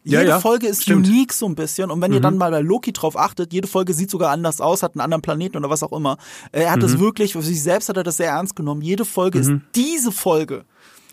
Jede 0.05 0.23
ja, 0.23 0.29
ja. 0.29 0.41
Folge 0.41 0.67
ist 0.67 0.83
Stimmt. 0.83 1.09
unique 1.09 1.33
so 1.33 1.47
ein 1.47 1.55
bisschen. 1.55 1.91
Und 1.91 2.01
wenn 2.03 2.11
mhm. 2.11 2.17
ihr 2.17 2.21
dann 2.21 2.37
mal 2.37 2.51
bei 2.51 2.61
Loki 2.61 2.93
drauf 2.93 3.17
achtet, 3.17 3.55
jede 3.55 3.67
Folge 3.67 3.95
sieht 3.95 4.11
sogar 4.11 4.31
anders 4.31 4.61
aus, 4.61 4.83
hat 4.83 4.95
einen 4.95 5.01
anderen 5.01 5.23
Planeten 5.23 5.57
oder 5.57 5.71
was 5.71 5.83
auch 5.83 5.93
immer. 5.93 6.19
Er 6.53 6.71
hat 6.71 6.77
mhm. 6.77 6.83
das 6.83 6.99
wirklich, 6.99 7.33
für 7.33 7.43
sich 7.43 7.63
selbst 7.63 7.89
hat 7.89 7.97
er 7.97 8.03
das 8.03 8.19
sehr 8.19 8.29
ernst 8.29 8.55
genommen. 8.55 8.83
Jede 8.83 9.07
Folge 9.07 9.39
mhm. 9.39 9.45
ist 9.45 9.63
diese 9.75 10.13
Folge. 10.13 10.65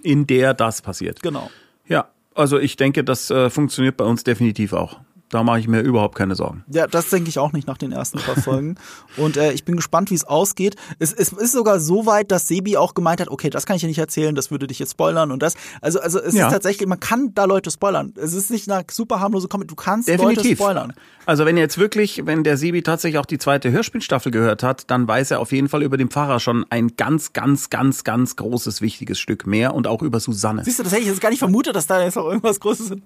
In 0.04 0.28
der 0.28 0.54
das 0.54 0.82
passiert. 0.82 1.22
Genau. 1.22 1.50
Ja, 1.88 2.10
also 2.36 2.60
ich 2.60 2.76
denke, 2.76 3.06
das 3.06 3.30
äh, 3.30 3.50
funktioniert 3.50 3.96
bei 3.96 4.04
uns 4.04 4.26
definitiv 4.26 4.74
auch. 4.74 5.00
Da 5.32 5.43
mache 5.43 5.59
ich 5.59 5.67
mir 5.67 5.79
überhaupt 5.79 6.15
keine 6.15 6.36
Sorgen. 6.36 6.63
Ja, 6.67 6.88
das 6.88 7.09
denke 7.09 7.29
ich 7.29 7.39
auch 7.39 7.53
nicht 7.53 7.65
nach 7.65 7.77
den 7.77 7.93
ersten 7.93 8.19
paar 8.19 8.36
Folgen. 8.36 8.75
Und 9.17 9.38
äh, 9.38 9.53
ich 9.53 9.63
bin 9.63 9.77
gespannt, 9.77 10.11
wie 10.11 10.15
es 10.15 10.25
ausgeht. 10.25 10.75
Es, 10.99 11.13
es 11.13 11.32
ist 11.32 11.53
sogar 11.53 11.79
so 11.79 12.05
weit, 12.05 12.32
dass 12.32 12.49
Sebi 12.49 12.75
auch 12.75 12.93
gemeint 12.93 13.21
hat, 13.21 13.29
okay, 13.29 13.49
das 13.49 13.65
kann 13.65 13.77
ich 13.77 13.82
ja 13.82 13.88
nicht 13.88 13.97
erzählen, 13.97 14.36
das 14.36 14.51
würde 14.51 14.67
dich 14.67 14.79
jetzt 14.79 14.91
spoilern 14.91 15.32
und 15.32 15.41
das. 15.41 15.55
Also, 15.79 16.01
also 16.01 16.19
es 16.19 16.36
ja. 16.36 16.47
ist 16.47 16.53
tatsächlich, 16.53 16.88
man 16.88 16.99
kann 16.99 17.34
da 17.34 17.45
Leute 17.45 17.71
spoilern. 17.71 18.13
Es 18.17 18.34
ist 18.34 18.51
nicht 18.51 18.69
eine 18.69 18.84
super 18.91 19.21
harmlose 19.21 19.47
Comedy, 19.47 19.67
du 19.67 19.75
kannst 19.75 20.09
Definitiv. 20.09 20.43
Leute 20.43 20.55
spoilern. 20.55 20.93
Also 21.25 21.45
wenn 21.45 21.55
jetzt 21.55 21.77
wirklich, 21.77 22.25
wenn 22.25 22.43
der 22.43 22.57
Sebi 22.57 22.82
tatsächlich 22.82 23.19
auch 23.19 23.25
die 23.25 23.38
zweite 23.38 23.71
Hörspielstaffel 23.71 24.32
gehört 24.32 24.63
hat, 24.63 24.89
dann 24.89 25.07
weiß 25.07 25.32
er 25.32 25.39
auf 25.39 25.51
jeden 25.51 25.69
Fall 25.69 25.84
über 25.84 25.95
den 25.95 26.09
Pfarrer 26.09 26.39
schon 26.39 26.65
ein 26.69 26.97
ganz, 26.97 27.32
ganz, 27.32 27.69
ganz, 27.69 28.03
ganz 28.03 28.36
großes, 28.36 28.82
wichtiges 28.82 29.19
Stück 29.19 29.47
mehr 29.47 29.73
und 29.73 29.88
auch 29.88 30.01
über 30.01 30.19
Susanne. 30.19 30.65
Siehst 30.65 30.79
du, 30.79 30.84
das 30.84 30.91
hätte 30.91 31.03
ich 31.03 31.07
jetzt 31.07 31.21
gar 31.21 31.29
nicht 31.29 31.39
vermutet, 31.39 31.75
dass 31.75 31.88
da 31.88 32.03
jetzt 32.03 32.15
noch 32.15 32.25
irgendwas 32.25 32.59
Großes 32.59 32.91
ist. 32.91 33.01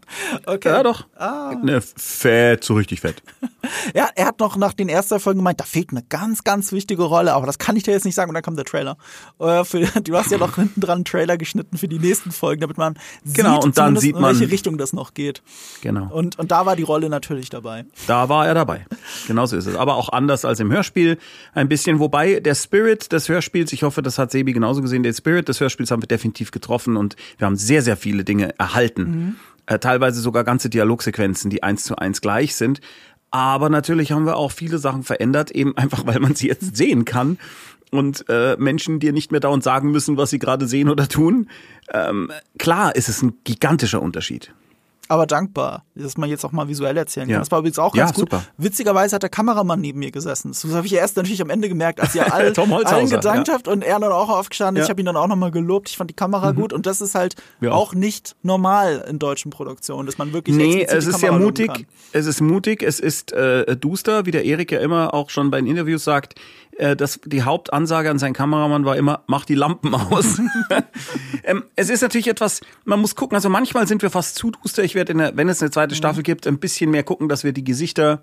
Okay. 0.45 0.69
Ja, 0.69 0.81
doch. 0.81 1.05
Ah. 1.17 1.53
Ne, 1.61 1.81
fett, 2.15 2.63
so 2.63 2.73
richtig 2.75 3.01
fett. 3.01 3.21
ja, 3.95 4.09
er 4.15 4.27
hat 4.27 4.39
noch 4.39 4.57
nach 4.57 4.73
den 4.73 4.89
ersten 4.89 5.19
Folgen 5.19 5.39
gemeint, 5.39 5.59
da 5.59 5.63
fehlt 5.63 5.91
eine 5.91 6.03
ganz, 6.03 6.43
ganz 6.43 6.71
wichtige 6.71 7.03
Rolle, 7.03 7.33
aber 7.33 7.45
das 7.45 7.57
kann 7.57 7.75
ich 7.75 7.83
dir 7.83 7.91
jetzt 7.91 8.05
nicht 8.05 8.15
sagen. 8.15 8.29
Und 8.29 8.35
dann 8.35 8.43
kommt 8.43 8.57
der 8.57 8.65
Trailer. 8.65 8.97
Äh, 9.39 9.63
für, 9.63 9.79
du 10.03 10.15
hast 10.15 10.31
ja 10.31 10.37
noch 10.37 10.55
hinten 10.55 10.81
dran 10.81 10.95
einen 10.95 11.05
Trailer 11.05 11.37
geschnitten 11.37 11.77
für 11.77 11.87
die 11.87 11.99
nächsten 11.99 12.31
Folgen, 12.31 12.61
damit 12.61 12.77
man 12.77 12.95
genau, 13.23 13.55
sieht, 13.55 13.63
und 13.63 13.77
dann 13.77 13.97
sieht 13.97 14.15
man, 14.15 14.33
in 14.33 14.39
welche 14.39 14.51
Richtung 14.51 14.77
das 14.77 14.93
noch 14.93 15.13
geht. 15.13 15.41
Genau. 15.81 16.11
Und, 16.11 16.39
und 16.39 16.51
da 16.51 16.65
war 16.65 16.75
die 16.75 16.83
Rolle 16.83 17.09
natürlich 17.09 17.49
dabei. 17.49 17.85
Da 18.07 18.29
war 18.29 18.47
er 18.47 18.53
dabei. 18.53 18.85
Genauso 19.27 19.57
ist 19.57 19.65
es. 19.65 19.75
Aber 19.75 19.95
auch 19.95 20.09
anders 20.09 20.45
als 20.45 20.59
im 20.59 20.71
Hörspiel 20.71 21.17
ein 21.53 21.67
bisschen. 21.67 21.99
Wobei 21.99 22.39
der 22.39 22.55
Spirit 22.55 23.11
des 23.11 23.29
Hörspiels, 23.29 23.73
ich 23.73 23.83
hoffe, 23.83 24.01
das 24.01 24.17
hat 24.17 24.31
Sebi 24.31 24.53
genauso 24.53 24.81
gesehen, 24.81 25.03
der 25.03 25.13
Spirit 25.13 25.49
des 25.49 25.59
Hörspiels 25.59 25.91
haben 25.91 26.01
wir 26.01 26.07
definitiv 26.07 26.51
getroffen 26.51 26.97
und 26.97 27.15
wir 27.37 27.45
haben 27.45 27.55
sehr, 27.55 27.81
sehr 27.81 27.97
viele 27.97 28.23
Dinge 28.23 28.57
erhalten. 28.57 29.03
Mhm. 29.03 29.35
Äh, 29.67 29.79
teilweise 29.79 30.21
sogar 30.21 30.43
ganze 30.43 30.69
Dialogsequenzen, 30.69 31.49
die 31.49 31.63
eins 31.63 31.83
zu 31.83 31.95
eins 31.97 32.21
gleich 32.21 32.55
sind. 32.55 32.81
Aber 33.31 33.69
natürlich 33.69 34.11
haben 34.11 34.25
wir 34.25 34.37
auch 34.37 34.51
viele 34.51 34.77
Sachen 34.77 35.03
verändert, 35.03 35.51
eben 35.51 35.75
einfach, 35.77 36.05
weil 36.05 36.19
man 36.19 36.35
sie 36.35 36.47
jetzt 36.47 36.75
sehen 36.75 37.05
kann 37.05 37.37
und 37.91 38.25
äh, 38.29 38.55
Menschen 38.57 38.99
dir 38.99 39.13
nicht 39.13 39.31
mehr 39.31 39.41
dauernd 39.41 39.63
sagen 39.63 39.91
müssen, 39.91 40.17
was 40.17 40.29
sie 40.29 40.39
gerade 40.39 40.67
sehen 40.67 40.89
oder 40.89 41.07
tun. 41.07 41.49
Ähm, 41.93 42.31
klar 42.57 42.95
ist 42.95 43.09
es 43.09 43.21
ein 43.21 43.33
gigantischer 43.43 44.01
Unterschied 44.01 44.53
aber 45.07 45.27
dankbar, 45.27 45.83
dass 45.93 46.17
man 46.17 46.29
jetzt 46.29 46.43
auch 46.45 46.51
mal 46.51 46.67
visuell 46.67 46.97
erzählen 46.97 47.27
kann. 47.27 47.33
Ja. 47.33 47.39
Das 47.39 47.51
war 47.51 47.59
übrigens 47.59 47.79
auch 47.79 47.93
ganz 47.93 48.11
ja, 48.11 48.15
gut. 48.15 48.31
Super. 48.31 48.43
Witzigerweise 48.57 49.15
hat 49.15 49.23
der 49.23 49.29
Kameramann 49.29 49.79
neben 49.79 49.99
mir 49.99 50.11
gesessen. 50.11 50.49
Das 50.49 50.65
habe 50.73 50.87
ich 50.87 50.93
erst 50.93 51.17
natürlich 51.17 51.41
am 51.41 51.49
Ende 51.49 51.69
gemerkt, 51.69 52.01
als 52.01 52.15
ihr 52.15 52.25
all, 52.33 52.53
allen 52.53 53.09
gedankt 53.09 53.47
ja. 53.47 53.53
habt 53.53 53.67
und 53.67 53.83
er 53.83 53.99
dann 53.99 54.11
auch 54.11 54.29
aufgestanden 54.29 54.81
ist. 54.81 54.87
Ich 54.87 54.89
habe 54.89 55.01
ihn 55.01 55.05
dann 55.05 55.17
auch 55.17 55.27
nochmal 55.27 55.51
gelobt. 55.51 55.89
Ich 55.89 55.97
fand 55.97 56.09
die 56.09 56.15
Kamera 56.15 56.51
mhm. 56.51 56.55
gut 56.55 56.73
und 56.73 56.85
das 56.85 57.01
ist 57.01 57.15
halt 57.15 57.35
auch 57.69 57.93
nicht 57.93 58.35
normal 58.41 59.05
in 59.07 59.19
deutschen 59.19 59.51
Produktionen, 59.51 60.05
dass 60.05 60.17
man 60.17 60.33
wirklich 60.33 60.55
Nee, 60.55 60.83
es 60.83 61.05
ist 61.05 61.21
ja 61.21 61.31
mutig. 61.31 61.87
Es 62.11 62.25
ist 62.25 62.41
mutig, 62.41 62.81
es 62.81 62.99
ist 62.99 63.31
äh, 63.33 63.75
duster, 63.77 64.25
wie 64.25 64.31
der 64.31 64.45
Erik 64.45 64.71
ja 64.71 64.79
immer 64.79 65.13
auch 65.13 65.29
schon 65.29 65.51
bei 65.51 65.59
den 65.59 65.67
Interviews 65.67 66.03
sagt 66.03 66.35
äh, 66.77 66.95
das, 66.95 67.19
die 67.25 67.43
Hauptansage 67.43 68.09
an 68.09 68.19
seinen 68.19 68.33
Kameramann 68.33 68.85
war 68.85 68.97
immer, 68.97 69.23
mach 69.27 69.45
die 69.45 69.55
Lampen 69.55 69.93
aus. 69.93 70.39
ähm, 71.43 71.63
es 71.75 71.89
ist 71.89 72.01
natürlich 72.01 72.27
etwas, 72.27 72.61
man 72.83 72.99
muss 72.99 73.15
gucken, 73.15 73.35
also 73.35 73.49
manchmal 73.49 73.87
sind 73.87 74.01
wir 74.01 74.09
fast 74.09 74.35
zu 74.35 74.51
duster. 74.51 74.83
Ich 74.83 74.95
werde, 74.95 75.13
der, 75.13 75.37
wenn 75.37 75.49
es 75.49 75.61
eine 75.61 75.71
zweite 75.71 75.95
mhm. 75.95 75.97
Staffel 75.97 76.23
gibt, 76.23 76.47
ein 76.47 76.59
bisschen 76.59 76.91
mehr 76.91 77.03
gucken, 77.03 77.29
dass 77.29 77.43
wir 77.43 77.53
die 77.53 77.63
Gesichter 77.63 78.21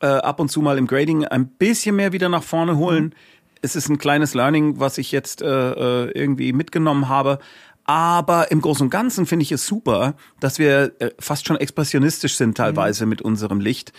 äh, 0.00 0.06
ab 0.06 0.40
und 0.40 0.50
zu 0.50 0.60
mal 0.60 0.78
im 0.78 0.86
Grading 0.86 1.24
ein 1.24 1.48
bisschen 1.48 1.96
mehr 1.96 2.12
wieder 2.12 2.28
nach 2.28 2.42
vorne 2.42 2.76
holen. 2.76 3.04
Mhm. 3.04 3.12
Es 3.62 3.76
ist 3.76 3.88
ein 3.88 3.98
kleines 3.98 4.34
Learning, 4.34 4.78
was 4.78 4.98
ich 4.98 5.12
jetzt 5.12 5.42
äh, 5.42 5.46
äh 5.46 6.10
irgendwie 6.10 6.52
mitgenommen 6.52 7.08
habe. 7.08 7.38
Aber 7.84 8.50
im 8.50 8.60
Großen 8.60 8.84
und 8.84 8.90
Ganzen 8.90 9.26
finde 9.26 9.44
ich 9.44 9.52
es 9.52 9.64
super, 9.64 10.16
dass 10.40 10.58
wir 10.58 10.92
äh, 10.98 11.10
fast 11.20 11.46
schon 11.46 11.56
expressionistisch 11.56 12.34
sind 12.34 12.56
teilweise 12.56 13.06
mhm. 13.06 13.10
mit 13.10 13.22
unserem 13.22 13.60
Licht 13.60 13.92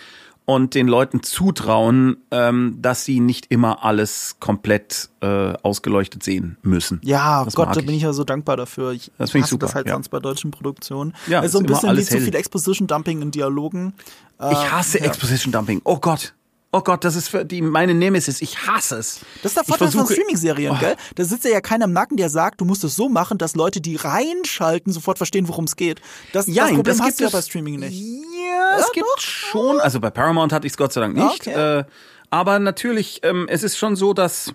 und 0.48 0.74
den 0.74 0.88
Leuten 0.88 1.22
zutrauen, 1.22 2.16
ähm, 2.30 2.78
dass 2.80 3.04
sie 3.04 3.20
nicht 3.20 3.50
immer 3.50 3.84
alles 3.84 4.36
komplett 4.40 5.10
äh, 5.20 5.52
ausgeleuchtet 5.62 6.22
sehen 6.22 6.56
müssen. 6.62 7.02
Ja, 7.04 7.44
Das 7.44 7.54
Gott, 7.54 7.76
da 7.76 7.82
bin 7.82 7.90
ich 7.90 8.00
ja 8.00 8.14
so 8.14 8.24
dankbar 8.24 8.56
dafür. 8.56 8.92
Ich 8.92 9.12
Das 9.18 9.32
finde 9.32 9.44
ich 9.44 9.50
super, 9.50 9.66
das 9.66 9.74
halt 9.74 9.88
ja. 9.88 9.92
sonst 9.92 10.08
bei 10.08 10.20
deutschen 10.20 10.50
Produktionen. 10.50 11.14
Ja, 11.26 11.40
also 11.40 11.58
ein 11.58 11.66
bisschen 11.66 11.94
wie 11.94 12.02
zu 12.02 12.18
viel 12.18 12.34
Exposition-Dumping 12.34 13.20
in 13.20 13.30
Dialogen. 13.30 13.92
Ich 14.38 14.72
hasse 14.72 14.96
Ähm, 14.96 15.04
ja. 15.04 15.10
Exposition 15.10 15.52
Dumping. 15.52 15.82
Oh 15.84 15.98
Gott. 15.98 16.32
Oh 16.70 16.82
Gott, 16.82 17.02
das 17.02 17.16
ist 17.16 17.28
für 17.28 17.46
die 17.46 17.62
meine 17.62 17.94
Nemesis. 17.94 18.42
Ich 18.42 18.66
hasse 18.66 18.96
es. 18.96 19.20
Das 19.42 19.52
ist 19.52 19.56
der 19.56 19.64
Vorteil 19.64 19.90
von 19.90 20.06
Streaming-Serien, 20.06 20.74
Oh. 20.76 20.78
gell? 20.78 20.96
Da 21.14 21.24
sitzt 21.24 21.44
ja 21.46 21.62
keiner 21.62 21.86
im 21.86 21.94
Nacken, 21.94 22.18
der 22.18 22.28
sagt, 22.28 22.60
du 22.60 22.66
musst 22.66 22.84
es 22.84 22.94
so 22.94 23.08
machen, 23.08 23.38
dass 23.38 23.54
Leute, 23.56 23.80
die 23.80 23.96
reinschalten, 23.96 24.92
sofort 24.92 25.16
verstehen, 25.16 25.48
worum 25.48 25.64
es 25.64 25.76
geht. 25.76 26.02
Das, 26.34 26.44
das 26.44 26.70
Problem 26.72 27.00
hast 27.00 27.20
du 27.20 27.24
ja 27.24 27.30
bei 27.30 27.40
Streaming 27.40 27.78
nicht. 27.80 27.98
Ja, 27.98 28.76
es 28.80 28.92
gibt 28.92 29.06
schon. 29.18 29.80
Also 29.80 29.98
bei 29.98 30.10
Paramount 30.10 30.52
hatte 30.52 30.66
ich 30.66 30.74
es 30.74 30.76
Gott 30.76 30.92
sei 30.92 31.00
Dank 31.00 31.14
nicht. 31.16 31.46
Okay. 31.46 31.78
Äh, 31.78 31.84
aber 32.28 32.58
natürlich, 32.58 33.20
ähm, 33.22 33.46
es 33.48 33.62
ist 33.62 33.78
schon 33.78 33.96
so, 33.96 34.12
dass 34.12 34.52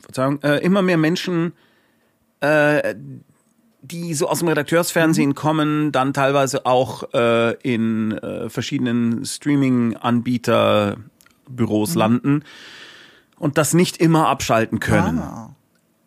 Verzeihung, 0.00 0.42
äh, 0.42 0.58
immer 0.58 0.82
mehr 0.82 0.98
Menschen, 0.98 1.54
äh, 2.40 2.94
die 3.86 4.14
so 4.14 4.28
aus 4.28 4.38
dem 4.40 4.48
Redakteursfernsehen 4.48 5.34
kommen, 5.34 5.92
dann 5.92 6.12
teilweise 6.12 6.66
auch 6.66 7.14
äh, 7.14 7.52
in 7.62 8.12
äh, 8.12 8.48
verschiedenen 8.48 9.24
Streaming-Anbieter-Büros 9.24 11.94
landen 11.94 12.42
und 13.38 13.58
das 13.58 13.74
nicht 13.74 13.98
immer 13.98 14.28
abschalten 14.28 14.80
können. 14.80 15.18
Ah. 15.18 15.50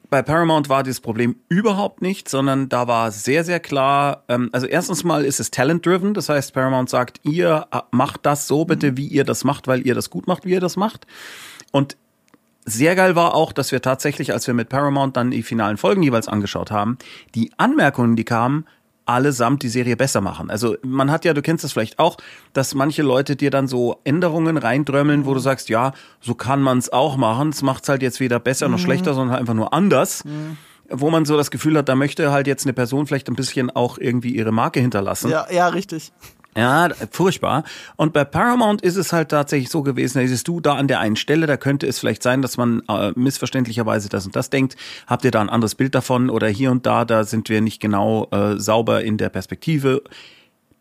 Bei 0.10 0.24
Paramount 0.24 0.70
war 0.70 0.82
dieses 0.82 1.02
Problem 1.02 1.36
überhaupt 1.50 2.02
nicht, 2.02 2.30
sondern 2.30 2.68
da 2.68 2.88
war 2.88 3.12
sehr, 3.12 3.44
sehr 3.44 3.60
klar, 3.60 4.24
ähm, 4.28 4.50
also 4.52 4.66
erstens 4.66 5.04
mal 5.04 5.24
ist 5.24 5.40
es 5.40 5.52
talent-driven, 5.52 6.16
das 6.16 6.30
heißt 6.30 6.52
Paramount 6.54 6.90
sagt, 6.90 7.20
ihr 7.24 7.68
äh, 7.72 7.82
macht 7.92 8.26
das 8.26 8.48
so 8.48 8.66
bitte, 8.66 8.98
wie 8.98 9.08
ihr 9.08 9.24
das 9.24 9.44
macht, 9.44 9.68
weil 9.68 9.86
ihr 9.86 9.94
das 9.94 10.10
gut 10.10 10.26
macht, 10.26 10.46
wie 10.46 10.54
ihr 10.54 10.62
das 10.62 10.78
macht. 10.78 11.06
Und 11.72 11.96
sehr 12.70 12.96
geil 12.96 13.16
war 13.16 13.36
auch, 13.36 13.52
dass 13.52 13.72
wir 13.72 13.82
tatsächlich, 13.82 14.34
als 14.34 14.48
wir 14.48 14.54
mit 14.54 14.70
Paramount 14.70 15.18
dann 15.18 15.32
die 15.32 15.44
finalen 15.44 15.78
Folgen 15.78 16.04
jeweils 16.04 16.28
angeschaut 16.28 16.72
haben, 16.72 16.98
die 17.36 17.52
Anmerkungen, 17.58 18.16
die 18.16 18.24
kamen, 18.26 18.66
allesamt 19.10 19.64
die 19.64 19.70
Serie 19.70 19.98
besser 19.98 20.22
machen. 20.22 20.52
Also 20.52 20.78
man 20.84 21.10
hat 21.10 21.26
ja, 21.26 21.34
du 21.34 21.42
kennst 21.42 21.64
das 21.64 21.72
vielleicht 21.72 21.98
auch, 21.98 22.18
dass 22.54 22.76
manche 22.76 23.02
Leute 23.02 23.36
dir 23.36 23.50
dann 23.50 23.68
so 23.68 24.00
Änderungen 24.04 24.56
reindrömmeln, 24.56 25.26
wo 25.26 25.34
du 25.34 25.40
sagst, 25.40 25.68
ja, 25.70 25.94
so 26.22 26.36
kann 26.36 26.62
man 26.62 26.78
es 26.78 26.94
auch 26.94 27.18
machen. 27.18 27.50
Es 27.50 27.64
macht 27.64 27.90
halt 27.90 28.04
jetzt 28.04 28.20
weder 28.20 28.40
besser 28.40 28.70
noch 28.70 28.78
schlechter, 28.78 29.16
sondern 29.16 29.32
halt 29.32 29.42
einfach 29.42 29.56
nur 29.56 29.74
anders. 29.74 30.24
Wo 30.92 31.10
man 31.10 31.26
so 31.26 31.38
das 31.38 31.52
Gefühl 31.52 31.78
hat, 31.78 31.90
da 31.90 31.96
möchte 31.96 32.32
halt 32.32 32.48
jetzt 32.48 32.66
eine 32.66 32.74
Person 32.74 33.08
vielleicht 33.08 33.30
ein 33.30 33.36
bisschen 33.36 33.70
auch 33.72 33.98
irgendwie 33.98 34.36
ihre 34.36 34.52
Marke 34.52 34.80
hinterlassen. 34.80 35.30
Ja, 35.30 35.48
ja, 35.52 35.68
richtig. 35.68 36.12
Ja, 36.58 36.90
furchtbar. 37.12 37.64
Und 37.96 38.12
bei 38.12 38.26
Paramount 38.26 38.82
ist 38.82 38.96
es 38.96 39.14
halt 39.14 39.30
tatsächlich 39.30 39.70
so 39.70 39.84
gewesen, 39.84 40.20
da 40.20 40.28
siehst 40.28 40.48
du 40.48 40.60
da 40.60 40.76
an 40.76 40.88
der 40.88 41.00
einen 41.00 41.16
Stelle, 41.16 41.46
da 41.46 41.58
könnte 41.58 41.86
es 41.88 42.00
vielleicht 42.00 42.24
sein, 42.24 42.42
dass 42.42 42.58
man 42.58 42.82
äh, 42.90 43.12
missverständlicherweise 43.16 44.10
das 44.10 44.26
und 44.26 44.36
das 44.36 44.50
denkt. 44.50 44.76
Habt 45.08 45.24
ihr 45.26 45.32
da 45.32 45.42
ein 45.42 45.50
anderes 45.50 45.76
Bild 45.76 45.94
davon? 45.94 46.30
Oder 46.30 46.48
hier 46.48 46.72
und 46.72 46.86
da, 46.86 47.06
da 47.06 47.24
sind 47.24 47.50
wir 47.50 47.62
nicht 47.62 47.80
genau 47.80 48.28
äh, 48.32 48.58
sauber 48.58 49.04
in 49.04 49.18
der 49.18 49.30
Perspektive. 49.30 50.02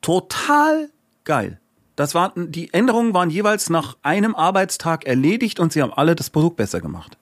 Total 0.00 0.88
geil. 1.24 1.60
Das 1.96 2.14
waren, 2.14 2.50
die 2.50 2.72
Änderungen 2.72 3.12
waren 3.12 3.28
jeweils 3.28 3.70
nach 3.70 3.96
einem 4.02 4.34
Arbeitstag 4.34 5.04
erledigt 5.04 5.60
und 5.60 5.72
sie 5.72 5.82
haben 5.82 5.92
alle 5.92 6.14
das 6.14 6.30
Produkt 6.30 6.56
besser 6.56 6.80
gemacht. 6.80 7.18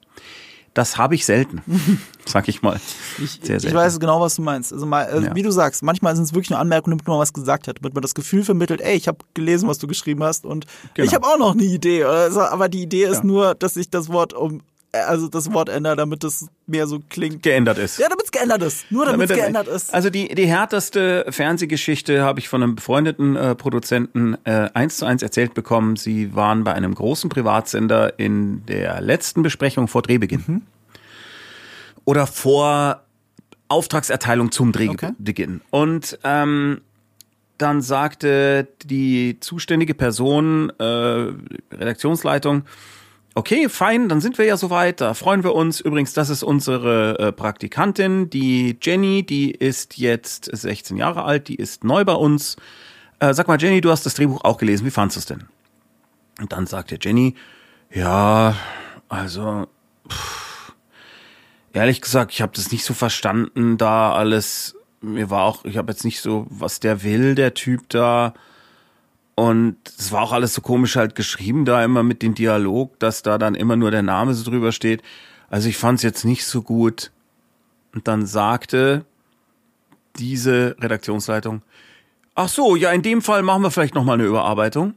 Das 0.77 0.95
habe 0.95 1.15
ich 1.15 1.25
selten, 1.25 1.63
sag 2.27 2.47
ich 2.47 2.61
mal. 2.61 2.79
Ich, 3.17 3.39
Sehr 3.41 3.57
ich 3.57 3.73
weiß 3.73 3.99
genau, 3.99 4.21
was 4.21 4.35
du 4.35 4.43
meinst. 4.43 4.71
Also 4.71 4.85
mal, 4.85 5.05
äh, 5.05 5.23
Ja. 5.25 5.35
wie 5.35 5.41
du 5.41 5.49
sagst, 5.49 5.81
manchmal 5.81 6.15
sind 6.15 6.25
es 6.25 6.33
wirklich 6.33 6.51
nur 6.51 6.59
Anmerkungen, 6.59 6.97
damit 6.99 7.07
man 7.07 7.17
was 7.17 7.33
gesagt 7.33 7.67
hat, 7.67 7.77
damit 7.79 7.95
man 7.95 8.03
das 8.03 8.13
Gefühl 8.13 8.43
vermittelt, 8.43 8.81
ey, 8.81 8.95
ich 8.95 9.07
habe 9.07 9.17
gelesen, 9.33 9.67
was 9.67 9.79
du 9.79 9.87
geschrieben 9.87 10.21
hast 10.21 10.45
und 10.45 10.67
Genau. 10.93 11.07
ich 11.07 11.15
habe 11.15 11.25
auch 11.25 11.39
noch 11.39 11.53
eine 11.53 11.63
Idee. 11.63 12.03
Also, 12.03 12.41
aber 12.41 12.69
die 12.69 12.83
Idee 12.83 13.05
ist 13.05 13.17
Ja. 13.17 13.23
nur, 13.23 13.55
dass 13.55 13.75
ich 13.75 13.89
das 13.89 14.09
Wort 14.09 14.33
um, 14.33 14.61
also 14.91 15.27
das 15.27 15.51
Wort 15.53 15.69
ändere, 15.69 15.95
damit 15.95 16.23
es 16.23 16.47
mehr 16.65 16.87
so 16.87 16.99
klingt. 17.09 17.43
Geändert 17.43 17.77
ist. 17.77 17.99
Ja, 17.99 18.07
damit 18.09 18.25
es 18.25 18.31
geändert 18.31 18.61
ist. 18.63 18.91
Nur 18.91 19.05
damit 19.05 19.29
es 19.29 19.35
geändert 19.35 19.67
ist. 19.67 19.93
Also 19.93 20.09
die, 20.09 20.33
die 20.33 20.47
härteste 20.47 21.25
Fernsehgeschichte 21.29 22.23
habe 22.23 22.39
ich 22.39 22.49
von 22.49 22.63
einem 22.63 22.75
befreundeten 22.75 23.35
äh, 23.35 23.55
Produzenten 23.55 24.37
äh, 24.45 24.69
eins 24.73 24.97
zu 24.97 25.05
eins 25.05 25.21
erzählt 25.21 25.53
bekommen. 25.53 25.95
Sie 25.95 26.35
waren 26.35 26.63
bei 26.63 26.73
einem 26.73 26.95
großen 26.95 27.29
Privatsender 27.29 28.17
in 28.19 28.65
der 28.65 29.01
letzten 29.01 29.43
Besprechung 29.43 29.87
vor 29.87 30.01
Drehbeginn. 30.01 30.43
Mhm. 30.47 30.61
Oder 32.05 32.25
vor 32.25 33.03
Auftragserteilung 33.67 34.51
zum 34.51 34.71
Drehbeginn. 34.71 35.61
Und 35.69 36.17
ähm, 36.23 36.81
dann 37.57 37.81
sagte 37.81 38.67
die 38.85 39.39
zuständige 39.39 39.93
Person, 39.93 40.71
äh, 40.79 40.83
Redaktionsleitung, 41.73 42.63
Okay, 43.37 43.69
fein, 43.69 44.09
dann 44.09 44.19
sind 44.19 44.39
wir 44.39 44.45
ja 44.45 44.57
soweit. 44.57 44.99
Da 44.99 45.13
freuen 45.13 45.43
wir 45.43 45.53
uns. 45.53 45.79
Übrigens, 45.79 46.11
das 46.11 46.31
ist 46.31 46.41
unsere 46.41 47.19
äh, 47.19 47.31
Praktikantin, 47.31 48.31
die 48.31 48.79
Jenny, 48.81 49.23
die 49.23 49.51
ist 49.51 49.99
jetzt 49.99 50.49
16 50.51 50.97
Jahre 50.97 51.23
alt, 51.23 51.47
die 51.47 51.53
ist 51.53 51.83
neu 51.83 52.03
bei 52.03 52.15
uns. 52.15 52.55
Äh, 53.19 53.35
sag 53.35 53.47
mal, 53.47 53.61
Jenny, 53.61 53.79
du 53.79 53.91
hast 53.91 54.07
das 54.07 54.15
Drehbuch 54.15 54.43
auch 54.43 54.57
gelesen. 54.57 54.87
Wie 54.87 54.89
fandst 54.89 55.17
du 55.17 55.19
es 55.19 55.27
denn? 55.27 55.43
Und 56.41 56.51
dann 56.51 56.65
sagte 56.65 56.97
Jenny, 56.99 57.35
ja, 57.93 58.55
also 59.07 59.67
pff, 60.09 60.73
ehrlich 61.73 62.01
gesagt, 62.01 62.31
ich 62.31 62.41
habe 62.41 62.53
das 62.55 62.71
nicht 62.71 62.85
so 62.85 62.95
verstanden, 62.95 63.77
da 63.77 64.13
alles. 64.13 64.75
Mir 64.99 65.29
war 65.29 65.43
auch, 65.43 65.63
ich 65.63 65.77
habe 65.77 65.91
jetzt 65.91 66.05
nicht 66.05 66.21
so, 66.21 66.47
was 66.49 66.79
der 66.79 67.03
will, 67.03 67.35
der 67.35 67.53
Typ 67.53 67.87
da. 67.89 68.33
Und 69.39 69.77
es 69.85 70.11
war 70.11 70.23
auch 70.23 70.31
alles 70.31 70.55
so 70.55 70.61
komisch 70.61 70.95
halt 70.95 71.13
geschrieben 71.13 71.63
da 71.63 71.85
immer 71.85 72.01
mit 72.01 72.23
dem 72.23 72.33
Dialog, 72.33 72.97
dass 72.97 73.21
da 73.21 73.37
dann 73.37 73.53
immer 73.53 73.75
nur 73.75 73.91
der 73.91 74.01
Name 74.01 74.33
so 74.33 74.49
drüber 74.49 74.71
steht. 74.71 75.03
Also 75.47 75.69
ich 75.69 75.77
fand 75.77 75.99
es 75.99 76.03
jetzt 76.03 76.25
nicht 76.25 76.43
so 76.43 76.63
gut. 76.63 77.11
Und 77.93 78.07
dann 78.07 78.25
sagte 78.25 79.05
diese 80.15 80.75
Redaktionsleitung, 80.79 81.61
ach 82.33 82.49
so, 82.49 82.75
ja, 82.75 82.91
in 82.91 83.03
dem 83.03 83.21
Fall 83.21 83.43
machen 83.43 83.61
wir 83.61 83.69
vielleicht 83.69 83.93
nochmal 83.93 84.15
eine 84.15 84.25
Überarbeitung. 84.25 84.95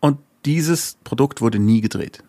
Und 0.00 0.18
dieses 0.46 0.96
Produkt 1.04 1.42
wurde 1.42 1.58
nie 1.58 1.82
gedreht. 1.82 2.24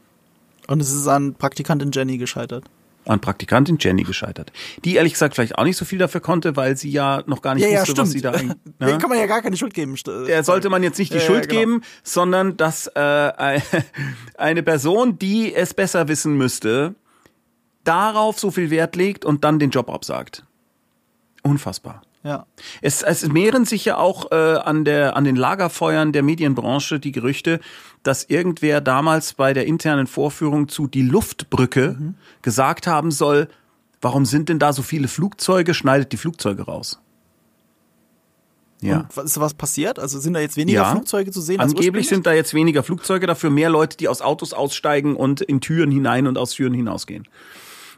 Und 0.67 0.81
es 0.81 0.91
ist 0.91 1.07
an 1.07 1.35
Praktikantin 1.35 1.91
Jenny 1.93 2.17
gescheitert. 2.17 2.65
An 3.09 3.19
Praktikantin 3.21 3.77
Jenny 3.79 4.03
gescheitert. 4.03 4.51
Die 4.85 4.95
ehrlich 4.95 5.13
gesagt 5.13 5.35
vielleicht 5.35 5.57
auch 5.57 5.63
nicht 5.63 5.77
so 5.77 5.83
viel 5.85 5.97
dafür 5.97 6.21
konnte, 6.21 6.55
weil 6.55 6.77
sie 6.77 6.91
ja 6.91 7.23
noch 7.25 7.41
gar 7.41 7.55
nicht 7.55 7.63
Ja, 7.63 7.69
ja, 7.69 7.81
wusste, 7.81 7.97
was 7.97 8.09
stimmt. 8.11 8.35
sie 8.39 8.49
da 8.79 8.85
ne? 8.85 8.97
kann 8.99 9.09
man 9.09 9.17
ja 9.17 9.25
gar 9.25 9.41
keine 9.41 9.57
Schuld 9.57 9.73
geben. 9.73 9.95
Der 10.27 10.43
sollte 10.43 10.69
man 10.69 10.83
jetzt 10.83 10.99
nicht 10.99 11.11
die 11.13 11.17
Ja, 11.17 11.21
ja, 11.23 11.27
Schuld 11.27 11.49
genau. 11.49 11.59
geben, 11.59 11.81
sondern 12.03 12.55
dass 12.57 12.87
äh, 12.87 12.91
eine 14.37 14.63
Person, 14.63 15.17
die 15.17 15.53
es 15.53 15.73
besser 15.73 16.07
wissen 16.07 16.37
müsste, 16.37 16.95
darauf 17.83 18.39
so 18.39 18.51
viel 18.51 18.69
Wert 18.69 18.95
legt 18.95 19.25
und 19.25 19.43
dann 19.43 19.59
den 19.59 19.71
Job 19.71 19.89
absagt. 19.89 20.45
Unfassbar. 21.43 22.01
Ja. 22.21 22.45
Es, 22.81 23.01
es 23.01 23.25
mehren 23.29 23.63
sich 23.63 23.85
ja 23.85 23.95
auch 23.97 24.31
äh, 24.31 24.35
an, 24.35 24.83
der, 24.83 25.15
an 25.15 25.23
den 25.23 25.37
Lagerfeuern 25.37 26.11
der 26.11 26.21
Medienbranche 26.21 26.99
die 26.99 27.13
Gerüchte, 27.13 27.61
dass 28.03 28.23
irgendwer 28.25 28.81
damals 28.81 29.33
bei 29.33 29.53
der 29.53 29.65
internen 29.65 30.07
Vorführung 30.07 30.67
zu 30.69 30.87
Die 30.87 31.01
Luftbrücke 31.01 31.95
Mhm. 31.99 32.15
gesagt 32.41 32.87
haben 32.87 33.11
soll, 33.11 33.47
warum 34.01 34.25
sind 34.25 34.49
denn 34.49 34.59
da 34.59 34.71
so 34.73 34.81
viele 34.81 35.07
Flugzeuge, 35.07 35.73
schneidet 35.73 36.11
die 36.11 36.17
Flugzeuge 36.17 36.63
raus. 36.63 36.99
Ja. 38.81 38.99
Und 39.01 39.17
was- 39.17 39.25
ist 39.25 39.39
was 39.39 39.53
passiert? 39.53 39.99
Also 39.99 40.19
sind 40.19 40.33
da 40.33 40.39
jetzt 40.39 40.55
weniger 40.55 40.81
Ja. 40.83 40.91
Flugzeuge 40.91 41.31
zu 41.31 41.41
sehen? 41.41 41.59
Angeblich 41.59 42.07
sind 42.07 42.25
da 42.25 42.31
jetzt 42.33 42.53
weniger 42.53 42.81
Flugzeuge, 42.83 43.27
dafür 43.27 43.49
mehr 43.49 43.69
Leute, 43.69 43.97
die 43.97 44.07
aus 44.07 44.21
Autos 44.21 44.53
aussteigen 44.53 45.15
und 45.17 45.41
in 45.41 45.59
Türen 45.59 45.91
hinein 45.91 46.27
und 46.27 46.37
aus 46.37 46.51
Türen 46.51 46.73
hinausgehen. 46.73 47.27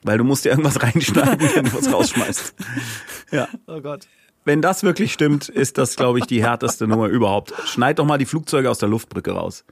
Weil 0.03 0.17
du 0.17 0.23
musst 0.23 0.43
ja 0.45 0.51
irgendwas 0.51 0.81
reinschneiden, 0.81 1.49
wenn 1.55 1.65
du 1.65 1.73
was 1.73 1.91
rausschmeißt. 1.93 2.55
Ja. 3.31 3.47
Oh 3.67 3.79
Gott. 3.79 4.07
Wenn 4.43 4.61
das 4.63 4.81
wirklich 4.83 5.13
stimmt, 5.13 5.47
ist 5.47 5.77
das, 5.77 5.95
glaube 5.95 6.17
ich, 6.19 6.25
die 6.25 6.43
härteste 6.43 6.87
Nummer 6.87 7.07
überhaupt. 7.07 7.53
Schneid 7.65 7.99
doch 7.99 8.05
mal 8.05 8.17
die 8.17 8.25
Flugzeuge 8.25 8.69
aus 8.71 8.79
der 8.79 8.89
Luftbrücke 8.89 9.31
raus. 9.31 9.63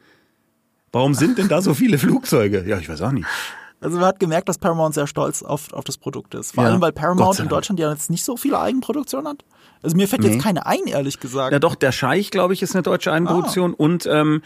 Warum 0.91 1.13
sind 1.13 1.37
denn 1.37 1.47
da 1.47 1.61
so 1.61 1.73
viele 1.73 1.97
Flugzeuge? 1.97 2.63
Ja, 2.67 2.77
ich 2.79 2.89
weiß 2.89 3.01
auch 3.01 3.11
nicht. 3.11 3.27
Also 3.81 3.97
man 3.97 4.07
hat 4.07 4.19
gemerkt, 4.19 4.49
dass 4.49 4.57
Paramount 4.57 4.93
sehr 4.93 5.07
stolz 5.07 5.41
auf, 5.41 5.71
auf 5.71 5.85
das 5.85 5.97
Produkt 5.97 6.33
ist. 6.35 6.53
Vor 6.55 6.63
Ja, 6.65 6.71
allem, 6.71 6.81
weil 6.81 6.91
Paramount 6.91 7.39
in. 7.39 7.47
Deutschland 7.47 7.79
ja 7.79 7.89
jetzt 7.91 8.09
nicht 8.09 8.25
so 8.25 8.35
viele 8.35 8.59
Eigenproduktionen 8.59 9.27
hat. 9.29 9.45
Also 9.81 9.95
mir 9.95 10.07
fällt 10.09 10.23
Nee. 10.23 10.31
jetzt 10.33 10.43
keine 10.43 10.65
ein, 10.65 10.85
ehrlich 10.85 11.19
gesagt. 11.21 11.53
Ja, 11.53 11.59
doch, 11.59 11.75
der 11.75 11.93
Scheich, 11.93 12.29
glaube 12.31 12.53
ich, 12.53 12.61
ist 12.61 12.75
eine 12.75 12.81
deutsche 12.83 13.13
Eigenproduktion 13.13 13.73
und 13.73 14.05
ähm, 14.11 14.41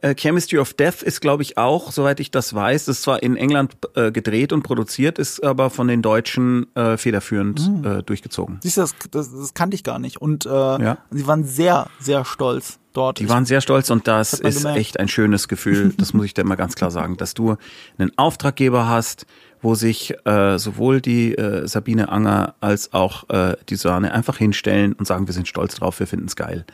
äh, 0.00 0.14
Chemistry 0.14 0.58
of 0.58 0.72
Death 0.72 1.02
ist, 1.02 1.20
glaube 1.20 1.42
ich, 1.42 1.58
auch, 1.58 1.92
soweit 1.92 2.18
ich 2.20 2.30
das 2.30 2.54
weiß, 2.54 2.86
das 2.86 2.96
ist 2.98 3.02
zwar 3.02 3.22
in 3.22 3.36
England 3.36 3.76
äh, 3.94 4.10
gedreht 4.10 4.54
und 4.54 4.62
produziert, 4.62 5.18
ist 5.18 5.44
aber 5.44 5.68
von 5.68 5.88
den 5.88 6.00
Deutschen 6.00 6.74
äh, 6.74 6.96
federführend 6.96 7.70
äh, 7.84 8.02
durchgezogen. 8.02 8.58
Siehst 8.62 8.78
du, 8.78 8.80
das, 8.82 8.94
das, 9.10 9.30
das 9.32 9.52
kannte 9.52 9.74
ich 9.74 9.84
gar 9.84 9.98
nicht. 9.98 10.22
Und 10.22 10.46
äh, 10.46 10.48
Ja. 10.48 10.96
sie 11.10 11.26
waren 11.26 11.44
sehr, 11.44 11.88
sehr 12.00 12.24
stolz 12.24 12.78
dort. 12.98 13.20
Die 13.20 13.28
waren 13.28 13.44
sehr 13.44 13.60
stolz 13.60 13.90
und 13.90 14.08
das 14.08 14.34
ist 14.34 14.58
gemerkt. 14.58 14.78
echt 14.80 15.00
ein 15.00 15.08
schönes 15.08 15.46
Gefühl, 15.46 15.94
das 15.98 16.12
muss 16.12 16.26
ich 16.26 16.34
dir 16.34 16.44
mal 16.44 16.56
ganz 16.56 16.74
klar 16.74 16.90
sagen, 16.90 17.16
dass 17.16 17.32
du 17.32 17.56
einen 17.96 18.10
Auftraggeber 18.18 18.88
hast, 18.88 19.24
wo 19.62 19.74
sich 19.74 20.14
äh, 20.26 20.58
sowohl 20.58 21.00
die 21.00 21.34
äh, 21.34 21.66
Sabine 21.66 22.10
Anger 22.10 22.54
als 22.60 22.92
auch 22.92 23.28
äh, 23.30 23.56
die 23.68 23.76
Sahne 23.76 24.12
einfach 24.12 24.38
hinstellen 24.38 24.92
und 24.92 25.06
sagen, 25.06 25.26
wir 25.26 25.34
sind 25.34 25.48
stolz 25.48 25.76
drauf, 25.76 25.98
wir 26.00 26.06
finden 26.06 26.26
es 26.26 26.36
geil. 26.36 26.64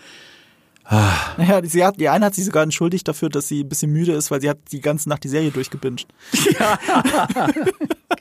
Ah. 0.86 1.12
Naja, 1.38 1.62
sie 1.64 1.82
hat, 1.82 1.98
die 1.98 2.10
eine 2.10 2.26
hat 2.26 2.34
sich 2.34 2.44
sogar 2.44 2.62
entschuldigt 2.62 3.08
dafür, 3.08 3.30
dass 3.30 3.48
sie 3.48 3.62
ein 3.64 3.68
bisschen 3.68 3.90
müde 3.90 4.12
ist, 4.12 4.30
weil 4.30 4.42
sie 4.42 4.50
hat 4.50 4.58
die 4.70 4.80
ganze 4.80 5.08
Nacht 5.08 5.24
die 5.24 5.28
Serie 5.28 5.50
durchgebinged. 5.50 6.06
Ja, 6.58 6.78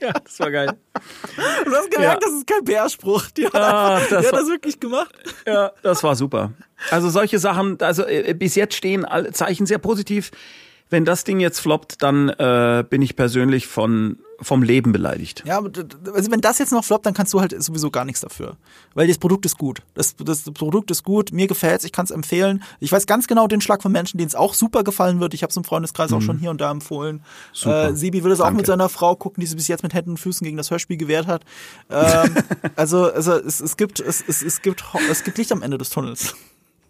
ja 0.01 0.13
das 0.23 0.39
war 0.39 0.51
geil. 0.51 0.73
Du 1.65 1.71
hast 1.71 1.91
gemerkt, 1.91 2.23
ja. 2.23 2.29
das 2.29 2.31
ist 2.31 2.47
kein 2.47 2.63
PR-Spruch. 2.63 3.31
Die 3.31 3.45
hat, 3.45 3.55
ah, 3.55 3.99
das, 3.99 4.21
die 4.21 4.27
hat 4.27 4.33
das 4.33 4.47
wirklich 4.47 4.79
gemacht. 4.79 5.13
Ja, 5.45 5.71
das 5.81 6.03
war 6.03 6.15
super. 6.15 6.51
Also 6.91 7.09
solche 7.09 7.39
Sachen, 7.39 7.79
also 7.81 8.05
äh, 8.05 8.33
bis 8.33 8.55
jetzt 8.55 8.75
stehen 8.75 9.05
alle 9.05 9.31
Zeichen 9.31 9.65
sehr 9.65 9.79
positiv. 9.79 10.31
Wenn 10.89 11.05
das 11.05 11.23
Ding 11.23 11.39
jetzt 11.39 11.59
floppt, 11.59 12.03
dann 12.03 12.29
äh, 12.29 12.83
bin 12.87 13.01
ich 13.01 13.15
persönlich 13.15 13.67
von 13.67 14.17
vom 14.43 14.61
Leben 14.61 14.91
beleidigt. 14.91 15.43
Ja, 15.45 15.59
also 15.59 16.31
wenn 16.31 16.41
das 16.41 16.59
jetzt 16.59 16.71
noch 16.71 16.83
floppt, 16.83 17.05
dann 17.05 17.13
kannst 17.13 17.33
du 17.33 17.41
halt 17.41 17.61
sowieso 17.63 17.89
gar 17.91 18.05
nichts 18.05 18.21
dafür. 18.21 18.57
Weil 18.93 19.07
das 19.07 19.17
Produkt 19.17 19.45
ist 19.45 19.57
gut. 19.57 19.81
Das, 19.93 20.15
das 20.17 20.43
Produkt 20.51 20.91
ist 20.91 21.03
gut, 21.03 21.31
mir 21.31 21.47
gefällt's, 21.47 21.83
ich 21.85 21.91
kann 21.91 22.05
es 22.05 22.11
empfehlen. 22.11 22.63
Ich 22.79 22.91
weiß 22.91 23.05
ganz 23.05 23.27
genau 23.27 23.47
den 23.47 23.61
Schlag 23.61 23.81
von 23.81 23.91
Menschen, 23.91 24.17
denen 24.17 24.27
es 24.27 24.35
auch 24.35 24.53
super 24.53 24.83
gefallen 24.83 25.19
wird. 25.19 25.33
Ich 25.33 25.43
habe 25.43 25.51
es 25.51 25.57
im 25.57 25.63
Freundeskreis 25.63 26.11
mhm. 26.11 26.17
auch 26.17 26.21
schon 26.21 26.37
hier 26.37 26.49
und 26.49 26.61
da 26.61 26.71
empfohlen. 26.71 27.23
Super. 27.53 27.89
Äh, 27.89 27.95
Sebi 27.95 28.23
will 28.23 28.31
es 28.31 28.41
auch 28.41 28.51
mit 28.51 28.65
seiner 28.65 28.89
Frau 28.89 29.15
gucken, 29.15 29.41
die 29.41 29.47
sie 29.47 29.55
bis 29.55 29.67
jetzt 29.67 29.83
mit 29.83 29.93
Händen 29.93 30.11
und 30.11 30.17
Füßen 30.17 30.43
gegen 30.45 30.57
das 30.57 30.71
Hörspiel 30.71 30.97
gewehrt 30.97 31.27
hat. 31.27 31.43
Ähm, 31.89 32.35
also 32.75 33.11
also 33.11 33.33
es, 33.33 33.61
es, 33.61 33.77
gibt, 33.77 33.99
es, 33.99 34.23
es, 34.27 34.41
es, 34.41 34.61
gibt, 34.61 34.83
es 35.09 35.23
gibt 35.23 35.37
Licht 35.37 35.51
am 35.51 35.61
Ende 35.61 35.77
des 35.77 35.89
Tunnels. 35.89 36.35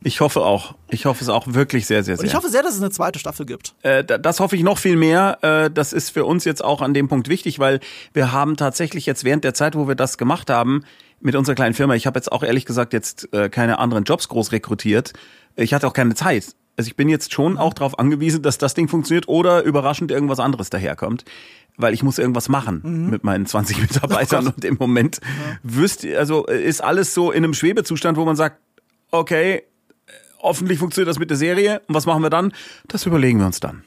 Ich 0.04 0.22
hoffe 0.22 0.42
auch. 0.42 0.76
Ich 0.90 1.06
hoffe 1.06 1.24
es 1.24 1.30
auch 1.30 1.48
wirklich 1.48 1.86
sehr, 1.86 2.04
sehr, 2.04 2.18
sehr. 2.18 2.24
Und 2.24 2.28
ich 2.28 2.36
hoffe 2.36 2.50
sehr, 2.50 2.62
dass 2.62 2.76
es 2.76 2.82
eine 2.82 2.92
zweite 2.92 3.20
Staffel 3.20 3.46
gibt. 3.46 3.74
Äh, 3.84 4.04
das 4.04 4.40
hoffe 4.40 4.56
ich 4.56 4.64
noch 4.64 4.78
viel 4.78 4.98
mehr. 4.98 5.38
Äh, 5.42 5.72
das 5.72 5.94
ist 5.94 6.10
für 6.10 6.26
uns 6.26 6.46
jetzt 6.46 6.64
auch 6.64 6.82
an 6.82 6.94
dem 6.94 7.08
Punkt 7.08 7.30
wichtig, 7.30 7.60
weil 7.60 7.80
wir 8.14 8.32
haben 8.32 8.58
tatsächlich 8.58 9.06
jetzt 9.06 9.24
während 9.24 9.44
der 9.44 9.54
Zeit, 9.54 9.76
wo 9.76 9.88
wir 9.88 9.96
das 9.96 10.18
gemacht 10.18 10.50
haben, 10.50 10.84
mit 11.22 11.36
unserer 11.36 11.56
kleinen 11.56 11.74
Firma, 11.74 11.96
ich 11.96 12.06
habe 12.06 12.18
jetzt 12.18 12.32
auch 12.32 12.44
ehrlich 12.44 12.66
gesagt 12.66 12.92
jetzt 12.92 13.34
äh, 13.34 13.50
keine 13.50 13.80
anderen 13.80 14.04
Jobs 14.04 14.28
groß 14.28 14.52
rekrutiert. 14.52 15.14
Ich 15.56 15.74
hatte 15.74 15.88
auch 15.88 15.94
keine 15.94 16.16
Zeit. 16.16 16.56
Also 16.76 16.88
ich 16.88 16.96
bin 16.96 17.08
jetzt 17.08 17.32
schon 17.32 17.58
auch 17.58 17.74
darauf 17.74 17.98
angewiesen, 17.98 18.42
dass 18.42 18.58
das 18.58 18.74
Ding 18.74 18.90
funktioniert 18.90 19.28
oder 19.28 19.64
überraschend 19.64 20.12
irgendwas 20.12 20.40
anderes 20.40 20.70
daherkommt 20.70 21.26
weil 21.76 21.96
ich 21.96 22.04
muss 22.04 22.20
irgendwas 22.20 22.50
machen 22.50 22.82
mhm. 22.84 23.10
mit 23.10 23.24
meinen 23.24 23.48
20 23.48 23.82
Mitarbeitern 23.82 24.46
und 24.46 24.64
im 24.64 24.78
Moment 24.80 25.20
ja. 25.24 25.58
wüsst 25.64 26.06
also 26.06 26.46
ist 26.46 26.84
alles 26.84 27.16
so 27.16 27.32
in 27.32 27.44
einem 27.44 27.56
Schwebezustand, 27.56 28.16
wo 28.16 28.26
man 28.26 28.36
sagt, 28.36 28.60
okay, 29.10 29.64
hoffentlich 30.44 30.80
funktioniert 30.80 31.10
das 31.10 31.20
mit 31.20 31.30
der 31.30 31.38
Serie. 31.38 31.82
Und 31.88 31.96
was 31.96 32.06
machen 32.06 32.22
wir 32.22 32.30
dann? 32.30 32.54
Das 32.88 33.06
überlegen 33.06 33.40
wir 33.40 33.48
uns 33.48 33.60
dann. 33.60 33.84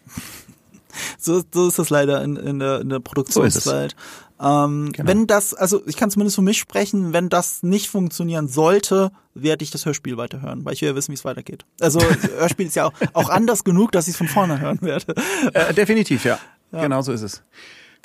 So, 1.19 1.43
so 1.53 1.69
ist 1.69 1.79
das 1.79 1.91
leider 1.91 2.23
in, 2.25 2.37
in, 2.37 2.59
der, 2.59 2.81
in 2.81 2.89
der 2.89 3.01
Produktionswelt. 3.01 3.95
So 4.39 4.47
ähm, 4.47 4.93
genau. 4.93 5.09
Wenn 5.09 5.27
das, 5.27 5.55
also 5.55 5.83
ich 5.87 5.97
kann 5.97 6.11
zumindest 6.11 6.37
für 6.37 6.43
mich 6.43 6.59
sprechen, 6.59 7.13
wenn 7.13 7.29
das 7.29 7.63
nicht 7.63 7.89
funktionieren 7.89 8.49
sollte, 8.49 9.11
werde 9.35 9.63
ich 9.65 9.71
das 9.71 9.87
Hörspiel 9.87 10.17
weiterhören, 10.17 10.65
weil 10.65 10.75
ich 10.75 10.83
will 10.83 10.91
ja 10.91 10.95
wissen, 10.95 11.13
wie 11.13 11.17
es 11.17 11.25
weitergeht. 11.25 11.65
Also 11.81 12.01
Hörspiel 12.39 12.67
ist 12.67 12.77
ja 12.77 12.87
auch, 12.87 12.93
auch 13.15 13.31
anders 13.31 13.65
genug, 13.65 13.93
dass 13.93 14.09
ich 14.09 14.13
es 14.13 14.19
von 14.19 14.29
vorne 14.29 14.61
hören 14.61 14.81
werde. 14.83 15.15
Äh, 15.53 15.73
definitiv, 15.75 16.25
ja. 16.25 16.39
ja. 16.73 16.83
Genau 16.83 17.03
so 17.03 17.13
ist 17.13 17.23
es. 17.23 17.43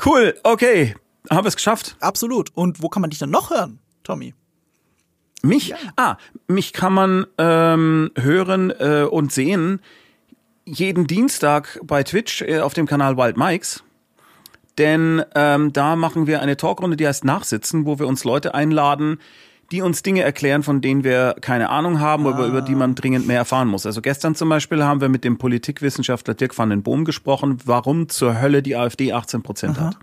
Cool, 0.05 0.35
okay. 0.43 0.95
Haben 1.29 1.45
wir 1.45 1.49
es 1.49 1.55
geschafft? 1.55 1.97
Absolut. 1.99 2.49
Und 2.55 2.81
wo 2.81 2.89
kann 2.89 3.01
man 3.01 3.09
dich 3.09 3.19
dann 3.19 3.29
noch 3.29 3.51
hören, 3.51 3.79
Tommy? 4.03 4.33
Mich? 5.43 5.69
Ja. 5.69 5.77
Ah, 5.95 6.17
mich 6.47 6.73
kann 6.73 6.93
man 6.93 7.25
ähm, 7.37 8.11
hören 8.15 8.71
äh, 8.71 9.03
und 9.09 9.31
sehen 9.31 9.79
jeden 10.65 11.07
Dienstag 11.07 11.79
bei 11.83 12.03
Twitch 12.03 12.41
äh, 12.43 12.59
auf 12.59 12.73
dem 12.73 12.85
Kanal 12.85 13.17
Wild 13.17 13.37
Mikes. 13.37 13.83
Denn 14.77 15.23
ähm, 15.35 15.73
da 15.73 15.95
machen 15.95 16.27
wir 16.27 16.41
eine 16.41 16.57
Talkrunde, 16.57 16.95
die 16.95 17.07
heißt 17.07 17.25
Nachsitzen, 17.25 17.85
wo 17.85 17.99
wir 17.99 18.07
uns 18.07 18.23
Leute 18.23 18.53
einladen, 18.53 19.19
die 19.71 19.81
uns 19.81 20.03
Dinge 20.03 20.21
erklären, 20.21 20.63
von 20.63 20.81
denen 20.81 21.03
wir 21.03 21.35
keine 21.41 21.69
Ahnung 21.69 21.99
haben, 21.99 22.25
ah. 22.27 22.31
aber 22.31 22.45
über 22.45 22.61
die 22.61 22.75
man 22.75 22.95
dringend 22.95 23.27
mehr 23.27 23.37
erfahren 23.37 23.67
muss. 23.67 23.85
Also 23.85 24.01
gestern 24.01 24.35
zum 24.35 24.49
Beispiel 24.49 24.83
haben 24.83 25.01
wir 25.01 25.09
mit 25.09 25.23
dem 25.23 25.37
Politikwissenschaftler 25.37 26.35
Dirk 26.35 26.57
van 26.57 26.69
den 26.69 26.83
Boom 26.83 27.03
gesprochen, 27.03 27.57
warum 27.65 28.09
zur 28.09 28.39
Hölle 28.41 28.61
die 28.61 28.75
AfD 28.75 29.11
18 29.11 29.43
Prozent 29.43 29.79
hat 29.79 29.97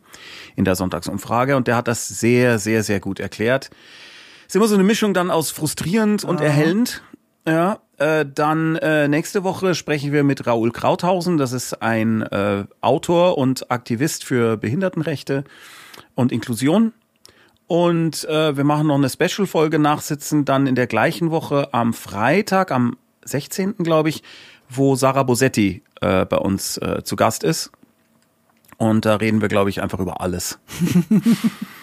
in 0.57 0.65
der 0.65 0.75
Sonntagsumfrage. 0.75 1.57
Und 1.57 1.69
der 1.69 1.77
hat 1.77 1.89
das 1.89 2.09
sehr, 2.09 2.59
sehr, 2.59 2.83
sehr 2.83 3.01
gut 3.01 3.21
erklärt 3.21 3.71
ist 4.49 4.57
immer 4.57 4.67
so 4.67 4.75
eine 4.75 4.85
Mischung 4.85 5.13
dann 5.13 5.31
aus 5.31 5.51
frustrierend 5.51 6.25
und 6.25 6.41
erhellend. 6.41 7.03
Ja, 7.47 7.81
äh, 7.99 8.25
dann 8.27 8.77
äh, 8.77 9.07
nächste 9.07 9.45
Woche 9.45 9.75
sprechen 9.75 10.13
wir 10.13 10.25
mit 10.25 10.47
Raoul 10.47 10.73
Krauthausen. 10.73 11.37
Das 11.37 11.53
ist 11.53 11.83
ein 11.83 12.23
äh, 12.23 12.65
Autor 12.81 13.37
und 13.37 13.71
Aktivist 13.71 14.25
für 14.25 14.57
Behindertenrechte 14.57 15.45
und 16.15 16.33
Inklusion. 16.33 16.93
Und 17.67 18.25
äh, 18.25 18.57
wir 18.57 18.65
machen 18.65 18.87
noch 18.87 18.95
eine 18.95 19.11
Special-Folge 19.11 19.79
nachsitzen, 19.79 20.47
dann 20.47 20.67
in 20.67 20.75
der 20.75 20.87
gleichen 20.87 21.31
Woche 21.31 21.69
am 21.73 21.93
Freitag, 21.93 22.73
am 22.73 22.97
16. 23.25 23.77
glaube 23.79 24.09
ich, 24.09 24.23
wo 24.71 24.97
Sarah 24.97 25.25
Bosetti 25.25 25.83
äh, 26.01 26.25
bei 26.25 26.39
uns 26.39 26.79
äh, 26.79 27.03
zu 27.05 27.17
Gast 27.17 27.45
ist. 27.45 27.71
Und 28.79 29.05
da 29.05 29.17
reden 29.17 29.43
wir, 29.43 29.49
glaube 29.49 29.69
ich, 29.69 29.83
einfach 29.83 29.99
über 29.99 30.23
alles. 30.23 30.59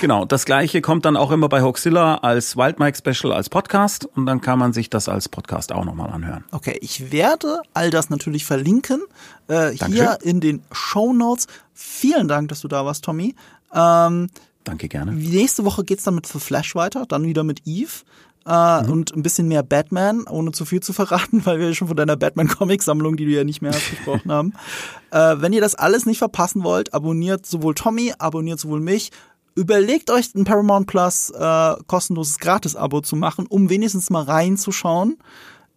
Genau, 0.00 0.24
das 0.24 0.44
gleiche 0.44 0.80
kommt 0.80 1.04
dann 1.04 1.16
auch 1.16 1.30
immer 1.30 1.48
bei 1.48 1.62
Hoaxilla 1.62 2.16
als 2.16 2.56
Wildmike 2.56 2.96
Special 2.96 3.32
als 3.32 3.48
Podcast 3.48 4.04
und 4.04 4.26
dann 4.26 4.40
kann 4.40 4.58
man 4.58 4.72
sich 4.72 4.90
das 4.90 5.08
als 5.08 5.28
Podcast 5.28 5.72
auch 5.72 5.84
nochmal 5.84 6.10
anhören. 6.10 6.44
Okay, 6.52 6.78
ich 6.80 7.10
werde 7.10 7.60
all 7.74 7.90
das 7.90 8.10
natürlich 8.10 8.44
verlinken 8.44 9.02
äh, 9.48 9.70
hier 9.72 10.18
in 10.22 10.40
den 10.40 10.62
Show 10.72 11.12
Notes. 11.12 11.46
Vielen 11.74 12.28
Dank, 12.28 12.48
dass 12.48 12.60
du 12.60 12.68
da 12.68 12.84
warst, 12.84 13.04
Tommy. 13.04 13.34
Ähm, 13.74 14.28
Danke 14.64 14.88
gerne. 14.88 15.12
Nächste 15.12 15.64
Woche 15.64 15.84
geht's 15.84 16.04
dann 16.04 16.14
mit 16.14 16.26
The 16.26 16.38
Flash 16.38 16.74
weiter, 16.74 17.06
dann 17.06 17.24
wieder 17.24 17.42
mit 17.44 17.62
Eve. 17.66 18.04
Äh, 18.46 18.82
mhm. 18.82 18.92
und 18.92 19.14
ein 19.14 19.22
bisschen 19.22 19.46
mehr 19.46 19.62
Batman, 19.62 20.24
ohne 20.26 20.52
zu 20.52 20.64
viel 20.64 20.80
zu 20.80 20.94
verraten, 20.94 21.42
weil 21.44 21.58
wir 21.58 21.74
schon 21.74 21.88
von 21.88 21.96
deiner 21.96 22.16
Batman-Comic-Sammlung, 22.16 23.16
die 23.16 23.26
du 23.26 23.32
ja 23.32 23.44
nicht 23.44 23.60
mehr 23.60 23.72
hast, 23.72 23.90
gesprochen 23.90 24.32
haben. 24.32 24.52
Äh, 25.10 25.40
wenn 25.40 25.54
ihr 25.54 25.62
das 25.62 25.74
alles 25.74 26.04
nicht 26.04 26.18
verpassen 26.18 26.64
wollt, 26.64 26.92
abonniert 26.92 27.46
sowohl 27.46 27.74
Tommy, 27.74 28.12
abonniert 28.18 28.60
sowohl 28.60 28.80
mich, 28.80 29.10
Überlegt 29.58 30.12
euch 30.12 30.32
ein 30.36 30.44
Paramount 30.44 30.86
Plus 30.86 31.30
äh, 31.30 31.74
kostenloses 31.88 32.38
Gratis-Abo 32.38 33.00
zu 33.00 33.16
machen, 33.16 33.44
um 33.48 33.68
wenigstens 33.68 34.08
mal 34.08 34.22
reinzuschauen. 34.22 35.18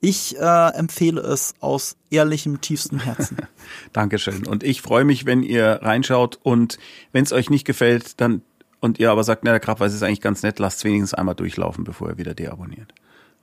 Ich 0.01 0.37
äh, 0.37 0.67
empfehle 0.75 1.19
es 1.19 1.55
aus 1.61 1.95
ehrlichem, 2.11 2.61
tiefstem 2.61 2.99
Herzen. 2.99 3.37
Dankeschön. 3.91 4.45
Und 4.45 4.63
ich 4.63 4.83
freue 4.83 5.03
mich, 5.03 5.25
wenn 5.25 5.41
ihr 5.41 5.79
reinschaut 5.81 6.37
und 6.43 6.77
wenn 7.11 7.23
es 7.23 7.33
euch 7.33 7.49
nicht 7.49 7.65
gefällt, 7.65 8.21
dann 8.21 8.43
und 8.81 8.99
ihr 8.99 9.09
aber 9.09 9.23
sagt, 9.23 9.43
na, 9.45 9.49
der 9.49 9.59
Krabweis 9.59 9.95
ist 9.95 10.03
eigentlich 10.03 10.21
ganz 10.21 10.43
nett, 10.43 10.59
lasst 10.59 10.77
es 10.77 10.83
wenigstens 10.83 11.15
einmal 11.15 11.33
durchlaufen, 11.33 11.83
bevor 11.83 12.09
ihr 12.09 12.17
wieder 12.19 12.35
deabonniert. 12.35 12.93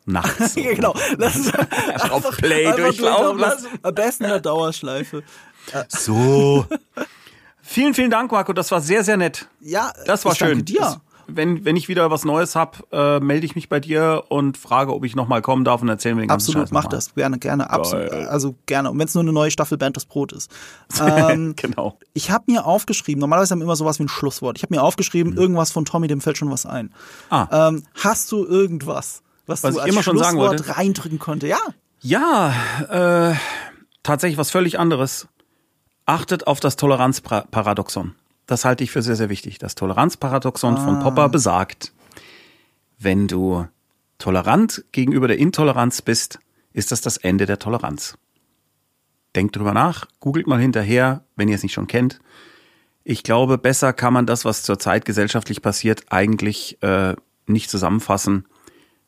Nachts. 0.04 0.54
ja, 0.56 0.72
genau. 0.72 0.94
Lass 1.16 1.34
es 1.34 1.52
auf 2.10 2.30
Play 2.36 2.70
durchlaufen 2.76 3.40
lassen. 3.40 3.66
Am 3.82 3.92
besten 3.92 4.22
in 4.22 4.30
der 4.30 4.40
Dauerschleife. 4.40 5.24
So. 5.88 6.64
Vielen, 7.70 7.92
vielen 7.92 8.10
Dank, 8.10 8.32
Marco. 8.32 8.54
Das 8.54 8.70
war 8.70 8.80
sehr, 8.80 9.04
sehr 9.04 9.18
nett. 9.18 9.46
Ja, 9.60 9.92
das 10.06 10.24
war 10.24 10.34
schön. 10.34 10.48
Danke 10.48 10.64
dir. 10.64 10.80
Das, 10.80 11.00
wenn, 11.26 11.66
wenn 11.66 11.76
ich 11.76 11.86
wieder 11.88 12.10
was 12.10 12.24
Neues 12.24 12.56
habe, 12.56 12.78
äh, 12.92 13.20
melde 13.20 13.44
ich 13.44 13.56
mich 13.56 13.68
bei 13.68 13.78
dir 13.78 14.24
und 14.30 14.56
frage, 14.56 14.94
ob 14.94 15.04
ich 15.04 15.14
nochmal 15.14 15.42
kommen 15.42 15.66
darf 15.66 15.82
und 15.82 15.88
erzählen 15.90 16.16
wir 16.16 16.22
den 16.22 16.28
ganzen 16.28 16.52
Absolut, 16.52 16.72
mach 16.72 16.86
das. 16.86 17.14
Gerne, 17.14 17.38
gerne. 17.38 17.68
Absolut. 17.68 18.10
Also 18.10 18.54
gerne. 18.64 18.90
Und 18.90 18.98
wenn 18.98 19.06
es 19.06 19.12
nur 19.12 19.22
eine 19.22 19.34
neue 19.34 19.50
Staffel 19.50 19.76
Band 19.76 19.98
das 19.98 20.06
Brot 20.06 20.32
ist. 20.32 20.50
Ähm, 20.98 21.54
genau. 21.56 21.98
Ich 22.14 22.30
habe 22.30 22.44
mir 22.50 22.64
aufgeschrieben, 22.64 23.20
normalerweise 23.20 23.52
haben 23.52 23.60
wir 23.60 23.64
immer 23.64 23.76
sowas 23.76 23.98
wie 23.98 24.04
ein 24.04 24.08
Schlusswort. 24.08 24.56
Ich 24.56 24.62
habe 24.62 24.74
mir 24.74 24.82
aufgeschrieben, 24.82 25.32
mhm. 25.32 25.38
irgendwas 25.38 25.70
von 25.70 25.84
Tommy, 25.84 26.08
dem 26.08 26.22
fällt 26.22 26.38
schon 26.38 26.50
was 26.50 26.64
ein. 26.64 26.94
Ah. 27.28 27.68
Ähm, 27.68 27.84
hast 28.02 28.32
du 28.32 28.46
irgendwas, 28.46 29.22
was, 29.46 29.62
was 29.62 29.74
du 29.74 29.80
als 29.80 29.90
immer 29.92 30.02
schon 30.02 30.16
sagen 30.16 30.38
wollte? 30.38 30.76
reindrücken 30.76 31.18
konnte? 31.18 31.46
Ja. 31.46 31.58
Ja, 32.00 32.54
äh, 33.30 33.34
tatsächlich 34.02 34.38
was 34.38 34.50
völlig 34.50 34.78
anderes 34.78 35.28
achtet 36.08 36.46
auf 36.46 36.58
das 36.58 36.76
Toleranzparadoxon. 36.76 38.14
Das 38.46 38.64
halte 38.64 38.82
ich 38.82 38.90
für 38.90 39.02
sehr, 39.02 39.16
sehr 39.16 39.28
wichtig. 39.28 39.58
Das 39.58 39.74
Toleranzparadoxon 39.74 40.76
ah. 40.76 40.84
von 40.84 41.00
Popper 41.00 41.28
besagt, 41.28 41.92
wenn 42.98 43.28
du 43.28 43.66
tolerant 44.16 44.84
gegenüber 44.90 45.28
der 45.28 45.38
Intoleranz 45.38 46.02
bist, 46.02 46.40
ist 46.72 46.92
das 46.92 47.02
das 47.02 47.18
Ende 47.18 47.46
der 47.46 47.58
Toleranz. 47.58 48.16
Denkt 49.36 49.56
drüber 49.56 49.74
nach, 49.74 50.06
googelt 50.20 50.46
mal 50.46 50.58
hinterher, 50.58 51.24
wenn 51.36 51.48
ihr 51.48 51.54
es 51.54 51.62
nicht 51.62 51.74
schon 51.74 51.86
kennt. 51.86 52.20
Ich 53.04 53.22
glaube, 53.22 53.58
besser 53.58 53.92
kann 53.92 54.12
man 54.12 54.26
das, 54.26 54.44
was 54.44 54.62
zurzeit 54.62 55.04
gesellschaftlich 55.04 55.62
passiert, 55.62 56.06
eigentlich 56.10 56.82
äh, 56.82 57.16
nicht 57.46 57.70
zusammenfassen. 57.70 58.46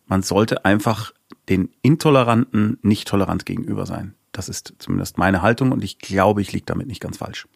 Man 0.07 0.23
sollte 0.23 0.65
einfach 0.65 1.13
den 1.49 1.71
Intoleranten 1.83 2.79
nicht 2.83 3.09
tolerant 3.09 3.47
gegenüber 3.47 3.87
sein. 3.87 4.15
Das 4.33 4.49
ist 4.49 4.75
zumindest 4.79 5.19
meine 5.19 5.43
Haltung 5.43 5.73
und 5.73 5.83
ich 5.83 5.99
glaube, 5.99 6.41
ich 6.41 6.53
liege 6.53 6.67
damit 6.67 6.87
nicht 6.87 7.01
ganz 7.01 7.19
falsch. 7.19 7.49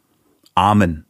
Amen. 0.54 1.06